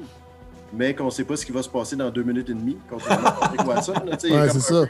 mais 0.73 0.95
qu'on 0.95 1.07
ne 1.07 1.11
sait 1.11 1.25
pas 1.25 1.37
ce 1.37 1.47
qui 1.47 1.53
va 1.53 1.63
se 1.63 1.69
passer 1.69 1.95
dans 1.97 2.11
deux 2.11 2.23
minutes 2.25 2.51
et 2.51 2.55
demie. 2.55 2.79
Contrairement 2.89 3.31
Patrick 3.41 3.67
Watson. 3.67 3.93
là, 4.05 4.17
il 4.25 4.31
y 4.31 4.35
a 4.35 4.49
ça. 4.49 4.83
de- 4.83 4.89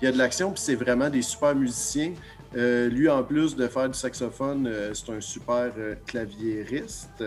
Il 0.00 0.04
y 0.04 0.08
a 0.08 0.12
de 0.12 0.18
l'action, 0.18 0.50
puis 0.52 0.60
c'est 0.62 0.74
vraiment 0.74 1.08
des 1.08 1.22
super 1.22 1.54
musiciens. 1.54 2.12
Euh, 2.56 2.88
lui, 2.88 3.08
en 3.08 3.22
plus 3.22 3.54
de 3.56 3.66
faire 3.68 3.88
du 3.88 3.96
saxophone, 3.98 4.66
euh, 4.66 4.92
c'est 4.92 5.12
un 5.12 5.20
super 5.20 5.70
euh, 5.78 5.94
claviériste. 6.06 7.24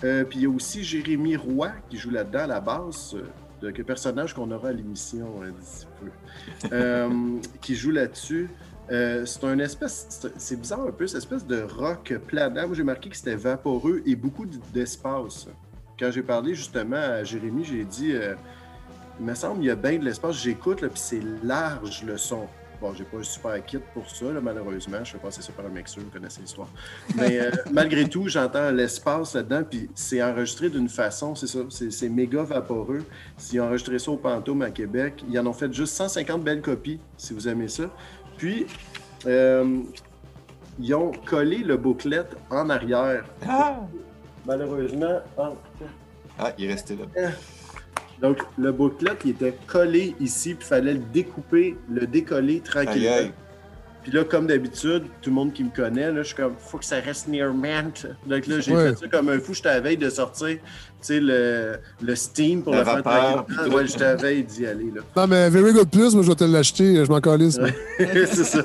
Puis 0.00 0.10
il 0.34 0.40
y 0.42 0.46
a 0.46 0.50
aussi 0.50 0.84
Jérémy 0.84 1.36
Roy 1.36 1.70
qui 1.88 1.96
joue 1.96 2.10
là-dedans 2.10 2.40
à 2.40 2.46
la 2.46 2.60
basse, 2.60 3.14
que 3.72 3.82
personnage 3.82 4.34
qu'on 4.34 4.50
aura 4.50 4.68
à 4.68 4.72
l'émission 4.72 5.28
euh, 5.42 5.50
d'ici 5.58 5.86
peu, 6.00 6.68
Euh, 6.72 7.38
qui 7.60 7.74
joue 7.74 7.90
là-dessus. 7.90 8.48
Euh, 8.90 9.24
c'est 9.24 9.44
un 9.44 9.58
espèce, 9.60 10.06
c'est- 10.36 10.56
bizarre 10.60 10.86
un 10.86 10.92
peu, 10.92 11.06
cette 11.06 11.18
espèce 11.18 11.46
de 11.46 11.62
rock 11.62 12.12
planant. 12.26 12.66
Moi, 12.66 12.76
j'ai 12.76 12.82
marqué 12.82 13.08
que 13.08 13.16
c'était 13.16 13.34
vaporeux 13.36 14.02
et 14.04 14.14
beaucoup 14.14 14.44
d'espace. 14.74 15.46
Quand 15.98 16.10
j'ai 16.10 16.22
parlé 16.22 16.54
justement 16.54 16.96
à 16.96 17.24
Jérémy, 17.24 17.64
j'ai 17.64 17.84
dit, 17.84 18.12
il 19.20 19.24
me 19.24 19.34
semble 19.34 19.60
qu'il 19.60 19.68
y 19.68 19.70
a 19.70 19.76
bien 19.76 19.98
de 19.98 20.04
l'espace. 20.04 20.36
J'écoute, 20.42 20.80
puis 20.80 20.90
c'est 20.96 21.22
large 21.42 22.02
le 22.04 22.18
son. 22.18 22.46
Bon, 22.80 22.92
j'ai 22.92 23.04
pas 23.04 23.18
un 23.18 23.22
super 23.22 23.64
kit 23.64 23.78
pour 23.92 24.08
ça, 24.08 24.26
là, 24.26 24.40
malheureusement. 24.40 25.02
Je 25.02 25.12
fais 25.12 25.18
passer 25.18 25.42
ça 25.42 25.52
par 25.52 25.66
un 25.66 25.68
mixeur, 25.68 26.04
vous 26.04 26.10
connaissez 26.10 26.40
l'histoire. 26.40 26.68
Mais 27.16 27.40
euh, 27.40 27.50
malgré 27.72 28.08
tout, 28.08 28.28
j'entends 28.28 28.70
l'espace 28.70 29.34
là-dedans, 29.34 29.62
puis 29.68 29.88
c'est 29.94 30.22
enregistré 30.22 30.68
d'une 30.70 30.88
façon, 30.88 31.34
c'est 31.34 31.46
ça, 31.46 31.60
c'est 31.70 31.90
c'est 31.90 32.08
méga 32.08 32.42
vaporeux. 32.42 33.04
S'ils 33.38 33.60
ont 33.60 33.66
enregistré 33.66 33.98
ça 33.98 34.10
au 34.10 34.16
Pantôme 34.16 34.62
à 34.62 34.70
Québec, 34.70 35.24
ils 35.28 35.38
en 35.38 35.46
ont 35.46 35.52
fait 35.52 35.72
juste 35.72 35.94
150 35.94 36.42
belles 36.42 36.62
copies, 36.62 37.00
si 37.16 37.32
vous 37.32 37.48
aimez 37.48 37.68
ça. 37.68 37.84
Puis, 38.36 38.66
euh, 39.26 39.82
ils 40.78 40.94
ont 40.94 41.12
collé 41.24 41.58
le 41.58 41.76
booklet 41.76 42.24
en 42.50 42.68
arrière. 42.68 43.24
Ah! 43.48 43.80
Malheureusement, 44.46 45.20
ah, 45.38 45.52
Ah, 46.38 46.52
il 46.58 46.66
est 46.66 46.72
resté 46.72 46.96
là. 46.96 47.30
Donc, 48.24 48.38
le 48.56 48.72
booklet, 48.72 49.10
il 49.26 49.32
était 49.32 49.54
collé 49.66 50.14
ici, 50.18 50.54
puis 50.54 50.64
il 50.66 50.68
fallait 50.68 50.94
le 50.94 51.00
découper, 51.12 51.76
le 51.92 52.06
décoller 52.06 52.60
tranquillement. 52.60 53.28
Puis 54.02 54.12
là, 54.12 54.24
comme 54.24 54.46
d'habitude, 54.46 55.02
tout 55.20 55.28
le 55.30 55.34
monde 55.34 55.52
qui 55.52 55.62
me 55.64 55.70
connaît, 55.70 56.10
là, 56.10 56.22
je 56.22 56.28
suis 56.28 56.34
comme, 56.36 56.54
faut 56.58 56.78
que 56.78 56.84
ça 56.86 57.00
reste 57.00 57.28
near 57.28 57.52
mint. 57.52 58.06
Donc 58.26 58.46
là, 58.46 58.60
j'ai 58.60 58.74
Ouais. 58.74 58.88
fait 58.90 58.96
ça 59.00 59.08
comme 59.08 59.28
un 59.28 59.38
fou. 59.38 59.52
J'étais 59.52 59.68
à 59.68 59.74
la 59.74 59.80
veille 59.80 59.96
de 59.98 60.08
sortir, 60.08 60.56
tu 60.56 60.60
sais, 61.02 61.20
le, 61.20 61.76
le 62.02 62.14
Steam 62.14 62.62
pour 62.62 62.72
La 62.72 62.78
le 62.80 62.84
faire 62.86 63.02
tranquillement. 63.02 63.74
Ouais, 63.76 63.86
j'étais 63.86 64.04
à 64.04 64.14
la 64.14 64.16
veille 64.16 64.44
d'y 64.44 64.66
aller, 64.66 64.90
là. 64.94 65.02
Non, 65.16 65.26
mais 65.26 65.50
Very 65.50 65.72
Good 65.74 65.90
Plus, 65.90 66.14
moi, 66.14 66.22
je 66.22 66.28
vais 66.28 66.34
te 66.34 66.44
l'acheter. 66.44 67.04
Je 67.04 67.10
m'en 67.10 67.20
calisse. 67.20 67.58
c'est 67.98 68.26
ça. 68.44 68.62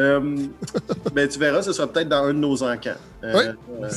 Euh, 0.00 0.36
ben, 1.14 1.28
tu 1.28 1.38
verras, 1.38 1.62
ce 1.62 1.72
sera 1.72 1.86
peut-être 1.86 2.08
dans 2.08 2.24
un 2.24 2.28
de 2.34 2.38
nos 2.38 2.62
encans. 2.62 2.94
Euh, 3.24 3.34
Oui. 3.78 3.84
euh, 3.84 3.88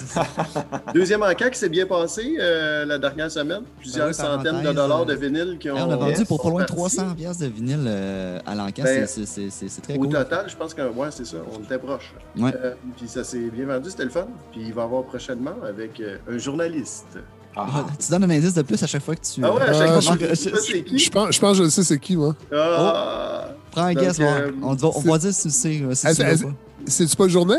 deuxième 0.93 1.23
encan 1.23 1.49
qui 1.49 1.57
s'est 1.57 1.69
bien 1.69 1.85
passé 1.85 2.35
euh, 2.39 2.85
la 2.85 2.97
dernière 2.97 3.31
semaine. 3.31 3.61
Plusieurs 3.80 4.07
oui, 4.09 4.13
centaines 4.13 4.61
de 4.61 4.72
dollars 4.73 5.05
de 5.05 5.13
vinyle 5.15 5.57
qui 5.59 5.69
ont. 5.72 5.76
On 5.77 5.89
a 5.91 5.95
vendu 5.95 6.26
pour 6.26 6.41
pas 6.41 6.49
loin 6.49 6.61
de 6.63 6.67
partis. 6.67 6.95
300 6.97 7.15
pièces 7.15 7.38
de 7.39 7.47
vinyle 7.47 7.85
euh, 7.88 8.39
à 8.45 8.55
l'encan. 8.55 8.84
Ben, 8.84 9.07
C'est- 9.07 9.26
c'est- 9.26 9.26
c'est 9.26 9.49
c'est- 9.49 9.69
c'est 9.69 9.81
très 9.81 9.95
Au 9.95 9.99
cool. 10.01 10.09
total, 10.09 10.45
je 10.49 10.55
pense 10.55 10.73
que 10.73 10.81
ouais, 10.81 11.07
c'est 11.11 11.26
ça, 11.26 11.38
on 11.57 11.63
était 11.63 11.77
proche. 11.80 12.13
Ouais. 12.38 12.51
Euh, 12.55 12.73
puis 12.97 13.07
ça 13.07 13.23
s'est 13.23 13.49
bien 13.49 13.65
vendu, 13.65 13.89
c'était 13.89 14.03
le 14.03 14.09
fun. 14.09 14.27
Puis 14.51 14.61
il 14.67 14.73
va 14.73 14.81
y 14.81 14.85
avoir 14.85 15.03
prochainement 15.03 15.55
avec 15.67 15.99
euh, 16.01 16.17
un 16.30 16.38
journaliste. 16.38 17.17
Ah, 17.56 17.86
Tu 17.99 18.11
donnes 18.11 18.23
un 18.26 18.30
indice 18.30 18.53
de 18.53 18.61
plus 18.64 18.82
à 18.84 18.88
chaque 18.88 19.02
fois 19.03 19.15
que 19.15 19.22
tu. 19.22 19.41
Ah 19.44 19.53
ouais, 19.53 19.61
à 19.61 19.65
euh, 19.69 19.73
chaque 19.73 19.90
Ah, 19.90 20.02
fois, 20.02 20.18
je- 20.19 20.27
je 20.30 20.36
sais 20.36 20.52
pas 20.52 20.57
c'est 20.60 20.84
qui? 20.84 20.99
Je 20.99 21.10
pense, 21.10 21.34
je 21.36 21.40
pense 21.40 21.57
que 21.57 21.64
je 21.64 21.69
sais 21.69 21.84
c'est 21.84 21.99
qui, 21.99 22.18
moi. 22.18 22.36
Ah! 22.53 23.48
Prends 23.72 23.84
un 23.84 23.94
Donc, 23.94 24.03
guess, 24.03 24.19
voir. 24.19 24.36
euh, 24.38 24.52
on, 24.61 24.73
va, 24.73 24.90
on 25.06 25.18
dire 25.18 25.34
si 25.34 25.44
tu 25.44 25.49
sais. 25.52 25.82
euh, 25.84 25.94
si 25.94 26.07
tu. 26.15 26.48
C'est-tu 26.88 27.15
pas 27.15 27.23
le 27.26 27.30
journée? 27.30 27.57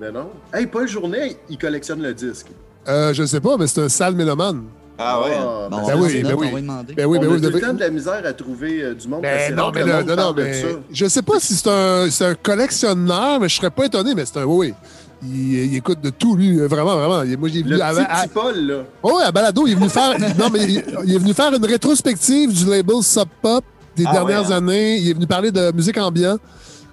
Ben 0.00 0.12
non. 0.12 0.30
Hey, 0.52 0.66
Paul 0.66 0.86
Journet, 0.88 1.36
il 1.48 1.56
collectionne 1.58 2.02
le 2.02 2.12
disque. 2.12 2.46
Euh, 2.88 3.12
je 3.14 3.24
sais 3.24 3.40
pas, 3.40 3.56
mais 3.56 3.66
c'est 3.66 3.82
un 3.82 3.88
sale 3.88 4.14
mélomane. 4.14 4.64
ah 4.98 5.20
ouais. 5.22 5.30
Ah, 5.38 5.68
ben, 5.70 5.76
on 5.82 5.86
Ben 5.86 5.94
va 5.94 5.96
oui, 6.02 6.22
ben 6.22 6.34
on 6.34 6.38
oui. 6.38 6.46
va 6.50 6.54
lui 6.56 6.62
demander. 6.62 6.94
Ben 6.94 7.06
oui, 7.06 7.18
on 7.18 7.20
ben 7.20 7.26
a 7.28 7.30
oui. 7.32 7.36
tout 7.40 7.42
le 7.46 7.50
devez- 7.52 7.60
temps 7.60 7.72
de 7.74 7.80
la 7.80 7.90
misère 7.90 8.22
à 8.24 8.32
trouver 8.32 8.82
euh, 8.82 8.94
du 8.94 9.08
monde. 9.08 9.22
que 9.22 9.26
Ben 9.26 9.54
non, 9.54 9.70
que 9.70 9.78
mais 9.78 9.84
le 9.84 10.02
non, 10.04 10.16
non, 10.16 10.34
mais 10.36 10.62
je 10.92 11.06
sais 11.06 11.22
pas 11.22 11.38
si 11.40 11.54
c'est 11.54 11.68
un, 11.70 12.10
c'est 12.10 12.24
un 12.26 12.34
collectionneur, 12.34 13.40
mais 13.40 13.48
je 13.48 13.56
serais 13.56 13.70
pas 13.70 13.86
étonné, 13.86 14.14
mais 14.14 14.24
c'est 14.26 14.38
un, 14.38 14.44
oui, 14.44 14.68
oui. 14.68 14.74
Il, 15.22 15.64
il 15.72 15.76
écoute 15.76 16.00
de 16.02 16.10
tout, 16.10 16.36
lui, 16.36 16.58
vraiment, 16.58 16.94
vraiment. 16.96 17.24
Moi, 17.38 17.48
j'ai 17.48 17.62
vu 17.62 17.70
Le 17.70 17.82
à, 17.82 17.90
petit, 17.92 18.00
à- 18.08 18.22
petit 18.22 18.28
Paul, 18.34 18.66
là. 18.66 18.74
Oh, 19.02 19.16
ouais, 19.16 19.24
à 19.24 19.32
Balado, 19.32 19.66
il 19.66 19.72
est 19.72 19.74
venu 19.76 19.88
faire, 19.88 20.18
non, 20.38 20.50
mais 20.52 20.64
il, 20.64 20.84
il 21.04 21.14
est 21.14 21.18
venu 21.18 21.32
faire 21.32 21.52
une 21.54 21.64
rétrospective 21.64 22.52
du 22.52 22.66
label 22.70 23.02
Sub 23.02 23.28
Pop 23.40 23.64
des 23.96 24.04
Ah 24.06 24.12
dernières 24.12 24.46
ouais, 24.48 24.52
hein? 24.52 24.56
années. 24.58 24.98
Il 24.98 25.10
est 25.10 25.14
venu 25.14 25.26
parler 25.26 25.50
de 25.50 25.72
musique 25.72 25.96
ambiante. 25.96 26.40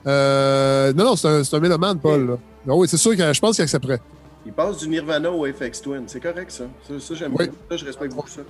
Euh, 0.07 0.93
non, 0.93 1.03
non, 1.05 1.15
c'est 1.15 1.27
un, 1.27 1.43
c'est 1.43 1.55
un 1.55 1.59
mélomane, 1.59 1.99
Paul. 1.99 2.27
là. 2.27 2.33
Ah 2.69 2.75
oui, 2.75 2.87
c'est 2.89 2.97
sûr 2.97 3.15
que 3.15 3.33
je 3.33 3.39
pense 3.39 3.55
qu'il 3.55 3.63
accepterait. 3.63 3.99
Il 4.45 4.51
passe 4.51 4.77
du 4.79 4.89
Nirvana 4.89 5.31
au 5.31 5.45
FX 5.45 5.81
Twin. 5.81 6.03
C'est 6.07 6.19
correct, 6.19 6.51
ça. 6.51 6.65
Ça, 6.87 6.99
ça, 6.99 7.15
j'aime 7.15 7.31
Oui. 7.39 7.45
bien. 7.47 7.53
Ça, 7.71 7.77
je 7.77 7.85
respecte 7.85 8.13
beaucoup 8.13 8.27
ça. 8.29 8.41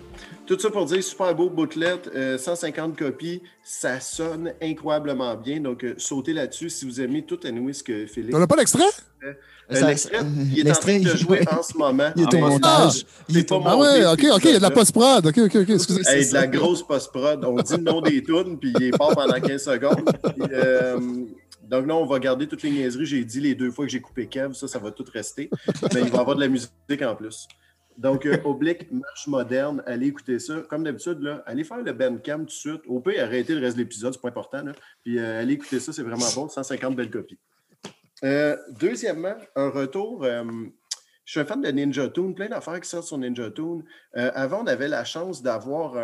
Tout 0.47 0.57
ça 0.59 0.71
pour 0.71 0.85
dire, 0.85 1.03
super 1.03 1.35
beau 1.35 1.49
booklet, 1.51 2.01
euh, 2.15 2.37
150 2.39 2.97
copies. 2.97 3.43
Ça 3.63 3.99
sonne 3.99 4.53
incroyablement 4.61 5.35
bien. 5.35 5.59
Donc, 5.59 5.83
euh, 5.83 5.93
sautez 5.97 6.33
là-dessus 6.33 6.71
si 6.71 6.85
vous 6.85 6.99
aimez 6.99 7.23
tout 7.23 7.39
anyway 7.45 7.73
ce 7.73 7.83
que 7.83 8.07
Félix. 8.07 8.35
On 8.35 8.39
n'a 8.39 8.47
pas 8.47 8.55
l'extrait? 8.55 8.83
Euh, 9.23 9.33
L'extrait, 9.69 9.95
ça- 9.95 10.25
il 10.51 10.67
est 10.67 10.69
en 10.71 10.73
train 10.73 10.91
l'extrait, 10.93 10.99
de 10.99 11.09
il- 11.11 11.17
jouer 11.17 11.41
en 11.49 11.63
ce 11.63 11.77
moment. 11.77 12.11
Il 12.17 12.23
est 12.23 12.25
Ah, 12.25 12.29
au 12.29 12.41
mais 12.41 12.41
montage. 12.49 13.05
Il 13.29 13.37
est 13.37 13.47
pas 13.47 13.61
Ah 13.63 13.77
ouais, 13.77 14.05
ok, 14.05 14.25
ok, 14.35 14.43
il 14.45 14.51
y 14.51 14.55
a 14.55 14.57
de 14.57 14.61
la 14.61 14.71
post-prod. 14.71 15.25
Ok, 15.25 15.37
ok, 15.37 15.55
ok. 15.55 15.69
Excusez. 15.69 16.01
Hey, 16.09 16.23
c'est 16.23 16.29
de 16.29 16.33
la 16.33 16.47
grosse 16.47 16.85
post-prod. 16.85 17.45
On 17.45 17.55
dit 17.55 17.77
le 17.77 17.83
nom 17.83 18.01
des 18.01 18.21
tunes, 18.21 18.57
puis 18.59 18.73
il 18.77 18.83
est 18.87 18.91
pas 18.97 19.13
pendant 19.15 19.39
15 19.39 19.63
secondes. 19.63 20.03
Puis, 20.35 20.43
euh, 20.51 20.99
donc 21.73 21.87
là, 21.87 21.95
on 21.95 22.05
va 22.05 22.19
garder 22.19 22.47
toutes 22.47 22.61
les 22.61 22.69
niaiseries. 22.69 23.07
J'ai 23.07 23.25
dit 23.25 23.39
les 23.39 23.55
deux 23.55 23.71
fois 23.71 23.85
que 23.85 23.91
j'ai 23.91 23.99
coupé 23.99 24.27
Kev, 24.27 24.53
ça, 24.53 24.67
ça 24.67 24.77
va 24.77 24.91
tout 24.91 25.05
rester. 25.11 25.49
Mais 25.93 26.01
il 26.01 26.09
va 26.11 26.17
y 26.17 26.19
avoir 26.19 26.35
de 26.35 26.41
la 26.41 26.47
musique 26.47 26.69
en 27.01 27.15
plus. 27.15 27.47
Donc, 27.97 28.27
euh, 28.27 28.37
Oblique, 28.43 28.91
marche 28.91 29.25
moderne, 29.25 29.81
allez 29.87 30.07
écouter 30.07 30.37
ça. 30.37 30.61
Comme 30.69 30.83
d'habitude, 30.83 31.41
allez 31.47 31.63
faire 31.63 31.81
le 31.81 31.91
Bandcamp 31.91 32.39
tout 32.39 32.45
de 32.45 32.51
suite. 32.51 32.81
Au 32.85 32.99
pire, 32.99 33.23
arrêtez 33.23 33.55
le 33.55 33.61
reste 33.61 33.75
de 33.77 33.81
l'épisode, 33.81 34.13
c'est 34.13 34.21
pas 34.21 34.27
important. 34.27 34.63
Puis 35.03 35.17
euh, 35.17 35.41
allez 35.41 35.53
écouter 35.53 35.79
ça, 35.79 35.91
c'est 35.91 36.03
vraiment 36.03 36.29
bon. 36.35 36.47
150 36.47 36.95
belles 36.95 37.09
copies. 37.09 37.39
Euh, 38.23 38.55
deuxièmement, 38.79 39.35
un 39.55 39.69
retour. 39.69 40.23
je 40.23 40.69
suis 41.25 41.39
un 41.39 41.45
fan 41.45 41.59
de 41.59 41.69
Ninja 41.69 42.07
Tune, 42.09 42.35
plein 42.35 42.49
d'affaires 42.49 42.79
qui 42.79 42.87
sortent 42.87 43.07
sur 43.07 43.17
Ninja 43.17 43.49
Tune. 43.49 43.83
Avant, 44.13 44.61
on 44.61 44.67
avait 44.67 44.87
la 44.87 45.05
chance 45.05 45.41
d'avoir 45.41 45.97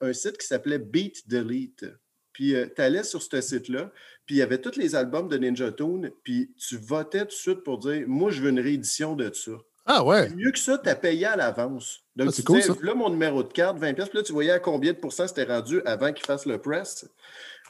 un 0.00 0.12
site 0.12 0.36
qui 0.38 0.46
s'appelait 0.48 0.80
Beat 0.80 1.28
Delete. 1.28 1.86
Puis 2.32 2.54
tu 2.74 2.82
allais 2.82 3.04
sur 3.04 3.22
ce 3.22 3.40
site-là, 3.40 3.90
puis 4.26 4.36
il 4.36 4.38
y 4.38 4.42
avait 4.42 4.60
tous 4.60 4.76
les 4.76 4.94
albums 4.94 5.28
de 5.28 5.36
Ninja 5.38 5.72
Tune, 5.72 6.10
puis 6.24 6.50
tu 6.58 6.76
votais 6.76 7.20
tout 7.20 7.26
de 7.26 7.32
suite 7.32 7.62
pour 7.64 7.78
dire 7.78 8.04
Moi, 8.06 8.30
je 8.30 8.42
veux 8.42 8.50
une 8.50 8.60
réédition 8.60 9.14
de 9.14 9.32
ça. 9.32 9.52
Ah 9.88 10.04
ouais. 10.04 10.28
Mieux 10.30 10.50
que 10.50 10.58
ça, 10.58 10.78
tu 10.78 10.88
as 10.88 10.96
payé 10.96 11.26
à 11.26 11.36
l'avance. 11.36 12.00
Donc, 12.16 12.28
Ah, 12.30 12.32
tu 12.32 12.42
cool, 12.42 12.56
disais, 12.60 12.72
ça. 12.72 12.78
là, 12.82 12.94
mon 12.96 13.08
numéro 13.08 13.44
de 13.44 13.52
carte, 13.52 13.78
20$, 13.78 13.94
puis 13.94 14.18
là, 14.18 14.22
tu 14.24 14.32
voyais 14.32 14.50
à 14.50 14.58
combien 14.58 14.92
de 14.92 14.98
pourcents 14.98 15.28
c'était 15.28 15.44
rendu 15.44 15.80
avant 15.84 16.12
qu'il 16.12 16.26
fasse 16.26 16.44
le 16.44 16.58
press. 16.58 17.08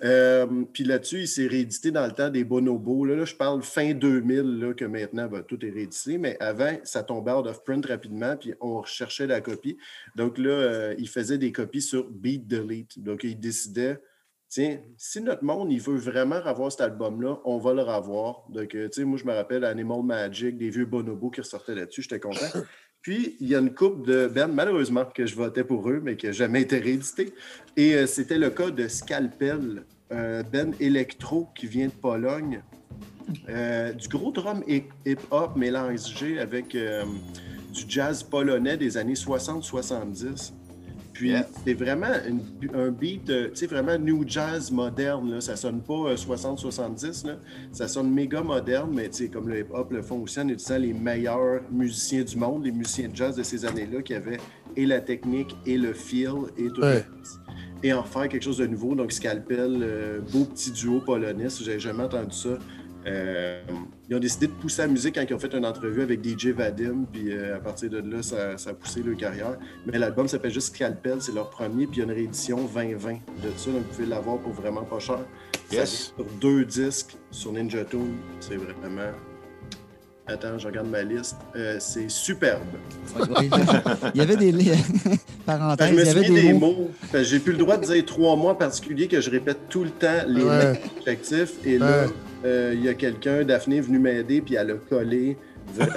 Euh, 0.03 0.47
puis 0.73 0.85
là-dessus, 0.85 1.21
il 1.21 1.29
s'est 1.29 1.47
réédité 1.47 1.91
dans 1.91 2.07
le 2.07 2.13
temps 2.13 2.31
des 2.31 2.45
bonobos. 2.45 3.05
Là, 3.05 3.17
là, 3.17 3.25
je 3.27 3.35
parle 3.35 3.63
fin 3.63 3.93
2000, 3.93 4.59
là, 4.61 4.73
que 4.73 4.87
maintenant, 4.87 5.27
ben, 5.27 5.43
tout 5.43 5.63
est 5.65 5.71
réédité. 5.71 6.17
Mais 6.17 6.39
avant, 6.41 6.79
ça 6.85 7.03
tombait 7.03 7.33
out 7.33 7.47
of 7.47 7.63
print 7.65 7.85
rapidement, 7.85 8.35
puis 8.37 8.55
on 8.61 8.81
recherchait 8.81 9.27
la 9.27 9.43
copie. 9.43 9.77
Donc 10.15 10.39
là, 10.39 10.51
euh, 10.51 10.95
il 10.99 11.09
faisait 11.11 11.39
des 11.39 11.53
copies 11.53 11.83
sur 11.83 12.09
Beat 12.11 12.47
Delete. 12.47 12.99
Donc, 12.99 13.25
il 13.25 13.39
décidait, 13.39 13.99
tiens, 14.49 14.79
si 14.97 15.21
notre 15.21 15.45
monde, 15.45 15.73
il 15.73 15.81
veut 15.81 15.97
vraiment 15.97 16.37
avoir 16.37 16.71
cet 16.71 16.81
album-là, 16.83 17.41
on 17.45 17.59
va 17.59 17.75
le 17.75 17.83
revoir. 17.83 18.45
Donc, 18.49 18.75
euh, 18.75 18.89
tu 18.89 19.01
sais, 19.01 19.05
moi, 19.05 19.19
je 19.19 19.25
me 19.25 19.33
rappelle 19.33 19.65
Animal 19.65 20.03
Magic, 20.03 20.57
des 20.57 20.71
vieux 20.71 20.87
bonobos 20.87 21.31
qui 21.31 21.41
ressortaient 21.41 21.75
là-dessus. 21.75 22.03
J'étais 22.03 22.21
content. 22.21 22.47
Puis, 23.03 23.37
il 23.41 23.49
y 23.49 23.55
a 23.55 23.61
une 23.61 23.73
coupe 23.73 24.05
de 24.07 24.27
Ben, 24.27 24.49
malheureusement, 24.49 25.05
que 25.05 25.27
je 25.27 25.37
votais 25.37 25.63
pour 25.63 25.89
eux, 25.89 26.01
mais 26.03 26.17
qui 26.17 26.27
n'a 26.27 26.33
jamais 26.33 26.63
été 26.63 26.79
réédité. 26.79 27.33
Et 27.77 27.95
euh, 27.95 28.07
c'était 28.07 28.39
le 28.39 28.51
cas 28.51 28.71
de 28.71 28.89
Scalpel, 28.89 29.85
un 30.11 30.43
Ben 30.43 30.75
électro 30.81 31.49
qui 31.55 31.67
vient 31.67 31.87
de 31.87 31.93
Pologne. 31.93 32.63
Euh, 33.49 33.93
du 33.93 34.09
gros 34.09 34.31
drum 34.33 34.63
hip- 34.69 34.93
hip-hop 35.05 35.57
mélangé 35.57 36.39
avec 36.39 36.75
euh, 36.75 37.05
du 37.73 37.83
jazz 37.89 38.23
polonais 38.23 38.77
des 38.77 38.97
années 38.97 39.15
60-70. 39.15 40.53
Puis 41.17 41.31
Yeah. 41.31 41.47
c'est 41.65 41.73
vraiment 41.75 42.13
une- 42.29 42.43
un 42.75 42.91
beat, 42.91 43.31
euh, 43.31 43.49
tu 43.49 43.57
sais, 43.57 43.67
vraiment 43.67 43.97
new 43.99 44.23
jazz 44.27 44.71
moderne. 44.71 45.31
Là. 45.31 45.41
Ça 45.41 45.57
sonne 45.57 45.81
pas 45.81 46.11
euh, 46.11 46.17
60-70, 46.17 47.25
là. 47.27 47.37
ça 47.73 47.89
sonne 47.89 48.11
méga 48.13 48.43
moderne, 48.43 48.91
mais 48.95 49.09
tu 49.09 49.25
sais, 49.25 49.29
comme 49.29 49.49
le 49.49 49.61
hip-hop 49.61 49.91
le 49.93 50.03
font 50.03 50.21
aussi 50.23 50.39
en 50.41 50.49
utilisant 50.49 50.79
les 50.79 50.93
meilleurs 50.93 51.63
musiciens 51.73 52.23
du 52.23 52.37
monde, 52.37 52.65
les 52.65 52.73
musiciens 52.73 53.09
de 53.09 53.17
jazz 53.17 53.35
de 53.37 53.43
ces 53.43 53.65
années-là 53.65 54.03
qui 54.03 54.15
avaient 54.15 54.39
et 54.77 54.85
la 54.85 55.01
technique 55.01 55.57
et 55.65 55.79
le 55.79 55.95
feel 55.95 56.33
et 56.59 56.69
tout 56.69 56.83
Ouais. 56.83 57.05
Et 57.83 57.93
en 57.93 58.03
faire 58.03 58.29
quelque 58.29 58.43
chose 58.43 58.59
de 58.59 58.67
nouveau. 58.67 58.95
Donc, 58.95 59.13
Scalpel, 59.13 59.79
euh, 59.83 60.21
beau 60.33 60.45
petit 60.45 60.71
duo 60.71 61.01
polonais, 61.01 61.49
j'avais 61.63 61.79
jamais 61.79 62.05
entendu 62.05 62.35
ça. 62.35 62.59
Euh, 63.07 63.61
ils 64.09 64.17
ont 64.17 64.19
décidé 64.19 64.47
de 64.47 64.53
pousser 64.53 64.83
la 64.83 64.89
musique 64.89 65.15
quand 65.15 65.25
ils 65.29 65.35
ont 65.35 65.39
fait 65.39 65.53
une 65.55 65.65
entrevue 65.65 66.03
avec 66.03 66.25
DJ 66.27 66.49
Vadim, 66.49 67.05
puis 67.13 67.33
euh, 67.33 67.57
à 67.57 67.59
partir 67.61 67.91
de 67.91 67.99
là, 67.99 68.23
ça, 68.23 68.59
ça 68.59 68.71
a 68.71 68.75
poussé 68.75 69.03
leur 69.03 69.17
carrière. 69.17 69.57
Mais 69.87 69.99
l'album 69.99 70.27
s'appelle 70.27 70.53
juste 70.53 70.75
Scalpel, 70.75 71.21
c'est 71.21 71.33
leur 71.33 71.51
premier, 71.51 71.87
puis 71.87 71.97
il 71.97 71.99
y 71.99 72.03
a 72.03 72.05
une 72.05 72.13
réédition 72.13 72.57
2020 72.65 73.13
de 73.13 73.19
ça, 73.57 73.71
donc 73.71 73.83
vous 73.83 73.95
pouvez 73.95 74.07
l'avoir 74.07 74.39
pour 74.39 74.53
vraiment 74.53 74.83
pas 74.83 74.99
cher. 74.99 75.21
Yes. 75.73 76.13
sur 76.17 76.25
deux 76.41 76.65
disques 76.65 77.17
sur 77.33 77.53
Ninja 77.53 77.85
Tune, 77.85 78.15
c'est 78.41 78.57
vraiment. 78.57 79.11
Attends, 80.29 80.59
je 80.59 80.67
regarde 80.67 80.89
ma 80.89 81.03
liste. 81.03 81.37
Euh, 81.55 81.77
c'est 81.79 82.09
superbe. 82.09 82.63
Il 84.15 84.19
y 84.19 84.21
avait 84.21 84.37
des 84.37 84.53
parenthèses, 85.47 85.91
que 85.91 85.97
je 85.97 85.99
me 85.99 86.03
il 86.03 86.07
y 86.07 86.11
avait 86.11 86.25
souviens 86.25 86.43
des, 86.43 86.43
des 86.49 86.53
mots. 86.53 86.91
que 87.13 87.23
J'ai 87.23 87.39
plus 87.39 87.53
le 87.53 87.59
droit 87.59 87.77
de 87.77 87.87
dire 87.87 88.05
trois 88.05 88.35
mots 88.35 88.49
en 88.49 88.55
particulier 88.57 89.07
que 89.07 89.21
je 89.21 89.31
répète 89.31 89.69
tout 89.69 89.85
le 89.85 89.91
temps 89.91 90.25
les 90.27 90.43
Ouais. 90.43 90.81
Et 91.65 91.79
là. 91.79 92.07
Euh, 92.47 92.73
il 92.75 92.85
y 92.85 92.89
a 92.89 92.95
quelqu'un, 92.95 93.45
Daphné, 93.45 93.79
est 93.79 93.81
venue 93.81 93.99
m'aider, 93.99 94.41
puis 94.41 94.55
elle 94.55 94.71
a 94.71 94.75
collé. 94.75 95.37
Vraiment. 95.75 95.93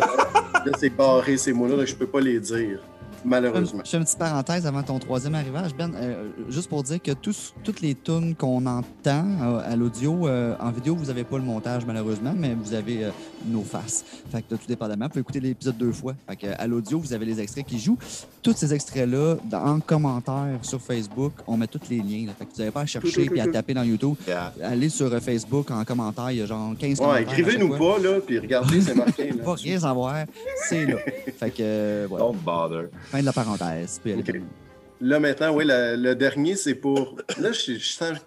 là, 0.66 0.72
c'est 0.80 0.90
barré 0.90 1.38
ces 1.38 1.54
mots-là, 1.54 1.76
donc 1.76 1.86
je 1.86 1.96
peux 1.96 2.08
pas 2.08 2.20
les 2.20 2.40
dire, 2.40 2.80
malheureusement. 3.26 3.82
Je 3.84 3.90
fais 3.90 3.98
une 3.98 4.04
petite 4.04 4.18
parenthèse 4.20 4.66
avant 4.66 4.84
ton 4.84 5.00
troisième 5.00 5.36
arrivage, 5.36 5.76
Ben, 5.76 5.92
euh, 5.96 6.30
juste 6.50 6.70
pour 6.70 6.84
dire 6.84 7.02
que 7.02 7.12
tous, 7.12 7.54
toutes 7.64 7.82
les 7.82 7.96
tunes 7.96 8.36
qu'on 8.36 8.66
entend 8.66 9.26
euh, 9.42 9.62
à 9.72 9.76
l'audio, 9.76 10.28
euh, 10.28 10.56
en 10.60 10.72
vidéo, 10.72 10.96
vous 10.96 11.06
n'avez 11.06 11.24
pas 11.24 11.38
le 11.38 11.44
montage 11.44 11.86
malheureusement, 11.86 12.34
mais 12.36 12.54
vous 12.54 12.74
avez 12.74 13.06
euh, 13.06 13.10
nos 13.46 13.64
faces. 13.64 14.04
Fait 14.32 14.42
que 14.42 14.56
tout 14.56 14.62
dépendamment, 14.68 15.06
vous 15.06 15.10
pouvez 15.10 15.22
écouter 15.22 15.40
l'épisode 15.40 15.78
deux 15.78 15.92
fois. 15.92 16.14
Fait 16.28 16.36
que, 16.36 16.48
à 16.58 16.68
l'audio, 16.68 17.00
vous 17.00 17.14
avez 17.14 17.26
les 17.26 17.40
extraits 17.40 17.66
qui 17.66 17.80
jouent. 17.80 17.98
Tous 18.42 18.54
ces 18.56 18.74
extraits-là, 18.74 19.36
en 19.54 19.80
commentaire 19.80 20.60
sur 20.62 20.82
Facebook, 20.82 21.34
on 21.48 21.58
met 21.58 21.68
tous 21.68 21.82
les 21.90 21.98
liens. 21.98 22.28
là. 22.28 22.34
Fait 22.38 22.46
que 22.46 22.52
vous 22.52 22.60
n'avez 22.60 22.72
pas 22.72 22.82
à 22.82 22.86
chercher 22.86 23.30
et 23.34 23.42
à 23.42 23.48
taper 23.48 23.74
dans 23.74 23.84
YouTube. 23.84 24.16
Yeah. 24.28 24.54
Allez 24.64 24.90
sur 24.90 25.12
euh, 25.14 25.20
Facebook 25.20 25.70
en 25.72 25.84
commentaire, 25.84 26.32
il 26.32 26.38
y 26.38 26.42
a 26.42 26.46
genre 26.46 26.74
15 26.78 27.00
Ouais, 27.02 27.24
écrivez-nous 27.24 27.78
pas, 27.78 28.00
là, 28.00 28.20
puis 28.26 28.40
regardez, 28.40 28.82
c'est 28.82 28.96
marqué. 28.96 29.32
Là, 29.32 29.44
Pas 29.44 29.54
rien 29.56 29.80
savoir, 29.80 30.16
c'est 30.68 30.86
là. 30.86 30.98
Fait 31.38 31.50
que, 31.50 31.58
euh, 31.62 32.06
voilà. 32.10 32.26
Don't 32.26 32.38
bother. 32.38 32.90
Fin 33.10 33.22
de 33.22 33.26
la 33.26 33.34
parenthèse. 33.34 34.00
Là, 35.02 35.20
maintenant, 35.20 35.54
oui, 35.56 35.64
le 35.68 36.14
dernier, 36.14 36.56
c'est 36.56 36.76
pour. 36.76 37.16
Là, 37.40 37.52
je, 37.52 37.74
je 37.74 37.88
sens- 37.88 38.20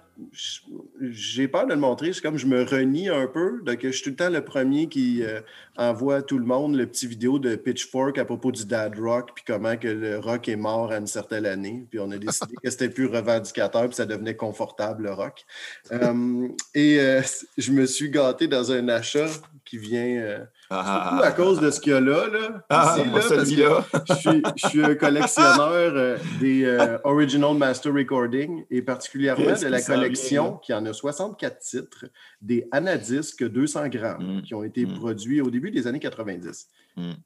j'ai 1.01 1.49
peur 1.49 1.67
de 1.67 1.73
le 1.73 1.81
montrer. 1.81 2.13
C'est 2.13 2.21
comme 2.21 2.37
je 2.37 2.47
me 2.47 2.63
renie 2.63 3.09
un 3.09 3.27
peu. 3.27 3.61
Donc, 3.65 3.81
je 3.83 3.91
suis 3.91 4.03
tout 4.03 4.11
le 4.11 4.17
temps 4.17 4.31
le 4.31 4.45
premier 4.45 4.89
qui 4.89 5.23
euh, 5.23 5.41
envoie 5.77 6.17
à 6.17 6.23
tout 6.23 6.39
le 6.39 6.45
monde 6.45 6.77
le 6.77 6.87
petit 6.87 7.07
vidéo 7.07 7.39
de 7.39 7.57
Pitchfork 7.57 8.19
à 8.19 8.25
propos 8.25 8.53
du 8.53 8.65
dad 8.65 8.99
rock, 8.99 9.31
puis 9.35 9.45
comment 9.47 9.77
que 9.77 9.89
le 9.89 10.19
rock 10.19 10.49
est 10.49 10.57
mort 10.57 10.93
à 10.93 10.99
une 10.99 11.07
certaine 11.07 11.47
année. 11.47 11.87
Puis 11.91 11.99
on 11.99 12.11
a 12.11 12.19
décidé 12.19 12.55
que 12.63 12.71
c'était 12.71 12.91
plus 12.91 13.07
revendicateur, 13.07 13.87
puis 13.87 13.95
ça 13.95 14.07
devenait 14.07 14.37
confortable, 14.37 15.05
le 15.05 15.13
rock. 15.13 15.45
Euh, 15.93 16.49
et 16.75 17.01
euh, 17.01 17.23
je 17.59 17.73
me 17.73 17.87
suis 17.87 18.11
gâté 18.11 18.49
dans 18.49 18.73
un 18.73 18.89
achat 18.89 19.29
qui 19.65 19.79
vient 19.79 20.41
Ah, 20.75 21.21
à 21.23 21.33
cause 21.33 21.61
de 21.61 21.71
ce 21.71 21.81
qu'il 21.81 21.93
y 21.93 21.95
a 21.95 22.01
là. 22.01 22.27
là, 22.29 22.65
Ah, 22.71 22.95
ici, 22.97 23.05
là, 23.07 23.13
parce 23.13 23.29
que 23.29 23.45
celui-là. 23.45 23.85
je 24.09 24.15
suis, 24.15 24.43
je 24.57 24.69
suis 24.69 24.85
un 24.85 24.95
collectionneur 24.95 25.93
euh, 25.95 26.17
des 26.41 26.65
euh, 26.65 26.99
Original 27.05 27.55
Master 27.55 27.93
Recording 27.93 28.65
et 28.71 28.83
particulièrement 28.83 29.45
de 29.61 29.67
la 29.67 29.81
collection 29.83 30.57
qui 30.59 30.73
en 30.73 30.85
a 30.87 30.93
64 30.93 31.59
titres, 31.59 32.07
des 32.41 32.67
Anadisc 32.73 33.43
200 33.45 33.89
grammes 33.89 34.39
Mm. 34.39 34.43
qui 34.43 34.55
ont 34.55 34.65
été 34.65 34.87
Mm. 34.87 34.95
produits 34.99 35.41
au 35.41 35.51
début 35.51 35.71
des 35.71 35.87
années 35.87 36.01
90. 36.01 36.69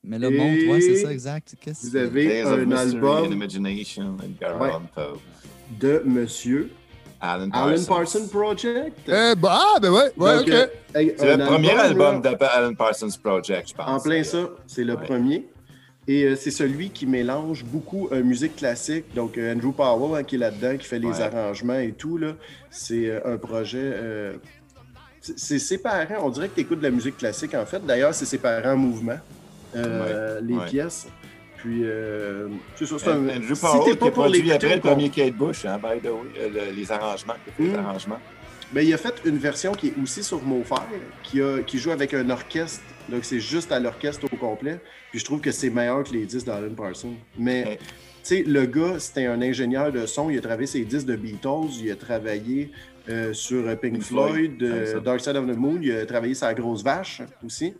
Mais 0.04 0.18
le 0.18 0.32
Et 0.32 0.36
montre, 0.38 0.72
ouais, 0.72 0.80
c'est 0.80 0.96
ça, 0.96 1.12
exact. 1.12 1.54
Qu'est-ce 1.60 1.86
que 1.86 1.90
Vous 1.90 1.96
avez 1.96 2.42
un 2.42 2.70
album 2.72 3.28
de 5.80 6.02
Monsieur 6.04 6.70
Alan 7.20 7.48
Alan 7.52 7.74
Parsons. 7.86 8.28
Project? 8.28 8.98
Eh, 9.08 9.34
bah, 9.36 9.58
ah, 9.60 9.78
ben 9.80 9.90
ouais, 9.90 10.12
ouais, 10.16 10.36
Donc, 10.38 10.48
OK. 10.48 10.50
euh, 10.52 10.66
hey, 10.94 11.14
C'est 11.16 11.36
le 11.36 11.44
premier 11.44 11.70
album 11.72 12.20
de 12.20 12.28
Alan 12.44 12.74
Parsons 12.74 13.08
Project, 13.22 13.70
je 13.70 13.74
pense. 13.74 13.88
En 13.88 14.00
plein 14.00 14.22
ça, 14.22 14.50
c'est 14.66 14.84
le 14.84 14.94
Ouais. 14.94 15.04
premier. 15.04 15.48
Et 16.08 16.22
euh, 16.24 16.36
c'est 16.36 16.52
celui 16.52 16.90
qui 16.90 17.04
mélange 17.06 17.64
beaucoup 17.64 18.08
euh, 18.12 18.22
musique 18.22 18.56
classique. 18.56 19.06
Donc, 19.14 19.36
euh, 19.38 19.54
Andrew 19.54 19.72
Powell 19.72 20.20
hein, 20.20 20.22
qui 20.24 20.36
est 20.36 20.38
là-dedans, 20.38 20.76
qui 20.76 20.86
fait 20.86 21.00
les 21.00 21.08
Ouais. 21.08 21.20
arrangements 21.22 21.78
et 21.80 21.92
tout. 21.92 22.16
là. 22.16 22.32
C'est 22.70 23.08
euh, 23.10 23.20
un 23.34 23.36
projet. 23.38 23.78
euh, 23.82 24.34
c'est- 25.20 25.58
séparé. 25.58 26.14
On 26.22 26.30
dirait 26.30 26.48
que 26.48 26.54
tu 26.54 26.60
écoutes 26.60 26.78
de 26.78 26.84
la 26.84 26.90
musique 26.90 27.16
classique, 27.16 27.54
en 27.54 27.66
fait. 27.66 27.84
D'ailleurs, 27.84 28.14
c'est 28.14 28.24
séparé 28.26 28.68
en 28.68 28.76
mouvement, 28.76 29.18
euh, 29.74 30.40
les 30.40 30.54
ouais. 30.54 30.64
pièces. 30.66 31.08
Puis, 31.58 31.80
euh, 31.84 32.48
c'est 32.76 32.86
ça. 32.86 32.96
c'est 32.98 33.08
un- 33.10 33.28
si 33.54 33.60
Powell 33.60 33.84
t'es 33.84 33.90
qui 33.92 33.96
pas 33.96 34.06
a 34.06 34.10
pour 34.10 34.12
produit 34.24 34.52
après 34.52 34.74
le 34.76 34.80
premier 34.80 35.08
Kate 35.08 35.34
Bush, 35.34 35.64
hein, 35.64 35.78
by 35.82 36.00
the 36.00 36.04
way, 36.10 36.10
euh, 36.38 36.48
le- 36.70 36.76
les 36.76 36.92
arrangements, 36.92 37.34
qui 37.56 37.62
les 37.62 37.70
Mm. 37.70 37.76
arrangements. 37.76 38.18
Ben, 38.72 38.84
il 38.86 38.92
a 38.92 38.98
fait 38.98 39.14
une 39.24 39.38
version 39.38 39.72
qui 39.72 39.88
est 39.88 39.94
aussi 40.02 40.22
sur 40.24 40.42
Mofair, 40.42 40.82
qui, 41.22 41.40
a, 41.40 41.62
qui 41.62 41.78
joue 41.78 41.92
avec 41.92 42.12
un 42.14 42.28
orchestre. 42.30 42.82
Donc, 43.08 43.24
c'est 43.24 43.38
juste 43.40 43.70
à 43.72 43.78
l'orchestre 43.78 44.26
au 44.30 44.36
complet. 44.36 44.80
Puis, 45.10 45.20
je 45.20 45.24
trouve 45.24 45.40
que 45.40 45.52
c'est 45.52 45.70
meilleur 45.70 46.02
que 46.04 46.12
les 46.12 46.26
disques 46.26 46.46
d'Alan 46.46 46.74
Parsons. 46.74 47.14
Mais, 47.38 47.64
Ouais. 47.64 47.78
tu 47.78 47.84
sais, 48.22 48.42
le 48.42 48.66
gars, 48.66 48.98
c'était 48.98 49.26
un 49.26 49.40
ingénieur 49.40 49.92
de 49.92 50.04
son. 50.06 50.30
Il 50.30 50.38
a 50.38 50.40
travaillé 50.40 50.66
ses 50.66 50.84
disques 50.84 51.06
de 51.06 51.14
Beatles. 51.16 51.70
Il 51.80 51.90
a 51.92 51.96
travaillé 51.96 52.70
euh, 53.08 53.32
sur 53.32 53.58
euh, 53.68 53.76
Pink, 53.76 53.92
Pink 53.94 54.02
Floyd, 54.02 54.60
euh. 54.64 54.98
Dark 54.98 55.20
Side 55.20 55.36
of 55.36 55.46
the 55.46 55.56
Moon. 55.56 55.78
Il 55.80 55.92
a 55.92 56.04
travaillé 56.04 56.34
sur 56.34 56.46
La 56.48 56.54
Grosse 56.54 56.82
Vache 56.82 57.22
aussi. 57.46 57.72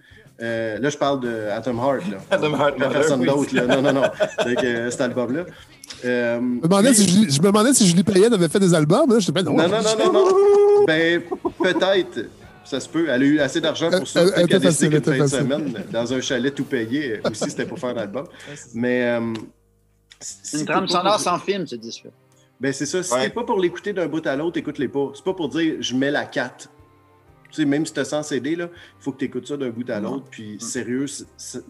Euh, 0.43 0.79
là, 0.79 0.91
je 0.91 0.97
parle 0.99 1.21
de 1.21 1.49
Atom 1.51 1.79
Heart. 1.79 2.11
Là. 2.11 2.19
Atom 2.31 2.53
Heart, 2.55 2.77
Pas 2.79 2.89
personne 2.91 3.21
oui. 3.21 3.27
d'autre. 3.27 3.55
Non, 3.67 3.81
non, 3.83 3.93
non. 3.93 4.03
Que, 4.45 4.67
euh, 4.67 4.91
cet 4.91 5.01
album-là. 5.01 5.45
Euh, 6.05 6.37
Je 6.37 6.41
me 6.43 6.61
demandais 6.63 6.93
si 6.95 7.09
Julie- 7.09 7.31
je 7.31 7.41
me 7.41 7.47
demandais 7.47 7.73
si 7.73 7.87
Julie 7.87 8.03
Payette 8.05 8.33
avait 8.33 8.49
fait 8.49 8.61
des 8.61 8.75
albums. 8.75 9.11
Là. 9.11 9.19
Je 9.19 9.31
pas, 9.31 9.43
non, 9.43 9.53
non, 9.57 9.69
non, 9.69 9.79
non, 9.99 10.13
non, 10.13 10.25
non. 10.31 10.85
Ben, 10.87 11.23
peut-être. 11.63 12.27
Ça 12.65 12.81
se 12.81 12.89
peut. 12.89 13.07
Elle 13.09 13.23
a 13.23 13.25
eu 13.25 13.39
assez 13.41 13.61
d'argent 13.61 13.91
pour 13.91 14.07
ça. 14.09 14.25
Elle- 14.37 14.53
a 14.55 14.59
décidé 14.59 15.01
qu'une 15.01 15.15
fin 15.15 15.23
de 15.25 15.27
semaine, 15.29 15.73
dans 15.93 16.13
un 16.13 16.21
chalet 16.21 16.53
tout 16.55 16.65
payé, 16.65 17.21
aussi, 17.25 17.49
c'était 17.49 17.65
pour 17.65 17.79
faire 17.79 17.91
un 17.91 17.97
album. 17.99 18.27
Mais. 18.75 19.05
euh, 19.05 19.33
C'est 20.21 20.59
une 20.61 20.67
trame 20.67 20.89
sonore 20.89 21.21
sans 21.21 21.39
film, 21.39 21.67
ce 21.67 21.77
disque-là. 21.77 22.11
Ben, 22.61 22.73
c'est 22.73 22.87
ça. 22.87 23.03
Si 23.03 23.13
Ouais. 23.13 23.25
t'es 23.25 23.31
pas 23.31 23.45
pour 23.45 23.61
l'écouter 23.61 23.93
d'un 23.93 24.07
bout 24.07 24.27
à 24.27 24.35
l'autre, 24.35 24.57
écoute-les 24.59 24.89
pas. 24.89 25.11
C'est 25.15 25.25
pas 25.25 25.35
pour 25.35 25.49
dire 25.49 25.77
je 25.81 25.95
mets 25.95 26.11
la 26.11 26.25
4. 26.25 26.69
Tu 27.51 27.63
sais, 27.63 27.65
même 27.65 27.87
si 27.87 27.93
t'as 27.93 28.05
100 28.05 28.23
CD, 28.25 28.57
là, 28.57 28.69
il 28.73 29.03
faut 29.03 29.13
que 29.13 29.19
tu 29.19 29.25
écoutes 29.27 29.47
ça 29.47 29.57
d'un 29.57 29.71
bout 29.71 29.89
à 29.91 30.01
Non. 30.01 30.13
l'autre. 30.15 30.27
Puis, 30.31 30.57
sérieux, 30.61 31.07
c'est- 31.07 31.27
c'est- 31.37 31.65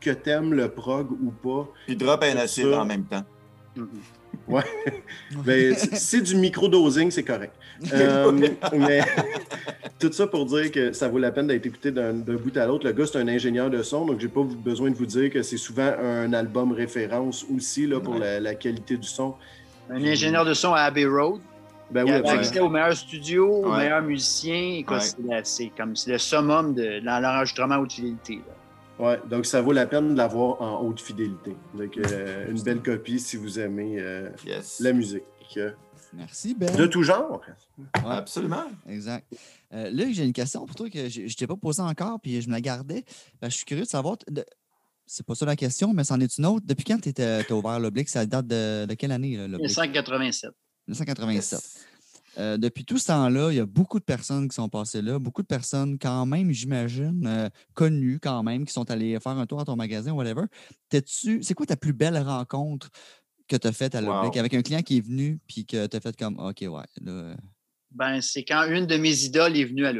que 0.00 0.10
t'aimes 0.10 0.52
le 0.54 0.68
prog 0.68 1.10
ou 1.12 1.30
pas, 1.30 1.68
Puis 1.86 1.96
drop 1.96 2.22
un 2.22 2.36
acide 2.36 2.66
en 2.72 2.84
même 2.84 3.04
temps. 3.04 3.24
Ben, 5.44 5.74
c- 5.74 5.88
c'est 5.94 6.20
du 6.20 6.36
micro-dosing, 6.36 7.10
c'est 7.10 7.22
correct. 7.24 7.54
Euh, 7.92 8.30
mais 8.76 9.00
tout 9.98 10.12
ça 10.12 10.26
pour 10.26 10.44
dire 10.46 10.70
que 10.70 10.92
ça 10.92 11.08
vaut 11.08 11.18
la 11.18 11.32
peine 11.32 11.46
d'être 11.46 11.66
écouté 11.66 11.90
d'un 11.90 12.12
d'un 12.12 12.34
bout 12.36 12.54
à 12.56 12.66
l'autre. 12.66 12.84
Le 12.86 12.92
gars, 12.92 13.06
c'est 13.06 13.18
un 13.18 13.28
ingénieur 13.28 13.70
de 13.70 13.82
son, 13.82 14.04
donc 14.06 14.20
j'ai 14.20 14.28
pas 14.28 14.42
besoin 14.42 14.90
de 14.90 14.94
vous 14.96 15.06
dire 15.06 15.30
que 15.32 15.42
c'est 15.42 15.56
souvent 15.56 15.90
un 16.00 16.32
album 16.32 16.72
référence 16.72 17.44
aussi 17.54 17.86
là, 17.86 17.98
pour 17.98 18.14
Ouais. 18.14 18.20
la, 18.20 18.40
la 18.40 18.54
qualité 18.54 18.96
du 18.96 19.08
son. 19.08 19.34
Un 19.90 20.04
ingénieur 20.04 20.44
de 20.44 20.54
son 20.54 20.72
à 20.74 20.80
Abbey 20.82 21.06
Road. 21.06 21.40
Ben 21.90 22.00
Il 22.00 22.04
oui, 22.04 22.10
avait 22.10 22.18
absolument. 22.20 22.40
accès 22.48 22.60
au 22.60 22.68
meilleur 22.68 22.96
studio, 22.96 23.48
aux 23.64 23.70
Ouais. 23.70 23.78
meilleurs 23.84 24.02
musiciens. 24.02 24.82
Ouais. 24.88 25.40
c'est 25.44 25.68
comme 25.76 25.94
c'est 25.94 26.10
le 26.12 26.18
summum 26.18 26.74
de 26.74 27.00
dans 27.00 27.20
l'enregistrement 27.20 27.76
haute 27.76 27.92
fidélité. 27.92 28.40
Ouais, 28.98 29.20
donc 29.28 29.46
ça 29.46 29.60
vaut 29.60 29.72
la 29.72 29.86
peine 29.86 30.12
de 30.14 30.16
l'avoir 30.16 30.60
en 30.60 30.80
haute 30.82 31.00
fidélité. 31.00 31.54
Donc 31.74 31.96
euh, 31.98 32.50
une 32.50 32.60
belle 32.62 32.82
copie 32.82 33.20
si 33.20 33.36
vous 33.36 33.58
aimez 33.60 33.96
euh, 34.00 34.30
Yes. 34.44 34.80
la 34.80 34.92
musique. 34.92 35.22
Merci, 36.12 36.54
Ben. 36.54 36.74
De 36.74 36.86
tout 36.86 37.02
genre. 37.02 37.40
Ouais. 37.78 37.84
Absolument. 38.10 38.64
Exact. 38.88 39.26
Euh, 39.74 39.90
là, 39.90 40.04
j'ai 40.10 40.24
une 40.24 40.32
question 40.32 40.64
pour 40.64 40.74
toi 40.74 40.88
que 40.88 41.08
je 41.08 41.22
ne 41.22 41.28
t'ai 41.28 41.46
pas 41.46 41.56
posée 41.56 41.82
encore, 41.82 42.18
puis 42.20 42.40
je 42.40 42.48
me 42.48 42.52
la 42.54 42.60
gardais. 42.60 43.04
Je 43.42 43.48
suis 43.50 43.64
curieux 43.64 43.84
de 43.84 43.88
savoir. 43.88 44.16
de- 44.28 44.44
C'est 45.06 45.24
pas 45.26 45.34
ça 45.36 45.44
la 45.46 45.56
question, 45.56 45.92
mais 45.92 46.02
c'en 46.04 46.18
est 46.20 46.36
une 46.38 46.46
autre. 46.46 46.64
Depuis 46.66 46.84
quand 46.84 46.98
tu 47.00 47.22
as 47.22 47.52
ouvert 47.52 47.78
l'oblique? 47.78 48.08
Ça 48.08 48.24
date 48.26 48.46
de, 48.48 48.86
de 48.86 48.94
quelle 48.94 49.12
année, 49.12 49.36
là, 49.36 49.46
l'oblique? 49.46 49.70
1987. 50.88 51.60
1987. 51.60 51.86
Euh, 52.38 52.58
depuis 52.58 52.84
tout 52.84 52.98
ce 52.98 53.06
temps-là, 53.06 53.50
il 53.50 53.56
y 53.56 53.60
a 53.60 53.64
beaucoup 53.66 53.98
de 53.98 54.04
personnes 54.04 54.46
qui 54.48 54.54
sont 54.54 54.68
passées 54.68 55.00
là, 55.00 55.18
beaucoup 55.18 55.40
de 55.40 55.46
personnes 55.46 55.98
quand 55.98 56.26
même, 56.26 56.50
j'imagine, 56.50 57.26
euh, 57.26 57.48
connues 57.72 58.18
quand 58.20 58.42
même, 58.42 58.66
qui 58.66 58.74
sont 58.74 58.90
allées 58.90 59.18
faire 59.20 59.32
un 59.38 59.46
tour 59.46 59.58
à 59.60 59.64
ton 59.64 59.74
magasin, 59.74 60.12
whatever. 60.12 60.42
T'es-tu, 60.90 61.42
c'est 61.42 61.54
quoi 61.54 61.64
ta 61.64 61.76
plus 61.76 61.94
belle 61.94 62.18
rencontre 62.18 62.90
que 63.48 63.56
tu 63.56 63.66
as 63.66 63.72
faite 63.72 63.94
à 63.94 64.00
l'Oblique 64.02 64.34
Wow. 64.34 64.40
avec 64.40 64.52
un 64.54 64.60
client 64.60 64.82
qui 64.82 64.98
est 64.98 65.00
venu 65.00 65.38
puis 65.48 65.64
que 65.64 65.86
tu 65.86 65.96
as 65.96 66.00
fait 66.00 66.14
comme 66.16 66.38
OK, 66.38 66.58
ouais, 66.60 66.68
là, 67.00 67.10
euh, 67.12 67.36
Ben, 67.92 68.20
c'est 68.20 68.44
quand 68.44 68.64
une 68.64 68.86
de 68.86 68.96
mes 68.98 69.24
idoles 69.24 69.56
est 69.56 69.64
venue 69.64 69.86
à. 69.86 69.92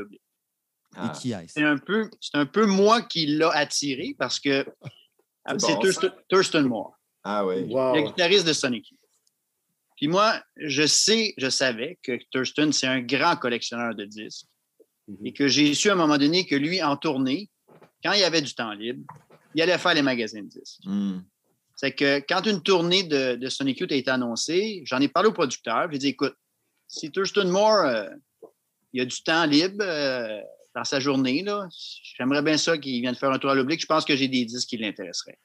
Ah. 0.94 1.12
et 1.14 1.18
qui 1.18 1.32
est-ce? 1.32 1.54
C'est 1.54 1.62
un 1.62 1.78
peu, 1.78 2.10
c'est 2.20 2.36
un 2.36 2.46
peu 2.46 2.66
moi 2.66 3.00
qui 3.02 3.26
l'a 3.26 3.50
attiré 3.50 4.14
parce 4.18 4.38
que 4.40 4.66
C'est 5.46 5.60
c'est 5.60 5.74
bon, 5.74 5.80
Thurston, 5.80 6.10
Thurston 6.28 6.62
Moore, 6.64 6.98
Ah 7.24 7.46
oui. 7.46 7.62
Wow. 7.72 7.94
le 7.94 8.02
guitariste 8.08 8.46
de 8.46 8.52
Sonic 8.52 8.90
Youth. 8.90 9.00
Puis 9.96 10.08
moi, 10.08 10.40
je 10.56 10.86
sais, 10.86 11.34
je 11.38 11.48
savais 11.48 11.98
que 12.02 12.18
Thurston, 12.30 12.70
c'est 12.72 12.86
un 12.86 13.00
grand 13.00 13.36
collectionneur 13.36 13.94
de 13.94 14.04
disques 14.04 14.46
Mhm. 15.08 15.26
et 15.26 15.32
que 15.32 15.48
j'ai 15.48 15.74
su 15.74 15.88
à 15.88 15.92
un 15.92 15.96
moment 15.96 16.18
donné 16.18 16.46
que 16.46 16.56
lui, 16.56 16.82
en 16.82 16.96
tournée, 16.96 17.48
quand 18.02 18.12
il 18.12 18.24
avait 18.24 18.42
du 18.42 18.54
temps 18.54 18.72
libre, 18.72 19.04
il 19.54 19.62
allait 19.62 19.78
faire 19.78 19.94
les 19.94 20.02
magasins 20.02 20.42
de 20.42 20.48
disques. 20.48 20.80
Hmm. 20.84 21.20
C'est 21.76 21.92
que 21.92 22.18
quand 22.20 22.46
une 22.46 22.62
tournée 22.62 23.04
de, 23.04 23.36
de 23.36 23.48
Sonic 23.48 23.80
Youth 23.80 23.92
a 23.92 23.96
été 23.96 24.10
annoncée, 24.10 24.82
j'en 24.84 25.00
ai 25.00 25.08
parlé 25.08 25.28
au 25.28 25.32
producteur. 25.32 25.88
J'ai 25.92 25.98
dit, 25.98 26.08
écoute, 26.08 26.34
si 26.88 27.10
Thurston 27.10 27.48
Moore, 27.48 27.84
euh, 27.84 28.08
il 28.92 29.00
a 29.00 29.04
du 29.04 29.22
temps 29.22 29.44
libre 29.44 29.82
euh, 29.82 30.40
dans 30.74 30.84
sa 30.84 31.00
journée, 31.00 31.42
là, 31.42 31.66
j'aimerais 32.16 32.42
bien 32.42 32.56
ça 32.56 32.78
qu'il 32.78 33.00
vienne 33.00 33.14
faire 33.14 33.30
un 33.30 33.38
tour 33.38 33.50
à 33.50 33.54
l'oblique. 33.54 33.80
Je 33.80 33.86
pense 33.86 34.04
que 34.04 34.16
j'ai 34.16 34.28
des 34.28 34.44
disques 34.44 34.68
qui 34.68 34.78
l'intéresseraient. 34.78 35.38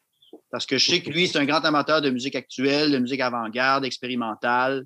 Parce 0.51 0.65
que 0.65 0.77
je 0.77 0.85
sais 0.91 1.01
que 1.01 1.09
lui, 1.09 1.27
c'est 1.27 1.37
un 1.39 1.45
grand 1.45 1.63
amateur 1.63 2.01
de 2.01 2.09
musique 2.09 2.35
actuelle, 2.35 2.91
de 2.91 2.97
musique 2.97 3.21
avant-garde, 3.21 3.85
expérimentale, 3.85 4.85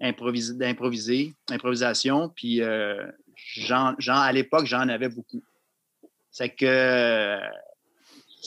improvis- 0.00 0.52
d'improviser, 0.56 1.32
improvisation. 1.50 2.28
Puis, 2.28 2.60
euh, 2.60 3.02
j'en- 3.56 3.94
à 4.06 4.32
l'époque, 4.32 4.66
j'en 4.66 4.88
avais 4.88 5.08
beaucoup. 5.08 5.42
C'est 6.30 6.50
que, 6.50 7.38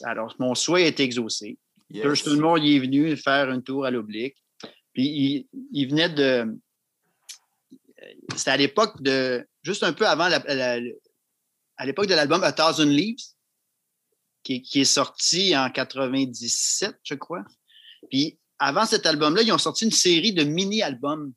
alors, 0.04 0.36
mon 0.40 0.54
souhait 0.56 0.84
est 0.84 1.00
exaucé. 1.00 1.58
Yes. 1.90 2.04
Thurston 2.04 2.40
Moore, 2.40 2.58
il 2.60 2.76
est 2.76 2.80
venu 2.80 3.16
faire 3.18 3.50
un 3.50 3.62
tour 3.62 3.86
à 3.86 3.92
l'oblique. 3.92 4.36
Puis 4.94 5.04
il, 5.06 5.48
il 5.72 5.90
venait 5.90 6.10
de. 6.10 6.58
C'était 8.36 8.52
à 8.52 8.58
l'époque 8.58 9.02
de. 9.02 9.46
Juste 9.64 9.84
un 9.84 9.94
peu 9.94 10.08
avant 10.08 10.28
la- 10.28 10.40
la- 10.54 10.80
à 11.78 11.86
l'époque 11.86 12.08
de 12.08 12.14
l'album 12.16 12.44
A 12.44 12.52
Thousand 12.54 12.86
Leaves, 12.86 13.35
qui, 14.46 14.62
qui 14.62 14.80
est 14.82 14.86
sorti 14.86 15.58
en 15.58 15.70
97, 15.70 16.96
je 17.04 17.16
crois. 17.16 17.44
Puis 18.10 18.38
avant 18.60 18.86
cet 18.86 19.06
album-là, 19.06 19.42
ils 19.42 19.52
ont 19.52 19.58
sorti 19.58 19.84
une 19.86 19.92
série 19.92 20.32
de 20.34 20.44
mini-albums. 20.44 21.34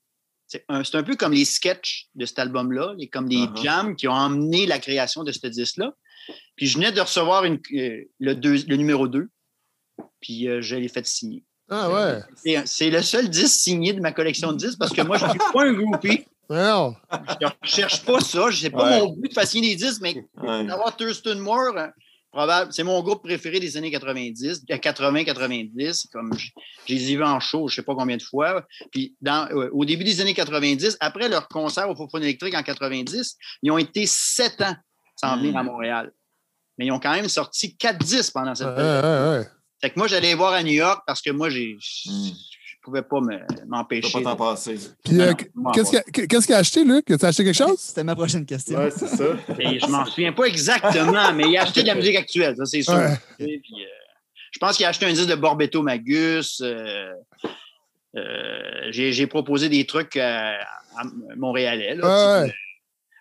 C'est 0.47 0.65
un, 0.69 1.03
peu 1.03 1.17
comme 1.17 1.33
les 1.33 1.45
sketchs 1.45 2.07
de 2.15 2.25
cet 2.25 2.39
album-là, 2.39 2.95
les- 2.97 3.09
comme 3.09 3.29
des 3.29 3.37
Uh-huh. 3.37 3.63
jams 3.63 3.97
qui 3.97 4.09
ont 4.09 4.13
emmené 4.13 4.67
la 4.67 4.79
création 4.79 5.25
de 5.25 5.33
ce 5.33 5.47
disque-là. 5.47 5.93
Puis 6.57 6.67
je 6.67 6.79
venais 6.79 6.93
de 6.93 7.01
recevoir 7.01 7.45
une- 7.45 7.61
euh, 7.75 8.05
le, 8.19 8.35
deux- 8.35 8.65
le 8.67 8.77
numéro 8.77 9.09
2, 9.09 9.29
puis 10.21 10.49
euh, 10.49 10.63
je 10.63 10.77
l'ai 10.77 10.89
fait 10.89 11.07
signer. 11.07 11.45
Ah 11.71 11.91
ouais. 11.91 12.63
C'est- 12.65 12.89
le 12.91 13.03
seul 13.03 13.29
disque 13.29 13.59
signé 13.61 13.93
de 13.93 14.01
ma 14.01 14.13
collection 14.13 14.53
de 14.53 14.57
disques 14.59 14.79
parce 14.79 14.93
que 14.93 15.03
moi, 15.03 15.19
je 15.19 15.25
ne 15.27 15.31
suis 15.31 15.39
pas 15.53 15.65
un 15.65 15.73
groupie. 15.75 16.25
Non. 16.49 16.95
Je 17.13 17.47
ne 17.47 17.51
cherche 17.63 18.03
pas 18.07 18.21
ça. 18.21 18.49
Je 18.51 18.57
sais 18.63 18.71
pas 18.71 18.85
Ouais. 18.91 19.01
mon 19.01 19.13
but 19.13 19.29
de 19.29 19.35
faire 19.35 19.47
signer 19.47 19.77
des 19.77 19.85
disques, 19.85 20.01
mais 20.01 20.15
Ouais. 20.43 20.65
d'avoir 20.65 20.97
Thurston 20.97 21.37
Moore, 21.41 21.77
euh, 21.77 21.89
probable, 22.31 22.73
c'est 22.73 22.83
mon 22.85 23.01
groupe 23.03 23.23
préféré 23.23 23.61
des 23.61 23.77
années 23.77 23.91
90, 23.91 24.65
80-90. 24.69 26.07
Comme 26.13 26.33
je, 26.37 26.49
je 26.87 26.95
les 26.95 27.13
ai 27.13 27.17
vus 27.17 27.25
en 27.25 27.41
show, 27.41 27.69
je 27.69 27.73
ne 27.73 27.77
sais 27.77 27.83
pas 27.83 27.95
combien 27.95 28.17
de 28.17 28.23
fois. 28.23 28.65
Puis 28.93 29.17
dans, 29.21 29.49
euh, 29.51 29.69
au 29.73 29.85
début 29.85 30.05
des 30.05 30.21
années 30.21 30.35
90, 30.35 30.97
après 31.01 31.29
leur 31.29 31.49
concert 31.49 31.89
au 31.89 31.97
Fofone 31.97 32.23
électrique 32.23 32.55
en 32.55 32.63
90, 32.63 33.37
ils 33.63 33.71
ont 33.71 33.79
été 33.79 34.07
sept 34.07 34.61
ans 34.61 34.77
sans 35.17 35.37
venir 35.37 35.57
à 35.57 35.63
Montréal. 35.63 36.13
Mais 36.77 36.87
ils 36.87 36.93
ont 36.93 37.01
quand 37.01 37.13
même 37.13 37.29
sorti 37.29 37.77
quatre 37.77 37.99
disques 37.99 38.33
pendant 38.33 38.55
cette 38.55 38.75
période. 38.75 39.05
ouais, 39.05 39.39
ouais. 39.39 39.47
Fait 39.81 39.91
que 39.91 39.99
moi, 39.99 40.09
j'allais 40.09 40.29
les 40.29 40.35
voir 40.35 40.53
à 40.53 40.63
New 40.63 40.73
York 40.73 41.03
parce 41.07 41.23
que 41.23 41.31
moi, 41.31 41.51
j'ai, 41.51 41.77
Hmm. 42.07 42.31
Pouvais 42.89 43.03
pas 43.03 43.19
m'empêcher. 43.67 44.13
pas 44.23 44.31
t'en 44.31 44.37
passer. 44.37 44.77
Puis, 45.05 45.21
euh, 45.21 45.33
qu'est-ce 45.75 45.91
qu'il 45.91 45.99
a, 45.99 46.03
qu'est-ce 46.27 46.47
qu'il 46.47 46.55
a 46.55 46.59
acheté, 46.59 46.85
Luc? 46.85 47.11
As-tu 47.11 47.25
acheté 47.27 47.45
quelque 47.45 47.57
chose? 47.57 47.79
C'était 47.79 48.05
ma 48.05 48.15
prochaine 48.17 48.45
question. 48.45 48.79
Ouais, 48.79 48.91
c'est 48.91 49.07
ça. 49.09 49.25
Et 49.59 49.79
je 49.81 49.87
m'en 49.87 50.05
souviens 50.05 50.33
pas 50.33 50.45
exactement, 50.45 51.33
mais 51.35 51.45
il 51.49 51.57
a 51.57 51.63
acheté 51.63 51.83
de 51.83 51.87
la 51.89 51.95
musique 51.95 52.17
actuelle, 52.17 52.55
ça 52.57 52.65
c'est 52.67 52.83
sûr. 52.83 52.95
Ouais. 52.95 53.17
Puis, 53.39 53.63
euh, 53.81 53.87
je 54.53 54.59
pense 54.59 54.77
qu'il 54.77 54.87
a 54.87 54.89
acheté 54.89 55.07
un 55.07 55.13
disque 55.13 55.29
de 55.29 55.35
Borbetto 55.35 55.83
Magus. 55.83 56.61
euh, 56.63 57.13
euh, 58.17 58.89
j'ai, 58.91 59.13
j'ai 59.13 59.27
proposé 59.27 59.69
des 59.69 59.85
trucs 59.87 60.17
euh, 60.17 60.55
à 60.97 61.03
Montréalais, 61.37 61.95
là, 61.95 62.41
Ouais, 62.41 62.47
type, 62.47 62.55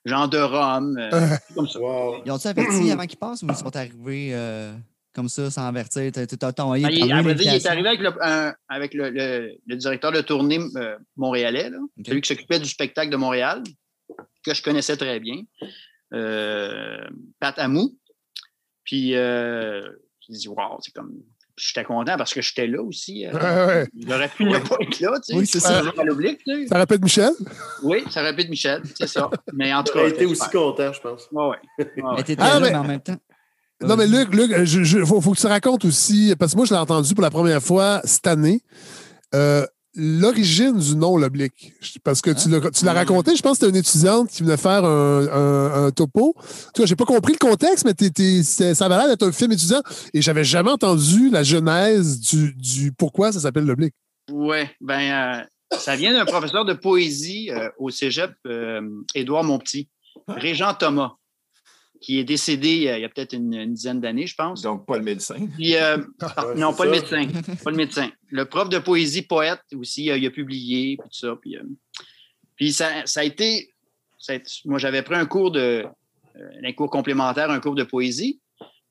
Jean 0.06 0.28
de 0.28 0.38
Rome, 0.40 0.98
euh, 0.98 1.36
comme 1.54 1.68
ça. 1.68 1.80
Wow. 1.80 2.22
Ils 2.26 2.32
ont-tu 2.32 2.48
averti 2.48 2.90
avant 2.92 3.06
qu'ils 3.06 3.18
passent 3.20 3.44
ou 3.44 3.48
ils 3.50 3.56
sont 3.56 3.76
arrivés 3.76 4.30
euh, 4.32 4.72
comme 5.18 5.28
ça, 5.30 5.50
sans 5.52 5.66
avertir? 5.68 6.12
T'as, 6.14 6.26
t'as 6.54 6.64
envoyé, 6.64 6.86
Ah, 6.86 6.90
il, 6.92 7.04
dire, 7.36 7.54
il 7.54 7.56
est 7.56 7.66
arrivé 7.66 7.88
avec, 7.90 8.00
le, 8.02 8.12
un- 8.22 8.54
avec 8.70 8.94
le, 8.94 9.10
le- 9.10 9.52
le 9.66 9.76
directeur 9.76 10.12
de 10.12 10.22
tournée 10.22 10.60
euh, 10.78 10.96
montréalais, 11.18 11.70
là, 11.72 11.80
celui 12.06 12.22
qui 12.22 12.28
s'occupait 12.30 12.60
du 12.60 12.70
spectacle 12.70 13.10
de 13.12 13.18
Montréal, 13.18 13.64
que 14.46 14.54
je 14.54 14.62
connaissais 14.62 14.96
très 14.96 15.20
bien, 15.20 15.42
euh, 16.14 16.98
Pat 17.40 17.58
Amou. 17.60 17.98
Puis, 18.84 19.16
euh, 19.16 19.82
j'ai 20.22 20.34
dit, 20.34 20.48
wow, 20.48 20.78
c'est 20.82 20.94
comme. 20.94 21.14
J'étais 21.60 21.84
content 21.84 22.16
parce 22.18 22.36
que 22.36 22.42
j'étais 22.44 22.68
là 22.68 22.84
aussi. 22.84 23.26
euh, 23.26 23.32
Ouais, 23.34 23.66
ouais. 23.66 23.88
Il 23.96 24.14
aurait 24.14 24.30
pu 24.30 24.46
ne 24.46 24.60
pas 24.60 24.78
être 24.80 25.00
là, 25.00 25.14
tu 25.16 25.34
sais. 25.34 25.40
Oui, 25.40 25.48
c'est 25.48 25.60
ça. 25.60 25.80
À 25.98 26.04
l'oblique, 26.04 26.38
tu 26.46 26.54
sais. 26.54 26.68
Ça 26.68 26.78
répète 26.78 27.02
Michel? 27.02 27.32
Oui, 27.82 28.04
ça 28.12 28.22
répète 28.22 28.48
Michel, 28.48 28.84
c'est 28.94 29.08
ça. 29.08 29.28
Mais 29.54 29.74
en 29.74 29.84
tout 29.84 29.92
cas. 29.94 30.04
Il 30.06 30.10
était 30.10 30.26
aussi 30.26 30.48
content, 30.52 30.94
je 30.94 31.02
pense. 31.02 31.28
Ouais, 31.32 31.46
ouais. 31.48 31.58
Ouais, 31.80 31.86
ouais. 32.04 32.14
Mais 32.18 32.24
t'étais 32.24 32.44
Ah, 32.46 32.54
là, 32.54 32.60
mais- 32.60 32.70
mais 32.70 32.76
en 32.78 32.84
même 32.84 33.02
temps. 33.02 33.18
Non, 33.82 33.96
mais 33.96 34.08
Luc, 34.08 34.34
Luc, 34.34 34.52
il 34.58 35.06
faut, 35.06 35.22
faut 35.22 35.34
que 35.34 35.40
tu 35.40 35.48
racontes 35.48 35.86
aussi, 35.86 36.34
parce 36.40 36.54
que 36.54 36.58
moi, 36.58 36.66
je 36.66 36.74
l'ai 36.74 36.80
entendu 36.80 37.14
pour 37.14 37.22
la 37.22 37.30
première 37.30 37.62
fois 37.62 38.02
cette 38.06 38.26
année, 38.26 38.62
euh, 39.36 39.66
l'origine 39.94 40.78
du 40.78 40.96
nom, 40.96 41.18
l'oblique. 41.18 41.74
Parce 42.04 42.22
que 42.22 42.32
tu 42.32 42.50
l'as 42.50 42.72
tu 42.72 42.86
l'as 42.86 42.94
raconté, 42.94 43.36
je 43.36 43.42
pense 43.42 43.54
que 43.58 43.66
c'était 43.66 43.70
une 43.70 43.76
étudiante 43.80 44.30
qui 44.30 44.44
venait 44.44 44.58
faire 44.58 44.86
un, 44.86 45.28
un- 45.28 45.86
un 45.86 45.92
topo. 45.92 46.36
Tu 46.74 46.82
vois, 46.82 46.86
j'ai 46.86 46.96
pas 46.96 47.06
compris 47.06 47.34
le 47.34 47.38
contexte, 47.46 47.86
mais 47.86 47.94
t'es- 47.94 48.10
t'es- 48.10 48.44
c'est- 48.44 48.74
ça 48.76 48.86
avait 48.86 48.98
l'air 48.98 49.08
d'être 49.08 49.28
un 49.28 49.32
film 49.32 49.52
étudiant 49.52 49.82
et 50.14 50.22
j'avais 50.22 50.44
jamais 50.44 50.72
entendu 50.72 51.30
la 51.30 51.44
genèse 51.44 52.20
du, 52.20 52.54
du 52.54 52.92
pourquoi 52.92 53.32
ça 53.32 53.40
s'appelle 53.40 53.66
l'oblique. 53.66 53.94
Oui, 54.32 54.58
ben, 54.82 55.42
euh, 55.72 55.78
ça 55.78 55.96
vient 55.96 56.14
d'un 56.14 56.26
professeur 56.26 56.64
de 56.66 56.74
poésie 56.74 57.50
euh, 57.52 57.70
au 57.80 57.90
cégep, 57.90 58.32
euh, 58.46 58.82
Édouard 59.16 59.44
Monpetit, 59.44 59.88
Régent 60.28 60.74
Thomas, 60.76 61.14
qui 62.02 62.20
est 62.20 62.24
décédé 62.24 62.70
il 62.70 62.82
y 62.84 63.04
a 63.04 63.10
peut-être 63.10 63.34
une, 63.34 63.54
une 63.54 63.74
dizaine 63.74 64.00
d'années, 64.02 64.28
je 64.28 64.36
pense. 64.36 64.62
Donc, 64.62 64.86
pas 64.86 64.98
le 64.98 65.04
médecin. 65.04 65.48
Puis, 65.56 65.76
euh, 65.76 65.98
Ouais, 66.22 66.56
non, 66.56 66.74
pas 66.74 66.86
le 66.86 66.92
médecin. 66.92 67.28
Pas 67.64 67.72
le 67.72 67.78
médecin. 67.78 68.10
Le 68.30 68.46
prof 68.46 68.70
de 68.70 68.80
poésie, 68.80 69.22
poète 69.24 69.62
aussi, 69.76 70.10
euh, 70.12 70.18
il 70.18 70.26
a 70.26 70.32
publié, 70.32 70.98
puis 70.98 71.10
tout 71.10 71.18
ça. 71.28 71.36
Puis, 71.42 71.58
euh, 71.58 71.64
puis 72.56 72.72
ça, 72.74 73.06
ça 73.06 73.22
a 73.22 73.24
été. 73.24 73.70
ça 74.20 74.34
a 74.34 74.36
été- 74.36 74.50
moi, 74.66 74.80
j'avais 74.80 75.02
pris 75.02 75.16
un 75.16 75.26
cours 75.26 75.52
de. 75.52 75.86
un 76.64 76.74
cours 76.74 76.90
complémentaire, 76.90 77.50
un 77.50 77.60
cours 77.60 77.76
de 77.76 77.84
poésie. 77.84 78.40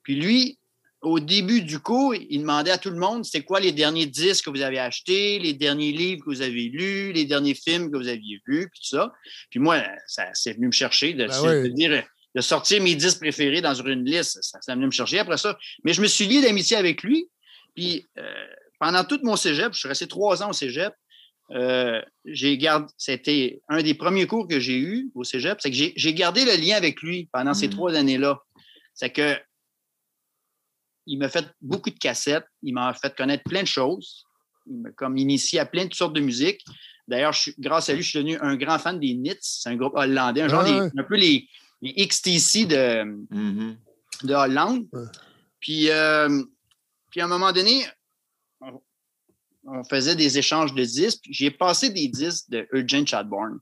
Puis 0.02 0.14
lui, 0.16 0.58
au 1.02 1.20
début 1.20 1.62
du 1.62 1.78
cours, 1.78 2.14
il 2.14 2.40
demandait 2.40 2.70
à 2.70 2.78
tout 2.78 2.90
le 2.90 2.98
monde 2.98 3.24
c'était 3.24 3.44
quoi 3.44 3.60
les 3.60 3.70
derniers 3.72 4.06
disques 4.06 4.46
que 4.46 4.50
vous 4.50 4.62
avez 4.62 4.78
achetés, 4.78 5.38
les 5.38 5.52
derniers 5.52 5.92
livres 5.92 6.24
que 6.24 6.30
vous 6.30 6.42
avez 6.42 6.68
lus, 6.68 7.12
les 7.12 7.24
derniers 7.24 7.54
films 7.54 7.90
que 7.90 7.96
vous 7.96 8.08
aviez 8.08 8.40
vus, 8.46 8.68
puis 8.72 8.80
tout 8.80 8.96
ça. 8.96 9.12
Puis 9.50 9.60
moi, 9.60 9.82
ça 10.06 10.28
c'est 10.32 10.54
venu 10.54 10.66
me 10.66 10.72
chercher 10.72 11.12
de, 11.12 11.26
Ben 11.26 11.40
oui. 11.42 11.68
de 11.68 11.74
dire 11.74 12.04
de 12.36 12.40
sortir 12.42 12.82
mes 12.82 12.94
disques 12.94 13.18
préférés 13.20 13.62
dans 13.62 13.74
une 13.74 14.04
liste. 14.04 14.38
Ça, 14.42 14.58
ça 14.60 14.74
venu 14.74 14.86
me 14.86 14.90
chercher 14.90 15.18
après 15.18 15.38
ça. 15.38 15.58
Mais 15.84 15.94
je 15.94 16.02
me 16.02 16.06
suis 16.06 16.26
lié 16.26 16.42
d'amitié 16.42 16.76
avec 16.76 17.02
lui. 17.02 17.28
Puis 17.74 18.06
euh, 18.18 18.46
pendant 18.78 19.04
tout 19.04 19.18
mon 19.22 19.36
cégep, 19.36 19.72
je 19.72 19.78
suis 19.78 19.88
resté 19.88 20.06
trois 20.06 20.42
ans 20.42 20.50
au 20.50 20.52
cégep. 20.52 20.92
euh, 21.52 22.02
j'ai 22.24 22.58
gardé, 22.58 22.92
c'était 22.98 23.60
un 23.68 23.80
des 23.82 23.94
premiers 23.94 24.26
cours 24.26 24.46
que 24.48 24.58
j'ai 24.60 24.76
eu 24.78 25.10
au 25.14 25.22
cégep, 25.24 25.58
c'est 25.60 25.70
que 25.70 25.76
j'ai, 25.76 26.14
gardé 26.14 26.44
le 26.44 26.56
lien 26.60 26.76
avec 26.76 27.00
lui 27.02 27.28
pendant 27.32 27.54
ces 27.54 27.68
Mhm. 27.68 27.72
trois 27.72 27.94
années-là. 27.94 28.40
C'est 28.94 29.10
que 29.10 29.38
il 31.06 31.18
m'a 31.18 31.28
fait 31.28 31.46
beaucoup 31.60 31.90
de 31.90 31.98
cassettes, 31.98 32.46
il 32.62 32.74
m'a 32.74 32.92
fait 32.94 33.14
connaître 33.16 33.44
plein 33.44 33.62
de 33.62 33.68
choses, 33.68 34.24
il 34.66 34.78
m'a 34.80 34.90
comme 34.90 35.16
initié 35.16 35.60
à 35.60 35.66
plein 35.66 35.86
de 35.86 35.94
sortes 35.94 36.14
de 36.14 36.20
musique. 36.20 36.62
D'ailleurs, 37.06 37.34
grâce 37.60 37.88
à 37.88 37.94
lui, 37.94 38.02
je 38.02 38.08
suis 38.10 38.18
devenu 38.18 38.36
un 38.40 38.56
grand 38.56 38.78
fan 38.80 38.98
des 38.98 39.14
Nits, 39.14 39.38
c'est 39.40 39.68
un 39.68 39.76
groupe 39.76 39.92
hollandais, 39.94 40.42
un 40.42 40.48
genre 40.48 40.64
Ouais, 40.64 40.72
des- 40.72 40.80
ouais. 40.80 40.90
un 40.98 41.04
peu 41.04 41.14
les, 41.16 41.48
les 41.82 42.06
XTC 42.06 42.64
de, 42.66 43.04
Mhm. 43.30 43.76
de 44.24 44.34
Hollande. 44.34 44.86
Puis, 45.60 45.90
euh, 45.90 46.42
puis 47.10 47.20
à 47.20 47.24
un 47.24 47.28
moment 47.28 47.52
donné, 47.52 47.84
on, 48.60 48.80
on 49.64 49.84
faisait 49.84 50.16
des 50.16 50.38
échanges 50.38 50.74
de 50.74 50.84
disques. 50.84 51.24
J'ai 51.30 51.50
passé 51.50 51.90
des 51.90 52.08
disques 52.08 52.48
de 52.50 52.66
Urgent 52.72 53.04
Chadbourne. 53.06 53.58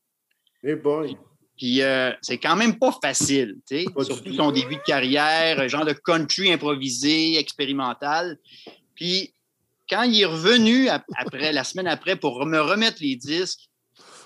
Hey 0.62 0.74
boy. 0.76 1.16
Puis 1.56 1.82
euh, 1.82 2.10
c'est 2.20 2.38
quand 2.38 2.56
même 2.56 2.78
pas 2.80 2.90
facile, 3.00 3.56
tu 3.68 3.76
sais, 3.84 3.86
surtout 4.04 4.24
tout. 4.30 4.34
son 4.34 4.50
début 4.50 4.74
de 4.74 4.82
carrière, 4.82 5.60
un 5.60 5.68
genre 5.68 5.84
de 5.84 5.92
country 5.92 6.52
improvisé, 6.52 7.38
expérimental. 7.38 8.38
Puis 8.96 9.32
quand 9.88 10.02
il 10.02 10.20
est 10.20 10.24
revenu 10.24 10.88
ap- 10.88 11.04
après, 11.16 11.52
la 11.52 11.62
semaine 11.62 11.86
après 11.86 12.16
pour 12.16 12.44
me 12.44 12.58
remettre 12.60 12.98
les 13.02 13.14
disques, 13.14 13.68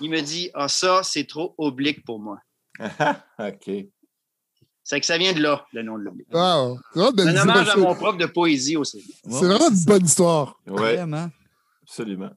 il 0.01 0.09
me 0.09 0.21
dit 0.21 0.49
Ah, 0.55 0.67
ça, 0.67 1.03
c'est 1.03 1.25
trop 1.25 1.53
oblique 1.59 2.03
pour 2.03 2.19
moi. 2.19 2.39
OK. 3.39 3.69
C'est 4.83 4.99
que 4.99 5.05
ça 5.05 5.17
vient 5.19 5.33
de 5.33 5.41
là, 5.41 5.63
le 5.73 5.83
nom 5.83 5.97
de 5.99 6.03
l'oblique. 6.03 6.27
Wow. 6.33 6.79
Ah, 6.95 6.97
Un 6.97 7.11
c'est 7.15 7.39
hommage 7.39 7.69
à 7.69 7.75
mon 7.77 7.93
prof 7.93 8.17
de 8.17 8.25
poésie 8.25 8.75
aussi. 8.75 9.03
C'est 9.29 9.45
vraiment 9.45 9.69
une 9.69 9.85
bonne 9.85 10.05
histoire. 10.05 10.59
Oui, 10.67 10.73
Vraiment. 10.77 11.29
absolument. 11.83 12.31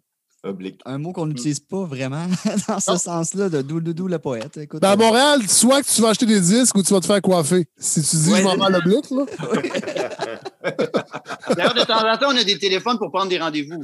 Oblique. 0.44 0.81
Un 0.85 0.98
mot 0.98 1.12
qu'on 1.12 1.27
n'utilise 1.27 1.60
pas 1.60 1.85
vraiment 1.85 2.27
dans 2.69 2.81
ce 2.81 2.97
sens-là 2.97 3.48
de 3.48 3.62
Dou 3.62 3.81
Doudou 3.81 4.09
le 4.09 4.19
poète. 4.19 4.56
Écoute, 4.56 4.82
Ben, 4.82 4.90
à 4.90 4.97
Montréal, 4.97 5.48
soit 5.48 5.82
que 5.82 5.86
tu 5.86 6.02
vas 6.02 6.09
acheter 6.09 6.27
des 6.27 6.40
disques 6.40 6.74
ou 6.77 6.82
tu 6.82 6.93
vas 6.93 6.98
te 6.98 7.06
faire 7.06 7.23
coiffer. 7.23 7.64
Si 7.78 8.02
tu 8.02 8.16
dis 8.16 8.32
Ouais, 8.32 8.39
je 8.40 8.44
m'en 8.44 8.51
c'est- 8.51 8.56
vais 8.59 8.64
à 8.64 8.70
l'oblique, 8.70 9.09
là. 9.12 9.24
D'ailleurs, 11.56 11.74
de 11.74 11.85
temps 11.85 12.09
en 12.09 12.16
temps, 12.19 12.27
on 12.32 12.36
a 12.36 12.43
des 12.44 12.59
téléphones 12.59 12.98
pour 12.98 13.10
prendre 13.12 13.28
des 13.28 13.39
rendez-vous. 13.39 13.82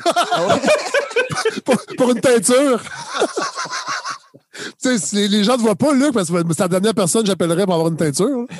pour, 1.64 1.76
pour 1.96 2.10
une 2.10 2.20
teinture. 2.20 2.82
Tu 4.64 4.72
sais, 4.78 4.98
si 4.98 5.16
les, 5.16 5.28
les 5.28 5.44
gens 5.44 5.52
ne 5.52 5.58
te 5.58 5.62
voient 5.62 5.76
pas, 5.76 5.92
Luc, 5.94 6.12
parce 6.12 6.30
que 6.30 6.36
c'est 6.52 6.58
la 6.60 6.68
dernière 6.68 6.94
personne 6.94 7.22
que 7.22 7.28
j'appellerais 7.28 7.64
pour 7.64 7.74
avoir 7.74 7.88
une 7.88 7.96
teinture. 7.96 8.46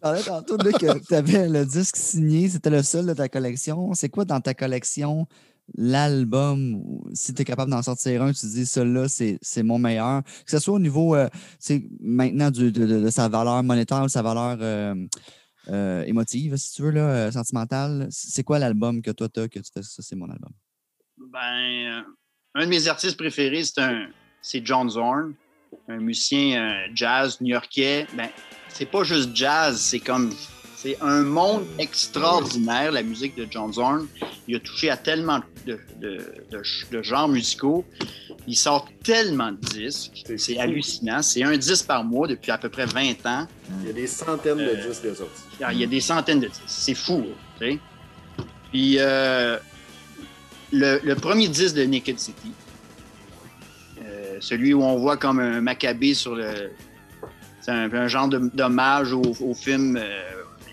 parlais 0.00 0.22
tantôt 0.22 0.56
là, 0.58 0.70
que 0.72 0.98
tu 0.98 1.14
avais 1.14 1.48
le 1.48 1.64
disque 1.64 1.96
signé, 1.96 2.48
c'était 2.48 2.70
le 2.70 2.82
seul 2.82 3.06
de 3.06 3.14
ta 3.14 3.28
collection. 3.28 3.94
C'est 3.94 4.08
quoi 4.10 4.24
dans 4.24 4.40
ta 4.40 4.52
collection 4.54 5.26
l'album, 5.78 6.82
si 7.14 7.32
tu 7.32 7.40
es 7.40 7.44
capable 7.46 7.70
d'en 7.70 7.80
sortir 7.80 8.22
un, 8.22 8.32
tu 8.32 8.40
te 8.42 8.46
dis 8.46 8.66
celui-là, 8.66 9.08
c'est 9.08 9.38
c'est 9.40 9.62
mon 9.62 9.78
meilleur. 9.78 10.22
Que 10.22 10.50
ce 10.50 10.58
soit 10.58 10.74
au 10.74 10.78
niveau, 10.78 11.14
euh, 11.14 11.28
c'est 11.58 11.84
maintenant 12.00 12.50
du- 12.50 12.70
de, 12.70 12.84
de- 12.84 13.00
de 13.00 13.08
sa 13.10 13.28
valeur 13.30 13.62
monétaire 13.62 14.02
ou 14.02 14.08
sa 14.08 14.20
valeur 14.20 14.58
euh, 14.60 14.94
euh, 15.68 16.02
émotive, 16.04 16.56
si 16.56 16.74
tu 16.74 16.82
veux, 16.82 16.90
là, 16.90 17.08
euh, 17.08 17.30
sentimentale. 17.30 18.08
C'est 18.10 18.42
quoi 18.42 18.58
l'album 18.58 19.00
que 19.00 19.10
toi, 19.10 19.26
tu 19.30 19.40
as, 19.40 19.48
que 19.48 19.58
tu 19.58 19.70
fais? 19.72 19.82
Ça, 19.82 20.02
c'est 20.02 20.16
mon 20.16 20.28
album? 20.28 20.52
Ben, 21.32 21.38
euh, 21.40 22.02
un 22.54 22.64
de 22.64 22.70
mes 22.70 22.88
artistes 22.88 23.16
préférés, 23.16 23.64
c'est 23.64 23.80
un, 23.80 24.06
c'est 24.40 24.64
John 24.64 24.88
Zorn, 24.88 25.34
un 25.88 25.96
musicien 25.98 26.62
euh, 26.62 26.86
jazz 26.94 27.38
new-yorkais. 27.40 28.06
Ben, 28.14 28.28
c'est 28.68 28.86
pas 28.86 29.02
juste 29.04 29.30
jazz, 29.34 29.80
c'est 29.80 29.98
comme, 30.00 30.32
c'est 30.76 30.96
un 31.00 31.22
monde 31.22 31.64
extraordinaire, 31.78 32.92
la 32.92 33.02
musique 33.02 33.34
de 33.36 33.46
John 33.50 33.72
Zorn. 33.72 34.06
Il 34.46 34.56
a 34.56 34.60
touché 34.60 34.90
à 34.90 34.96
tellement 34.96 35.40
de, 35.66 35.78
de, 36.00 36.18
de, 36.50 36.62
de 36.92 37.02
genres 37.02 37.28
musicaux. 37.28 37.84
Il 38.46 38.56
sort 38.56 38.86
tellement 39.02 39.52
de 39.52 39.56
disques. 39.56 40.22
C'est 40.36 40.58
hallucinant. 40.58 41.22
C'est 41.22 41.42
un 41.42 41.56
disque 41.56 41.86
par 41.86 42.04
mois 42.04 42.28
depuis 42.28 42.50
à 42.50 42.58
peu 42.58 42.68
près 42.68 42.84
20 42.84 43.24
ans. 43.24 43.48
Il 43.80 43.86
y 43.86 43.90
a 43.90 43.92
des 43.94 44.06
centaines 44.06 44.58
de 44.58 44.64
Euh, 44.64 44.86
disques 44.88 45.02
de. 45.04 45.14
Alors, 45.60 45.72
Il 45.72 45.78
y 45.80 45.84
a 45.84 45.86
des 45.86 46.00
centaines 46.00 46.40
de 46.40 46.48
disques. 46.48 46.62
C'est 46.66 46.94
fou, 46.94 47.24
sais. 47.58 47.78
Puis, 48.70 48.96
euh, 48.98 49.56
le, 50.74 51.00
le 51.02 51.14
premier 51.14 51.48
disque 51.48 51.76
de 51.76 51.84
Naked 51.84 52.18
City, 52.18 52.52
euh, 54.04 54.36
celui 54.40 54.74
où 54.74 54.82
on 54.82 54.96
voit 54.98 55.16
comme 55.16 55.38
un 55.38 55.60
macabé 55.60 56.14
sur 56.14 56.34
le. 56.34 56.70
C'est 57.60 57.70
un, 57.70 57.92
un 57.92 58.08
genre 58.08 58.28
d'hommage 58.28 59.12
au, 59.14 59.22
au 59.40 59.54
film, 59.54 59.96
euh, 59.96 60.20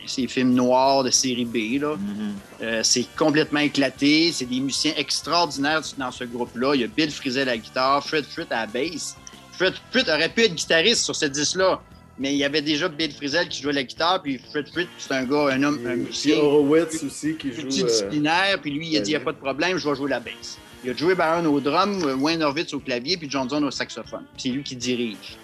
ces 0.06 0.28
films 0.28 0.54
noirs 0.54 1.04
de 1.04 1.10
série 1.10 1.46
B, 1.46 1.82
là. 1.82 1.96
Mhm. 1.96 2.34
Euh, 2.64 2.82
c'est 2.84 3.06
complètement 3.16 3.62
éclaté. 3.62 4.32
C'est 4.34 4.46
des 4.46 4.60
musiciens 4.60 4.94
extraordinaires 4.98 5.82
dans 5.98 6.12
ce 6.12 6.26
groupe-là. 6.26 6.76
Il 6.76 6.82
y 6.82 6.84
a 6.84 6.88
Bill 6.88 7.12
Frisell 7.12 7.48
à 7.48 7.54
la 7.54 7.58
guitare, 7.58 8.06
Fred 8.06 8.26
Frit 8.26 8.48
à 8.50 8.62
la 8.62 8.68
bass. 8.68 9.16
Fred 9.54 9.74
Frit 9.92 10.04
aurait 10.10 10.30
pu 10.30 10.42
être 10.42 10.56
guitariste 10.56 11.04
sur 11.06 11.16
ce 11.16 11.28
disque-là, 11.28 11.80
Mais 12.22 12.34
il 12.34 12.38
y 12.38 12.44
avait 12.44 12.62
déjà 12.62 12.88
Bill 12.88 13.12
Frisell 13.12 13.50
qui 13.50 13.64
jouait 13.64 13.74
la 13.74 13.82
guitare, 13.84 14.22
puis 14.22 14.38
Fred 14.52 14.68
Fritz, 14.70 14.88
c'est 15.00 15.12
un 15.12 15.24
gars, 15.24 15.48
un 15.54 15.64
homme, 15.64 15.80
un 15.88 15.94
Puis 15.94 16.02
musicien 16.02 16.38
Horowitz 16.38 17.04
aussi 17.04 17.36
qui 17.36 17.48
joue. 17.52 17.62
euh, 17.62 17.64
multidisciplinaire, 17.64 18.62
puis 18.62 18.70
lui, 18.70 18.90
il 18.90 18.98
a 18.98 19.00
dit, 19.02 19.10
il 19.10 19.14
n'y 19.14 19.22
a 19.22 19.26
pas 19.26 19.32
de 19.32 19.40
problème, 19.40 19.80
je 19.80 19.90
vais 19.90 19.96
jouer 19.96 20.12
la 20.12 20.20
basse. 20.20 20.60
Il 20.84 20.92
a 20.92 20.96
Joey 20.96 21.16
Barron 21.16 21.46
au 21.46 21.60
drum, 21.60 22.22
Wayne 22.22 22.44
Horvitz 22.44 22.76
au 22.76 22.80
clavier, 22.80 23.18
puis 23.18 23.28
John 23.28 23.50
Zorn 23.50 23.64
au 23.64 23.72
saxophone. 23.72 24.24
Puis 24.34 24.44
c'est 24.44 24.50
lui 24.50 24.62
qui 24.62 24.76
dirige. 24.76 25.38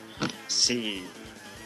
C'est 0.47 0.97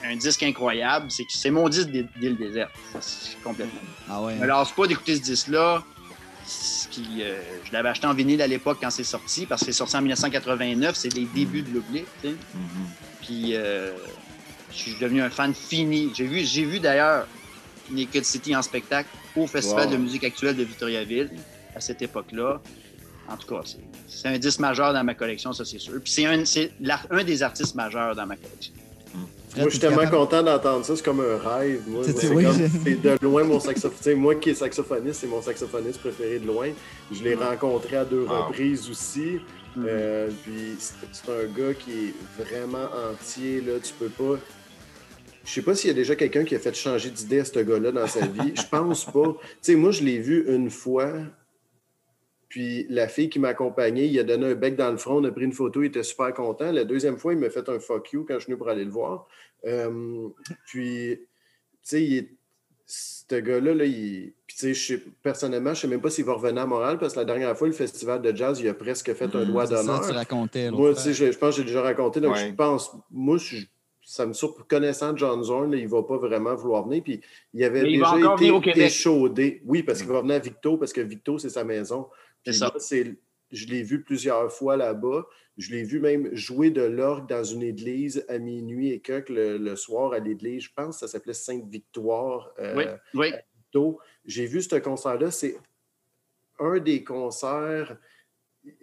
un 0.05 0.15
disque 0.15 0.43
incroyable. 0.43 1.07
C'est 1.09 1.25
c'est 1.29 1.51
mon 1.51 1.67
disque 1.67 1.89
d'île 1.89 2.37
déserte. 2.37 2.71
C'est 3.01 3.41
complètement. 3.41 3.81
Ah 4.09 4.21
ouais. 4.23 4.35
Je 4.37 4.41
me 4.41 4.47
lasse 4.47 4.71
pas 4.71 4.87
d'écouter 4.87 5.17
ce 5.17 5.21
disque-là. 5.21 5.83
Euh, 7.19 7.41
je 7.65 7.71
l'avais 7.71 7.89
acheté 7.89 8.07
en 8.07 8.13
vinyle 8.13 8.41
à 8.41 8.47
l'époque 8.47 8.79
quand 8.81 8.89
c'est 8.89 9.03
sorti, 9.03 9.45
parce 9.45 9.61
que 9.61 9.67
c'est 9.67 9.77
sorti 9.77 9.95
en 9.95 10.01
1989. 10.01 10.95
C'est 10.95 11.13
les 11.13 11.25
débuts 11.25 11.61
de 11.61 11.73
l'oubli. 11.73 12.03
Mhm. 12.23 12.35
Puis 13.21 13.55
euh, 13.55 13.91
je 14.73 14.77
suis 14.77 14.95
devenu 14.99 15.21
un 15.21 15.29
fan 15.29 15.53
fini. 15.53 16.11
J'ai 16.15 16.25
vu, 16.25 16.39
j'ai 16.41 16.63
vu 16.65 16.79
d'ailleurs 16.79 17.27
Naked 17.89 18.23
City 18.25 18.55
en 18.55 18.61
spectacle 18.61 19.09
au 19.35 19.47
Festival 19.47 19.87
Wow. 19.87 19.93
de 19.93 19.97
musique 19.97 20.23
actuelle 20.23 20.55
de 20.55 20.63
Victoriaville 20.63 21.29
à 21.75 21.79
cette 21.79 22.01
époque-là. 22.01 22.61
En 23.29 23.37
tout 23.37 23.47
cas, 23.47 23.61
c'est- 23.65 23.77
c'est 24.07 24.27
un 24.27 24.37
disque 24.37 24.59
majeur 24.59 24.93
dans 24.93 25.03
ma 25.03 25.13
collection, 25.13 25.53
ça 25.53 25.63
c'est 25.65 25.79
sûr. 25.79 25.93
Puis 26.03 26.11
c'est 26.11 26.25
un, 26.25 26.43
c'est 26.45 26.71
l'ar- 26.81 27.05
un 27.11 27.23
des 27.23 27.43
artistes 27.43 27.75
majeurs 27.75 28.15
dans 28.15 28.25
ma 28.25 28.35
collection. 28.35 28.73
Fred, 29.49 29.63
Moi, 29.63 29.65
je 29.65 29.69
suis 29.71 29.79
tellement 29.79 30.09
content 30.09 30.41
d'entendre 30.43 30.85
ça. 30.85 30.95
C'est 30.95 31.03
comme 31.03 31.19
un 31.19 31.37
rêve. 31.37 31.81
Moi, 31.85 32.03
C'est- 32.05 32.11
Moi, 32.13 32.21
c'est- 32.21 32.27
c'est 32.27 32.33
oui, 32.33 32.43
comme- 32.45 32.57
j'ai- 32.57 32.69
c'est 32.85 33.01
de 33.01 33.17
loin 33.21 33.43
mon 33.43 33.59
saxophoniste. 33.59 34.15
Moi 34.17 34.35
qui 34.35 34.49
est 34.51 34.55
saxophoniste, 34.55 35.19
c'est 35.19 35.27
mon 35.27 35.41
saxophoniste 35.41 35.99
préféré 35.99 36.39
de 36.39 36.47
loin. 36.47 36.69
Je 37.11 37.21
l'ai 37.21 37.35
rencontré 37.35 37.97
à 37.97 38.05
deux 38.05 38.21
Wow. 38.21 38.45
reprises 38.47 38.89
aussi. 38.89 39.39
Mhm. 39.75 39.85
Euh, 39.87 40.29
puis 40.43 40.75
c'est 40.79 40.93
c'est 41.11 41.29
un 41.29 41.45
gars 41.47 41.73
qui 41.73 41.91
est 41.91 42.13
vraiment 42.41 42.87
entier. 43.11 43.59
Là. 43.59 43.73
Tu 43.83 43.93
peux 43.93 44.07
pas. 44.09 44.39
Je 45.43 45.51
sais 45.51 45.61
pas 45.63 45.73
s'il 45.75 45.87
y 45.89 45.91
a 45.91 45.95
déjà 45.95 46.15
quelqu'un 46.15 46.43
qui 46.43 46.55
a 46.55 46.59
fait 46.59 46.73
changer 46.75 47.09
d'idée 47.09 47.39
à 47.39 47.45
ce 47.45 47.59
gars-là 47.59 47.91
dans 47.91 48.07
sa 48.07 48.25
vie. 48.27 48.53
Je 48.55 48.67
pense 48.69 49.05
pas. 49.05 49.35
Tu 49.41 49.47
sais, 49.61 49.75
moi, 49.75 49.91
je 49.91 50.03
l'ai 50.03 50.19
vu 50.19 50.45
une 50.53 50.69
fois. 50.69 51.11
Puis 52.49 52.85
la 52.89 53.07
fille 53.07 53.29
qui 53.29 53.39
m'accompagnait, 53.39 54.07
il 54.07 54.19
a 54.19 54.23
donné 54.23 54.47
un 54.47 54.55
bec 54.55 54.75
dans 54.75 54.91
le 54.91 54.97
front, 54.97 55.15
on 55.21 55.23
a 55.23 55.31
pris 55.31 55.45
une 55.45 55.53
photo, 55.53 55.81
il 55.83 55.87
était 55.87 56.03
super 56.03 56.33
content. 56.33 56.71
La 56.71 56.83
deuxième 56.83 57.17
fois, 57.17 57.33
il 57.33 57.39
m'a 57.39 57.49
fait 57.49 57.67
un 57.69 57.79
fuck 57.79 58.11
you 58.11 58.25
quand 58.27 58.33
je 58.35 58.39
suis 58.39 58.47
venu 58.47 58.57
pour 58.57 58.67
aller 58.69 58.83
le 58.83 58.91
voir. 58.91 59.25
Euh, 59.65 60.27
puis, 60.65 61.17
tu 61.17 61.27
sais, 61.81 62.03
il 62.03 62.17
est- 62.17 62.29
ce 62.85 63.35
gars-là, 63.39 63.73
là, 63.73 63.85
il... 63.85 64.33
Puis, 64.45 64.57
tu 64.57 64.59
sais, 64.59 64.73
je 64.73 64.85
sais- 64.97 65.03
personnellement, 65.23 65.73
je 65.73 65.79
sais 65.81 65.87
même 65.87 66.01
pas 66.01 66.09
s'il 66.09 66.25
va 66.25 66.33
revenir 66.33 66.63
à 66.63 66.65
Montréal 66.65 66.97
parce 66.99 67.13
que 67.13 67.19
la 67.19 67.25
dernière 67.25 67.57
fois, 67.57 67.67
le 67.67 67.73
festival 67.73 68.21
de 68.21 68.35
jazz, 68.35 68.59
il 68.59 68.67
a 68.67 68.73
presque 68.73 69.13
fait 69.13 69.33
un 69.33 69.45
Mhm, 69.45 69.51
doigt 69.51 69.65
C'est 69.65 69.75
ça, 69.77 69.81
d'honneur. 69.83 70.05
tu 70.05 70.11
racontais. 70.13 70.69
Moi, 70.71 70.93
fois. 70.93 71.01
tu 71.01 71.07
sais, 71.07 71.13
je, 71.13 71.31
je 71.31 71.37
pense 71.37 71.55
que 71.55 71.61
j'ai 71.61 71.67
déjà 71.67 71.81
raconté. 71.81 72.19
Donc, 72.19 72.33
Ouais. 72.35 72.49
je 72.49 72.53
pense, 72.53 72.91
moi, 73.09 73.37
je- 73.37 73.65
ça 74.11 74.25
me 74.25 74.33
surprend. 74.33 74.63
Connaissant 74.67 75.15
John 75.15 75.41
Zorn, 75.41 75.71
là, 75.71 75.77
il 75.77 75.85
ne 75.85 75.89
va 75.89 76.03
pas 76.03 76.17
vraiment 76.17 76.53
vouloir 76.53 76.85
venir. 76.85 77.01
Puis, 77.01 77.21
il 77.53 77.63
avait 77.63 77.81
Mais 77.83 77.91
déjà 77.91 78.17
été 78.17 78.81
échaudé. 78.83 79.61
Oui, 79.65 79.83
parce 79.83 79.99
qu'il 79.99 80.09
va 80.09 80.19
venir 80.19 80.35
à 80.35 80.39
Victo, 80.39 80.75
parce 80.77 80.91
que 80.91 80.99
Victo, 80.99 81.37
c'est 81.37 81.49
sa 81.49 81.63
maison. 81.63 82.09
Puis 82.43 82.53
ça. 82.55 82.73
là, 82.75 83.11
je 83.51 83.65
l'ai 83.67 83.83
vu 83.83 84.03
plusieurs 84.03 84.51
fois 84.51 84.75
là-bas. 84.75 85.25
Je 85.57 85.71
l'ai 85.71 85.83
vu 85.83 86.01
même 86.01 86.33
jouer 86.35 86.71
de 86.71 86.81
l'orgue 86.81 87.29
dans 87.29 87.43
une 87.45 87.63
église 87.63 88.25
à 88.27 88.37
minuit 88.37 88.91
et 88.91 88.99
quelques 88.99 89.29
le, 89.29 89.57
le 89.57 89.75
soir 89.77 90.11
à 90.11 90.19
l'église. 90.19 90.63
Je 90.63 90.71
pense 90.75 90.95
que 90.95 90.99
ça 91.01 91.07
s'appelait 91.07 91.33
Sainte-Victoire. 91.33 92.51
euh, 92.59 92.75
Oui, 92.75 92.85
oui. 93.13 93.31
Victo. 93.57 93.99
J'ai 94.25 94.45
vu 94.45 94.61
ce 94.61 94.75
concert-là. 94.75 95.31
C'est 95.31 95.55
un 96.59 96.79
des 96.79 97.03
concerts. 97.05 97.97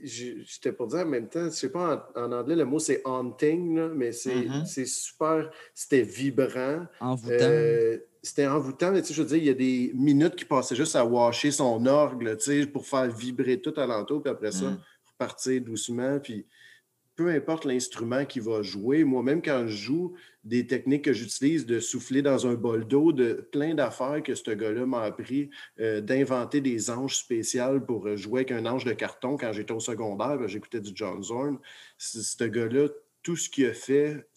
J'étais 0.02 0.72
pour 0.72 0.88
dire 0.88 1.00
en 1.00 1.06
même 1.06 1.28
temps, 1.28 1.44
je 1.44 1.50
sais 1.50 1.70
pas 1.70 2.10
en, 2.16 2.22
en 2.24 2.32
anglais, 2.32 2.56
le 2.56 2.64
mot 2.64 2.78
c'est 2.80 3.00
haunting, 3.04 3.76
là, 3.76 3.88
mais 3.94 4.10
c'est 4.12 4.34
Mhm. 4.34 4.64
c'est 4.64 4.86
super. 4.86 5.50
C'était 5.74 6.02
vibrant. 6.02 6.86
Envoûtant. 7.00 7.36
Euh, 7.40 7.98
c'était 8.22 8.48
envoûtant, 8.48 8.90
mais 8.90 9.00
tu 9.02 9.08
sais, 9.08 9.14
je 9.14 9.22
veux 9.22 9.28
dire, 9.28 9.36
il 9.38 9.44
y 9.44 9.50
a 9.50 9.54
des 9.54 9.92
minutes 9.94 10.34
qui 10.34 10.44
passaient 10.44 10.74
juste 10.74 10.96
à 10.96 11.04
washer 11.04 11.52
son 11.52 11.86
orgue, 11.86 12.36
tu 12.38 12.44
sais, 12.62 12.66
pour 12.66 12.86
faire 12.86 13.08
vibrer 13.08 13.60
tout 13.60 13.72
alentour, 13.76 14.20
puis 14.22 14.30
après 14.32 14.50
ça, 14.50 14.66
Mhm. 14.66 14.78
repartir 15.12 15.60
doucement. 15.62 16.18
Puis 16.18 16.44
peu 17.18 17.30
importe 17.30 17.64
l'instrument 17.64 18.24
qu'il 18.24 18.42
va 18.42 18.62
jouer, 18.62 19.02
moi-même 19.02 19.42
quand 19.42 19.66
je 19.66 19.76
joue, 19.76 20.14
des 20.44 20.68
techniques 20.68 21.06
que 21.06 21.12
j'utilise 21.12 21.66
de 21.66 21.80
souffler 21.80 22.22
dans 22.22 22.46
un 22.46 22.54
bol 22.54 22.86
d'eau, 22.86 23.12
de 23.12 23.48
plein 23.50 23.74
d'affaires 23.74 24.22
que 24.22 24.36
ce 24.36 24.52
gars-là 24.52 24.86
m'a 24.86 25.02
appris, 25.02 25.50
euh, 25.80 26.00
d'inventer 26.00 26.60
des 26.60 26.90
anges 26.90 27.16
spéciales 27.16 27.84
pour 27.84 28.06
euh, 28.06 28.14
jouer 28.14 28.42
avec 28.42 28.52
un 28.52 28.66
ange 28.66 28.84
de 28.84 28.92
carton 28.92 29.36
quand 29.36 29.52
j'étais 29.52 29.72
au 29.72 29.80
secondaire, 29.80 30.38
ben, 30.38 30.46
j'écoutais 30.46 30.80
du 30.80 30.92
John 30.94 31.20
Zorn. 31.20 31.58
Ce 31.98 32.44
gars-là, 32.44 32.86
tout 33.24 33.34
ce 33.34 33.50
qu'il 33.50 33.66
a 33.66 33.74
fait, 33.74 34.28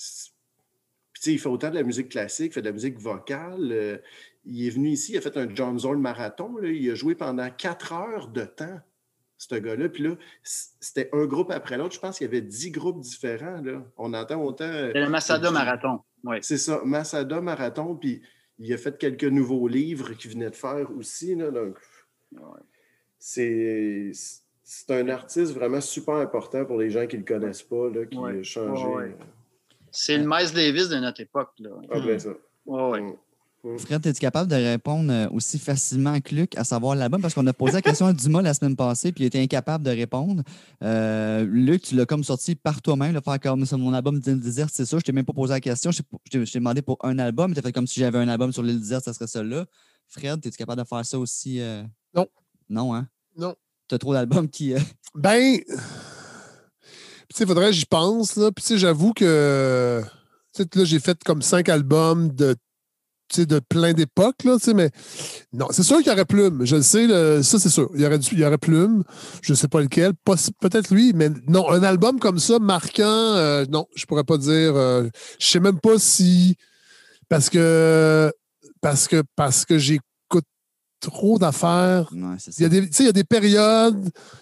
il 1.28 1.40
fait 1.40 1.50
autant 1.50 1.70
de 1.70 1.76
la 1.76 1.84
musique 1.84 2.10
classique, 2.10 2.48
il 2.48 2.54
fait 2.54 2.62
de 2.64 2.70
la 2.70 2.74
musique 2.74 2.98
vocale. 2.98 3.72
euh, 3.72 3.98
il 4.44 4.66
est 4.66 4.72
venu 4.72 4.90
ici, 4.90 5.12
il 5.12 5.18
a 5.20 5.22
fait 5.22 5.38
un 5.38 5.48
John 5.54 5.78
Zorn 5.78 6.02
marathon. 6.02 6.56
il 6.64 6.90
a 6.90 6.96
joué 6.96 7.14
pendant 7.14 7.48
quatre 7.52 7.94
heures 7.94 8.28
de 8.28 8.44
temps, 8.44 8.80
ce 9.50 9.56
gars-là. 9.56 9.90
Puis 9.90 10.04
là, 10.04 10.16
c'était 10.44 11.10
un 11.14 11.26
groupe 11.26 11.52
après 11.52 11.78
l'autre. 11.78 11.96
Je 11.96 12.00
pense 12.00 12.18
qu'il 12.18 12.26
y 12.26 12.30
avait 12.30 12.42
dix 12.42 12.72
groupes 12.72 13.00
différents. 13.02 13.62
Là. 13.62 13.84
On 13.98 14.14
entend 14.14 14.44
autant. 14.44 14.66
euh, 14.66 14.92
C'est 14.94 15.00
le 15.02 15.10
Masada 15.10 15.52
Marathon. 15.52 16.00
Oui. 16.24 16.38
c'est 16.42 16.58
ça, 16.58 16.82
Masada 16.86 17.42
Marathon. 17.42 17.96
Puis 17.96 18.22
il 18.60 18.72
a 18.74 18.78
fait 18.78 18.98
quelques 18.98 19.24
nouveaux 19.24 19.68
livres 19.68 20.14
qu'il 20.14 20.32
venait 20.32 20.50
de 20.52 20.56
faire 20.56 20.90
aussi. 20.96 21.36
Là, 21.36 21.50
donc, 21.52 21.78
c'est. 23.18 24.12
C'est 24.64 24.92
un 24.92 25.10
artiste 25.10 25.52
vraiment 25.54 25.82
super 25.82 26.14
important 26.16 26.64
pour 26.64 26.78
les 26.78 26.90
gens 26.92 27.06
qui 27.06 27.18
ne 27.18 27.24
le 27.24 27.28
connaissent 27.28 27.64
pas, 27.64 27.90
là, 27.90 28.06
qui 28.06 28.18
Ouais. 28.18 28.40
a 28.40 28.44
changé. 28.44 28.86
Ouais, 28.86 28.96
ouais. 29.08 29.18
C'est 29.92 30.18
le 30.18 30.24
Miles 30.26 30.54
Davis 30.56 30.88
de 30.88 30.96
notre 30.96 31.20
époque. 31.20 31.52
Là. 31.60 31.72
Ah, 31.92 32.00
ben 32.00 32.18
ça. 32.18 32.30
Mm. 32.66 33.14
Fred, 33.78 34.04
es-tu 34.08 34.20
capable 34.20 34.50
de 34.50 34.56
répondre 34.56 35.12
euh, 35.14 35.28
aussi 35.32 35.60
facilement 35.60 36.20
que 36.20 36.34
Luc 36.34 36.58
à 36.58 36.64
savoir 36.64 36.96
l'album? 36.96 37.22
Parce 37.22 37.36
qu'on 37.36 37.46
a 37.46 37.54
posé 37.54 37.74
la 37.74 37.82
question 37.84 38.08
à 38.08 38.14
Dumas 38.14 38.42
la 38.42 38.56
semaine 38.56 38.76
passée, 38.76 39.12
puis 39.12 39.24
il 39.24 39.28
était 39.28 39.40
incapable 39.40 39.86
de 39.86 39.92
répondre. 39.92 40.42
Euh, 40.84 41.46
Luc, 41.48 41.84
tu 41.84 41.96
l'as 41.96 42.08
comme 42.08 42.24
sorti 42.24 42.56
par 42.56 42.82
toi-même, 42.82 43.14
le 43.14 43.22
faire 43.22 43.40
comme 43.40 43.64
sur 43.68 43.78
mon 43.78 43.94
album 43.94 44.20
d'île 44.20 44.40
déserte, 44.40 44.72
c'est 44.74 44.86
ça? 44.88 44.98
Je 44.98 45.04
t'ai 45.04 45.12
même 45.12 45.26
pas 45.26 45.34
posé 45.34 45.54
la 45.54 45.60
question. 45.60 45.92
Je 45.92 46.02
t'ai- 46.32 46.60
demandé 46.60 46.82
pour 46.82 46.98
un 47.04 47.20
album, 47.20 47.54
tu 47.54 47.60
as 47.60 47.62
fait 47.62 47.72
comme 47.72 47.86
si 47.86 48.00
j'avais 48.00 48.18
un 48.18 48.28
album 48.30 48.52
sur 48.52 48.64
l'île 48.64 48.80
déserte, 48.80 49.06
ça 49.06 49.14
serait 49.14 49.28
ça-là. 49.28 49.66
Fred, 50.08 50.44
es-tu 50.46 50.58
capable 50.58 50.82
de 50.82 50.88
faire 50.88 51.06
ça 51.06 51.20
aussi? 51.20 51.60
euh? 51.62 51.84
Non. 52.16 52.28
Non, 52.68 52.96
hein? 52.96 53.08
Non. 53.38 53.54
Tu 53.88 53.94
as 53.96 54.00
trop 54.00 54.14
d'albums 54.14 54.50
qui. 54.50 54.74
euh, 54.74 54.80
Ben, 55.14 55.60
tu 55.60 57.38
sais, 57.38 57.44
il 57.44 57.48
faudrait 57.48 57.68
que 57.68 57.72
j'y 57.74 57.86
pense, 57.86 58.36
là. 58.38 58.52
Puis, 58.52 58.64
tu 58.64 58.68
sais, 58.70 58.78
j'avoue 58.80 59.14
que, 59.14 60.02
tu 60.54 60.64
sais, 60.64 60.70
là, 60.76 60.84
j'ai 60.84 61.00
fait 61.00 61.24
comme 61.24 61.42
cinq 61.44 61.70
albums 61.70 62.30
de, 62.30 62.56
de 63.40 63.60
plein 63.60 63.94
d'époques, 63.94 64.44
là, 64.44 64.58
tu 64.58 64.66
sais, 64.66 64.74
mais 64.74 64.90
non, 65.54 65.68
c'est 65.72 65.84
sûr 65.84 65.98
qu'il 65.98 66.08
y 66.08 66.10
aurait 66.12 66.26
Plume. 66.26 66.66
Je 66.66 66.76
le 66.76 66.82
sais, 66.82 67.08
le- 67.08 67.42
ça, 67.44 67.60
c'est 67.60 67.70
sûr. 67.70 67.90
Il 67.96 68.02
y 68.02 68.06
aurait, 68.06 68.18
il 68.18 68.40
y 68.40 68.46
aurait 68.46 68.58
Plume. 68.58 69.04
Je 69.42 69.54
sais 69.54 69.68
pas 69.68 69.82
lequel. 69.82 70.14
Pas- 70.24 70.36
Peut-être 70.60 70.94
lui, 70.94 71.14
mais 71.14 71.30
non, 71.48 71.70
un 71.70 71.84
album 71.84 72.20
comme 72.20 72.40
ça, 72.40 72.60
marquant, 72.60 73.04
euh, 73.06 73.66
non, 73.70 73.88
je 73.96 74.06
pourrais 74.06 74.24
pas 74.24 74.38
dire. 74.38 74.76
euh, 74.76 75.08
je 75.40 75.48
sais 75.48 75.60
même 75.60 75.80
pas 75.80 75.98
si. 75.98 76.56
Parce 77.30 77.50
que. 77.50 78.32
Parce 78.82 79.08
que, 79.08 79.24
parce 79.36 79.66
que 79.66 79.78
j'écoute 79.78 80.46
trop 81.00 81.38
d'affaires. 81.40 82.10
Ouais, 82.14 82.36
Il 82.58 82.64
y, 82.64 82.66
a 82.66 82.70
des, 82.70 82.82
tu 82.90 82.94
sais, 82.94 83.04
il 83.04 83.08
y 83.08 83.10
a 83.10 83.14
des 83.14 83.24
périodes, 83.24 83.98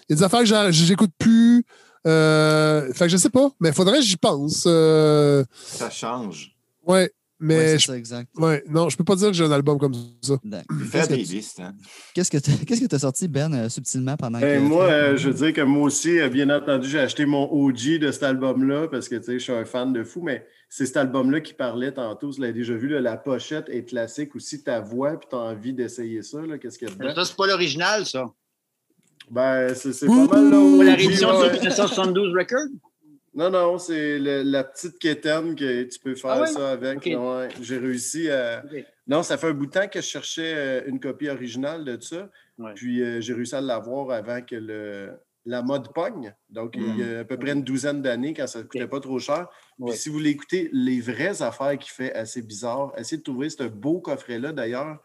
il 0.08 0.10
y 0.10 0.12
a 0.12 0.16
des 0.16 0.22
affaires 0.22 0.40
que 0.40 0.70
j'écoute 0.72 1.10
plus. 1.18 1.64
Euh, 2.06 2.90
fait 2.94 3.04
que 3.04 3.10
je 3.10 3.18
sais 3.18 3.28
pas, 3.28 3.50
mais 3.60 3.68
il 3.68 3.74
faudrait 3.74 3.98
que 3.98 4.04
j'y 4.04 4.16
pense. 4.16 4.64
Euh, 4.66 5.44
Ça 5.66 5.90
change. 5.90 6.56
Ouais, 6.86 7.12
mais 7.40 7.68
c'est 7.72 7.78
je- 7.78 7.86
ça, 7.86 7.96
exact. 7.98 8.28
ouais, 8.36 8.62
non, 8.68 8.88
je 8.88 8.96
peux 8.96 9.04
pas 9.04 9.16
dire 9.16 9.28
que 9.28 9.32
j'ai 9.34 9.44
un 9.44 9.50
album 9.50 9.78
comme 9.78 9.94
ça. 10.22 10.36
Que 10.36 11.08
des 11.08 11.24
tu- 11.24 11.32
listes, 11.34 11.60
hein. 11.60 11.74
Qu'est-ce 12.14 12.30
que 12.30 12.36
tu 12.38 12.50
que 12.88 12.94
as 12.94 12.98
sorti, 12.98 13.26
Ben, 13.28 13.52
euh, 13.54 13.68
subtilement 13.68 14.16
pendant 14.16 14.38
que. 14.38 14.44
Ben, 14.44 14.62
moi, 14.62 14.84
euh, 14.84 15.16
je 15.16 15.28
veux 15.28 15.34
dire 15.34 15.52
que 15.52 15.60
moi 15.62 15.84
aussi, 15.84 16.20
euh, 16.20 16.28
bien 16.28 16.50
entendu, 16.50 16.88
j'ai 16.88 17.00
acheté 17.00 17.26
mon 17.26 17.50
OG 17.50 17.98
de 17.98 18.10
cet 18.12 18.22
album-là 18.24 18.88
parce 18.88 19.08
que 19.08 19.16
tu 19.16 19.24
sais, 19.24 19.32
je 19.34 19.38
suis 19.44 19.52
un 19.52 19.64
fan 19.64 19.92
de 19.92 20.04
fou, 20.04 20.20
mais 20.22 20.46
c'est 20.68 20.86
cet 20.86 20.96
album-là 20.98 21.40
qui 21.40 21.54
parlait 21.54 21.92
tantôt. 21.92 22.30
Tu 22.32 22.40
l'as 22.40 22.52
déjà 22.52 22.74
vu, 22.74 22.88
là, 22.88 23.00
la 23.00 23.16
pochette 23.16 23.68
est 23.68 23.84
classique 23.84 24.36
aussi, 24.36 24.62
ta 24.62 24.80
voix, 24.80 25.18
puis 25.18 25.28
tu 25.30 25.36
as 25.36 25.40
envie 25.40 25.72
d'essayer 25.72 26.22
ça. 26.22 26.40
là, 26.42 26.58
Qu'est-ce 26.58 26.78
qu'il 26.78 26.88
y 26.88 26.90
a 26.90 26.94
dedans? 26.94 27.14
Ça, 27.14 27.24
c'est 27.24 27.36
pas 27.36 27.46
l'original, 27.46 28.06
ça. 28.06 28.26
Ben, 29.30 29.74
c'est 29.74 30.06
pas 30.06 30.26
mal 30.26 30.50
là. 30.50 30.84
La 30.84 30.94
réédition 30.96 31.30
ouais. 31.30 31.44
sur 31.44 31.52
1972 31.52 32.34
Record. 32.36 32.58
Non, 33.32 33.48
non, 33.50 33.78
c'est 33.78 34.18
la 34.18 34.64
petite 34.64 34.98
quétaine 34.98 35.54
que 35.54 35.84
tu 35.84 35.98
peux 36.00 36.14
faire 36.14 36.30
Ah 36.32 36.40
ouais? 36.40 36.46
ça 36.46 36.70
avec. 36.72 37.04
Ouais, 37.06 37.48
J'ai 37.60 37.78
réussi 37.78 38.28
à. 38.30 38.64
Non, 39.06 39.22
ça 39.22 39.38
fait 39.38 39.48
un 39.48 39.52
bout 39.52 39.66
de 39.66 39.70
temps 39.70 39.88
que 39.88 40.00
je 40.00 40.06
cherchais 40.06 40.54
euh, 40.54 40.82
une 40.86 41.00
copie 41.00 41.28
originale 41.28 41.84
de 41.84 42.00
ça. 42.00 42.28
Ouais. 42.58 42.72
Puis 42.74 43.02
euh, 43.02 43.20
j'ai 43.20 43.34
réussi 43.34 43.54
à 43.54 43.60
l'avoir 43.60 44.10
avant 44.10 44.40
que 44.42 44.54
le, 44.56 45.12
la 45.46 45.62
mode 45.62 45.92
pogne. 45.92 46.34
Donc, 46.48 46.74
il 46.76 46.98
y 46.98 47.02
a 47.02 47.20
à 47.20 47.24
peu 47.24 47.36
près 47.38 47.52
une 47.52 47.62
douzaine 47.62 48.02
d'années 48.02 48.34
quand 48.34 48.46
ça 48.46 48.60
ne 48.60 48.64
coûtait 48.64 48.86
pas 48.86 49.00
trop 49.00 49.18
cher. 49.18 49.48
Puis 49.84 49.96
si 49.96 50.08
vous 50.08 50.18
l'écoutez, 50.18 50.68
les 50.72 51.00
vraies 51.00 51.40
affaires 51.42 51.78
qu'il 51.78 51.92
fait 51.92 52.12
assez 52.14 52.42
bizarres, 52.42 52.92
essayez 52.98 53.18
de 53.18 53.22
trouver 53.22 53.48
ce 53.48 53.62
beau 53.64 54.00
coffret-là 54.00 54.52
d'ailleurs, 54.52 54.98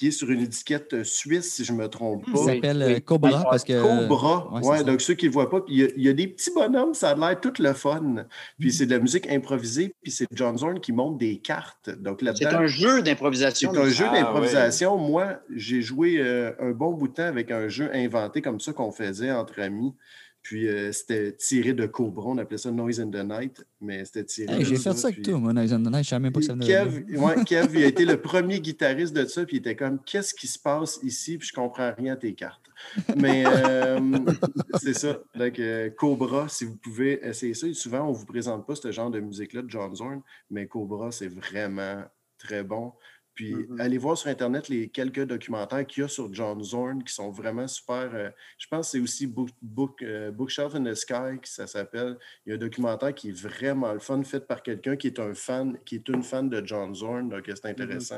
qui 0.00 0.06
est 0.06 0.12
sur 0.12 0.30
une 0.30 0.40
étiquette 0.40 1.04
suisse, 1.04 1.52
si 1.56 1.62
je 1.62 1.74
ne 1.74 1.76
me 1.76 1.86
trompe 1.86 2.24
Il 2.26 2.32
pas. 2.32 2.38
s'appelle 2.38 2.82
oui. 2.86 2.94
euh, 2.94 3.00
Cobra 3.00 3.30
Oui. 3.40 3.44
parce 3.50 3.64
que. 3.64 3.82
Cobra, 4.08 4.50
ouais, 4.50 4.78
c'est 4.78 4.84
donc 4.84 5.02
ceux 5.02 5.12
qui 5.12 5.26
ne 5.26 5.28
le 5.28 5.34
voient 5.34 5.50
pas, 5.50 5.60
puis 5.60 5.74
il 5.74 5.80
y 5.80 5.84
a- 5.84 5.88
il 5.94 6.02
y, 6.04 6.08
a 6.08 6.14
des 6.14 6.26
petits 6.26 6.50
bonhommes, 6.54 6.94
ça 6.94 7.10
a 7.10 7.14
l'air 7.14 7.38
tout 7.38 7.52
le 7.58 7.74
fun. 7.74 8.00
Mm. 8.00 8.24
Puis 8.58 8.72
c'est 8.72 8.86
de 8.86 8.92
la 8.94 8.98
musique 8.98 9.28
improvisée, 9.30 9.94
puis 10.02 10.10
c'est 10.10 10.26
John 10.32 10.56
Zorn 10.56 10.80
qui 10.80 10.92
monte 10.92 11.18
des 11.18 11.36
cartes. 11.36 11.90
Donc 11.90 12.22
C'est 12.34 12.46
un 12.46 12.66
jeu 12.66 12.96
c'est 12.96 13.02
d'improvisation. 13.02 13.74
un 13.76 13.90
jeu 13.90 14.06
Ah, 14.08 14.14
d'improvisation. 14.14 14.96
Moi, 14.96 15.34
j'ai 15.54 15.82
joué 15.82 16.16
euh, 16.18 16.52
un 16.60 16.70
bon 16.70 16.94
bout 16.94 17.08
de 17.08 17.12
temps 17.12 17.24
avec 17.24 17.50
un 17.50 17.68
jeu 17.68 17.90
inventé 17.92 18.40
comme 18.40 18.58
ça 18.58 18.72
qu'on 18.72 18.92
faisait 18.92 19.30
entre 19.30 19.60
amis. 19.60 19.92
Puis 20.42 20.68
euh, 20.68 20.90
c'était 20.92 21.32
tiré 21.36 21.74
de 21.74 21.86
Cobra, 21.86 22.28
on 22.28 22.38
appelait 22.38 22.58
ça 22.58 22.70
Noise 22.70 23.00
in 23.00 23.10
the 23.10 23.24
Night, 23.24 23.64
mais 23.80 24.04
c'était 24.04 24.24
tiré 24.24 24.52
Hey, 24.54 24.60
de 24.60 24.64
J'ai 24.64 24.76
fait 24.76 24.92
ça 24.94 25.08
avec 25.08 25.22
toi, 25.22 25.38
moi, 25.38 25.52
Night 25.52 25.72
and 25.72 25.82
the 25.82 25.92
Night. 25.92 26.04
Je 26.04 26.08
savais 26.08 26.22
même 26.22 26.32
pas 26.32 26.40
que 26.40 26.46
ça 26.46 26.54
venait 26.54 26.66
de. 26.66 26.72
Kev, 26.72 27.18
ouais, 27.18 27.44
Kev, 27.46 27.78
il 27.78 27.84
a 27.84 27.86
été 27.86 28.04
le 28.04 28.20
premier 28.20 28.60
guitariste 28.60 29.14
de 29.14 29.26
ça, 29.26 29.44
puis 29.44 29.56
il 29.56 29.60
était 29.60 29.76
comme 29.76 29.98
Qu'est-ce 30.04 30.34
qui 30.34 30.46
se 30.46 30.58
passe 30.58 30.98
ici? 31.02 31.36
Puis 31.36 31.48
je 31.48 31.52
comprends 31.52 31.92
rien 31.96 32.14
à 32.14 32.16
tes 32.16 32.34
cartes. 32.34 32.70
Mais 33.16 33.44
euh, 33.46 34.00
c'est 34.80 34.94
ça. 34.94 35.18
Donc, 35.34 35.58
euh, 35.58 35.90
Cobra, 35.90 36.48
si 36.48 36.64
vous 36.64 36.76
pouvez 36.76 37.20
essayer 37.22 37.54
ça. 37.54 37.66
Souvent, 37.74 38.06
on 38.06 38.12
ne 38.12 38.16
vous 38.16 38.26
présente 38.26 38.66
pas 38.66 38.74
ce 38.74 38.90
genre 38.90 39.10
de 39.10 39.20
musique-là 39.20 39.62
de 39.62 39.70
John 39.70 39.94
Zorn, 39.94 40.22
mais 40.50 40.66
Cobra, 40.66 41.10
c'est 41.10 41.28
vraiment 41.28 42.02
très 42.38 42.64
bon. 42.64 42.92
Puis 43.40 43.54
Mhm. 43.54 43.80
allez 43.80 43.96
voir 43.96 44.18
sur 44.18 44.28
Internet 44.28 44.68
les 44.68 44.90
quelques 44.90 45.24
documentaires 45.24 45.86
qu'il 45.86 46.02
y 46.02 46.04
a 46.04 46.08
sur 46.08 46.30
John 46.30 46.62
Zorn 46.62 47.02
qui 47.02 47.14
sont 47.14 47.30
vraiment 47.30 47.66
super. 47.66 48.10
euh, 48.14 48.28
je 48.58 48.66
pense 48.68 48.88
que 48.88 48.90
c'est 48.92 49.00
aussi 49.00 49.26
Book, 49.26 49.48
Book, 49.62 50.02
euh, 50.02 50.30
Bookshelf 50.30 50.74
in 50.74 50.84
the 50.84 50.94
Sky, 50.94 51.40
que 51.40 51.48
ça 51.48 51.66
s'appelle. 51.66 52.18
Il 52.44 52.50
y 52.50 52.52
a 52.52 52.56
un 52.56 52.58
documentaire 52.58 53.14
qui 53.14 53.30
est 53.30 53.40
vraiment 53.40 53.94
le 53.94 53.98
fun, 53.98 54.22
fait 54.24 54.46
par 54.46 54.62
quelqu'un 54.62 54.94
qui 54.96 55.06
est 55.06 55.18
un 55.18 55.32
fan, 55.32 55.78
qui 55.86 55.94
est 55.94 56.08
une 56.10 56.22
fan 56.22 56.50
de 56.50 56.60
John 56.66 56.94
Zorn. 56.94 57.30
Donc 57.30 57.44
c'est 57.46 57.64
intéressant 57.64 58.16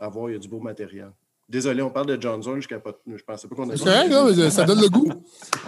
à- 0.00 0.04
à 0.06 0.08
voir. 0.08 0.30
Il 0.30 0.32
y 0.32 0.36
a 0.36 0.38
du 0.38 0.48
beau 0.48 0.60
matériel. 0.60 1.10
Désolé, 1.48 1.82
on 1.82 1.90
parle 1.90 2.06
de 2.06 2.18
John 2.20 2.42
Zorn, 2.42 2.60
je 2.60 2.68
ne 2.74 3.16
pensais 3.18 3.48
pas 3.48 3.54
qu'on 3.54 3.76
C'est 3.76 3.86
avait. 3.88 4.08
là, 4.08 4.24
mais 4.36 4.50
ça 4.50 4.64
donne 4.64 4.80
le 4.80 4.88
goût. 4.88 5.08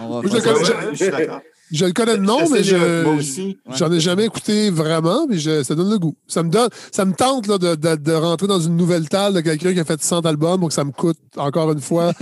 On 0.01 0.21
va 0.21 0.29
je 0.29 0.39
ça. 0.39 0.41
connais- 0.53 0.59
Ouais, 0.65 0.75
ouais, 0.75 0.89
je 0.93 0.97
suis 0.97 1.11
d'accord. 1.11 1.41
Je 1.73 1.85
le 1.85 1.93
connais 1.93 2.17
de 2.17 2.23
nom, 2.23 2.47
Je 2.47 2.53
mais 2.53 2.63
je, 2.63 3.03
Moi 3.03 3.15
aussi. 3.15 3.59
j'en 3.75 3.91
ai 3.91 3.99
jamais 3.99 4.27
écouté 4.27 4.71
vraiment, 4.71 5.27
mais 5.29 5.37
je- 5.37 5.65
ça 5.65 5.75
donne 5.75 5.91
le 5.91 5.99
goût. 5.99 6.15
Ça 6.29 6.45
me 6.45 6.49
donne, 6.49 6.69
ça 6.93 7.05
me 7.05 7.13
tente 7.13 7.49
là, 7.49 7.59
de, 7.59 7.75
de- 7.75 7.97
de 7.97 8.13
rentrer 8.13 8.47
dans 8.47 8.61
une 8.61 8.77
nouvelle 8.77 9.09
table 9.09 9.35
de 9.35 9.41
quelqu'un 9.41 9.75
qui 9.75 9.81
a 9.81 9.85
fait 9.85 10.01
100 10.01 10.25
albums 10.27 10.65
que 10.69 10.73
ça 10.73 10.85
me 10.85 10.93
coûte 10.93 11.19
encore 11.37 11.73
une 11.73 11.81
fois 11.81 12.13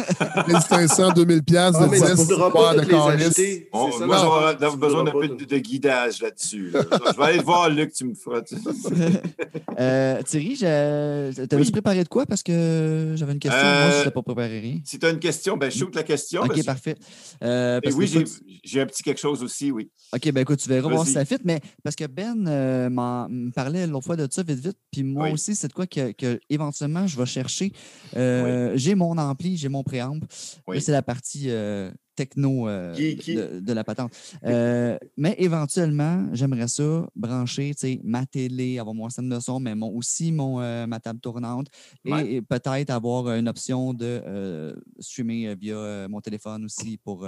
1500, 0.48 1.12
2000 1.12 1.42
pièces 1.42 1.74
Ah, 1.78 1.84
de 1.84 1.90
mais 1.90 1.98
tu 1.98 2.04
ne 2.04 2.14
disques. 2.14 2.30
pourras 2.32 2.46
Ouais, 2.46 2.52
pas 2.52 2.72
toutes 2.74 2.80
les 2.86 2.86
d'accord, 2.92 3.08
acheter. 3.10 3.68
Bon, 3.70 3.90
C'est 3.92 3.98
ça, 3.98 4.06
moi, 4.06 4.16
j'aurais 4.58 4.76
besoin 4.78 5.04
d'un 5.04 5.12
peu 5.12 5.28
de, 5.28 5.44
de 5.44 5.58
guidage 5.58 6.22
là-dessus. 6.22 6.70
là. 6.72 6.80
Je 7.12 7.16
vais 7.18 7.24
aller 7.24 7.38
te 7.38 7.44
voir, 7.44 7.68
Luc, 7.68 7.92
tu 7.92 8.04
me 8.06 8.14
feras. 8.14 8.40
Euh, 9.78 10.22
Thierry, 10.22 10.54
je- 10.54 11.34
t'avais-tu 11.46 11.56
Oui. 11.68 11.72
préparé 11.72 12.04
de 12.04 12.08
quoi? 12.08 12.26
Parce 12.26 12.42
que 12.42 13.12
j'avais 13.16 13.32
une 13.32 13.38
question. 13.48 13.66
Euh, 13.68 13.88
Moi, 13.90 14.00
je 14.00 14.04
n'ai 14.06 14.10
pas 14.10 14.22
préparé 14.22 14.60
rien. 14.60 14.80
Si 14.84 14.98
tu 14.98 15.06
as 15.06 15.10
une 15.10 15.18
question, 15.18 15.56
ben, 15.56 15.70
shoot 15.70 15.94
la 15.94 16.02
question. 16.02 16.42
OK, 16.42 16.48
parce 16.48 16.62
parfait. 16.64 16.96
Euh, 17.42 17.80
parce 17.80 17.94
oui, 17.96 18.06
j'ai 18.06 18.24
tu- 18.24 18.80
un 18.80 18.86
petit 18.86 19.02
quelque 19.02 19.20
chose 19.20 19.42
aussi, 19.42 19.70
oui. 19.70 19.90
OK, 20.12 20.30
ben 20.32 20.40
écoute, 20.40 20.58
tu 20.58 20.68
verras 20.68 20.88
voir 20.88 21.06
si 21.06 21.12
ça 21.12 21.24
fit, 21.24 21.38
mais 21.44 21.60
parce 21.82 21.96
que 21.96 22.04
Ben 22.06 22.46
euh, 22.48 22.90
m'en- 22.90 23.28
me 23.28 23.50
parlait 23.50 23.86
l'autre 23.86 24.06
fois 24.06 24.16
de 24.16 24.26
ça 24.30 24.42
vite, 24.42 24.58
vite, 24.60 24.78
puis 24.90 25.02
moi 25.02 25.26
Oui. 25.26 25.32
aussi, 25.32 25.54
c'est 25.54 25.68
de 25.68 25.72
quoi 25.72 25.86
que, 25.86 26.12
que 26.12 26.40
éventuellement 26.50 27.06
je 27.06 27.16
vais 27.18 27.26
chercher. 27.26 27.72
Euh, 28.16 28.72
J'ai 28.76 28.94
mon 28.94 29.16
ampli, 29.18 29.56
j'ai 29.56 29.68
mon 29.68 29.82
préamble. 29.82 30.26
Oui. 30.66 30.80
C'est 30.80 30.92
la 30.92 31.02
partie 31.02 31.46
euh, 31.50 31.90
techno 32.14 32.68
euh, 32.68 32.94
de, 32.94 33.60
de 33.60 33.72
la 33.72 33.84
patente. 33.84 34.12
Euh, 34.44 34.96
mais 35.16 35.34
éventuellement, 35.38 36.26
j'aimerais 36.32 36.68
ça 36.68 37.08
brancher 37.16 37.72
tu 37.74 37.80
sais, 37.80 38.00
ma 38.04 38.24
télé, 38.26 38.78
avoir 38.78 38.94
mon 38.94 39.08
système 39.08 39.28
de 39.28 39.40
son, 39.40 39.60
mais 39.60 39.74
mon, 39.74 39.94
aussi 39.96 40.32
mon, 40.32 40.60
euh, 40.60 40.86
ma 40.86 41.00
table 41.00 41.20
tournante 41.20 41.68
et, 42.04 42.12
Ouais. 42.12 42.32
et 42.34 42.42
peut-être 42.42 42.90
avoir 42.90 43.28
une 43.34 43.48
option 43.48 43.92
de 43.94 44.74
streamer 44.98 45.54
via 45.56 46.06
mon 46.08 46.20
téléphone 46.20 46.64
aussi 46.64 46.98
pour. 46.98 47.26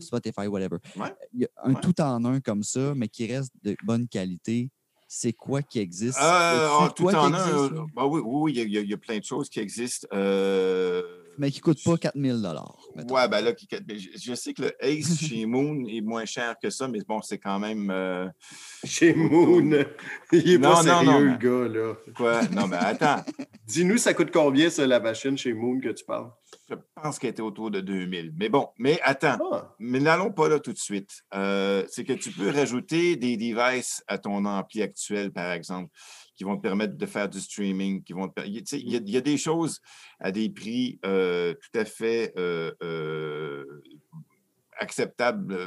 Spotify, 0.00 0.46
whatever. 0.46 0.78
Ouais. 0.96 1.12
Il 1.34 1.40
y 1.40 1.44
a 1.44 1.48
un 1.64 1.74
Ouais. 1.74 1.80
tout 1.80 2.00
en 2.00 2.24
un 2.24 2.40
comme 2.40 2.62
ça, 2.62 2.94
mais 2.94 3.08
qui 3.08 3.26
reste 3.26 3.52
de 3.62 3.76
bonne 3.84 4.06
qualité. 4.08 4.70
C'est 5.06 5.32
quoi 5.32 5.62
qui 5.62 5.78
existe? 5.78 6.18
Euh, 6.20 6.86
de 6.88 6.92
tout 6.92 7.06
en 7.06 7.32
un, 7.32 7.48
euh, 7.48 7.68
bah 7.94 8.06
oui, 8.06 8.20
oui, 8.22 8.30
oui, 8.42 8.52
il 8.56 8.72
y, 8.72 8.78
a- 8.78 8.82
y 8.82 8.90
y 8.92 8.96
plein 8.96 9.18
de 9.18 9.24
choses 9.24 9.48
qui 9.48 9.58
existent. 9.60 10.06
Euh, 10.12 11.02
mais 11.38 11.50
qui 11.50 11.58
ne 11.58 11.62
coûte 11.62 11.82
pas 11.84 11.96
4000 11.96 12.42
mettons. 12.94 13.14
Ouais, 13.14 13.28
ben 13.28 13.40
là, 13.40 13.52
je, 13.58 14.08
je 14.20 14.34
sais 14.34 14.52
que 14.52 14.62
le 14.62 14.72
Ace 14.80 15.18
chez 15.20 15.46
Moon 15.46 15.84
est 15.88 16.00
moins 16.00 16.24
cher 16.24 16.54
que 16.62 16.70
ça, 16.70 16.88
mais 16.88 17.00
bon, 17.06 17.22
c'est 17.22 17.38
quand 17.38 17.58
même. 17.58 17.90
euh, 17.90 18.28
Chez 18.84 19.14
Moon. 19.14 19.70
Il 20.32 20.50
est 20.52 20.58
Non, 20.58 20.70
pas 20.72 20.76
non, 20.76 20.82
sérieux, 20.82 21.06
non, 21.10 21.18
le 21.20 21.30
mais- 21.30 21.38
gars, 21.38 21.78
là. 21.80 21.94
quoi? 22.16 22.42
Non, 22.48 22.66
mais 22.66 22.76
attends, 22.76 23.24
Dis-nous, 23.66 23.98
ça 23.98 24.14
coûte 24.14 24.30
combien, 24.32 24.70
ça, 24.70 24.86
la 24.86 24.98
machine 25.00 25.36
chez 25.36 25.52
Moon 25.52 25.78
que 25.80 25.88
tu 25.90 26.04
parles? 26.04 26.30
je 26.70 26.74
pense 27.02 27.18
qu'elle 27.18 27.30
était 27.30 27.42
autour 27.42 27.70
de 27.70 27.80
2000. 27.80 28.32
Mais 28.36 28.48
bon, 28.48 28.68
mais 28.78 28.98
attends. 29.02 29.36
Ah, 29.52 29.74
Mais 29.78 30.00
n'allons 30.00 30.32
pas 30.32 30.48
là 30.48 30.58
tout 30.58 30.72
de 30.72 30.78
suite. 30.78 31.22
Euh, 31.34 31.84
c'est 31.88 32.04
que 32.04 32.12
tu 32.14 32.30
peux 32.30 32.50
rajouter 32.50 33.16
des 33.16 33.36
devices 33.36 34.02
à 34.06 34.18
ton 34.18 34.44
ampli 34.44 34.82
actuel, 34.82 35.30
par 35.30 35.52
exemple, 35.52 35.90
qui 36.38 36.44
vont 36.44 36.56
te 36.56 36.62
permettre 36.62 36.96
de 36.96 37.06
faire 37.06 37.28
du 37.28 37.40
streaming, 37.40 38.02
qui 38.02 38.12
vont 38.14 38.28
te 38.28 38.40
Il 38.46 38.54
y, 38.54 38.58
a- 38.96 39.00
il 39.04 39.10
y 39.10 39.16
a 39.16 39.20
des 39.20 39.36
choses 39.36 39.80
à 40.20 40.30
des 40.30 40.48
prix 40.48 40.98
euh, 41.04 41.52
tout 41.54 41.78
à 41.78 41.84
fait 41.84 42.32
euh, 42.38 42.72
euh, 42.82 43.82
acceptables, 44.78 45.58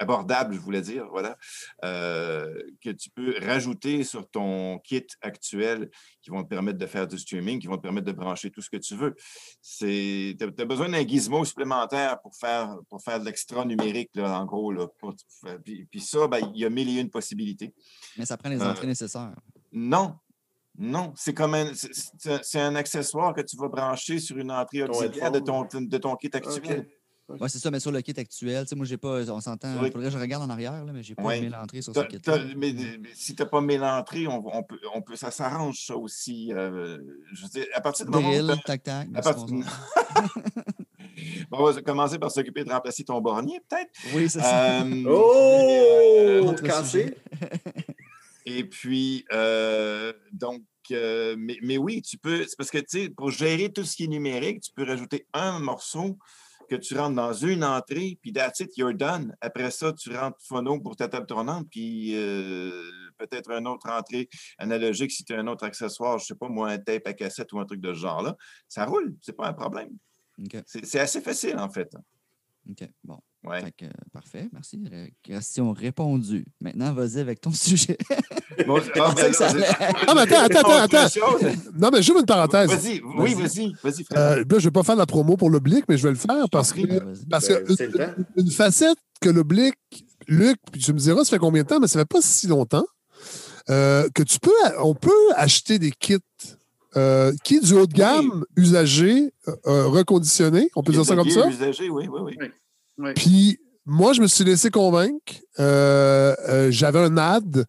abordables, 0.00 0.54
je 0.54 0.60
voulais 0.60 0.82
dire, 0.82 1.08
voilà, 1.10 1.36
euh, 1.84 2.54
que 2.84 2.90
tu 2.90 3.10
peux 3.10 3.34
rajouter 3.40 4.04
sur 4.04 4.28
ton 4.28 4.78
kit 4.78 5.04
actuel 5.22 5.90
qui 6.20 6.30
vont 6.30 6.44
te 6.44 6.48
permettre 6.48 6.78
de 6.78 6.86
faire 6.86 7.08
du 7.08 7.18
streaming, 7.18 7.58
qui 7.58 7.66
vont 7.66 7.76
te 7.78 7.82
permettre 7.82 8.06
de 8.06 8.12
brancher 8.12 8.50
tout 8.50 8.60
ce 8.60 8.70
que 8.70 8.76
tu 8.76 8.94
veux. 8.94 9.16
Tu 9.78 10.36
as, 10.40 10.64
besoin 10.66 10.88
d'un 10.90 11.04
gizmo 11.06 11.44
supplémentaire 11.44 12.20
pour 12.20 12.36
faire, 12.36 12.76
pour 12.88 13.02
faire 13.02 13.18
de 13.18 13.24
l'extra 13.24 13.64
numérique, 13.64 14.10
là, 14.14 14.38
en 14.38 14.44
gros. 14.44 14.70
Là, 14.70 14.86
pour- 15.00 15.14
puis, 15.64 15.86
puis 15.86 16.00
ça, 16.00 16.28
ben, 16.28 16.48
il 16.54 16.60
y 16.60 16.64
a 16.64 16.70
mille 16.70 16.90
et 16.90 17.00
une 17.00 17.10
possibilités. 17.10 17.74
Mais 18.18 18.26
ça 18.26 18.36
prend 18.36 18.50
les 18.50 18.60
Euh, 18.60 18.70
entrées 18.70 18.86
nécessaires. 18.86 19.34
Non. 19.72 20.14
Non, 20.80 21.12
c'est 21.16 21.34
comme 21.34 21.54
un, 21.54 21.72
c'est- 21.74 22.60
un 22.60 22.76
accessoire 22.76 23.34
que 23.34 23.40
tu 23.40 23.56
vas 23.56 23.68
brancher 23.68 24.20
sur 24.20 24.36
une 24.38 24.52
entrée 24.52 24.84
auxiliaire 24.84 25.32
de 25.32 25.40
ton, 25.40 25.66
de 25.72 25.98
ton 25.98 26.14
kit 26.14 26.30
actuel. 26.32 26.86
Oui, 27.30 27.50
c'est 27.50 27.58
ça, 27.58 27.70
mais 27.70 27.78
sur 27.80 27.90
le 27.92 28.00
kit 28.00 28.14
actuel, 28.16 28.62
tu 28.62 28.68
sais, 28.70 28.74
moi, 28.76 28.86
j'ai 28.86 28.96
pas, 28.96 29.28
on 29.30 29.40
s'entend, 29.40 29.68
il 29.74 29.82
Oui. 29.82 29.90
faudrait 29.90 30.06
que 30.08 30.14
je 30.14 30.18
regarde 30.18 30.42
en 30.44 30.48
arrière, 30.48 30.82
là, 30.84 30.92
mais 30.94 31.02
j'ai 31.02 31.14
pas 31.14 31.36
mis 31.38 31.48
l'entrée 31.50 31.82
sur 31.82 31.92
ce 31.94 32.00
kit 32.02 32.18
mais, 32.56 32.72
mais 32.72 32.74
si 33.14 33.34
tu 33.34 33.42
n'as 33.42 33.48
pas 33.48 33.60
mis 33.60 33.76
l'entrée, 33.76 34.26
on, 34.28 34.42
on 34.56 34.62
peut, 34.62 34.78
on 34.94 35.02
peut, 35.02 35.14
ça 35.16 35.30
s'arrange, 35.30 35.84
ça 35.84 35.94
aussi. 35.96 36.52
euh, 36.54 36.96
je 37.34 37.42
veux 37.42 37.48
dire, 37.48 37.66
à 37.74 37.80
partir 37.82 38.06
du 38.06 38.12
moment 38.12 38.28
où 38.28 38.32
Drill, 38.32 38.46
t'as- 38.46 38.78
tac, 38.78 38.82
tac. 38.84 39.06
à 39.08 39.10
merci, 39.10 39.30
partir- 39.30 39.46
bonsoir. 39.56 39.94
Bon, 41.50 41.58
on 41.60 41.70
va 41.72 41.82
commencer 41.82 42.18
par 42.18 42.30
s'occuper 42.30 42.62
de 42.64 42.70
remplacer 42.70 43.02
ton 43.02 43.20
bornier, 43.20 43.60
peut-être. 43.68 43.90
Oui, 44.14 44.30
c'est 44.30 44.40
ça. 44.40 44.82
Euh, 44.84 45.04
Oh! 45.08 46.48
Autre 46.48 46.62
Cassé? 46.62 47.16
Et 48.50 48.64
puis, 48.64 49.26
euh, 49.30 50.14
donc, 50.32 50.62
euh, 50.90 51.36
mais, 51.38 51.58
mais 51.60 51.76
oui, 51.76 52.00
tu 52.00 52.16
peux, 52.16 52.44
c'est 52.44 52.56
parce 52.56 52.70
que, 52.70 52.78
tu 52.78 52.86
sais, 52.88 53.10
pour 53.10 53.30
gérer 53.30 53.70
tout 53.70 53.84
ce 53.84 53.94
qui 53.94 54.04
est 54.04 54.08
numérique, 54.08 54.62
tu 54.62 54.72
peux 54.74 54.84
rajouter 54.84 55.26
un 55.34 55.58
morceau 55.58 56.16
que 56.70 56.76
tu 56.76 56.96
rentres 56.96 57.16
dans 57.16 57.34
une 57.34 57.62
entrée, 57.62 58.18
puis 58.22 58.32
that's 58.32 58.60
it, 58.60 58.74
you're 58.78 58.94
done. 58.94 59.36
Après 59.42 59.70
ça, 59.70 59.92
tu 59.92 60.16
rentres 60.16 60.38
phono 60.40 60.80
pour 60.80 60.96
ta 60.96 61.08
table 61.08 61.26
tournante, 61.26 61.68
puis 61.70 62.16
euh, 62.16 62.90
peut-être 63.18 63.50
une 63.50 63.66
autre 63.66 63.90
entrée 63.90 64.30
analogique 64.56 65.10
si 65.10 65.24
tu 65.24 65.34
as 65.34 65.40
un 65.40 65.46
autre 65.46 65.64
accessoire, 65.64 66.18
je 66.18 66.24
sais 66.24 66.34
pas, 66.34 66.48
moi, 66.48 66.70
un 66.70 66.78
tape 66.78 67.06
à 67.06 67.12
cassette 67.12 67.52
ou 67.52 67.60
un 67.60 67.66
truc 67.66 67.82
de 67.82 67.92
ce 67.92 67.98
genre-là. 67.98 68.34
Ça 68.66 68.86
roule, 68.86 69.14
c'est 69.20 69.36
pas 69.36 69.48
un 69.48 69.52
problème. 69.52 69.90
C'est 70.64 70.86
c'est 70.86 71.00
assez 71.00 71.20
facile, 71.20 71.58
en 71.58 71.68
fait. 71.68 71.94
OK, 72.70 72.88
bon. 73.04 73.18
Ouais. 73.44 73.62
Fait 73.62 73.72
que, 73.72 73.84
euh, 73.86 73.90
parfait, 74.12 74.48
merci. 74.52 74.82
Euh, 74.92 75.06
Question 75.22 75.72
répondue. 75.72 76.44
Maintenant, 76.60 76.92
vas-y 76.92 77.20
avec 77.20 77.40
ton 77.40 77.50
sujet. 77.52 77.96
Bon, 78.66 78.80
ah, 78.96 79.14
ben, 79.16 79.30
que 79.30 79.36
ça 79.36 79.52
là. 79.54 79.66
Ah, 80.06 80.14
mais 80.14 80.20
attends, 80.22 80.42
attends, 80.42 80.70
attends, 80.70 80.98
attends. 80.98 81.52
Non, 81.78 81.90
mais 81.92 82.02
j'ouvre 82.02 82.20
une 82.20 82.26
parenthèse. 82.26 82.68
Vas-y, 82.68 83.00
oui, 83.16 83.34
Vas-y. 83.34 83.72
vas-y. 83.82 84.04
Euh, 84.16 84.36
là, 84.38 84.44
je 84.50 84.54
ne 84.54 84.60
vais 84.60 84.70
pas 84.70 84.82
faire 84.82 84.96
de 84.96 85.00
la 85.00 85.06
promo 85.06 85.36
pour 85.36 85.50
l'oblique, 85.50 85.84
mais 85.88 85.96
je 85.96 86.02
vais 86.02 86.12
le 86.12 86.18
faire 86.18 86.48
parce 86.50 86.72
que, 86.72 86.80
parce 87.30 87.48
Ben, 87.48 87.64
que 87.64 88.40
une 88.40 88.50
facette 88.50 88.98
que 89.20 89.28
l'oblique, 89.28 89.76
Luc, 90.26 90.58
puis 90.72 90.80
tu 90.80 90.92
me 90.92 90.98
diras, 90.98 91.24
ça 91.24 91.30
fait 91.30 91.38
combien 91.38 91.62
de 91.62 91.68
temps, 91.68 91.80
mais 91.80 91.86
ça 91.88 92.00
fait 92.00 92.08
pas 92.08 92.20
si 92.20 92.48
longtemps, 92.48 92.84
euh, 93.70 94.08
que 94.14 94.22
tu 94.22 94.38
peux, 94.40 94.50
on 94.82 94.94
peut 94.94 95.10
acheter 95.36 95.78
des 95.78 95.92
kits. 95.92 96.18
Euh, 96.98 97.32
kits 97.44 97.60
du 97.60 97.74
haut 97.74 97.86
de 97.86 97.92
gamme, 97.92 98.44
usagés, 98.56 99.32
euh, 99.46 99.52
euh, 99.66 99.86
reconditionnés, 99.86 100.68
on 100.74 100.82
peut 100.82 100.92
dire 100.92 101.04
ça 101.04 101.14
comme 101.14 101.30
ça? 101.30 101.48
Usagé, 101.48 101.88
oui, 101.88 102.08
oui, 102.08 102.20
oui. 102.22 102.48
Oui. 102.98 103.12
Puis 103.14 103.58
moi, 103.86 104.12
je 104.12 104.20
me 104.20 104.26
suis 104.26 104.44
laissé 104.44 104.70
convaincre. 104.70 105.34
Euh, 105.60 106.34
euh, 106.48 106.70
J'avais 106.70 106.98
un 106.98 107.10
NAD 107.10 107.64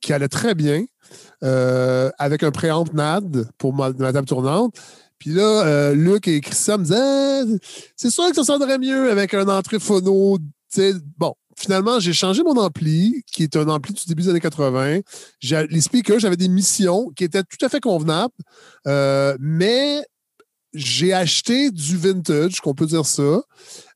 qui 0.00 0.12
allait 0.12 0.28
très 0.28 0.54
bien, 0.54 0.84
euh, 1.42 2.10
avec 2.18 2.42
un 2.42 2.50
préamp 2.50 2.84
NAD 2.92 3.48
pour 3.58 3.72
ma, 3.72 3.90
ma 3.92 4.12
table 4.12 4.26
tournante. 4.26 4.74
Puis 5.18 5.30
là, 5.30 5.64
euh, 5.66 5.94
Luc 5.94 6.26
et 6.28 6.40
Christian 6.40 6.78
me 6.78 6.82
disaient 6.84 6.96
Ah, 6.98 7.44
c'est 7.96 8.10
sûr 8.10 8.28
que 8.28 8.34
ça 8.34 8.44
sonnerait 8.44 8.78
mieux 8.78 9.10
avec 9.10 9.32
un 9.34 9.48
entrée 9.48 9.78
phono. 9.78 10.38
Tu 10.38 10.44
sais, 10.68 10.94
Bon, 11.16 11.34
finalement, 11.56 12.00
j'ai 12.00 12.12
changé 12.12 12.42
mon 12.42 12.56
ampli, 12.56 13.22
qui 13.30 13.42
est 13.42 13.56
un 13.56 13.68
ampli 13.68 13.92
du 13.94 14.04
début 14.06 14.22
des 14.22 14.28
années 14.30 14.40
80. 14.40 15.00
J'ai- 15.40 15.66
Les 15.68 15.80
speakers, 15.80 16.18
j'avais 16.20 16.36
des 16.36 16.48
missions 16.48 17.10
qui 17.16 17.24
étaient 17.24 17.42
tout 17.42 17.64
à 17.64 17.68
fait 17.68 17.80
convenables, 17.80 18.32
euh, 18.86 19.36
mais 19.40 20.04
j'ai 20.76 21.12
acheté 21.12 21.70
du 21.70 21.96
vintage, 21.96 22.60
qu'on 22.60 22.74
peut 22.74 22.86
dire 22.86 23.06
ça. 23.06 23.42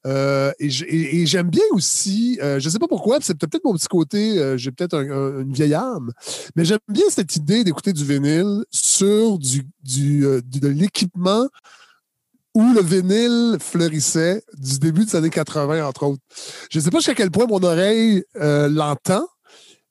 Euh, 0.06 0.52
et 0.60 0.70
j'ai- 0.70 0.86
et 0.94 1.16
et 1.22 1.26
j'aime 1.26 1.50
bien 1.50 1.64
aussi, 1.72 2.38
euh, 2.40 2.60
je 2.60 2.66
ne 2.66 2.70
sais 2.70 2.78
pas 2.78 2.86
pourquoi, 2.86 3.18
c'est 3.20 3.34
peut-être 3.36 3.64
mon 3.64 3.74
petit 3.74 3.88
côté, 3.88 4.54
j'ai 4.56 4.70
peut-être 4.70 4.94
un- 4.94 5.10
un- 5.10 5.40
une 5.40 5.52
vieille 5.52 5.74
âme, 5.74 6.12
mais 6.54 6.64
j'aime 6.64 6.78
bien 6.88 7.04
cette 7.10 7.34
idée 7.34 7.64
d'écouter 7.64 7.92
du 7.92 8.04
vinyle 8.04 8.64
sur 8.70 9.38
du, 9.38 9.66
du- 9.82 10.20
de 10.44 10.68
l'équipement 10.68 11.48
où 12.58 12.72
le 12.72 12.82
vinyle 12.82 13.56
fleurissait 13.60 14.42
du 14.54 14.80
début 14.80 15.04
des 15.04 15.14
années 15.14 15.30
80, 15.30 15.86
entre 15.86 16.02
autres. 16.06 16.20
Je 16.72 16.80
ne 16.80 16.84
sais 16.84 16.90
pas 16.90 16.98
jusqu'à 16.98 17.14
quel 17.14 17.30
point 17.30 17.46
mon 17.46 17.62
oreille 17.62 18.24
euh, 18.34 18.68
l'entend, 18.68 19.24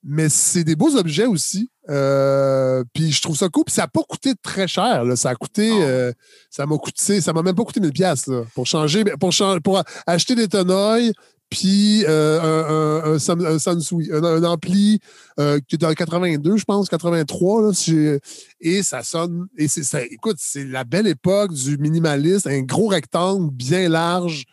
mais 0.03 0.27
c'est 0.27 0.65
des 0.65 0.75
beaux 0.75 0.97
objets 0.97 1.27
aussi. 1.27 1.69
Euh, 1.89 2.83
puis 2.93 3.13
je 3.13 3.21
trouve 3.21 3.37
ça 3.37 3.47
cool. 3.47 3.63
Puis 3.63 3.73
ça 3.73 3.83
n'a 3.83 3.87
pas 3.87 4.01
coûté 4.03 4.33
très 4.43 4.67
cher. 4.67 5.05
là. 5.05 5.15
Ça 5.15 5.29
a 5.29 5.35
coûté. 5.35 5.69
Non. 5.69 5.79
euh, 5.81 6.11
ça 6.49 6.65
m'a 6.65 6.77
coûté. 6.77 7.21
Ça 7.21 7.31
m'a 7.31 7.41
même 7.41 7.55
pas 7.55 7.63
coûté 7.63 7.79
1000 7.79 7.93
pièces 7.93 8.29
pour 8.53 8.67
changer. 8.67 9.05
Pour, 9.17 9.31
changer, 9.31 9.61
pour 9.61 9.81
acheter 10.05 10.35
des 10.35 10.49
tonoilles, 10.49 11.13
puis 11.49 12.03
euh, 12.05 12.39
un, 12.41 13.11
un, 13.11 13.45
un, 13.45 13.59
Sansui, 13.59 14.09
un, 14.11 14.43
ampli 14.43 14.99
euh, 15.39 15.59
qui 15.67 15.75
est 15.75 15.77
dans 15.77 15.93
82, 15.93 16.57
je 16.57 16.65
pense, 16.65 16.89
83. 16.89 17.61
Là, 17.61 17.73
si 17.73 17.91
j'ai- 17.91 18.19
et 18.59 18.83
ça 18.83 19.03
sonne. 19.03 19.47
Et 19.57 19.67
c'est 19.67 19.83
ça, 19.83 20.01
écoute, 20.03 20.37
c'est 20.39 20.65
la 20.65 20.83
belle 20.83 21.07
époque 21.07 21.53
du 21.53 21.77
minimaliste, 21.77 22.47
un 22.47 22.61
gros 22.61 22.87
rectangle 22.87 23.49
bien 23.51 23.87
large, 23.89 24.45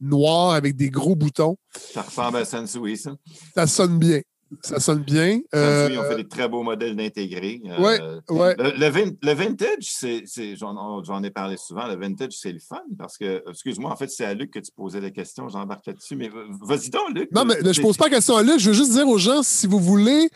noir 0.00 0.52
avec 0.54 0.76
des 0.76 0.90
gros 0.90 1.16
boutons. 1.16 1.56
Ça 1.92 2.02
ressemble 2.02 2.38
à 2.38 2.44
Sansui, 2.44 2.96
ça. 2.96 3.14
Ça 3.54 3.66
sonne 3.66 3.98
bien. 3.98 4.20
Ça 4.62 4.80
sonne 4.80 5.02
bien. 5.02 5.40
Euh, 5.54 5.88
ils 5.92 5.98
ont 5.98 6.04
fait 6.04 6.16
des 6.16 6.26
très 6.28 6.48
beaux 6.48 6.62
modèles 6.62 6.96
d'intégrer. 6.96 7.60
Euh, 7.66 7.78
Ouais, 7.78 8.00
ouais. 8.30 8.54
Le, 8.58 8.70
le 8.78 8.86
vin- 8.88 9.12
le 9.22 9.32
vintage, 9.34 9.66
c'est, 9.82 10.24
j'en, 10.56 11.22
ai 11.22 11.30
parlé 11.30 11.56
souvent, 11.58 11.86
le 11.86 11.96
vintage, 11.96 12.32
c'est 12.32 12.52
le 12.52 12.58
fun 12.58 12.80
parce 12.98 13.18
que, 13.18 13.42
excuse-moi, 13.48 13.90
en 13.92 13.96
fait, 13.96 14.08
c'est 14.08 14.24
à 14.24 14.32
Luc 14.34 14.50
que 14.52 14.58
tu 14.58 14.70
posais 14.74 15.00
la 15.00 15.10
question, 15.10 15.48
j'embarque 15.48 15.86
là-dessus, 15.86 16.16
mais 16.16 16.30
vas-y 16.62 16.88
donc, 16.90 17.10
Luc. 17.14 17.30
Non, 17.32 17.44
mais 17.44 17.56
je 17.62 17.72
C'est- 17.72 17.82
pose 17.82 17.96
pas 17.96 18.04
la 18.06 18.16
question 18.16 18.36
à 18.36 18.42
Luc. 18.42 18.58
Je 18.58 18.68
veux 18.70 18.76
juste 18.76 18.92
dire 18.92 19.06
aux 19.06 19.18
gens, 19.18 19.42
si 19.42 19.66
vous 19.66 19.80
voulez 19.80 20.30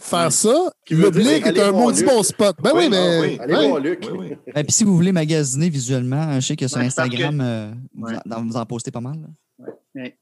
faire 0.00 0.32
ça, 0.32 0.52
dire, 0.88 0.98
l'oblique 0.98 1.46
est 1.46 1.60
un 1.60 1.70
maudit 1.70 2.02
bon 2.02 2.22
spot. 2.24 2.56
Ben 2.60 2.72
oui, 2.74 2.80
Oui, 2.84 2.88
mais. 2.90 3.20
oui. 3.20 3.38
Allez 3.40 3.54
ouais. 3.54 3.68
voir 3.68 3.80
Luc. 3.80 4.08
Oui, 4.10 4.18
oui. 4.18 4.32
Et 4.56 4.64
puis 4.64 4.72
si 4.72 4.82
vous 4.82 4.96
voulez 4.96 5.12
magasiner 5.12 5.68
visuellement, 5.68 6.34
je 6.40 6.46
sais 6.48 6.56
que 6.56 6.66
sur 6.66 6.78
Ouais, 6.78 6.86
Instagram, 6.86 7.40
euh, 7.40 7.70
vous, 7.94 8.06
Ouais. 8.06 8.14
en, 8.34 8.44
vous 8.44 8.56
en 8.56 8.66
postez 8.66 8.90
pas 8.90 9.00
mal. 9.00 9.20
là. 9.20 9.28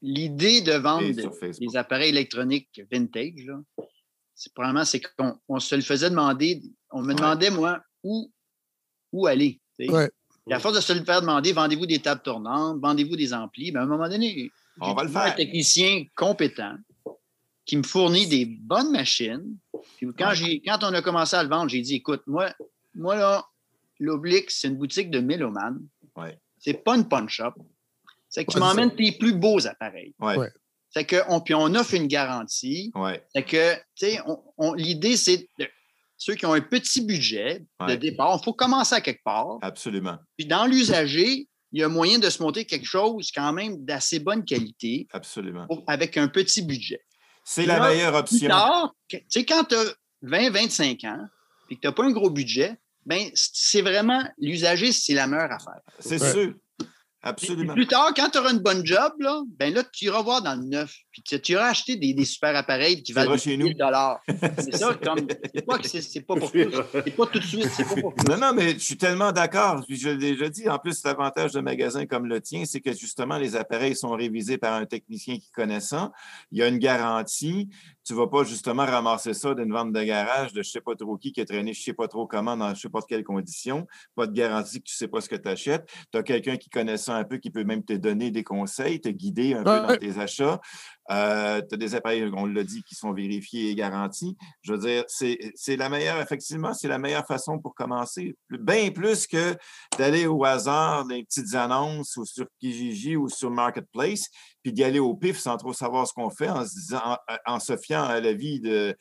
L'idée 0.01 0.61
de 0.61 0.73
vendre 0.73 1.07
des 1.59 1.75
appareils 1.77 2.09
électroniques 2.09 2.81
vintage, 2.91 3.45
là, 3.45 3.59
c'est 4.33 4.53
probablement 4.53 4.85
c'est 4.85 5.01
qu'on 5.01 5.37
on 5.47 5.59
se 5.59 5.75
le 5.75 5.81
faisait 5.81 6.09
demander. 6.09 6.61
On 6.91 7.01
me 7.01 7.09
Ouais. 7.09 7.15
demandait, 7.15 7.49
moi, 7.49 7.81
où, 8.03 8.31
où 9.11 9.27
aller. 9.27 9.59
Ouais. 9.79 10.09
Et 10.49 10.53
à 10.53 10.59
force 10.59 10.75
de 10.75 10.81
se 10.81 10.93
le 10.93 11.03
faire 11.03 11.21
demander, 11.21 11.51
vendez-vous 11.53 11.85
des 11.87 11.99
tables 11.99 12.21
tournantes, 12.21 12.79
vendez-vous 12.79 13.15
des 13.15 13.33
amplis, 13.33 13.71
ben, 13.71 13.81
à 13.81 13.83
un 13.83 13.87
moment 13.87 14.07
donné, 14.07 14.49
On 14.79 14.89
j'ai 14.89 14.93
va 14.95 15.03
le 15.03 15.09
trouvé 15.09 15.23
un 15.23 15.25
faire. 15.27 15.35
technicien 15.35 16.03
compétent 16.15 16.75
qui 17.65 17.77
me 17.77 17.83
fournit 17.83 18.27
des 18.27 18.45
bonnes 18.45 18.91
machines. 18.91 19.57
Puis 19.97 20.07
quand, 20.17 20.29
Ouais. 20.39 20.61
quand 20.65 20.79
on 20.83 20.93
a 20.93 21.01
commencé 21.01 21.35
à 21.35 21.43
le 21.43 21.49
vendre, 21.49 21.69
j'ai 21.69 21.81
dit 21.81 21.95
écoute, 21.95 22.21
moi, 22.27 22.53
moi 22.93 23.15
là, 23.15 23.43
l'Oblique, 23.99 24.51
c'est 24.51 24.67
une 24.67 24.77
boutique 24.77 25.09
de 25.09 25.19
mélomane. 25.19 25.79
Ouais. 26.15 26.37
C'est 26.59 26.83
pas 26.83 26.95
une 26.95 27.07
punch 27.07 27.31
shop. 27.37 27.53
C'est 28.35 28.45
que 28.45 28.51
tu 28.51 28.57
Ouais, 28.57 28.63
m'emmènes 28.63 28.93
tes 28.95 29.13
plus 29.13 29.33
beaux 29.33 29.65
appareils. 29.65 30.13
Ouais. 30.19 30.35
Ouais. 30.37 30.49
C'est 30.89 31.05
que 31.05 31.17
on, 31.29 31.39
puis 31.41 31.53
on 31.53 31.73
offre 31.75 31.93
une 31.93 32.07
garantie. 32.07 32.91
Ouais. 32.95 33.23
C'est 33.33 33.43
que, 33.43 33.73
tu 33.75 33.81
sais, 34.07 34.19
on- 34.25 34.41
on- 34.57 34.73
l'idée, 34.73 35.15
c'est 35.17 35.47
de- 35.59 35.67
ceux 36.17 36.35
qui 36.35 36.45
ont 36.45 36.53
un 36.53 36.61
petit 36.61 37.01
budget 37.01 37.59
de 37.81 37.85
Ouais. 37.85 37.97
départ, 37.97 38.37
il 38.39 38.43
faut 38.43 38.53
commencer 38.53 38.95
à 38.95 39.01
quelque 39.01 39.23
part. 39.23 39.57
Absolument. 39.61 40.17
Puis 40.37 40.45
dans 40.47 40.65
l'usager, 40.65 41.47
il 41.71 41.79
y 41.79 41.83
a 41.83 41.87
moyen 41.89 42.19
de 42.19 42.29
se 42.29 42.41
monter 42.41 42.65
quelque 42.65 42.85
chose 42.85 43.31
quand 43.33 43.51
même 43.53 43.83
d'assez 43.85 44.19
bonne 44.19 44.43
qualité 44.45 45.07
Absolument. 45.11 45.65
pour- 45.67 45.83
avec 45.87 46.15
un 46.17 46.27
petit 46.27 46.61
budget. 46.61 47.01
C'est 47.43 47.65
la 47.65 47.79
Là, 47.79 47.89
meilleure 47.89 48.15
option. 48.15 48.49
tu 49.09 49.19
sais, 49.29 49.45
quand 49.45 49.63
tu 49.65 49.75
as 49.75 49.93
20, 50.23 50.49
25 50.49 51.03
ans, 51.05 51.25
puis 51.67 51.75
que 51.77 51.81
tu 51.81 51.87
n'as 51.87 51.93
pas 51.93 52.03
un 52.03 52.11
gros 52.11 52.29
budget, 52.29 52.75
ben 53.05 53.29
c'est 53.33 53.81
vraiment 53.81 54.23
l'usager, 54.39 54.91
c'est 54.91 55.13
la 55.13 55.27
meilleure 55.27 55.51
affaire. 55.51 55.81
C'est 55.99 56.21
Ouais. 56.21 56.31
sûr. 56.31 56.53
Absolument. 57.25 57.73
plus 57.73 57.87
tard, 57.87 58.13
quand 58.15 58.29
tu 58.29 58.37
auras 58.37 58.51
une 58.51 58.59
bonne 58.59 58.85
job, 58.85 59.11
là, 59.19 59.41
ben 59.57 59.73
là, 59.73 59.83
tu 59.83 60.05
iras 60.05 60.21
voir 60.21 60.41
dans 60.41 60.55
le 60.55 60.63
neuf. 60.63 60.95
Puis 61.15 61.21
tu, 61.23 61.39
tu 61.39 61.53
iras 61.53 61.69
acheter 61.69 61.95
des, 61.95 62.13
des 62.13 62.25
super 62.25 62.53
appareils 62.57 63.01
qui 63.01 63.13
valent 63.13 63.37
chez 63.37 63.55
nous. 63.55 63.67
1000 63.67 63.77
dollars. 63.77 64.19
C'est 64.59 64.75
ça, 64.75 64.93
comme. 65.01 65.25
C'est 65.53 65.65
pas 65.65 65.77
c'est 65.81 66.21
pas 66.27 66.35
pour 66.35 66.51
tous. 66.51 66.67
C'est 66.91 67.15
pas 67.15 67.25
tout 67.27 67.39
de 67.39 67.43
suite. 67.45 67.69
C'est 67.73 67.85
pas 67.85 68.01
pour. 68.01 68.13
Non, 68.29 68.37
non, 68.37 68.51
mais 68.53 68.73
je 68.73 68.79
suis 68.79 68.97
tellement 68.97 69.31
d'accord. 69.31 69.81
Puis 69.87 69.95
Je 69.95 70.09
l'ai 70.09 70.17
déjà 70.17 70.49
dit. 70.49 70.67
En 70.67 70.77
plus, 70.77 71.01
l'avantage 71.05 71.53
de 71.53 71.61
magasins 71.61 72.05
comme 72.05 72.25
le 72.25 72.41
tien, 72.41 72.65
c'est 72.65 72.81
que 72.81 72.91
justement, 72.91 73.37
les 73.37 73.55
appareils 73.55 73.95
sont 73.95 74.09
révisés 74.11 74.57
par 74.57 74.73
un 74.73 74.85
technicien 74.85 75.37
qui 75.37 75.49
connaît 75.51 75.79
ça. 75.79 76.11
Il 76.51 76.57
y 76.57 76.63
a 76.63 76.67
une 76.67 76.79
garantie. 76.79 77.69
Tu 78.03 78.11
ne 78.13 78.17
vas 78.19 78.27
pas 78.27 78.43
justement 78.43 78.85
ramasser 78.85 79.33
ça 79.33 79.53
d'une 79.55 79.71
vente 79.71 79.93
de 79.93 80.03
garage 80.03 80.51
de 80.51 80.61
je 80.61 80.67
ne 80.67 80.71
sais 80.73 80.81
pas 80.81 80.95
trop 80.95 81.17
qui 81.17 81.31
qui 81.31 81.41
a 81.41 81.45
traîné 81.45 81.73
je 81.73 81.79
ne 81.79 81.83
sais 81.85 81.93
pas 81.93 82.07
trop 82.07 82.27
comment 82.27 82.55
dans 82.55 82.67
je 82.67 82.71
ne 82.73 82.75
sais 82.75 82.89
pas 82.89 82.99
de 82.99 83.05
quelles 83.05 83.23
conditions. 83.23 83.87
Pas 84.15 84.27
de 84.27 84.33
garantie 84.33 84.79
que 84.79 84.83
tu 84.89 84.93
ne 84.93 84.97
sais 84.97 85.07
pas 85.07 85.21
ce 85.21 85.29
que 85.29 85.35
tu 85.37 85.47
achètes. 85.47 85.89
Tu 86.11 86.17
as 86.17 86.23
quelqu'un 86.23 86.57
qui 86.57 86.69
connaît 86.69 86.97
ça 86.97 87.15
un 87.15 87.23
peu, 87.23 87.37
qui 87.37 87.49
peut 87.51 87.63
même 87.63 87.83
te 87.85 87.93
donner 87.93 88.31
des 88.31 88.43
conseils, 88.43 88.99
te 88.99 89.07
guider 89.09 89.53
un 89.53 89.63
peu 89.63 89.75
Ouais. 89.75 89.87
dans 89.87 89.97
tes 89.97 90.19
achats. 90.19 90.59
Euh, 91.11 91.61
tu 91.67 91.75
as 91.75 91.77
des 91.77 91.95
appareils, 91.95 92.29
on 92.33 92.45
l'a 92.45 92.63
dit, 92.63 92.83
qui 92.83 92.95
sont 92.95 93.13
vérifiés 93.13 93.69
et 93.69 93.75
garantis. 93.75 94.35
Je 94.61 94.73
veux 94.73 94.79
dire, 94.79 95.03
c'est 95.07 95.77
la 95.77 95.89
meilleure, 95.89 96.19
effectivement, 96.21 96.73
c'est 96.73 96.87
la 96.87 96.97
meilleure 96.97 97.25
façon 97.25 97.59
pour 97.59 97.75
commencer. 97.75 98.35
Bien 98.49 98.89
plus 98.91 99.27
que 99.27 99.55
d'aller 99.97 100.25
au 100.25 100.43
hasard 100.43 101.05
des 101.05 101.23
petites 101.23 101.53
annonces 101.55 102.17
ou 102.17 102.25
sur 102.25 102.45
Kijiji 102.59 103.15
ou 103.15 103.29
sur 103.29 103.51
Marketplace, 103.51 104.29
puis 104.63 104.73
d'y 104.73 104.83
aller 104.83 104.99
au 104.99 105.15
pif 105.15 105.37
sans 105.37 105.57
trop 105.57 105.73
savoir 105.73 106.07
ce 106.07 106.13
qu'on 106.13 106.29
fait 106.29 106.49
en 106.49 106.65
se 106.65 106.73
disant, 106.73 107.01
en, 107.03 107.17
en 107.53 107.59
se 107.59 107.77
fiant 107.77 108.03
à 108.03 108.19
la 108.19 108.33
vie 108.33 108.59
de 108.59 108.95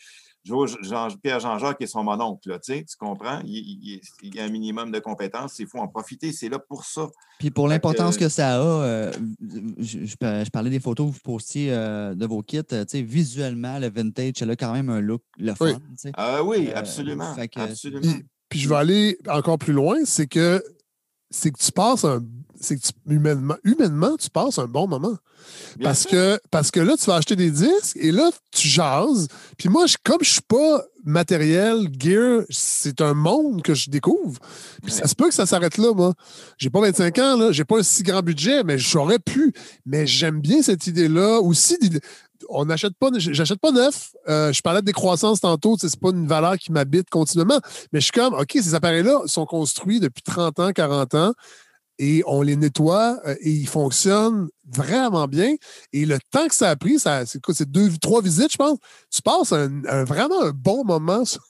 Pierre 1.23 1.41
Jean-Jacques 1.41 1.81
et 1.81 1.87
son 1.87 2.05
mononcle, 2.05 2.49
là, 2.51 2.59
tu 2.59 2.85
comprends? 2.99 3.41
Il, 3.45 3.57
il- 3.57 4.01
il 4.23 4.35
y 4.35 4.41
a 4.41 4.45
un 4.45 4.49
minimum 4.51 4.91
de 4.91 4.99
compétences, 4.99 5.59
il 5.59 5.67
faut 5.67 5.79
en 5.79 5.89
profiter, 5.89 6.33
c'est 6.33 6.49
là 6.49 6.59
pour 6.59 6.85
ça. 6.85 7.09
Puis 7.39 7.51
pour 7.51 7.67
l'importance 7.69 8.17
que- 8.17 8.25
que 8.25 8.29
ça 8.29 8.57
a, 8.57 8.63
euh, 8.63 9.13
je, 9.79 10.05
je 10.05 10.17
par- 10.17 10.45
je 10.45 10.51
parlais 10.51 10.71
des 10.71 10.81
photos 10.81 11.09
que 11.09 11.15
vous 11.15 11.21
postiez 11.23 11.73
euh, 11.73 12.15
de 12.15 12.27
vos 12.27 12.43
kits. 12.43 12.59
euh, 12.73 12.85
tu 12.85 12.99
sais, 12.99 13.03
visuellement, 13.03 13.79
le 13.79 13.89
vintage, 13.91 14.35
elle 14.43 14.51
a 14.51 14.57
quand 14.57 14.73
même 14.73 14.91
un 14.91 15.01
look 15.01 15.23
le 15.39 15.55
fun. 15.55 15.67
Oui. 16.05 16.11
Ah 16.17 16.43
oui, 16.45 16.71
absolument. 16.73 17.35
que- 17.35 17.61
absolument. 17.61 18.01
Puis, 18.03 18.25
puis 18.51 18.61
je 18.61 18.69
vais 18.69 18.77
aller 18.77 19.19
encore 19.29 19.59
plus 19.59 19.73
loin, 19.73 19.97
c'est 20.05 20.27
que 20.27 20.63
c'est 21.31 21.51
que 21.51 21.59
tu 21.59 21.73
passes 21.73 22.05
un. 22.05 22.23
C'est 22.65 22.77
que 22.77 22.83
tu- 22.83 22.93
humainement, 23.07 23.57
humainement, 23.63 24.17
tu 24.17 24.31
passes 24.31 24.59
un 24.59 24.67
bon 24.67 24.89
moment. 24.89 25.17
Bien 25.77 25.85
Parce 25.89 26.01
sûr. 26.03 26.11
que, 26.11 26.41
parce 26.51 26.71
que 26.71 26.81
là, 26.81 26.95
tu 26.99 27.05
vas 27.07 27.17
acheter 27.17 27.37
des 27.37 27.51
disques 27.51 27.97
et 27.97 28.11
là, 28.13 28.31
tu 28.51 28.67
jases. 28.67 29.29
Puis 29.59 29.69
moi, 29.69 29.87
je- 29.87 29.97
comme 30.03 30.19
je 30.23 30.31
suis 30.33 30.41
pas 30.41 30.83
matériel, 31.05 31.89
gear, 31.99 32.43
c'est 32.51 33.01
un 33.01 33.13
monde 33.15 33.63
que 33.63 33.75
je 33.75 33.91
découvre. 33.91 34.41
Puis 34.83 34.93
ça 34.93 35.07
se 35.07 35.15
peut 35.15 35.29
que 35.29 35.35
ça 35.35 35.47
s'arrête 35.47 35.77
là, 35.79 35.93
moi. 35.95 36.15
J'ai 36.59 36.71
pas 36.71 36.81
25 36.81 37.19
ans, 37.19 37.37
là. 37.37 37.53
J'ai 37.53 37.65
pas 37.65 37.79
un 37.79 37.83
si 37.83 38.03
grand 38.03 38.23
budget, 38.23 38.65
mais 38.65 38.79
j'aurais 38.79 39.19
pu. 39.19 39.53
Mais 39.85 40.07
j'aime 40.07 40.41
bien 40.41 40.63
cette 40.63 40.87
idée-là. 40.87 41.41
Aussi, 41.41 41.77
on 42.49 42.65
n'achète 42.67 42.95
pas, 42.99 43.09
j'achète 43.17 43.59
pas 43.61 43.71
neuf. 43.73 44.13
Euh, 44.29 44.53
je 44.53 44.61
parlais 44.63 44.81
de 44.81 44.87
décroissance 44.87 45.41
tantôt, 45.41 45.77
c'est 45.81 45.99
pas 45.99 46.11
une 46.11 46.27
valeur 46.27 46.57
qui 46.59 46.73
m'habite 46.73 47.09
continuellement. 47.11 47.61
Mais 47.93 48.01
je 48.01 48.05
suis 48.05 48.13
comme, 48.13 48.35
OK, 48.35 48.51
ces 48.53 48.75
appareils-là 48.75 49.21
sont 49.27 49.47
construits 49.47 50.01
depuis 50.01 50.23
30 50.23 50.59
ans, 50.61 50.73
40 50.73 51.15
ans 51.15 51.33
et 51.99 52.23
on 52.27 52.43
les 52.43 52.57
nettoie 52.57 53.21
euh, 53.27 53.35
et 53.41 53.51
ils 53.51 53.69
fonctionnent 53.69 54.49
vraiment 54.73 55.27
bien. 55.27 55.55
Et 55.93 56.07
le 56.07 56.19
temps 56.31 56.47
que 56.49 56.55
ça 56.55 56.71
a 56.71 56.77
pris, 56.77 56.99
ça, 56.99 57.27
c'est 57.27 57.41
quoi, 57.43 57.55
c'est 57.55 57.71
deux, 57.71 57.91
trois 58.01 58.23
visites, 58.23 58.53
je 58.53 58.57
pense. 58.57 58.79
Tu 59.11 59.23
passes 59.23 59.53
un, 59.53 59.71
un- 59.89 60.05
vraiment 60.05 60.43
un 60.43 60.51
bon 60.51 60.85
moment 60.85 61.25
sur, 61.25 61.41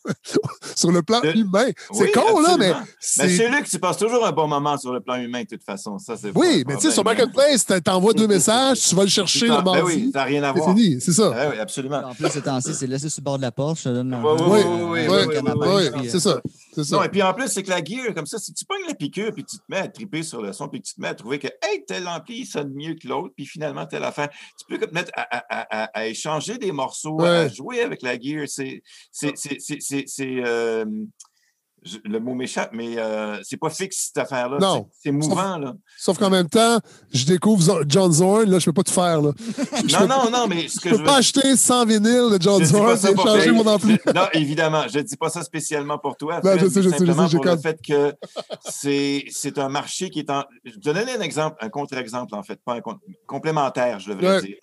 sur 0.76 0.92
le 0.92 1.02
plan 1.02 1.20
Le- 1.22 1.36
humain. 1.36 1.66
C'est 1.92 2.04
Oui, 2.04 2.12
con, 2.12 2.40
là, 2.40 2.56
mais 2.58 2.70
absolument. 2.70 2.80
Mais 2.80 2.86
c'est. 3.00 3.28
chez 3.36 3.48
Luc, 3.48 3.64
tu 3.68 3.78
passes 3.78 3.96
toujours 3.98 4.24
un 4.26 4.32
bon 4.32 4.48
moment 4.48 4.76
sur 4.78 4.92
le 4.92 5.00
plan 5.00 5.16
humain, 5.16 5.42
de 5.42 5.48
toute 5.48 5.64
façon. 5.64 5.98
Ça, 5.98 6.16
c'est 6.16 6.32
oui, 6.36 6.64
mais 6.66 6.74
tu 6.76 6.82
sais, 6.82 6.90
sur. 6.90 7.04
Marketplace, 7.04 7.66
t'a- 7.66 7.80
t'envoies 7.80 8.14
deux 8.14 8.26
messages, 8.26 8.80
tu 8.80 8.94
vas 8.94 9.02
le 9.04 9.08
chercher 9.10 9.48
Ben 9.48 9.58
le 9.58 9.62
mardi. 9.62 9.82
oui, 9.82 10.10
ça 10.12 10.20
n'a 10.20 10.24
rien 10.24 10.42
à 10.42 10.52
c'est 10.54 10.58
voir. 10.60 10.74
fini, 10.76 11.00
c'est 11.00 11.12
ça. 11.12 11.32
Ah 11.36 11.48
oui, 11.52 11.58
absolument. 11.60 12.02
En 12.04 12.14
plus, 12.14 12.28
ces 12.30 12.40
temps-ci, 12.42 12.74
c'est 12.74 12.86
laissé 12.86 13.08
sur 13.10 13.20
le 13.20 13.24
bord 13.24 13.36
de 13.36 13.42
la 13.42 13.52
porte. 13.52 13.78
Je 13.78 13.84
te 13.84 13.88
donne 13.90 14.14
Oui, 14.14 14.40
oui, 14.40 14.60
oui, 14.64 15.00
euh, 15.06 15.26
oui, 15.26 15.36
oui, 15.66 15.88
oui, 16.02 16.08
c'est 16.10 16.20
ça. 16.20 16.40
C'est 16.74 16.82
ça. 16.84 16.96
Non, 16.96 17.02
et 17.04 17.08
puis 17.08 17.22
en 17.22 17.32
plus, 17.34 17.48
c'est 17.48 17.62
que 17.62 17.70
la 17.70 17.84
gear, 17.84 18.12
comme 18.14 18.26
ça, 18.26 18.38
si 18.38 18.52
tu 18.52 18.64
pognes 18.64 18.86
la 18.88 18.94
piqûre 18.94 19.32
puis 19.32 19.44
tu 19.44 19.58
te 19.58 19.62
mets 19.68 19.78
à 19.78 19.86
triper 19.88 20.22
sur 20.22 20.42
le 20.42 20.52
son 20.52 20.66
puis 20.68 20.80
que 20.80 20.86
tu 20.88 20.94
te 20.94 21.00
mets 21.00 21.08
à 21.08 21.14
trouver 21.14 21.38
que, 21.38 21.46
hey, 21.46 21.84
tel 21.86 22.08
ampli, 22.08 22.40
il 22.40 22.46
sonne 22.46 22.72
mieux 22.74 22.94
que 22.94 23.03
l'autre, 23.08 23.32
puis 23.36 23.46
finalement, 23.46 23.86
telle 23.86 24.04
affaire, 24.04 24.28
tu 24.30 24.64
peux 24.68 24.78
te 24.86 24.92
mettre 24.94 25.10
à, 25.14 25.22
à- 25.22 25.82
à- 25.82 25.90
à 26.00 26.06
échanger 26.06 26.58
des 26.58 26.72
morceaux, 26.72 27.20
à 27.22 27.48
jouer 27.48 27.80
avec 27.82 28.02
la 28.02 28.18
gear. 28.18 28.44
C'est. 28.46 28.82
c'est- 29.12 29.36
c'est- 29.36 29.60
c'est- 29.60 29.80
c'est- 29.80 30.04
c'est, 30.06 30.42
euh, 30.44 30.84
je- 31.84 31.98
le 32.04 32.18
mot 32.20 32.34
m'échappe, 32.34 32.70
mais 32.72 32.98
euh, 32.98 33.38
c'est 33.42 33.56
pas 33.56 33.70
fixe 33.70 34.06
cette 34.06 34.18
affaire-là. 34.18 34.58
Non. 34.58 34.88
C'est 35.02 35.12
mouvant, 35.12 35.58
là. 35.58 35.74
Sauf 35.98 36.18
qu'en 36.18 36.30
même 36.30 36.48
temps, 36.48 36.78
je 37.12 37.24
découvre 37.26 37.84
John 37.86 38.10
Zorn, 38.12 38.44
là, 38.50 38.58
je 38.58 38.64
peux 38.66 38.72
pas 38.72 38.82
tout 38.82 38.92
faire. 38.92 39.20
Là. 39.20 39.32
Je 39.86 39.96
Non, 39.98 40.06
non, 40.08 40.30
non, 40.30 40.46
mais 40.48 40.68
ce 40.68 40.80
que 40.80 40.88
Je 40.88 40.94
je 40.94 40.96
peux 40.96 41.02
veux 41.02 41.04
pas 41.04 41.16
acheter 41.18 41.56
100 41.56 41.84
vinyles 41.86 42.30
de 42.32 42.38
John 42.40 42.60
Je 42.60 42.64
Zorn 42.66 42.96
ça 42.96 43.10
et 43.10 43.16
changer 43.16 43.50
mon 43.52 43.66
ampli. 43.66 43.96
Je- 44.06 44.12
Non, 44.14 44.26
évidemment, 44.32 44.84
je 44.92 44.98
ne 44.98 45.02
dis 45.04 45.16
pas 45.16 45.28
ça 45.28 45.42
spécialement 45.42 45.98
pour 45.98 46.16
toi. 46.16 46.40
Non, 46.42 46.50
Fred, 46.50 46.60
je 46.60 46.66
sais, 46.68 46.82
je 46.82 46.88
sais, 46.88 46.96
je 47.06 47.12
sais, 47.12 47.36
pour 47.36 47.44
le 47.44 47.56
fait 47.58 47.78
que 47.86 48.14
c'est 48.70 49.58
un 49.58 49.68
marché 49.68 50.10
qui 50.10 50.20
est 50.20 50.30
en. 50.30 50.44
Je 50.64 50.70
vais 50.72 50.76
te 50.76 50.80
donner 50.90 51.12
un 51.12 51.20
exemple, 51.20 51.56
un 51.60 51.68
contre-exemple, 51.68 52.34
en 52.34 52.42
fait, 52.42 52.58
pas 52.64 52.74
un 52.74 52.80
contre- 52.80 53.00
complémentaire, 53.26 54.00
je 54.00 54.10
devrais 54.12 54.36
Ouais. 54.36 54.42
dire. 54.42 54.56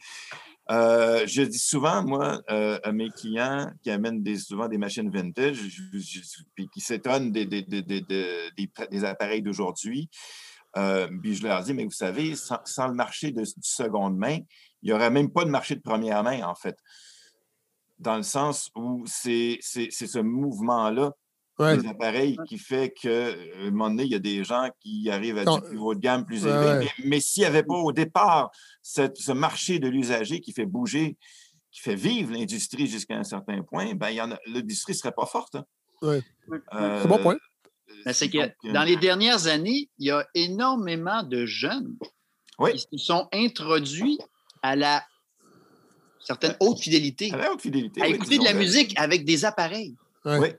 Euh, 0.72 1.28
je 1.28 1.42
dis 1.42 1.60
souvent, 1.60 2.02
moi, 2.04 2.42
euh, 2.50 2.80
à 2.84 2.94
mes 2.94 3.10
clients 3.10 3.70
qui 3.84 3.92
amènent 3.92 4.24
souvent 4.38 4.70
des 4.70 4.78
machines 4.78 5.10
vintage, 5.10 5.60
puis 6.56 6.70
qui 6.70 6.80
s'étonnent 6.80 7.32
des, 7.32 7.46
des, 7.46 7.62
des, 7.62 9.04
appareils 9.04 9.42
d'aujourd'hui, 9.42 10.10
euh, 10.78 11.10
puis 11.22 11.36
je 11.36 11.44
leur 11.44 11.62
dis, 11.64 11.74
mais 11.74 11.84
vous 11.84 11.92
savez, 11.92 12.36
sans, 12.36 12.88
le 12.88 12.94
marché 12.94 13.32
de, 13.32 13.42
du 13.42 13.52
seconde 13.62 14.18
main, 14.18 14.38
il 14.82 14.88
n'y 14.88 14.94
aurait 14.94 15.12
même 15.12 15.30
pas 15.30 15.44
de 15.44 15.50
marché 15.50 15.76
de 15.76 15.82
première 15.82 16.24
main, 16.24 16.44
en 16.44 16.56
fait. 16.56 16.78
Dans 18.00 18.16
le 18.16 18.24
sens 18.24 18.72
où 18.74 19.04
c'est 19.06 19.60
ce 19.62 20.20
mouvement-là 20.20 21.12
Ouais. 21.62 21.78
des 21.78 21.88
appareils 21.88 22.38
qui 22.48 22.58
fait 22.58 22.92
qu'à 22.92 23.28
un 23.62 23.72
moment 23.72 23.90
donné, 23.90 24.04
il 24.04 24.12
y 24.12 24.16
a 24.16 24.20
des 24.20 24.44
gens 24.44 24.70
qui 24.80 25.10
arrivent 25.10 25.38
à 25.38 25.44
Non. 25.44 25.60
du 25.60 25.78
haut 25.78 25.94
de 25.96 26.00
gamme, 26.00 26.26
plus 26.26 26.46
élevé. 26.46 26.66
ouais. 26.66 26.80
Mais, 26.80 26.92
mais 27.06 27.20
s'il 27.20 27.42
n'y 27.42 27.48
avait 27.48 27.64
pas 27.64 27.76
au 27.76 27.92
départ 27.92 28.52
cette- 28.82 29.18
ce 29.18 29.32
marché 29.32 29.80
de 29.80 29.88
l'usager 29.88 30.40
qui 30.42 30.54
fait 30.54 30.66
bouger, 30.66 31.18
qui 31.72 31.80
fait 31.82 31.96
vivre 31.96 32.34
l'industrie 32.34 32.88
jusqu'à 32.88 33.16
un 33.16 33.24
certain 33.24 33.62
point, 33.64 33.94
ben, 33.96 34.36
l'industrie 34.48 34.94
ne 34.94 34.98
serait 34.98 35.14
pas 35.14 35.26
forte. 35.26 35.56
hein. 35.56 35.66
Ouais. 36.02 36.22
Euh, 36.50 36.60
C'est 36.72 37.06
un 37.06 37.06
bon 37.08 37.18
point. 37.20 37.38
Ben, 38.06 38.14
c'est 38.14 38.30
que 38.30 38.38
donc, 38.40 38.52
euh, 38.66 38.72
dans 38.74 38.84
les 38.84 38.96
dernières 38.98 39.48
années, 39.48 39.90
il 40.00 40.08
y 40.08 40.12
a 40.12 40.26
énormément 40.34 41.22
de 41.24 41.46
jeunes 41.46 41.96
Oui. 42.60 42.72
qui 42.74 42.80
se 42.98 43.06
sont 43.06 43.28
introduits 43.34 44.18
à 44.64 44.76
la 44.76 45.04
certaine 46.20 46.56
haute 46.60 46.80
fidélité, 46.80 47.32
à 47.34 47.38
la 47.38 47.52
haute 47.52 47.62
fidélité. 47.62 48.02
à 48.02 48.06
oui, 48.06 48.14
écouter 48.14 48.38
de 48.38 48.44
la 48.44 48.54
musique 48.54 48.94
avec 48.98 49.26
des 49.26 49.46
appareils. 49.46 49.96
Oui, 50.26 50.50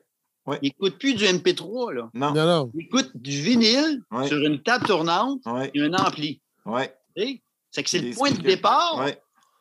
Ils 0.47 0.59
n'écoutent 0.63 0.99
plus 0.99 1.15
du 1.15 1.25
MP3, 1.25 1.93
là. 1.93 2.11
non, 2.15 2.33
Non, 2.35 2.47
non. 2.47 2.71
Ils 2.75 2.83
écoutent 2.83 3.13
du 3.15 3.31
vinyle 3.31 4.03
sur 4.27 4.39
une 4.39 4.63
table 4.63 4.87
tournante 4.87 5.41
oui, 5.47 5.71
et 5.75 5.83
un 5.83 5.95
ampli. 5.95 6.41
oui. 6.67 6.83
Tu 7.17 7.23
sais? 7.23 7.43
C'est 7.71 7.83
que 7.83 7.91
c'est 7.91 8.01
le 8.01 8.15
point 8.15 8.31
de 8.31 8.43
départ. 8.43 9.07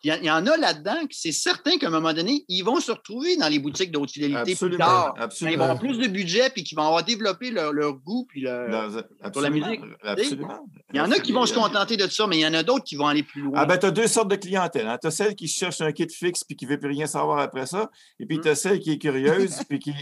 Il 0.04 0.12
y, 0.24 0.32
en 0.32 0.48
a 0.48 0.58
là-dedans 0.58 1.02
que 1.04 1.12
c'est 1.14 1.32
certain 1.32 1.78
qu'à 1.78 1.86
un 1.88 1.92
moment 1.92 2.12
donné, 2.12 2.44
ils 2.48 2.64
vont 2.64 2.80
se 2.80 2.92
retrouver 2.92 3.38
dans 3.38 3.48
les 3.48 3.60
boutiques 3.60 3.92
de 3.92 4.00
haute 4.00 4.10
fidélité 4.10 4.42
plus 4.44 4.52
absolument. 4.54 4.78
tard. 4.86 5.14
Quand 5.16 5.20
ils 5.20 5.24
absolument. 5.24 5.58
vont 5.58 5.64
avoir 5.64 5.80
plus 5.80 5.98
de 6.00 6.08
budget 6.08 6.50
puis 6.50 6.64
qu'ils 6.64 6.76
vont 6.76 6.86
avoir 6.86 7.04
développé 7.04 7.52
leur, 7.52 7.72
leur 7.72 7.94
goût. 7.94 8.26
Puis 8.28 8.42
leur- 8.42 8.68
Dans- 8.70 9.00
absolument, 9.22 9.68
musique. 9.68 9.82
Absolument. 10.02 10.66
Il 10.92 10.98
y 10.98 11.02
en 11.02 11.12
a 11.12 11.20
qui 11.20 11.32
vont 11.32 11.46
se 11.46 11.54
contenter 11.54 11.98
de 11.98 12.08
ça, 12.08 12.26
mais 12.26 12.38
il 12.38 12.42
y 12.42 12.48
en 12.48 12.54
a 12.56 12.64
d'autres 12.64 12.84
qui 12.84 12.96
vont 12.96 13.06
aller 13.08 13.22
plus 13.22 13.42
loin. 13.42 13.54
Ah 13.56 13.66
ben, 13.66 13.78
tu 13.78 13.86
as 13.86 13.92
deux 13.92 14.08
sortes 14.08 14.30
de 14.32 14.36
clientèle. 14.38 14.88
Hein. 14.88 14.98
Tu 15.00 15.08
as 15.08 15.12
celle 15.12 15.36
qui 15.36 15.48
cherche 15.48 15.82
un 15.82 15.92
kit 15.92 16.08
fixe 16.10 16.44
puis 16.44 16.56
qui 16.56 16.66
ne 16.66 16.72
veut 16.72 16.80
plus 16.80 16.90
rien 16.90 17.06
savoir 17.06 17.38
après 17.38 17.68
ça. 17.68 17.92
Et 18.20 18.26
puis, 18.26 18.42
tu 18.42 18.50
as 18.50 18.56
celle 18.56 18.80
qui 18.80 18.94
est 18.94 18.98
curieuse 18.98 19.58
puis 19.70 19.78
qui. 19.78 19.94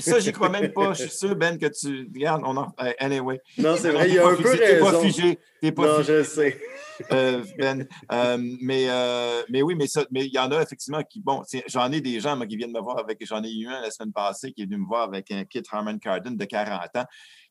Ça, 0.00 0.20
j'y 0.20 0.32
crois 0.32 0.48
même 0.48 0.72
pas. 0.72 0.92
Je 0.94 1.02
suis 1.02 1.10
sûr, 1.16 1.36
Ben, 1.36 1.58
que 1.58 1.66
tu. 1.66 2.08
Regarde, 2.14 2.42
on 2.44 2.56
en. 2.56 2.72
eh, 2.84 2.94
Anyway. 2.98 3.40
Non, 3.58 3.76
c'est 3.76 3.90
vrai, 3.90 4.08
il 4.08 4.14
y 4.14 4.18
a 4.18 4.26
un 4.26 4.34
peu 4.36 4.42
T'es 4.56 4.78
pas 4.78 4.86
raison. 4.86 5.00
figé. 5.02 5.38
T'es 5.62 5.70
pas 5.70 5.98
Non, 5.98 6.02
je 6.02 6.24
sais. 6.24 6.60
euh, 7.12 7.44
Ben. 7.56 7.86
Euh, 8.10 8.36
mais, 8.60 8.86
euh, 8.88 9.42
mais 9.48 9.62
oui, 9.62 9.76
mais 9.76 9.86
ça, 9.86 10.04
mais 10.10 10.26
il 10.26 10.34
y 10.34 10.38
en 10.40 10.50
a 10.50 10.60
effectivement 10.60 11.00
qui. 11.04 11.20
Bon, 11.20 11.40
j'en 11.68 11.92
ai 11.92 12.00
des 12.00 12.18
gens 12.18 12.36
moi, 12.36 12.48
qui 12.48 12.56
viennent 12.56 12.72
me 12.72 12.80
voir 12.80 12.98
avec. 12.98 13.24
J'en 13.24 13.44
ai 13.44 13.52
eu 13.52 13.68
un 13.68 13.80
la 13.80 13.92
semaine 13.92 14.12
passée 14.12 14.50
qui 14.50 14.62
est 14.62 14.64
venu 14.64 14.78
me 14.78 14.86
voir 14.86 15.04
avec 15.04 15.30
un 15.30 15.44
kit 15.44 15.62
Harman 15.70 16.00
Kardon 16.00 16.32
de 16.32 16.44
40 16.44 16.96
ans. 16.96 17.04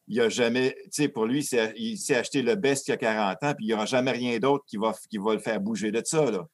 Il 0.10 0.20
a 0.20 0.28
jamais, 0.28 0.76
tu 0.84 1.04
sais, 1.04 1.08
pour 1.08 1.26
lui, 1.26 1.48
il 1.78 1.98
s'est 1.98 2.16
acheté 2.16 2.42
le 2.42 2.56
best 2.56 2.90
il 2.90 2.92
y 2.92 2.94
a 2.96 2.98
40 2.98 3.44
ans, 3.44 3.54
puis 3.56 3.66
il 3.66 3.68
n'y 3.68 3.74
aura 3.74 3.86
jamais 3.86 4.12
rien 4.12 4.40
d'autre 4.40 4.66
qui 4.68 4.76
va, 4.76 4.94
qui 5.10 5.18
va 5.18 5.34
le 5.34 5.40
faire 5.40 5.62
bouger 5.62 5.92
de 5.92 6.02
ça. 6.04 6.30
Là. 6.30 6.46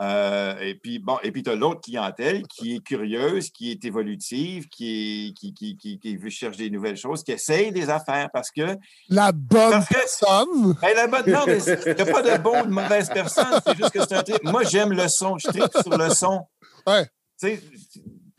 Euh, 0.00 0.56
et 0.60 0.76
puis, 0.76 1.00
bon, 1.00 1.18
et 1.24 1.32
puis 1.32 1.42
tu 1.42 1.50
as 1.50 1.56
l'autre 1.56 1.80
clientèle 1.80 2.46
qui 2.46 2.76
est 2.76 2.80
curieuse, 2.80 3.50
qui 3.50 3.72
est 3.72 3.84
évolutive, 3.84 4.68
qui, 4.68 5.28
est, 5.28 5.32
qui, 5.36 5.52
qui, 5.54 5.76
qui, 5.76 5.98
qui 5.98 6.16
veut 6.16 6.30
chercher 6.30 6.64
des 6.64 6.70
nouvelles 6.70 6.96
choses, 6.96 7.24
qui 7.24 7.32
essaye 7.32 7.72
des 7.72 7.90
affaires 7.90 8.28
parce 8.32 8.50
que 8.52 8.76
La 9.08 9.32
bonne 9.32 9.70
Parce 9.72 9.88
que- 9.88 9.94
personne. 9.94 10.74
ben, 10.80 10.94
la 10.94 11.06
bonne, 11.08 11.32
non, 11.32 11.40
mais 11.46 11.68
a 12.00 12.06
pas 12.06 12.22
de 12.22 12.42
bon 12.42 12.60
ou 12.62 12.66
de 12.66 12.70
mauvaise 12.70 13.08
personne. 13.08 13.60
C'est 13.66 13.76
juste 13.76 13.90
que 13.90 14.00
c'est 14.00 14.12
un 14.14 14.22
trip. 14.22 14.44
Moi, 14.44 14.62
j'aime 14.64 14.92
le 14.92 15.08
son. 15.08 15.36
Je 15.38 15.48
tripe 15.48 15.72
sur 15.82 15.96
le 15.98 16.10
son. 16.10 16.46
Ouais. 16.86 17.04
Tu 17.40 17.48
sais, 17.48 17.60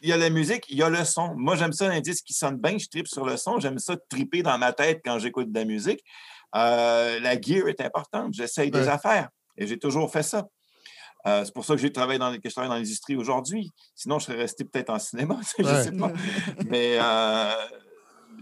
il 0.02 0.07
y 0.10 0.14
a 0.14 0.18
la 0.18 0.30
musique, 0.30 0.64
il 0.69 0.77
y 0.77 0.84
a 0.84 0.90
le 0.90 1.03
son. 1.03 1.34
Moi, 1.36 1.57
j'aime 1.57 1.73
ça, 1.73 1.90
un 1.90 1.99
disque 1.99 2.23
qui 2.23 2.34
sonne 2.34 2.56
bien. 2.57 2.77
Je 2.77 2.88
tripe 2.88 3.07
sur 3.10 3.26
le 3.26 3.36
son. 3.36 3.60
J'aime 3.60 3.80
ça 3.80 3.95
triper 4.10 4.44
dans 4.44 4.57
ma 4.57 4.72
tête 4.72 5.02
quand 5.03 5.19
j'écoute 5.19 5.52
de 5.52 5.60
la 5.60 5.65
musique. 5.65 5.99
Euh, 6.56 7.19
la 7.19 7.40
gear 7.40 7.68
est 7.68 7.81
importante. 7.81 8.34
J'essaye 8.34 8.72
des 8.72 8.88
affaires. 8.88 9.27
Et 9.57 9.68
j'ai 9.68 9.77
toujours 9.77 10.10
fait 10.10 10.23
ça. 10.23 10.48
Euh, 11.28 11.44
c'est 11.44 11.54
pour 11.54 11.66
ça 11.66 11.76
que 11.76 11.82
j'ai 11.82 11.91
travaillé 11.91 12.18
dans, 12.20 12.34
que 12.34 12.48
je 12.48 12.52
travaille 12.52 12.70
dans 12.70 12.76
l'industrie 12.76 13.16
aujourd'hui. 13.16 13.72
Sinon, 13.96 14.20
je 14.20 14.26
serais 14.26 14.38
resté 14.38 14.64
peut-être 14.64 14.90
en 14.90 15.00
cinéma. 15.00 15.38
je 15.58 15.64
ne 15.64 15.68
Ouais. 15.68 15.84
sais 15.84 15.91
pas. 15.91 16.12
Mais 16.68 16.98
euh, 17.02 17.52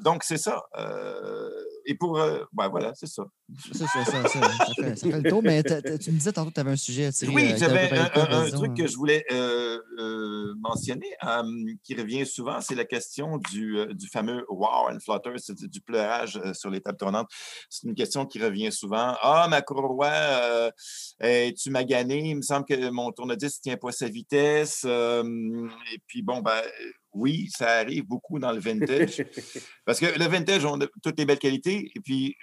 donc, 0.01 0.23
c'est 0.23 0.37
ça. 0.37 0.63
Euh, 0.77 1.49
et 1.87 1.95
pour. 1.95 2.19
euh, 2.19 2.43
ouais, 2.57 2.69
voilà, 2.69 2.93
c'est 2.93 3.07
ça. 3.07 3.23
Ça, 3.71 3.87
ça, 3.87 4.05
ça, 4.05 4.27
ça 4.27 4.39
fait, 4.75 4.95
ça 4.95 5.09
fait 5.09 5.21
le 5.21 5.29
tour. 5.29 5.41
Mais 5.41 5.63
tu 5.63 6.11
me 6.11 6.17
disais 6.17 6.33
tantôt 6.33 6.49
que 6.49 6.55
tu 6.55 6.59
avais 6.59 6.71
un 6.71 6.75
sujet. 6.75 7.09
Oui, 7.29 7.53
euh, 7.53 7.57
j'avais 7.57 7.89
un, 7.97 8.49
truc 8.51 8.75
que 8.75 8.87
je 8.87 8.97
voulais 8.97 9.23
euh, 9.31 9.79
euh, 9.97 10.53
mentionner 10.59 11.09
qui 11.83 11.95
revient 11.95 12.25
souvent, 12.25 12.59
c'est 12.59 12.75
la 12.75 12.83
question 12.83 13.37
du, 13.51 13.77
du 13.91 14.07
fameux 14.09 14.45
wow 14.49 14.89
and 14.89 14.99
flutter, 14.99 15.33
c'est 15.37 15.55
du 15.63 15.79
pleurage 15.81 16.39
sur 16.53 16.69
les 16.69 16.81
tables 16.81 16.97
tournantes. 16.97 17.29
C'est 17.69 17.87
une 17.87 17.95
question 17.95 18.25
qui 18.25 18.43
revient 18.43 18.71
souvent. 18.71 19.15
Ah, 19.21 19.47
ma 19.49 19.61
courroie, 19.61 20.07
euh, 20.07 20.71
es-tu 21.21 21.69
magané? 21.69 22.19
Il 22.19 22.37
me 22.37 22.41
semble 22.41 22.65
que 22.65 22.89
mon 22.89 23.11
tourne-disque 23.11 23.59
ne 23.59 23.71
tient 23.71 23.77
pas 23.77 23.91
sa 23.93 24.07
vitesse. 24.09 24.83
Et 24.83 25.99
puis, 26.05 26.21
bon, 26.21 26.41
ben, 26.41 26.61
oui, 27.13 27.49
ça 27.49 27.77
arrive 27.77 28.05
beaucoup 28.05 28.39
dans 28.39 28.51
le 28.51 28.59
vintage. 28.59 29.23
Parce 29.85 29.99
que 29.99 30.05
le 30.17 30.25
vintage, 30.25 30.65
on 30.65 30.79
a 30.81 30.85
toutes 31.03 31.17
les 31.17 31.25
belles 31.25 31.39
qualités. 31.39 31.91
Et 31.95 31.99
puis, 31.99 32.35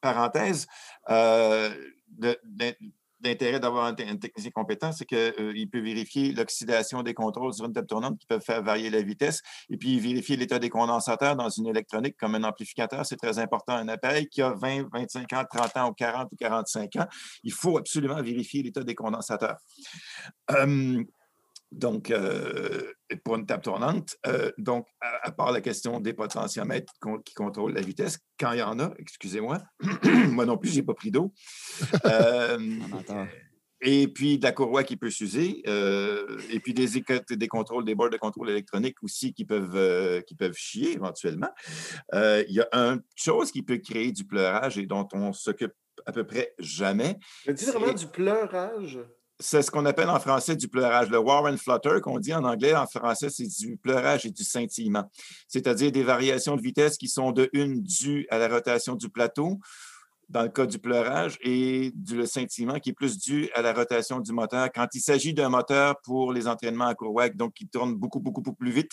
parenthèse, 0.00 0.66
euh, 1.10 1.70
d'in- 2.08 2.72
d'intérêt 3.20 3.60
d'avoir 3.60 3.84
un, 3.84 3.94
te- 3.94 4.02
un 4.02 4.16
technicien 4.16 4.50
compétent, 4.50 4.90
c'est 4.90 5.04
qu'il 5.04 5.70
peut 5.70 5.78
vérifier 5.80 6.32
l'oxydation 6.32 7.04
des 7.04 7.14
contrôles 7.14 7.54
sur 7.54 7.64
une 7.66 7.72
table 7.72 7.86
tournante 7.86 8.18
qui 8.18 8.26
peuvent 8.26 8.42
faire 8.42 8.62
varier 8.64 8.90
la 8.90 9.00
vitesse 9.00 9.42
et 9.70 9.76
puis 9.76 10.00
vérifier 10.00 10.36
l'état 10.36 10.58
des 10.58 10.68
condensateurs 10.70 11.36
dans 11.36 11.48
une 11.48 11.68
électronique 11.68 12.16
comme 12.18 12.34
un 12.34 12.42
amplificateur. 12.42 13.06
C'est 13.06 13.16
très 13.16 13.38
important. 13.38 13.74
Un 13.74 13.86
appareil 13.86 14.26
qui 14.28 14.42
a 14.42 14.50
20, 14.50 14.88
25 14.92 15.32
ans, 15.34 15.44
30 15.48 15.76
ans 15.76 15.90
ou 15.90 15.92
40 15.92 16.32
ou 16.32 16.36
45 16.36 16.96
ans, 16.96 17.06
il 17.44 17.52
faut 17.52 17.78
absolument 17.78 18.20
vérifier 18.20 18.62
l'état 18.64 18.82
des 18.82 18.96
condensateurs. 18.96 19.58
Donc, 21.72 22.10
euh, 22.10 22.92
pour 23.24 23.36
une 23.36 23.46
table 23.46 23.62
tournante, 23.62 24.16
euh, 24.26 24.50
donc, 24.58 24.86
à, 25.00 25.28
à 25.28 25.32
part 25.32 25.52
la 25.52 25.60
question 25.60 26.00
des 26.00 26.12
potentiomètres 26.12 26.92
qui, 26.92 26.98
con- 27.00 27.18
qui 27.20 27.34
contrôlent 27.34 27.74
la 27.74 27.80
vitesse, 27.80 28.18
quand 28.38 28.52
il 28.52 28.58
y 28.58 28.62
en 28.62 28.78
a, 28.78 28.92
excusez-moi, 28.98 29.58
moi 30.30 30.46
non 30.46 30.56
plus, 30.58 30.70
je 30.70 30.76
n'ai 30.76 30.82
pas 30.82 30.94
pris 30.94 31.10
d'eau. 31.10 31.32
Euh, 32.04 32.58
et 33.84 34.06
puis 34.06 34.38
de 34.38 34.44
la 34.44 34.52
courroie 34.52 34.84
qui 34.84 34.96
peut 34.96 35.10
s'user, 35.10 35.60
euh, 35.66 36.38
et 36.50 36.60
puis 36.60 36.72
des, 36.72 36.86
des 37.30 37.48
contrôles, 37.48 37.84
des 37.84 37.96
bords 37.96 38.10
de 38.10 38.16
contrôle 38.16 38.50
électronique 38.50 38.96
aussi 39.02 39.34
qui 39.34 39.44
peuvent, 39.44 39.74
euh, 39.74 40.20
qui 40.20 40.36
peuvent 40.36 40.54
chier 40.56 40.92
éventuellement. 40.92 41.50
Euh, 42.14 42.44
Il 42.48 42.54
y 42.54 42.60
a 42.60 42.68
une 42.72 43.02
chose 43.16 43.50
qui 43.50 43.62
peut 43.62 43.78
créer 43.78 44.12
du 44.12 44.24
pleurage 44.24 44.78
et 44.78 44.86
dont 44.86 45.08
on 45.12 45.32
s'occupe 45.32 45.72
à 46.06 46.12
peu 46.12 46.24
près 46.24 46.54
jamais, 46.60 47.18
Mais 47.46 47.54
dis 47.54 47.64
vraiment 47.66 47.92
du 47.92 48.06
pleurage? 48.06 49.00
C'est 49.38 49.62
ce 49.62 49.70
qu'on 49.70 49.86
appelle 49.86 50.08
en 50.08 50.20
français 50.20 50.56
du 50.56 50.68
pleurage. 50.68 51.08
Le 51.10 51.18
war 51.18 51.44
and 51.44 51.56
flutter, 51.56 52.00
qu'on 52.00 52.18
dit 52.18 52.34
en 52.34 52.44
anglais, 52.44 52.74
en 52.74 52.86
français, 52.86 53.28
c'est 53.30 53.46
du 53.46 53.76
pleurage 53.76 54.26
et 54.26 54.30
du 54.30 54.44
scintillement. 54.44 55.10
C'est-à-dire 55.48 55.90
des 55.90 56.02
variations 56.02 56.56
de 56.56 56.62
vitesse 56.62 56.96
qui 56.96 57.08
sont 57.08 57.32
de 57.32 57.48
une 57.52 57.82
dues 57.82 58.26
à 58.30 58.38
la 58.38 58.48
rotation 58.48 58.94
du 58.94 59.08
plateau, 59.08 59.58
dans 60.28 60.42
le 60.42 60.48
cas 60.48 60.66
du 60.66 60.78
pleurage, 60.78 61.38
et 61.42 61.92
du 61.94 62.16
le 62.16 62.26
scintillement 62.26 62.78
qui 62.78 62.90
est 62.90 62.94
plus 62.94 63.18
dû 63.18 63.50
à 63.54 63.62
la 63.62 63.72
rotation 63.72 64.20
du 64.20 64.32
moteur. 64.32 64.68
Quand 64.74 64.88
il 64.94 65.00
s'agit 65.00 65.34
d'un 65.34 65.48
moteur 65.48 65.96
pour 66.02 66.32
les 66.32 66.46
entraînements 66.46 66.86
à 66.86 66.94
courroie, 66.94 67.28
donc 67.28 67.54
qui 67.54 67.68
tourne 67.68 67.94
beaucoup, 67.94 68.20
beaucoup, 68.20 68.42
beaucoup 68.42 68.56
plus 68.56 68.70
vite 68.70 68.92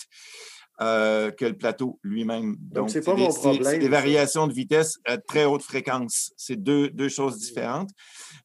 euh, 0.82 1.30
que 1.30 1.44
le 1.44 1.56
plateau 1.56 1.98
lui-même. 2.02 2.56
Donc, 2.60 2.90
c'est 2.90 3.02
pas 3.02 3.14
des- 3.14 3.22
mon 3.22 3.28
problème, 3.32 3.64
C'est 3.64 3.78
des 3.78 3.88
variations 3.88 4.46
de 4.46 4.52
vitesse 4.52 4.98
à 5.04 5.18
très 5.18 5.44
haute 5.44 5.62
fréquence. 5.62 6.32
C'est 6.36 6.56
deux, 6.56 6.88
deux 6.90 7.08
choses 7.08 7.38
différentes 7.38 7.90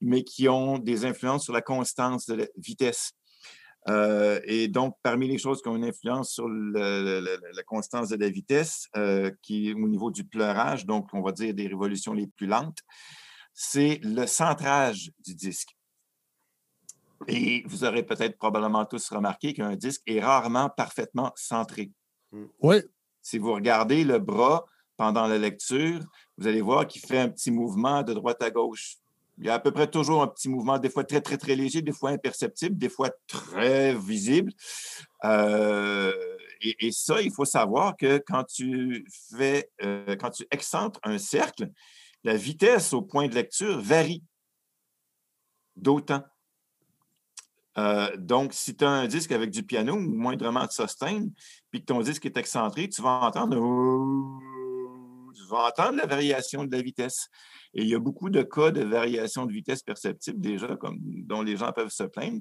mais 0.02 0.24
qui 0.24 0.50
ont 0.50 0.78
des 0.78 1.06
influences 1.06 1.46
sur 1.46 1.54
la 1.54 1.62
constance 1.62 2.26
de 2.26 2.36
la 2.36 2.46
vitesse. 2.58 3.12
Euh, 3.88 4.40
et 4.46 4.68
donc, 4.68 4.96
parmi 5.04 5.28
les 5.28 5.38
choses 5.38 5.62
qui 5.62 5.70
ont 5.70 5.76
une 5.76 5.86
influence 5.86 6.32
sur 6.32 6.48
le- 6.50 6.72
le- 7.04 7.20
le- 7.22 7.40
la 7.54 7.64
constance 7.64 8.10
de 8.10 8.16
la 8.18 8.30
vitesse, 8.30 8.88
euh, 8.98 9.32
qui 9.42 9.70
est 9.70 9.74
au 9.74 9.88
niveau 9.88 10.10
du 10.12 10.24
pleurage, 10.26 10.86
donc 10.86 11.08
on 11.14 11.22
va 11.22 11.32
dire 11.32 11.54
des 11.54 11.68
révolutions 11.68 12.14
les 12.14 12.28
plus 12.28 12.48
lentes, 12.48 12.80
c'est 13.54 14.00
le 14.04 14.26
centrage 14.28 15.12
du 15.26 15.36
disque. 15.36 15.70
Et 17.28 17.64
vous 17.68 17.84
aurez 17.86 18.04
peut-être 18.04 18.38
probablement 18.38 18.86
tous 18.86 19.08
remarqué 19.10 19.54
qu'un 19.54 19.76
disque 19.76 20.02
est 20.06 20.20
rarement 20.20 20.70
parfaitement 20.70 21.32
centré. 21.36 21.92
Oui. 22.62 22.78
si 23.22 23.38
vous 23.38 23.54
regardez 23.54 24.04
le 24.04 24.20
bras 24.20 24.66
pendant 24.98 25.28
la 25.28 25.38
lecture, 25.38 26.02
vous 26.38 26.48
allez 26.48 26.62
voir 26.62 26.88
qu'il 26.88 27.02
fait 27.02 27.20
un 27.20 27.30
petit 27.30 27.52
mouvement 27.52 28.04
de 28.04 28.14
droite 28.14 28.42
à 28.42 28.50
gauche. 28.50 28.98
Il 29.38 29.46
y 29.46 29.50
a 29.50 29.56
à 29.56 29.60
peu 29.60 29.72
près 29.72 29.88
toujours 29.88 30.22
un 30.22 30.28
petit 30.28 30.48
mouvement, 30.48 30.78
des 30.78 30.90
fois 30.90 31.04
très, 31.04 31.20
très, 31.20 31.38
très 31.38 31.56
léger, 31.56 31.82
des 31.82 31.92
fois 31.92 32.12
imperceptible, 32.12 32.78
des 32.78 32.88
fois 32.88 33.10
très 33.28 33.94
visible. 33.94 34.54
Euh, 35.26 36.14
et, 36.62 36.92
ça, 36.92 37.22
il 37.22 37.32
faut 37.34 37.46
savoir 37.46 37.98
que 37.98 38.18
quand 38.26 38.46
tu 38.46 39.06
fais, 39.32 39.70
euh, 39.84 40.16
quand 40.16 40.30
tu 40.30 40.48
excentres 40.52 41.00
un 41.04 41.18
cercle, 41.18 41.70
la 42.24 42.36
vitesse 42.36 42.94
au 42.94 43.02
point 43.02 43.28
de 43.28 43.36
lecture 43.36 43.80
varie 43.82 44.24
d'autant. 45.76 46.24
Euh, 47.78 48.16
donc, 48.18 48.54
si 48.54 48.76
tu 48.76 48.86
as 48.86 48.90
un 48.90 49.08
disque 49.08 49.32
avec 49.32 49.50
du 49.50 49.64
piano 49.64 49.94
ou 49.94 50.00
moindrement 50.00 50.66
de 50.66 50.72
sustain, 50.72 51.28
puis 51.72 51.82
que 51.82 51.86
ton 51.86 52.00
disque 52.02 52.26
est 52.26 52.38
excentré, 52.38 52.88
tu 52.88 53.02
vas 53.02 53.22
entendre, 53.22 53.56
tu 55.34 55.44
vas 55.50 55.68
entendre 55.68 55.98
la 55.98 56.06
variation 56.06 56.64
de 56.64 56.76
la 56.76 56.82
vitesse. 56.82 57.28
Et 57.74 57.82
il 57.82 57.90
y 57.90 57.96
a 57.96 58.00
beaucoup 58.00 58.30
de 58.30 58.42
cas 58.44 58.72
de 58.72 58.84
variation 58.84 59.46
de 59.46 59.52
vitesse 59.52 59.84
perceptible 59.84 60.40
déjà, 60.40 60.78
comme, 60.78 60.98
dont 61.02 61.42
les 61.42 61.58
gens 61.58 61.72
peuvent 61.74 61.90
se 61.90 62.04
plaindre, 62.04 62.40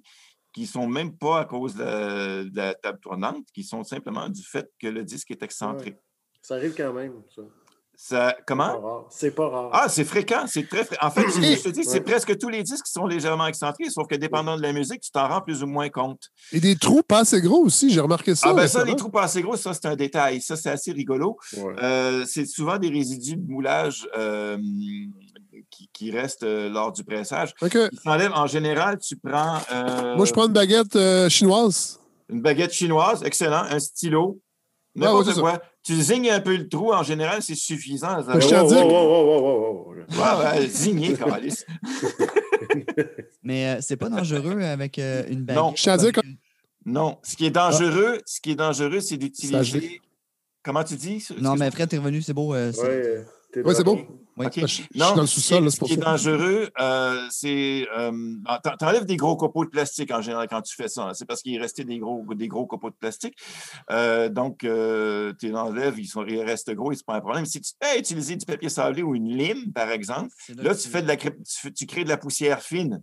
qui 0.52 0.62
ne 0.62 0.66
sont 0.66 0.86
même 0.86 1.16
pas 1.16 1.40
à 1.40 1.44
cause 1.46 1.74
de 1.74 1.82
la, 1.82 2.44
de 2.44 2.56
la 2.56 2.74
table 2.74 3.00
tournante, 3.00 3.44
qui 3.52 3.64
sont 3.64 3.82
simplement 3.82 4.28
du 4.28 4.44
fait 4.44 4.70
que 4.78 4.86
le 4.86 5.02
disque 5.02 5.32
est 5.32 5.42
excentré. 5.42 5.96
Ça 6.42 6.54
arrive 6.54 6.74
quand 6.76 6.92
même, 6.92 7.22
ça. 7.34 7.42
Ça, 8.06 8.36
comment? 8.46 9.06
C'est 9.08 9.30
pas 9.34 9.48
rare. 9.48 9.70
Ah, 9.72 9.88
c'est 9.88 10.04
fréquent, 10.04 10.44
c'est 10.46 10.68
très 10.68 10.84
fréquent. 10.84 11.06
En 11.06 11.10
fait, 11.10 11.22
je, 11.22 11.62
te 11.62 11.68
dis, 11.70 11.84
c'est 11.84 11.94
Ouais. 11.94 12.00
presque 12.02 12.36
tous 12.36 12.50
les 12.50 12.62
disques 12.62 12.84
qui 12.84 12.92
sont 12.92 13.06
légèrement 13.06 13.46
excentrés, 13.46 13.88
sauf 13.88 14.06
que 14.06 14.14
dépendant 14.14 14.58
de 14.58 14.60
la 14.62 14.74
musique, 14.74 15.00
tu 15.00 15.10
t'en 15.10 15.26
rends 15.26 15.40
plus 15.40 15.62
ou 15.62 15.66
moins 15.66 15.88
compte. 15.88 16.20
Et 16.52 16.60
des 16.60 16.76
trous 16.76 17.02
pas 17.02 17.20
assez 17.20 17.40
gros 17.40 17.64
aussi, 17.64 17.88
j'ai 17.88 18.00
remarqué 18.00 18.34
ça. 18.34 18.48
Ah, 18.50 18.52
ben 18.52 18.66
ça, 18.68 18.84
les 18.84 18.94
trous 18.94 19.08
pas 19.08 19.22
assez 19.22 19.40
gros, 19.40 19.56
ça, 19.56 19.72
c'est 19.72 19.86
un 19.86 19.96
détail. 19.96 20.42
Ça, 20.42 20.54
c'est 20.54 20.68
assez 20.68 20.92
rigolo. 20.92 21.38
Ouais. 21.56 21.72
Euh, 21.82 22.26
c'est 22.26 22.44
souvent 22.44 22.76
des 22.76 22.90
résidus 22.90 23.36
de 23.36 23.50
moulage 23.50 24.06
euh, 24.18 24.58
qui, 25.70 25.88
qui 25.90 26.10
restent 26.10 26.42
euh, 26.42 26.68
lors 26.68 26.92
du 26.92 27.04
pressage. 27.04 27.54
OK. 27.62 27.78
Ils 27.90 27.98
s'enlèvent. 28.00 28.32
En 28.34 28.46
général, 28.46 28.98
tu 28.98 29.16
prends 29.16 29.60
Moi, 30.16 30.26
je 30.26 30.32
prends 30.32 30.46
une 30.46 30.52
baguette 30.52 30.98
chinoise. 31.30 31.98
une 32.28 32.42
baguette 32.42 32.72
chinoise, 32.74 33.22
excellent, 33.24 33.62
un 33.70 33.78
stylo, 33.78 34.40
n'importe 34.94 35.26
ouais, 35.26 35.32
c'est 35.34 35.40
quoi. 35.40 35.62
Tu 35.82 35.94
zignes 36.00 36.30
un 36.30 36.40
peu 36.40 36.56
le 36.56 36.68
trou, 36.68 36.92
en 36.92 37.02
général, 37.02 37.42
c'est 37.42 37.54
suffisant. 37.54 38.22
Ça 38.24 38.34
Mais 38.34 38.40
je 38.40 38.54
Wow, 38.54 38.88
wow, 38.88 39.84
wow. 39.86 39.94
Ouais, 39.94 40.60
ouais, 40.60 40.66
zigner. 40.68 41.14
Mais 43.42 43.66
euh, 43.66 43.78
c'est 43.80 43.96
pas 43.96 44.08
dangereux 44.08 44.60
avec 44.62 44.98
euh, 44.98 45.24
une 45.28 45.42
baguette? 45.42 45.62
Non. 45.62 45.72
Je 45.76 45.82
tiens 45.82 45.92
à 45.94 45.96
dire 45.98 46.12
que- 46.12 46.20
Non, 46.86 47.18
ce 47.22 47.36
qui 47.36 47.46
est 47.46 47.50
dangereux, 47.50 48.20
ce 48.26 48.40
qui 48.40 48.52
est 48.52 48.54
dangereux, 48.56 49.00
c'est 49.00 49.16
d'utiliser. 49.16 50.00
Comment 50.62 50.82
tu 50.84 50.94
dis? 50.96 51.26
Non, 51.40 51.56
mais 51.56 51.70
Fred, 51.70 51.88
t'es 51.90 51.98
revenu, 51.98 52.22
c'est 52.22 52.32
beau. 52.32 52.54
euh, 52.54 52.72
Ouais, 53.62 53.74
c'est 53.74 53.84
bon. 53.84 54.06
Oui. 54.36 54.46
OK. 54.46 54.56
Ben, 54.56 54.66
je, 54.66 54.72
suis 54.74 54.86
Non, 54.96 55.14
dans 55.14 55.20
le 55.22 55.26
ce 55.28 55.34
qui 55.34 55.40
sous-sol, 55.42 55.70
ce 55.70 55.80
qui 55.84 55.92
est 55.92 55.96
dangereux, 55.96 56.68
euh, 56.80 57.24
c'est. 57.30 57.86
Euh, 57.96 58.10
t'en- 58.64 58.76
T'enlèves 58.76 59.04
des 59.04 59.16
gros 59.16 59.36
copeaux 59.36 59.64
de 59.64 59.70
plastique 59.70 60.10
en 60.10 60.20
général 60.22 60.48
quand 60.48 60.60
tu 60.62 60.74
fais 60.74 60.88
ça. 60.88 61.12
C'est 61.14 61.24
parce 61.24 61.40
qu'il 61.40 61.54
est 61.54 61.60
resté 61.60 61.84
des 61.84 61.98
gros, 61.98 62.24
des 62.34 62.48
gros 62.48 62.66
copeaux 62.66 62.90
de 62.90 62.96
plastique. 62.96 63.36
Euh, 63.92 64.28
donc, 64.28 64.64
euh, 64.64 65.32
tu 65.38 65.46
les 65.48 65.54
enlèves, 65.54 65.98
ils, 66.00 66.06
sont, 66.08 66.24
ils 66.26 66.40
restent 66.42 66.72
gros, 66.72 66.92
c'est 66.92 67.06
pas 67.06 67.14
un 67.14 67.20
problème. 67.20 67.46
Si 67.46 67.60
tu 67.60 67.72
fais 67.80 67.98
utiliser 67.98 68.34
du 68.34 68.44
papier 68.44 68.68
sablé 68.68 69.02
ou 69.02 69.14
une 69.14 69.28
lime, 69.28 69.72
par 69.72 69.90
exemple, 69.90 70.30
là, 70.56 70.74
tu, 70.74 70.88
fais 70.88 71.02
de 71.02 71.06
la, 71.06 71.16
tu, 71.16 71.30
tu 71.72 71.86
crées 71.86 72.02
de 72.04 72.08
la 72.08 72.16
poussière 72.16 72.60
fine. 72.60 73.02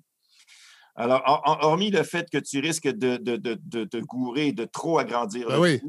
Alors, 0.95 1.21
hor- 1.25 1.41
hor- 1.45 1.59
hormis 1.61 1.89
le 1.91 2.03
fait 2.03 2.29
que 2.29 2.37
tu 2.37 2.59
risques 2.59 2.89
de, 2.89 3.15
de, 3.15 3.37
de, 3.37 3.57
de, 3.63 3.85
de 3.85 3.99
gourer, 4.01 4.51
de 4.51 4.65
trop 4.65 4.99
agrandir 4.99 5.47
Ben 5.47 5.55
le 5.55 5.61
oui. 5.61 5.81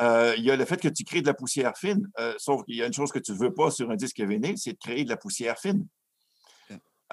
Euh, 0.00 0.34
il 0.36 0.44
y 0.44 0.50
a 0.50 0.56
le 0.56 0.64
fait 0.64 0.80
que 0.80 0.88
tu 0.88 1.04
crées 1.04 1.20
de 1.22 1.26
la 1.26 1.34
poussière 1.34 1.72
fine. 1.76 2.08
euh, 2.18 2.34
sauf 2.38 2.64
qu'il 2.64 2.76
y 2.76 2.82
a 2.82 2.86
une 2.86 2.92
chose 2.92 3.10
que 3.12 3.18
tu 3.18 3.32
ne 3.32 3.36
veux 3.38 3.52
pas 3.54 3.70
sur 3.70 3.90
un 3.90 3.96
disque 3.96 4.20
vinyle, 4.20 4.58
c'est 4.58 4.72
de 4.72 4.78
créer 4.78 5.04
de 5.04 5.08
la 5.10 5.16
poussière 5.16 5.58
fine. 5.58 5.86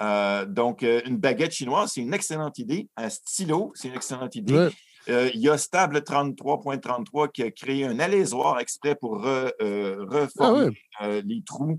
Euh, 0.00 0.46
donc, 0.46 0.82
euh, 0.82 1.00
une 1.06 1.18
baguette 1.18 1.52
chinoise, 1.52 1.92
c'est 1.94 2.00
une 2.00 2.14
excellente 2.14 2.58
idée. 2.58 2.88
Un 2.96 3.08
stylo, 3.08 3.72
c'est 3.74 3.88
une 3.88 3.94
excellente 3.94 4.34
idée. 4.34 4.54
Ouais. 4.56 4.70
Euh, 5.08 5.30
il 5.34 5.40
y 5.40 5.48
a 5.48 5.58
Stable 5.58 5.98
33.33 6.02 7.30
qui 7.30 7.42
a 7.42 7.50
créé 7.50 7.84
un 7.84 7.98
alésoir 7.98 8.58
exprès 8.60 8.94
pour 8.94 9.20
re- 9.20 9.52
euh, 9.60 10.06
Ah 10.10 10.14
reformer 10.20 10.64
ouais. 10.68 10.72
euh, 11.02 11.22
les 11.24 11.42
trous 11.44 11.78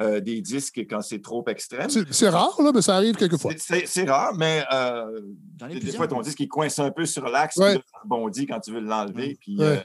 euh, 0.00 0.18
des 0.20 0.40
disques 0.40 0.80
quand 0.90 1.00
c'est 1.00 1.22
trop 1.22 1.44
extrême. 1.46 1.88
C'est 1.88 2.28
rare, 2.28 2.60
là, 2.60 2.72
mais 2.74 2.82
ça 2.82 2.96
arrive 2.96 3.14
quelquefois. 3.14 3.52
C'est- 3.56 4.10
rare, 4.10 4.34
mais 4.36 4.64
euh, 4.72 5.20
des, 5.68 5.92
fois, 5.92 6.08
ton 6.08 6.16
moi. 6.16 6.24
disque 6.24 6.40
il 6.40 6.48
coince 6.48 6.78
un 6.80 6.90
peu 6.90 7.06
sur 7.06 7.28
l'axe, 7.28 7.56
Ouais. 7.56 7.78
rebondit 8.02 8.46
quand 8.46 8.58
tu 8.60 8.72
veux 8.72 8.80
l'enlever, 8.80 9.36
puis 9.40 9.56
Ouais. 9.56 9.64
euh, 9.64 9.80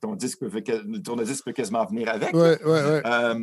ton 0.00 0.14
disque 0.14 0.40
peut, 0.40 0.62
tourne-disque 1.02 1.44
peut 1.44 1.52
quasiment 1.52 1.84
venir 1.86 2.08
avec. 2.08 2.32
Ouais, 2.34 2.62
ouais, 2.62 2.70
ouais. 2.70 3.02
Euh, 3.04 3.34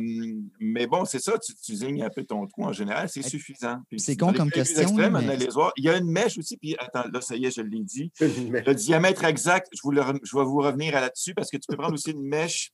mais 0.60 0.86
bon, 0.86 1.04
c'est 1.04 1.18
ça, 1.20 1.32
tu, 1.38 1.54
tu 1.54 1.74
zignes 1.74 2.02
un 2.02 2.10
peu 2.10 2.24
ton 2.24 2.46
trou 2.46 2.64
en 2.64 2.72
général, 2.72 3.08
c'est 3.08 3.22
suffisant. 3.22 3.78
C'est 3.96 4.16
con 4.16 4.30
les 4.30 4.38
comme 4.38 4.50
question, 4.50 4.82
extrêmes, 4.82 5.20
mais- 5.26 5.48
voir. 5.52 5.72
Il 5.76 5.84
y 5.84 5.88
a 5.88 5.96
une 5.96 6.10
mèche 6.10 6.38
aussi, 6.38 6.56
puis 6.56 6.76
attends, 6.78 7.04
là, 7.12 7.20
ça 7.20 7.36
y 7.36 7.46
est, 7.46 7.50
je 7.50 7.62
l'ai 7.62 7.82
dit. 7.82 8.10
Le 8.20 8.72
diamètre 8.74 9.24
exact, 9.24 9.68
je, 9.72 9.80
vous 9.82 9.90
le 9.90 10.00
re- 10.00 10.18
je 10.22 10.36
vais 10.36 10.44
vous 10.44 10.58
revenir 10.58 10.94
là-dessus 10.94 11.34
parce 11.34 11.50
que 11.50 11.56
tu 11.56 11.66
peux 11.68 11.76
prendre 11.76 11.94
aussi 11.94 12.10
une 12.12 12.22
mèche. 12.22 12.70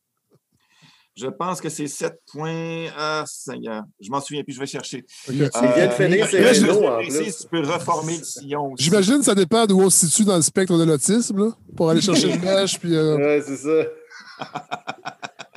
Je 1.21 1.27
pense 1.27 1.61
que 1.61 1.69
c'est 1.69 1.87
7 1.87 2.15
points. 2.33 2.87
Ah, 2.97 3.25
Seigneur. 3.27 3.83
Je 4.01 4.11
m'en 4.11 4.21
souviens 4.21 4.43
plus, 4.43 4.55
je 4.55 4.61
vais 4.61 4.67
chercher. 4.67 5.05
OK. 5.29 5.35
Il 5.35 5.37
vient 5.37 5.87
de 5.87 5.93
finir 5.93 6.27
mais 6.33 6.55
je. 6.55 7.43
Tu 7.43 7.49
peux 7.49 7.61
reformer 7.61 8.17
le 8.19 8.25
sillon 8.25 8.73
aussi. 8.73 8.85
J'imagine 8.85 9.19
que 9.19 9.25
ça 9.25 9.35
dépend 9.35 9.67
d'où 9.67 9.81
on 9.81 9.91
se 9.91 10.07
situe 10.07 10.25
dans 10.25 10.37
le 10.37 10.43
spectre 10.43 10.79
de 10.79 10.85
l'autisme, 10.85 11.39
là, 11.47 11.51
pour 11.77 11.91
aller 11.91 12.01
chercher 12.01 12.33
une 12.33 12.41
mèche, 12.45 12.79
puis... 12.79 12.95
euh, 12.95 13.17
Ouais, 13.17 13.43
c'est 13.47 13.57
ça. 13.57 14.47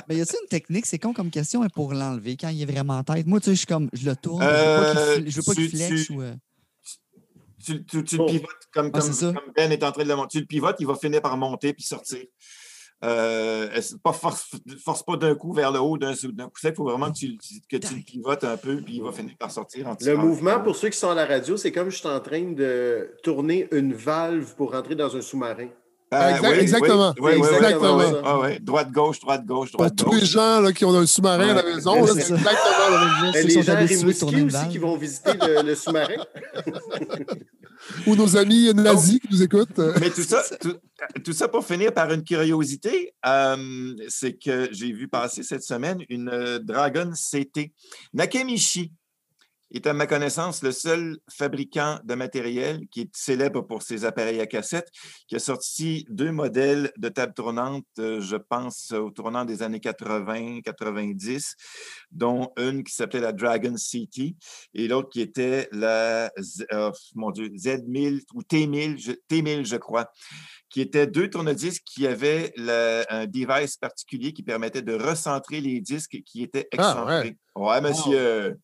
Mais 0.10 0.18
y 0.18 0.22
a-t-il 0.22 0.38
une 0.44 0.50
technique, 0.50 0.86
c'est 0.86 1.00
con 1.00 1.14
comme 1.14 1.30
question, 1.32 1.62
mais 1.62 1.70
pour 1.74 1.94
l'enlever 1.94 2.36
quand 2.36 2.50
il 2.50 2.62
est 2.62 2.66
vraiment 2.72 2.98
en 2.98 3.04
tête? 3.06 3.26
Moi, 3.26 3.40
tu 3.40 3.46
sais, 3.46 3.52
je 3.52 3.58
suis 3.60 3.66
comme, 3.68 3.90
je 3.94 4.06
le 4.10 4.18
tourne, 4.18 4.44
Euh, 4.44 5.22
je 5.26 5.38
veux 5.38 5.44
pas 5.44 5.54
qu'il 5.54 5.70
fle- 5.70 5.78
je 5.78 5.80
veux 5.80 5.88
pas 5.90 5.96
qu'il 5.96 6.06
tu- 6.06 6.14
ou. 6.14 6.22
euh, 6.22 6.34
Tu, 7.66 7.86
tu- 7.86 8.04
tu 8.04 8.18
Oh. 8.20 8.26
le 8.26 8.32
pivotes 8.34 8.50
comme, 8.74 8.88
Ah, 8.94 9.00
comme, 9.00 9.14
c'est 9.14 9.14
ça. 9.14 9.28
comme 9.32 9.54
Ben 9.56 9.72
est 9.72 9.82
en 9.84 9.94
train 9.94 10.04
de 10.04 10.10
le 10.10 10.16
monter. 10.18 10.28
Tu 10.34 10.40
le 10.42 10.46
pivotes, 10.46 10.76
il 10.80 10.88
va 10.88 10.96
finir 10.96 11.22
par 11.22 11.38
monter 11.38 11.72
puis 11.74 11.84
sortir. 11.86 12.20
Euh, 13.04 13.68
pas 14.02 14.14
force, 14.14 14.52
force 14.84 15.04
pas 15.04 15.18
d'un 15.18 15.36
coup 15.36 15.52
vers 15.52 15.72
le 15.72 15.80
haut 15.80 15.98
d'un 15.98 16.14
d'un 16.14 16.46
coup 16.48 16.60
sec. 16.60 16.74
Il 16.74 16.78
faut 16.78 16.86
vraiment 16.86 17.12
que 17.12 17.18
tu, 17.18 17.38
que 17.70 17.76
tu 17.76 17.96
le 17.96 18.02
pivotes 18.02 18.46
un 18.46 18.56
peu 18.56 18.82
puis 18.82 18.96
il 18.96 19.04
va 19.04 19.12
finir 19.12 19.36
par 19.38 19.52
sortir. 19.52 19.90
en 19.90 19.98
Le 20.00 20.16
mouvement, 20.16 20.62
pour 20.62 20.76
ceux 20.76 20.90
qui 20.90 20.98
sont 20.98 21.10
à 21.10 21.16
la 21.16 21.26
radio, 21.26 21.58
c'est 21.58 21.72
comme 21.72 21.90
je 21.90 21.98
suis 21.98 22.08
en 22.08 22.20
train 22.22 22.52
de 22.52 23.12
tourner 23.22 23.68
une 23.72 23.94
valve 23.94 24.56
pour 24.56 24.72
rentrer 24.72 24.96
dans 24.96 25.16
un 25.16 25.22
sous-marin. 25.22 25.68
Exact- 26.14 26.62
exactement. 26.62 27.14
Oui, 27.20 27.32
oui, 27.36 27.42
oui, 27.42 27.56
Exactement. 27.56 27.98
oui, 27.98 28.06
oui. 28.24 28.42
Ouais. 28.42 28.60
Droite, 28.60 28.92
gauche, 28.92 29.20
droite, 29.20 29.46
gauche, 29.46 29.72
Pour 29.72 29.80
droite, 29.80 29.96
tous 29.96 30.14
les 30.14 30.26
gens 30.26 30.62
là, 30.62 30.72
qui 30.72 30.86
ont 30.86 30.96
un 30.96 31.06
sous-marin 31.06 31.50
à 31.50 31.54
la 31.56 31.64
maison, 31.64 32.06
C'est 32.08 32.20
exactement 32.20 32.90
la 32.90 33.00
même 33.00 33.26
chose. 33.26 33.36
Et 33.36 33.42
Ceux 33.42 33.48
qui 33.48 33.56
les 33.56 33.64
sont 34.14 34.28
gens 34.30 34.32
Rimouski 34.32 34.58
aussi 34.58 34.70
qui 34.70 34.78
vont 34.78 34.98
visiter 34.98 35.32
le, 35.34 35.62
le 35.64 35.76
sous-marin? 35.76 36.24
Ou 38.08 38.16
nos 38.16 38.38
amis 38.38 38.74
nazis 38.74 39.20
qui 39.20 39.28
nous 39.30 39.44
écoutent. 39.44 39.78
Mais 40.00 40.10
tout 40.10 40.22
ça, 40.22 40.42
tout, 40.62 40.76
tout 41.24 41.34
ça 41.34 41.50
pour 41.50 41.66
finir 41.66 41.94
par 41.94 42.12
une 42.14 42.24
curiosité, 42.24 43.14
euh, 43.26 43.94
c'est 44.08 44.34
que 44.34 44.70
j'ai 44.72 44.92
vu 44.94 45.08
passer 45.10 45.44
cette 45.44 45.64
semaine 45.64 46.00
une 46.10 46.30
euh, 46.30 46.60
Dragon 46.60 47.12
CT. 47.12 47.72
Nakamichi 48.14 48.92
est, 49.74 49.88
à 49.88 49.94
ma 49.94 50.08
connaissance, 50.08 50.64
le 50.64 50.72
seul 50.72 51.18
fabricant 51.30 52.00
de 52.04 52.16
matériel 52.16 52.88
qui 52.92 53.02
est 53.02 53.16
célèbre 53.16 53.62
pour 53.62 53.82
ses 53.82 54.06
appareils 54.06 54.40
à 54.40 54.46
cassette, 54.46 54.90
qui 55.28 55.36
a 55.36 55.40
sorti 55.40 56.06
deux 56.10 56.32
modèles 56.32 56.92
de 56.98 57.10
table 57.10 57.34
tournante, 57.34 57.86
euh, 58.00 58.22
je 58.22 58.36
pense, 58.36 58.92
au 58.92 59.10
tournant 59.10 59.46
des 59.46 59.64
années 59.64 59.80
80-90, 59.80 61.54
dont 62.12 62.52
une 62.58 62.84
qui 62.84 62.94
s'appelait 62.94 63.22
la 63.22 63.34
Dragon 63.34 63.76
CT 63.76 64.36
et 64.74 64.88
l'autre 64.88 65.10
qui 65.10 65.22
était 65.22 65.68
la 65.72 66.32
euh, 66.72 66.92
mon 67.16 67.32
Dieu, 67.32 67.48
Z1000 67.50 68.22
ou 68.34 68.42
T1000, 68.42 68.98
je, 68.98 69.12
T1000, 69.30 69.66
je 69.66 69.76
crois, 69.78 70.10
qui 70.74 70.82
étaient 70.82 71.06
deux 71.06 71.30
tourne-disques 71.30 71.84
qui 71.86 72.08
avaient 72.08 72.52
le- 72.58 73.04
un 73.10 73.28
device 73.28 73.78
particulier 73.78 74.34
qui 74.34 74.42
permettait 74.42 74.82
de 74.82 74.94
recentrer 74.96 75.62
les 75.62 75.80
disques 75.82 76.18
qui 76.26 76.42
étaient 76.42 76.68
Ah, 76.80 77.06
ouais. 77.06 77.14
excentrés. 77.20 77.38
ouais. 77.56 77.82
monsieur. 77.82 78.60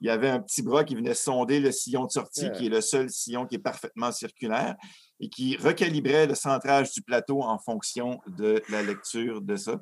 Il 0.00 0.08
y 0.08 0.10
avait 0.10 0.28
un 0.28 0.40
petit 0.40 0.62
bras 0.62 0.82
qui 0.82 0.96
venait 0.96 1.14
sonder 1.14 1.60
le 1.60 1.70
sillon 1.70 2.04
de 2.06 2.10
sortie, 2.10 2.46
Ouais. 2.46 2.52
qui 2.52 2.66
est 2.66 2.68
le 2.68 2.80
seul 2.80 3.08
sillon 3.10 3.46
qui 3.46 3.54
est 3.54 3.60
parfaitement 3.60 4.10
circulaire 4.10 4.74
et 5.22 5.28
qui 5.28 5.56
recalibrait 5.56 6.26
le 6.26 6.34
centrage 6.34 6.90
du 6.92 7.00
plateau 7.00 7.42
en 7.42 7.56
fonction 7.58 8.20
de 8.36 8.60
la 8.68 8.82
lecture 8.82 9.40
de 9.40 9.56
ça. 9.56 9.80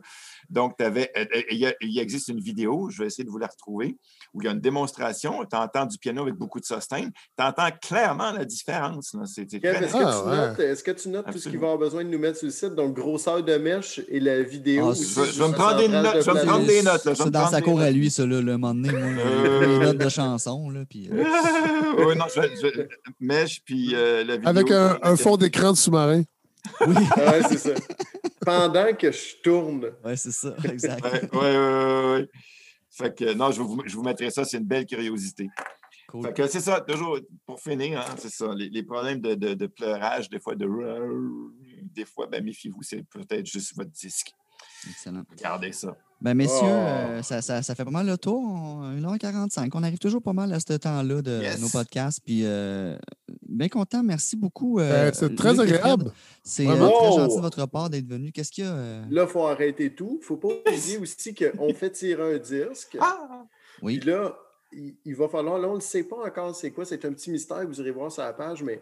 Donc, 0.51 0.75
euh, 0.81 0.91
euh, 1.17 1.25
il, 1.51 1.99
existe 1.99 2.29
une 2.29 2.41
vidéo, 2.41 2.89
je 2.91 2.99
vais 3.01 3.07
essayer 3.07 3.25
de 3.25 3.31
vous 3.31 3.39
la 3.39 3.47
retrouver, 3.47 3.97
où 4.35 4.43
il 4.43 4.45
y 4.45 4.49
a 4.49 4.53
une 4.53 4.61
démonstration, 4.61 5.45
tu 5.51 5.57
entends 5.57 5.87
du 5.87 5.97
piano 5.99 6.23
avec 6.23 6.35
beaucoup 6.35 6.61
de 6.61 6.65
sustain, 6.67 7.05
tu 7.09 7.45
entends 7.45 7.71
clairement 7.81 8.33
la 8.33 8.45
différence. 8.45 9.15
là. 9.15 9.23
C'est 9.27 9.51
c'est 9.51 9.61
Kev, 9.61 9.75
très 9.75 9.85
est-ce 9.87 9.93
que, 9.95 9.99
Ah, 10.05 10.21
tu 10.23 10.29
ouais. 10.29 10.37
notes, 10.37 10.61
est-ce 10.61 10.85
que 10.85 10.91
tu 10.91 11.09
notes 11.09 11.31
tout 11.33 11.39
ce 11.39 11.49
qu'il 11.49 11.59
va 11.59 11.67
avoir 11.69 11.79
besoin 11.79 12.05
de 12.05 12.11
nous 12.11 12.19
mettre 12.19 12.37
sur 12.39 12.47
le 12.47 12.53
site? 12.53 12.75
Donc, 12.75 12.95
grosseur 12.95 13.43
de 13.43 13.57
mèche 13.57 14.01
et 14.09 14.21
la 14.21 14.43
vidéo. 14.43 14.85
Ah, 14.85 14.89
aussi 14.91 15.05
Je, 15.15 15.21
vais- 15.21 15.33
je 15.33 15.43
vais 15.43 15.49
me 15.49 15.55
prendre 15.55 15.77
des 15.79 15.89
notes. 15.89 16.17
de 16.17 16.21
Je 16.21 16.31
vais 16.31 16.41
me 16.41 16.47
prendre 16.47 16.67
des 16.67 16.83
notes. 16.83 16.93
là. 16.93 16.99
Je 17.05 17.09
vais 17.11 17.15
C'est 17.17 17.25
me 17.27 17.31
dans 17.31 17.47
sa 17.49 17.63
cour 17.63 17.81
à 17.81 17.91
lui, 17.91 18.11
ça, 18.11 18.27
là, 18.27 18.41
le 18.43 18.53
moment 18.59 18.75
donné, 18.75 18.93
moi, 18.93 19.01
Euh. 19.25 19.67
les 19.67 19.79
notes 19.87 19.99
de 19.99 20.09
chansons, 20.11 20.69
là, 20.71 20.81
puis... 20.89 21.09
euh, 21.11 21.25
oui, 22.07 22.17
non, 22.17 22.27
je, 22.35 22.41
je- 22.43 22.87
mèche, 23.21 23.63
puis 23.65 23.95
euh, 23.95 24.23
la 24.25 24.37
vidéo. 24.37 24.49
Avec 24.49 24.71
un, 24.71 24.99
un 25.03 25.17
fond 25.17 25.30
d'écran 25.37 25.73
de 25.73 25.77
sous-marin. 25.77 26.23
Oui, 26.87 26.95
ouais, 27.17 27.43
c'est 27.49 27.59
ça. 27.59 27.71
pendant 28.45 28.93
que 28.95 29.11
je 29.11 29.37
tourne. 29.43 29.87
Oui, 30.05 30.17
c'est 30.17 30.33
ça, 30.33 30.55
exact. 30.65 31.03
Oui, 31.33 31.41
oui, 31.41 31.41
oui. 31.43 32.13
Ouais. 32.21 32.29
Fait 32.91 33.17
que 33.17 33.33
non, 33.35 33.51
je 33.53 33.63
vous, 33.63 33.83
je 33.87 33.95
vous 33.97 34.03
mettrai 34.03 34.31
ça, 34.31 34.45
c'est 34.45 34.59
une 34.59 34.65
belle 34.67 34.85
curiosité. 34.85 35.49
Cool. 36.09 36.27
Fait 36.27 36.33
que 36.35 36.47
c'est 36.49 36.61
ça, 36.61 36.81
toujours 36.81 37.19
pour 37.47 37.61
finir, 37.61 38.01
hein, 38.01 38.15
c'est 38.19 38.31
ça. 38.31 38.53
Les, 38.55 38.69
les 38.69 38.83
problèmes 38.83 39.21
de, 39.21 39.35
de- 39.35 39.55
de 39.55 39.67
pleurage, 39.69 40.29
des 40.29 40.41
fois 40.41 40.55
de 40.57 40.67
des 41.95 42.05
fois, 42.05 42.27
ben 42.27 42.45
méfiez-vous, 42.45 42.83
c'est 42.83 43.03
peut-être 43.09 43.47
juste 43.47 43.75
votre 43.77 43.91
disque. 43.91 44.33
Excellent. 44.89 45.23
Regardez 45.31 45.73
ça. 45.73 45.97
Ben, 46.23 46.35
messieurs, 46.35 46.59
Oh. 46.63 46.67
euh, 46.67 47.23
ça, 47.23 47.41
ça- 47.41 47.63
ça 47.63 47.75
fait 47.75 47.85
pas 47.85 47.91
mal 47.91 48.07
le 48.07 48.19
tour. 48.19 48.43
On- 48.43 48.83
1h45. 49.01 49.71
On 49.75 49.83
arrive 49.83 49.99
toujours 49.99 50.21
pas 50.21 50.35
mal 50.35 50.53
à 50.53 50.61
ce 50.61 50.75
temps-là 50.75 51.23
de 51.23 51.41
Yes. 51.41 51.61
nos 51.61 51.69
podcasts. 51.71 52.21
Puis, 52.25 52.43
euh, 52.45 52.97
bien 53.49 53.69
content. 53.69 54.03
Merci 54.03 54.37
beaucoup. 54.37 54.79
euh, 54.81 55.09
Euh, 55.09 55.11
c'est 55.15 55.35
très 55.35 55.53
Luc 55.53 55.61
agréable. 55.63 56.13
C'est 56.43 56.67
euh, 56.67 56.71
Vraiment. 56.73 56.91
très 56.91 57.09
Oh. 57.11 57.17
gentil 57.19 57.37
de 57.37 57.41
votre 57.41 57.67
part 57.67 57.89
d'être 57.89 58.07
venu. 58.07 58.33
Qu'est-ce 58.33 58.51
qu'il 58.53 58.65
y 58.65 58.67
a? 58.67 58.71
euh? 58.73 59.03
Là, 59.11 59.23
il 59.27 59.29
faut 59.31 59.47
arrêter 59.47 59.95
tout. 59.95 60.17
Il 60.17 60.21
ne 60.21 60.25
faut 60.25 60.37
pas 60.37 60.49
oublier 60.49 60.99
aussi 60.99 61.35
qu'on 61.35 61.73
fait 61.73 61.91
tirer 61.91 62.35
un 62.35 62.39
disque. 62.39 62.99
Ah! 63.01 63.45
Oui. 63.83 63.99
Puis 63.99 64.11
là, 64.11 64.35
il, 64.73 64.95
il 65.05 65.15
va 65.17 65.29
falloir, 65.29 65.59
là, 65.59 65.69
on 65.69 65.77
ne 65.77 65.81
sait 65.81 66.05
pas 66.05 66.17
encore 66.27 66.55
c'est 66.55 66.71
quoi, 66.71 66.85
c'est 66.85 67.05
un 67.05 67.13
petit 67.13 67.31
mystère, 67.31 67.67
vous 67.67 67.81
irez 67.81 67.91
voir 67.91 68.11
sur 68.13 68.23
la 68.23 68.33
page, 68.33 68.63
mais 68.63 68.81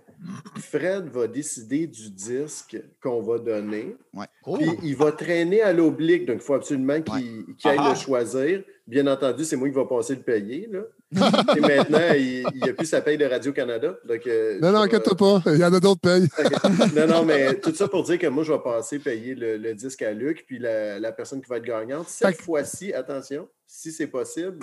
Fred 0.56 1.06
va 1.09 1.27
décider 1.27 1.86
du 1.86 2.10
disque 2.10 2.81
qu'on 3.02 3.23
va 3.23 3.39
donner. 3.39 3.97
Ouais. 4.15 4.27
Puis 4.59 4.70
il 4.82 4.97
va 4.97 5.12
traîner 5.12 5.62
à 5.62 5.73
l'oblique, 5.73 6.27
donc 6.27 6.36
il 6.36 6.43
faut 6.43 6.55
absolument 6.55 7.01
qu'il 7.02 7.55
qu'il 7.56 7.70
aille 7.70 7.78
Ah. 7.81 7.90
le 7.90 7.94
choisir. 7.98 8.62
Bien 8.86 9.06
entendu, 9.06 9.44
c'est 9.44 9.56
moi 9.56 9.69
qui 9.69 9.74
va 9.74 9.85
passer 9.85 10.15
le 10.15 10.23
payer. 10.23 10.66
Là. 10.70 10.81
Et 11.56 11.60
maintenant, 11.60 12.12
il 12.14 12.47
n'y 12.62 12.68
a 12.68 12.74
plus 12.74 12.86
sa 12.86 13.01
paye 13.01 13.16
de 13.16 13.24
Radio-Canada. 13.24 13.97
Donc, 14.05 14.26
euh, 14.26 14.59
Non, 14.60 14.72
non, 14.72 14.80
inquiète-toi 14.80 15.16
pas. 15.16 15.43
Il 15.52 15.59
y 15.59 15.64
en 15.64 15.72
a 15.72 15.80
d'autres 15.80 16.01
payes. 16.01 16.28
non, 16.97 17.06
non, 17.06 17.24
mais 17.24 17.59
tout 17.60 17.74
ça 17.74 17.89
pour 17.89 18.02
dire 18.02 18.18
que 18.18 18.26
moi, 18.26 18.44
je 18.44 18.52
vais 18.52 18.59
passer 18.59 18.98
payer 18.98 19.35
le, 19.35 19.56
le 19.56 19.74
disque 19.74 20.02
à 20.02 20.12
Luc, 20.12 20.44
puis 20.47 20.59
la, 20.59 20.98
la 20.98 21.12
personne 21.12 21.40
qui 21.40 21.48
va 21.48 21.56
être 21.56 21.64
gagnante. 21.64 22.09
Cette 22.09 22.36
Fait 22.36 22.43
fois-ci, 22.43 22.93
attention, 22.93 23.48
si 23.66 23.90
c'est 23.90 24.06
possible, 24.06 24.59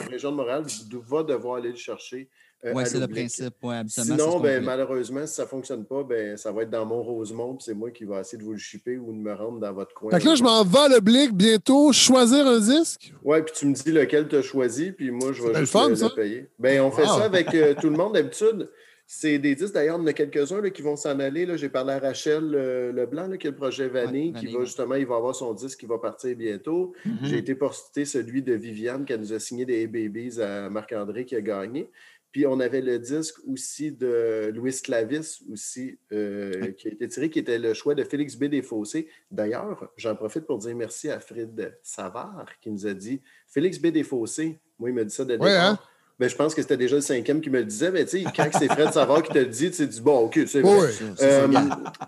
la 0.00 0.08
région 0.08 0.30
de 0.30 0.36
Montréal 0.36 0.64
va 1.06 1.22
devoir 1.22 1.56
aller 1.56 1.70
le 1.70 1.76
chercher. 1.76 2.28
Euh, 2.64 2.72
Oui, 2.74 2.82
c'est 2.86 2.98
le 2.98 3.06
principe. 3.08 3.54
Ouais, 3.62 3.82
ce 3.88 4.02
Sinon, 4.02 4.40
ben, 4.40 4.62
malheureusement, 4.62 5.26
si 5.26 5.34
ça 5.34 5.42
ne 5.44 5.48
fonctionne 5.48 5.84
pas, 5.84 6.02
ben, 6.02 6.36
ça 6.36 6.52
va 6.52 6.62
être 6.62 6.70
dans 6.70 6.84
mon 6.86 7.02
Rosemont, 7.02 7.54
puis 7.54 7.64
c'est 7.64 7.74
moi 7.74 7.90
qui 7.90 8.04
vais 8.04 8.20
essayer 8.20 8.38
de 8.38 8.44
vous 8.44 8.52
le 8.52 8.58
shipper 8.58 8.98
ou 8.98 9.12
de 9.12 9.18
me 9.18 9.32
rendre 9.32 9.58
dans 9.60 9.72
votre 9.72 9.94
coin. 9.94 10.10
Fait 10.10 10.20
que 10.20 10.26
là, 10.26 10.34
je 10.34 10.42
m'en 10.42 10.64
vais 10.64 10.78
à 10.78 10.88
l'oblique 10.88 11.32
bientôt 11.32 11.92
choisir 11.92 12.46
un 12.46 12.58
disque. 12.60 13.12
Oui, 13.24 13.42
puis 13.42 13.54
tu 13.56 13.66
me 13.66 13.74
dis 13.74 13.92
lequel 13.92 14.28
tu 14.28 14.36
as 14.36 14.42
choisi, 14.42 14.92
puis 14.92 15.10
moi, 15.10 15.32
je 15.32 15.42
vais 15.42 15.48
juste 15.48 15.60
le 15.60 15.66
fun, 15.66 15.88
le, 15.88 15.96
ça. 15.96 16.10
payer. 16.10 16.48
Ben, 16.58 16.80
on 16.82 16.90
fait 16.90 17.02
Wow. 17.02 17.18
ça 17.18 17.24
avec 17.24 17.54
euh, 17.54 17.74
tout 17.80 17.88
le 17.90 17.96
monde 17.96 18.14
d'habitude. 18.14 18.68
C'est 19.12 19.40
des 19.40 19.56
disques, 19.56 19.74
d'ailleurs, 19.74 19.96
il 19.98 20.02
y 20.02 20.04
en 20.04 20.06
a 20.06 20.12
quelques-uns 20.12 20.60
là, 20.60 20.70
qui 20.70 20.82
vont 20.82 20.94
s'en 20.94 21.18
aller. 21.18 21.44
là. 21.44 21.56
J'ai 21.56 21.68
parlé 21.68 21.94
à 21.94 21.98
Rachel 21.98 22.54
euh, 22.54 22.92
Leblanc, 22.92 23.26
là, 23.26 23.36
qui 23.38 23.48
a 23.48 23.50
le 23.50 23.56
projet 23.56 23.88
Vanille, 23.88 24.32
Ouais, 24.32 24.38
qui 24.38 24.46
va 24.46 24.60
ouais. 24.60 24.66
justement, 24.66 24.94
il 24.94 25.04
va 25.04 25.16
avoir 25.16 25.34
son 25.34 25.52
disque 25.52 25.80
qui 25.80 25.86
va 25.86 25.98
partir 25.98 26.36
bientôt. 26.36 26.92
Mhm. 27.04 27.18
J'ai 27.24 27.38
été 27.38 27.56
porter 27.56 28.04
celui 28.04 28.40
de 28.40 28.52
Viviane, 28.52 29.04
qui 29.04 29.18
nous 29.18 29.32
a 29.32 29.40
signé 29.40 29.64
des 29.64 29.88
Babies 29.88 30.40
à 30.40 30.70
Marc-André, 30.70 31.24
qui 31.24 31.34
a 31.34 31.40
gagné. 31.40 31.90
Puis 32.32 32.46
on 32.46 32.60
avait 32.60 32.80
le 32.80 32.98
disque 32.98 33.36
aussi 33.46 33.90
de 33.90 34.52
Louis 34.54 34.72
Clavis, 34.82 35.42
aussi, 35.50 35.98
euh, 36.12 36.72
qui 36.72 36.88
a 36.88 36.92
été 36.92 37.08
tiré, 37.08 37.28
qui 37.28 37.40
était 37.40 37.58
le 37.58 37.74
choix 37.74 37.94
de 37.94 38.04
Félix 38.04 38.36
B. 38.36 38.44
Desfossés. 38.44 39.08
D'ailleurs, 39.30 39.92
j'en 39.96 40.14
profite 40.14 40.46
pour 40.46 40.58
dire 40.58 40.76
merci 40.76 41.10
à 41.10 41.18
Fred 41.18 41.76
Savard, 41.82 42.46
qui 42.60 42.70
nous 42.70 42.86
a 42.86 42.94
dit 42.94 43.20
Félix 43.48 43.78
B. 43.78 43.88
Desfossés, 43.88 44.60
moi, 44.78 44.90
il 44.90 44.94
m'a 44.94 45.04
dit 45.04 45.14
ça 45.14 45.24
de 45.24 45.36
Ouais, 45.36 45.56
hein? 45.56 45.78
Ben, 46.20 46.28
je 46.28 46.36
pense 46.36 46.54
que 46.54 46.60
c'était 46.60 46.76
déjà 46.76 46.96
le 46.96 47.00
cinquième 47.00 47.40
qui 47.40 47.48
me 47.48 47.60
le 47.60 47.64
disait, 47.64 47.90
mais 47.90 48.04
tu 48.04 48.18
sais, 48.22 48.24
quand 48.36 48.46
c'est 48.52 48.68
Fred 48.70 48.92
Savard 48.92 49.22
qui 49.22 49.32
te 49.32 49.38
le 49.38 49.46
dit, 49.46 49.70
tu 49.70 49.78
te 49.78 49.82
dis, 49.90 50.02
bon, 50.02 50.18
OK, 50.26 50.38
c'est 50.46 50.60
vrai. 50.60 50.78
Oui. 50.78 51.06
Euh, 51.22 51.48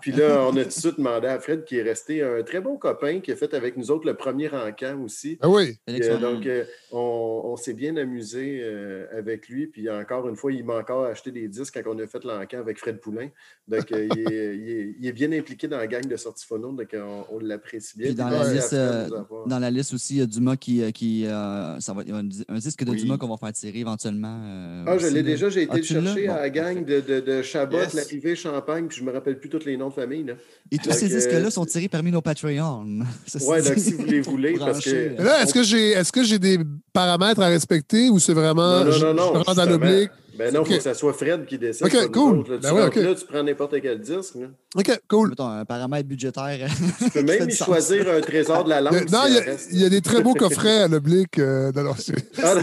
puis 0.01 0.11
là, 0.11 0.45
on 0.47 0.55
a 0.55 0.61
tout 0.61 0.67
de 0.67 0.71
suite 0.71 0.97
demandé 0.97 1.25
à 1.25 1.39
Fred, 1.39 1.63
qui 1.65 1.77
est 1.77 1.81
resté 1.81 2.21
un 2.21 2.43
très 2.43 2.61
bon 2.61 2.77
copain, 2.77 3.21
qui 3.21 3.31
a 3.31 3.35
fait 3.35 3.55
avec 3.55 3.75
nous 3.75 3.89
autres 3.89 4.05
le 4.05 4.13
premier 4.13 4.49
encamp 4.53 5.01
aussi. 5.03 5.39
Ah 5.41 5.49
oui. 5.49 5.77
Félix, 5.87 6.05
Euh, 6.07 6.17
on- 6.17 6.21
donc, 6.21 6.45
euh, 6.45 6.63
on, 6.91 7.41
on 7.45 7.57
s'est 7.57 7.73
bien 7.73 7.97
amusé 7.97 8.59
euh, 8.61 9.07
avec 9.17 9.49
lui. 9.49 9.65
Puis 9.65 9.89
encore 9.89 10.29
une 10.29 10.35
fois, 10.35 10.51
il 10.51 10.63
m'a 10.63 10.75
encore 10.77 11.05
acheté 11.05 11.31
des 11.31 11.47
disques 11.47 11.81
quand 11.83 11.95
on 11.95 11.97
a 11.97 12.05
fait 12.05 12.23
l'encamp 12.23 12.59
avec 12.59 12.77
Fred 12.77 12.99
Poulain. 12.99 13.29
Donc, 13.67 13.91
euh, 13.91 14.07
il, 14.15 14.19
est, 14.31 14.55
il 14.57 14.69
est- 14.69 14.95
il 14.99 15.07
est 15.07 15.11
bien 15.13 15.31
impliqué 15.31 15.67
dans 15.67 15.77
la 15.77 15.87
gang 15.87 16.05
de 16.05 16.15
sortie 16.17 16.45
phono. 16.45 16.71
Donc, 16.71 16.89
on, 16.93 17.35
on 17.35 17.39
l'apprécie 17.39 17.97
bien. 17.97 18.09
Puis 18.09 18.15
dans 18.15 18.27
Puis 18.27 18.37
la, 18.37 18.53
liste, 18.53 18.67
Fred 18.67 18.79
euh, 18.79 19.07
dans 19.47 19.57
la 19.59 19.71
liste 19.71 19.91
aussi, 19.95 20.17
il 20.17 20.19
y 20.19 20.21
a 20.21 20.27
Dumas 20.27 20.55
qui. 20.55 20.93
qui 20.93 21.25
euh, 21.25 21.79
ça 21.79 21.93
va, 21.93 22.03
il 22.03 22.09
y 22.09 22.11
a 22.11 22.17
un, 22.17 22.29
un 22.49 22.59
disque 22.59 22.83
de 22.83 22.91
Oui. 22.91 22.97
Dumas 23.01 23.17
qu'on 23.17 23.27
va 23.29 23.37
faire 23.37 23.53
tirer 23.53 23.79
éventuellement. 23.79 24.02
Euh, 24.11 24.83
Ah, 24.87 24.97
je 24.97 25.07
l'ai 25.07 25.23
déjà. 25.23 25.49
J'ai 25.49 25.63
été 25.63 25.71
Ah, 25.73 25.77
le 25.77 25.83
chercher 25.83 26.27
Bon, 26.27 26.33
à 26.33 26.39
la 26.41 26.49
gang 26.49 26.83
de, 26.85 26.99
de, 27.01 27.19
de 27.19 27.41
Chabot, 27.41 27.77
Yes. 27.77 27.93
l'arrivée 27.93 28.35
Champagne. 28.35 28.87
Puis 28.87 28.97
je 28.99 29.03
me 29.03 29.11
rappelle 29.11 29.39
plus 29.39 29.49
tous 29.49 29.65
les 29.65 29.77
noms 29.77 29.89
de 29.89 29.93
famille. 29.93 30.23
Là. 30.23 30.33
Et 30.71 30.77
tous 30.77 30.89
Donc, 30.89 30.97
ces 30.97 31.11
euh, 31.13 31.17
disques-là 31.17 31.51
sont 31.51 31.65
tirés 31.65 31.87
parmi 31.89 32.11
nos 32.11 32.21
Patreons. 32.21 32.85
Ouais, 33.47 33.61
donc 33.61 33.77
si 33.77 33.93
vous 33.93 34.05
les 34.05 34.21
voulez, 34.29 34.53
parce 34.57 34.83
que. 34.83 35.11
Mais 35.17 35.23
là, 35.23 35.43
est-ce 35.43 35.53
que 35.53 35.63
j'ai 35.63 35.91
est-ce 35.91 36.11
que 36.11 36.23
j'ai 36.23 36.39
des 36.39 36.59
paramètres 36.91 37.41
à 37.41 37.47
respecter 37.47 38.09
ou 38.09 38.19
c'est 38.19 38.33
vraiment 38.33 38.79
Non, 38.79 38.85
non, 38.85 38.91
je, 38.91 39.05
non, 39.05 39.13
non. 39.13 39.31
je 39.33 39.37
rentre 39.39 39.49
à 39.59 39.65
justement. 39.65 39.85
l'oblique? 39.85 40.11
Ben 40.37 40.53
non, 40.53 40.61
il 40.63 40.65
faut 40.67 40.73
que 40.77 40.79
ça 40.83 40.93
soit 40.93 41.13
Fred 41.13 41.45
qui 41.45 41.57
décide. 41.57 41.85
Ok, 41.85 42.11
cool. 42.11 42.39
autres, 42.39 42.51
là. 42.51 42.57
Tu 42.57 42.63
Ben 42.63 42.73
ouais, 42.73 43.03
là, 43.03 43.15
tu 43.15 43.25
prends 43.25 43.43
n'importe 43.43 43.81
quel 43.81 43.99
disque. 43.99 44.35
là. 44.35 44.47
OK, 44.75 44.99
cool. 45.07 45.29
Mettons, 45.29 45.47
un 45.47 45.65
paramètre 45.65 46.07
budgétaire. 46.07 46.69
Tu 46.99 47.09
peux 47.11 47.23
même 47.23 47.49
y 47.49 47.55
choisir 47.55 48.09
un 48.09 48.21
trésor 48.21 48.63
de 48.63 48.69
la 48.69 48.81
langue. 48.81 49.09
Non, 49.11 49.21
il 49.27 49.35
y, 49.35 49.37
a, 49.37 49.41
reste. 49.41 49.69
il 49.71 49.79
y 49.81 49.85
a 49.85 49.89
des 49.89 50.01
très 50.01 50.21
beaux 50.21 50.33
coffrets 50.33 50.81
à 50.81 50.87
l'oblique. 50.87 51.37
euh, 51.39 51.71
non, 51.75 51.83
non, 51.83 51.93
Ah, 52.43 52.55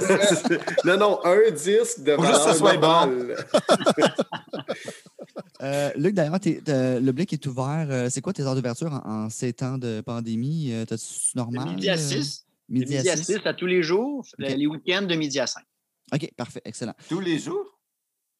non, 0.85 0.97
non, 0.99 1.19
un 1.25 1.51
disque 1.51 2.03
de 2.03 2.15
Faut 2.15 2.23
juste 2.23 2.33
que 2.35 2.39
valeur 2.39 2.41
ça 2.43 2.55
soit 2.55 2.73
normale. 2.77 3.37
Euh, 5.63 5.91
Luc, 5.97 6.15
d'ailleurs, 6.15 6.39
Blick 7.13 7.33
est 7.35 7.47
ouvert. 7.47 7.87
Euh, 7.91 8.09
c'est 8.11 8.21
quoi 8.23 8.33
tes 8.33 8.43
heures 8.43 8.55
d'ouverture 8.55 8.93
en, 9.05 9.25
en 9.27 9.31
ces 9.31 9.53
temps 9.53 9.77
de 9.77 10.01
pandémie? 10.01 10.71
Euh, 10.73 10.85
T'as-tu 10.87 11.37
normal? 11.37 11.69
Midi 11.75 11.91
à 11.91 11.95
euh, 11.95 11.97
6. 11.99 12.47
De 12.69 12.75
Midi 12.79 12.97
à 13.09 13.17
6. 13.17 13.39
à 13.45 13.53
tous 13.53 13.67
les 13.67 13.83
jours. 13.83 14.25
Les 14.39 14.67
week-ends 14.67 15.03
de 15.03 15.15
midi 15.15 15.39
à 15.39 15.47
5. 15.47 15.63
OK, 16.15 16.31
parfait, 16.37 16.61
excellent. 16.65 16.95
Tous 17.09 17.20
les 17.20 17.39
jours? 17.39 17.78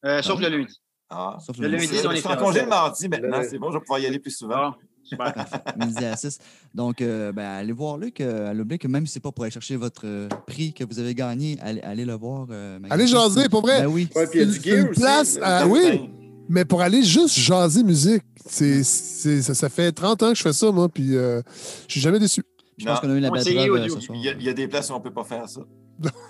Euh, 0.05 0.21
sauf 0.21 0.39
le 0.39 0.49
lundi. 0.49 0.81
Ah. 1.09 1.37
Sauf 1.45 1.57
Le 1.57 1.67
le 1.67 1.77
lundi, 1.77 1.87
on 2.05 2.09
Je 2.11 2.15
est 2.15 2.19
suis 2.19 2.27
en 2.27 2.37
congé 2.37 2.61
le 2.61 2.67
mardi 2.67 3.07
maintenant, 3.09 3.39
Le- 3.39 3.47
c'est 3.49 3.57
bon, 3.57 3.69
je 3.71 3.77
vais 3.77 3.81
pouvoir 3.81 3.99
y 3.99 4.05
aller 4.05 4.19
plus 4.19 4.31
souvent. 4.31 4.71
Bon, 4.71 4.75
super. 5.03 5.33
midi 5.77 6.05
à 6.05 6.15
6. 6.15 6.39
Donc, 6.73 7.01
euh, 7.01 7.31
ben, 7.33 7.43
allez 7.45 7.73
voir 7.73 7.97
Luc 7.97 8.21
euh, 8.21 8.49
à 8.49 8.53
l'Oblique, 8.53 8.85
même 8.85 9.05
si 9.05 9.13
c'est 9.13 9.19
pas 9.19 9.31
pour 9.31 9.43
aller 9.43 9.51
chercher 9.51 9.75
votre 9.75 10.03
euh, 10.05 10.27
prix 10.47 10.73
que 10.73 10.83
vous 10.85 10.99
avez 10.99 11.13
gagné, 11.13 11.57
allez, 11.61 11.81
allez 11.81 12.05
le 12.05 12.13
voir. 12.13 12.47
euh, 12.49 12.79
Allez 12.89 13.07
jaser, 13.07 13.49
pour 13.49 13.61
vrai. 13.61 13.81
Ben 13.81 13.87
oui. 13.87 14.07
Ouais, 14.15 14.25
puis 14.27 14.39
il 14.39 14.47
y 14.47 14.49
a 14.49 14.53
du 14.53 14.59
C'est 14.59 14.69
gear 14.69 14.85
une 14.87 14.91
place 14.93 15.37
à- 15.41 15.67
oui, 15.67 16.09
mais 16.49 16.63
pour 16.65 16.81
aller 16.81 17.03
juste 17.03 17.37
jaser 17.37 17.83
musique, 17.83 18.23
c'est, 18.45 18.83
c'est- 18.83 19.41
ça, 19.41 19.53
ça 19.53 19.69
fait 19.69 19.91
30 19.91 20.23
ans 20.23 20.29
que 20.29 20.35
je 20.37 20.41
fais 20.43 20.53
ça, 20.53 20.71
moi, 20.71 20.87
puis 20.87 21.15
euh, 21.17 21.41
je 21.87 21.91
suis 21.93 22.01
jamais 22.01 22.19
déçu. 22.19 22.41
Je 22.77 22.85
pense 22.85 22.99
qu'on 23.01 23.09
a 23.11 23.15
eu 23.15 23.19
la 23.19 23.29
belle 23.29 23.43
preuve. 23.43 23.89
Il 24.13 24.21
y, 24.41 24.45
y 24.45 24.49
a 24.49 24.53
des 24.53 24.67
places 24.67 24.89
où 24.89 24.93
on 24.93 24.97
ne 24.99 25.03
peut 25.03 25.13
pas 25.13 25.23
faire 25.25 25.47
ça. 25.49 25.61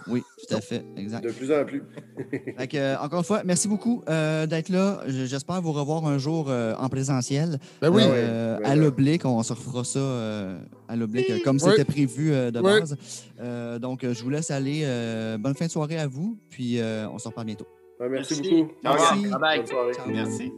Oui, 0.07 0.23
tout 0.47 0.55
à 0.55 0.61
fait, 0.61 0.83
exact. 0.97 1.23
De 1.23 1.31
plus 1.31 1.51
en 1.51 1.63
plus. 1.65 1.83
Fait 2.57 2.67
que, 2.67 2.77
euh, 2.77 2.97
encore 2.99 3.19
une 3.19 3.25
fois, 3.25 3.41
merci 3.45 3.67
beaucoup 3.67 4.03
euh, 4.09 4.45
d'être 4.47 4.69
là. 4.69 5.01
J'espère 5.07 5.61
vous 5.61 5.71
revoir 5.71 6.05
un 6.05 6.17
jour 6.17 6.47
euh, 6.49 6.73
en 6.77 6.89
présentiel. 6.89 7.59
Ben 7.81 7.89
oui. 7.89 8.01
Euh, 8.05 8.57
Ouais, 8.59 8.65
à 8.65 8.69
ouais. 8.71 8.75
l'oblique, 8.75 9.25
on 9.25 9.41
se 9.43 9.53
refera 9.53 9.83
ça 9.83 9.99
euh, 9.99 10.59
à 10.87 10.95
l'oblique 10.95 11.43
comme 11.43 11.57
Oui. 11.61 11.69
c'était 11.71 11.85
prévu 11.85 12.31
euh, 12.33 12.51
de 12.51 12.59
Oui. 12.59 12.65
base. 12.79 12.97
Euh, 13.39 13.79
donc, 13.79 13.99
je 14.03 14.23
vous 14.23 14.29
laisse 14.29 14.51
aller. 14.51 14.81
euh, 14.83 15.37
bonne 15.37 15.55
fin 15.55 15.65
de 15.67 15.71
soirée 15.71 15.97
à 15.97 16.07
vous, 16.07 16.37
puis 16.49 16.79
euh, 16.79 17.07
on 17.09 17.17
se 17.17 17.27
reparle 17.27 17.47
bientôt. 17.47 17.67
Ouais, 17.99 18.09
merci, 18.09 18.35
Merci. 18.41 18.61
beaucoup. 18.63 18.71
Merci. 18.83 19.21
Bye 19.29 19.39
bye. 19.39 19.57
Bonne 19.59 19.67
soirée. 19.67 19.93
Ciao. 19.93 20.07
Merci. 20.11 20.51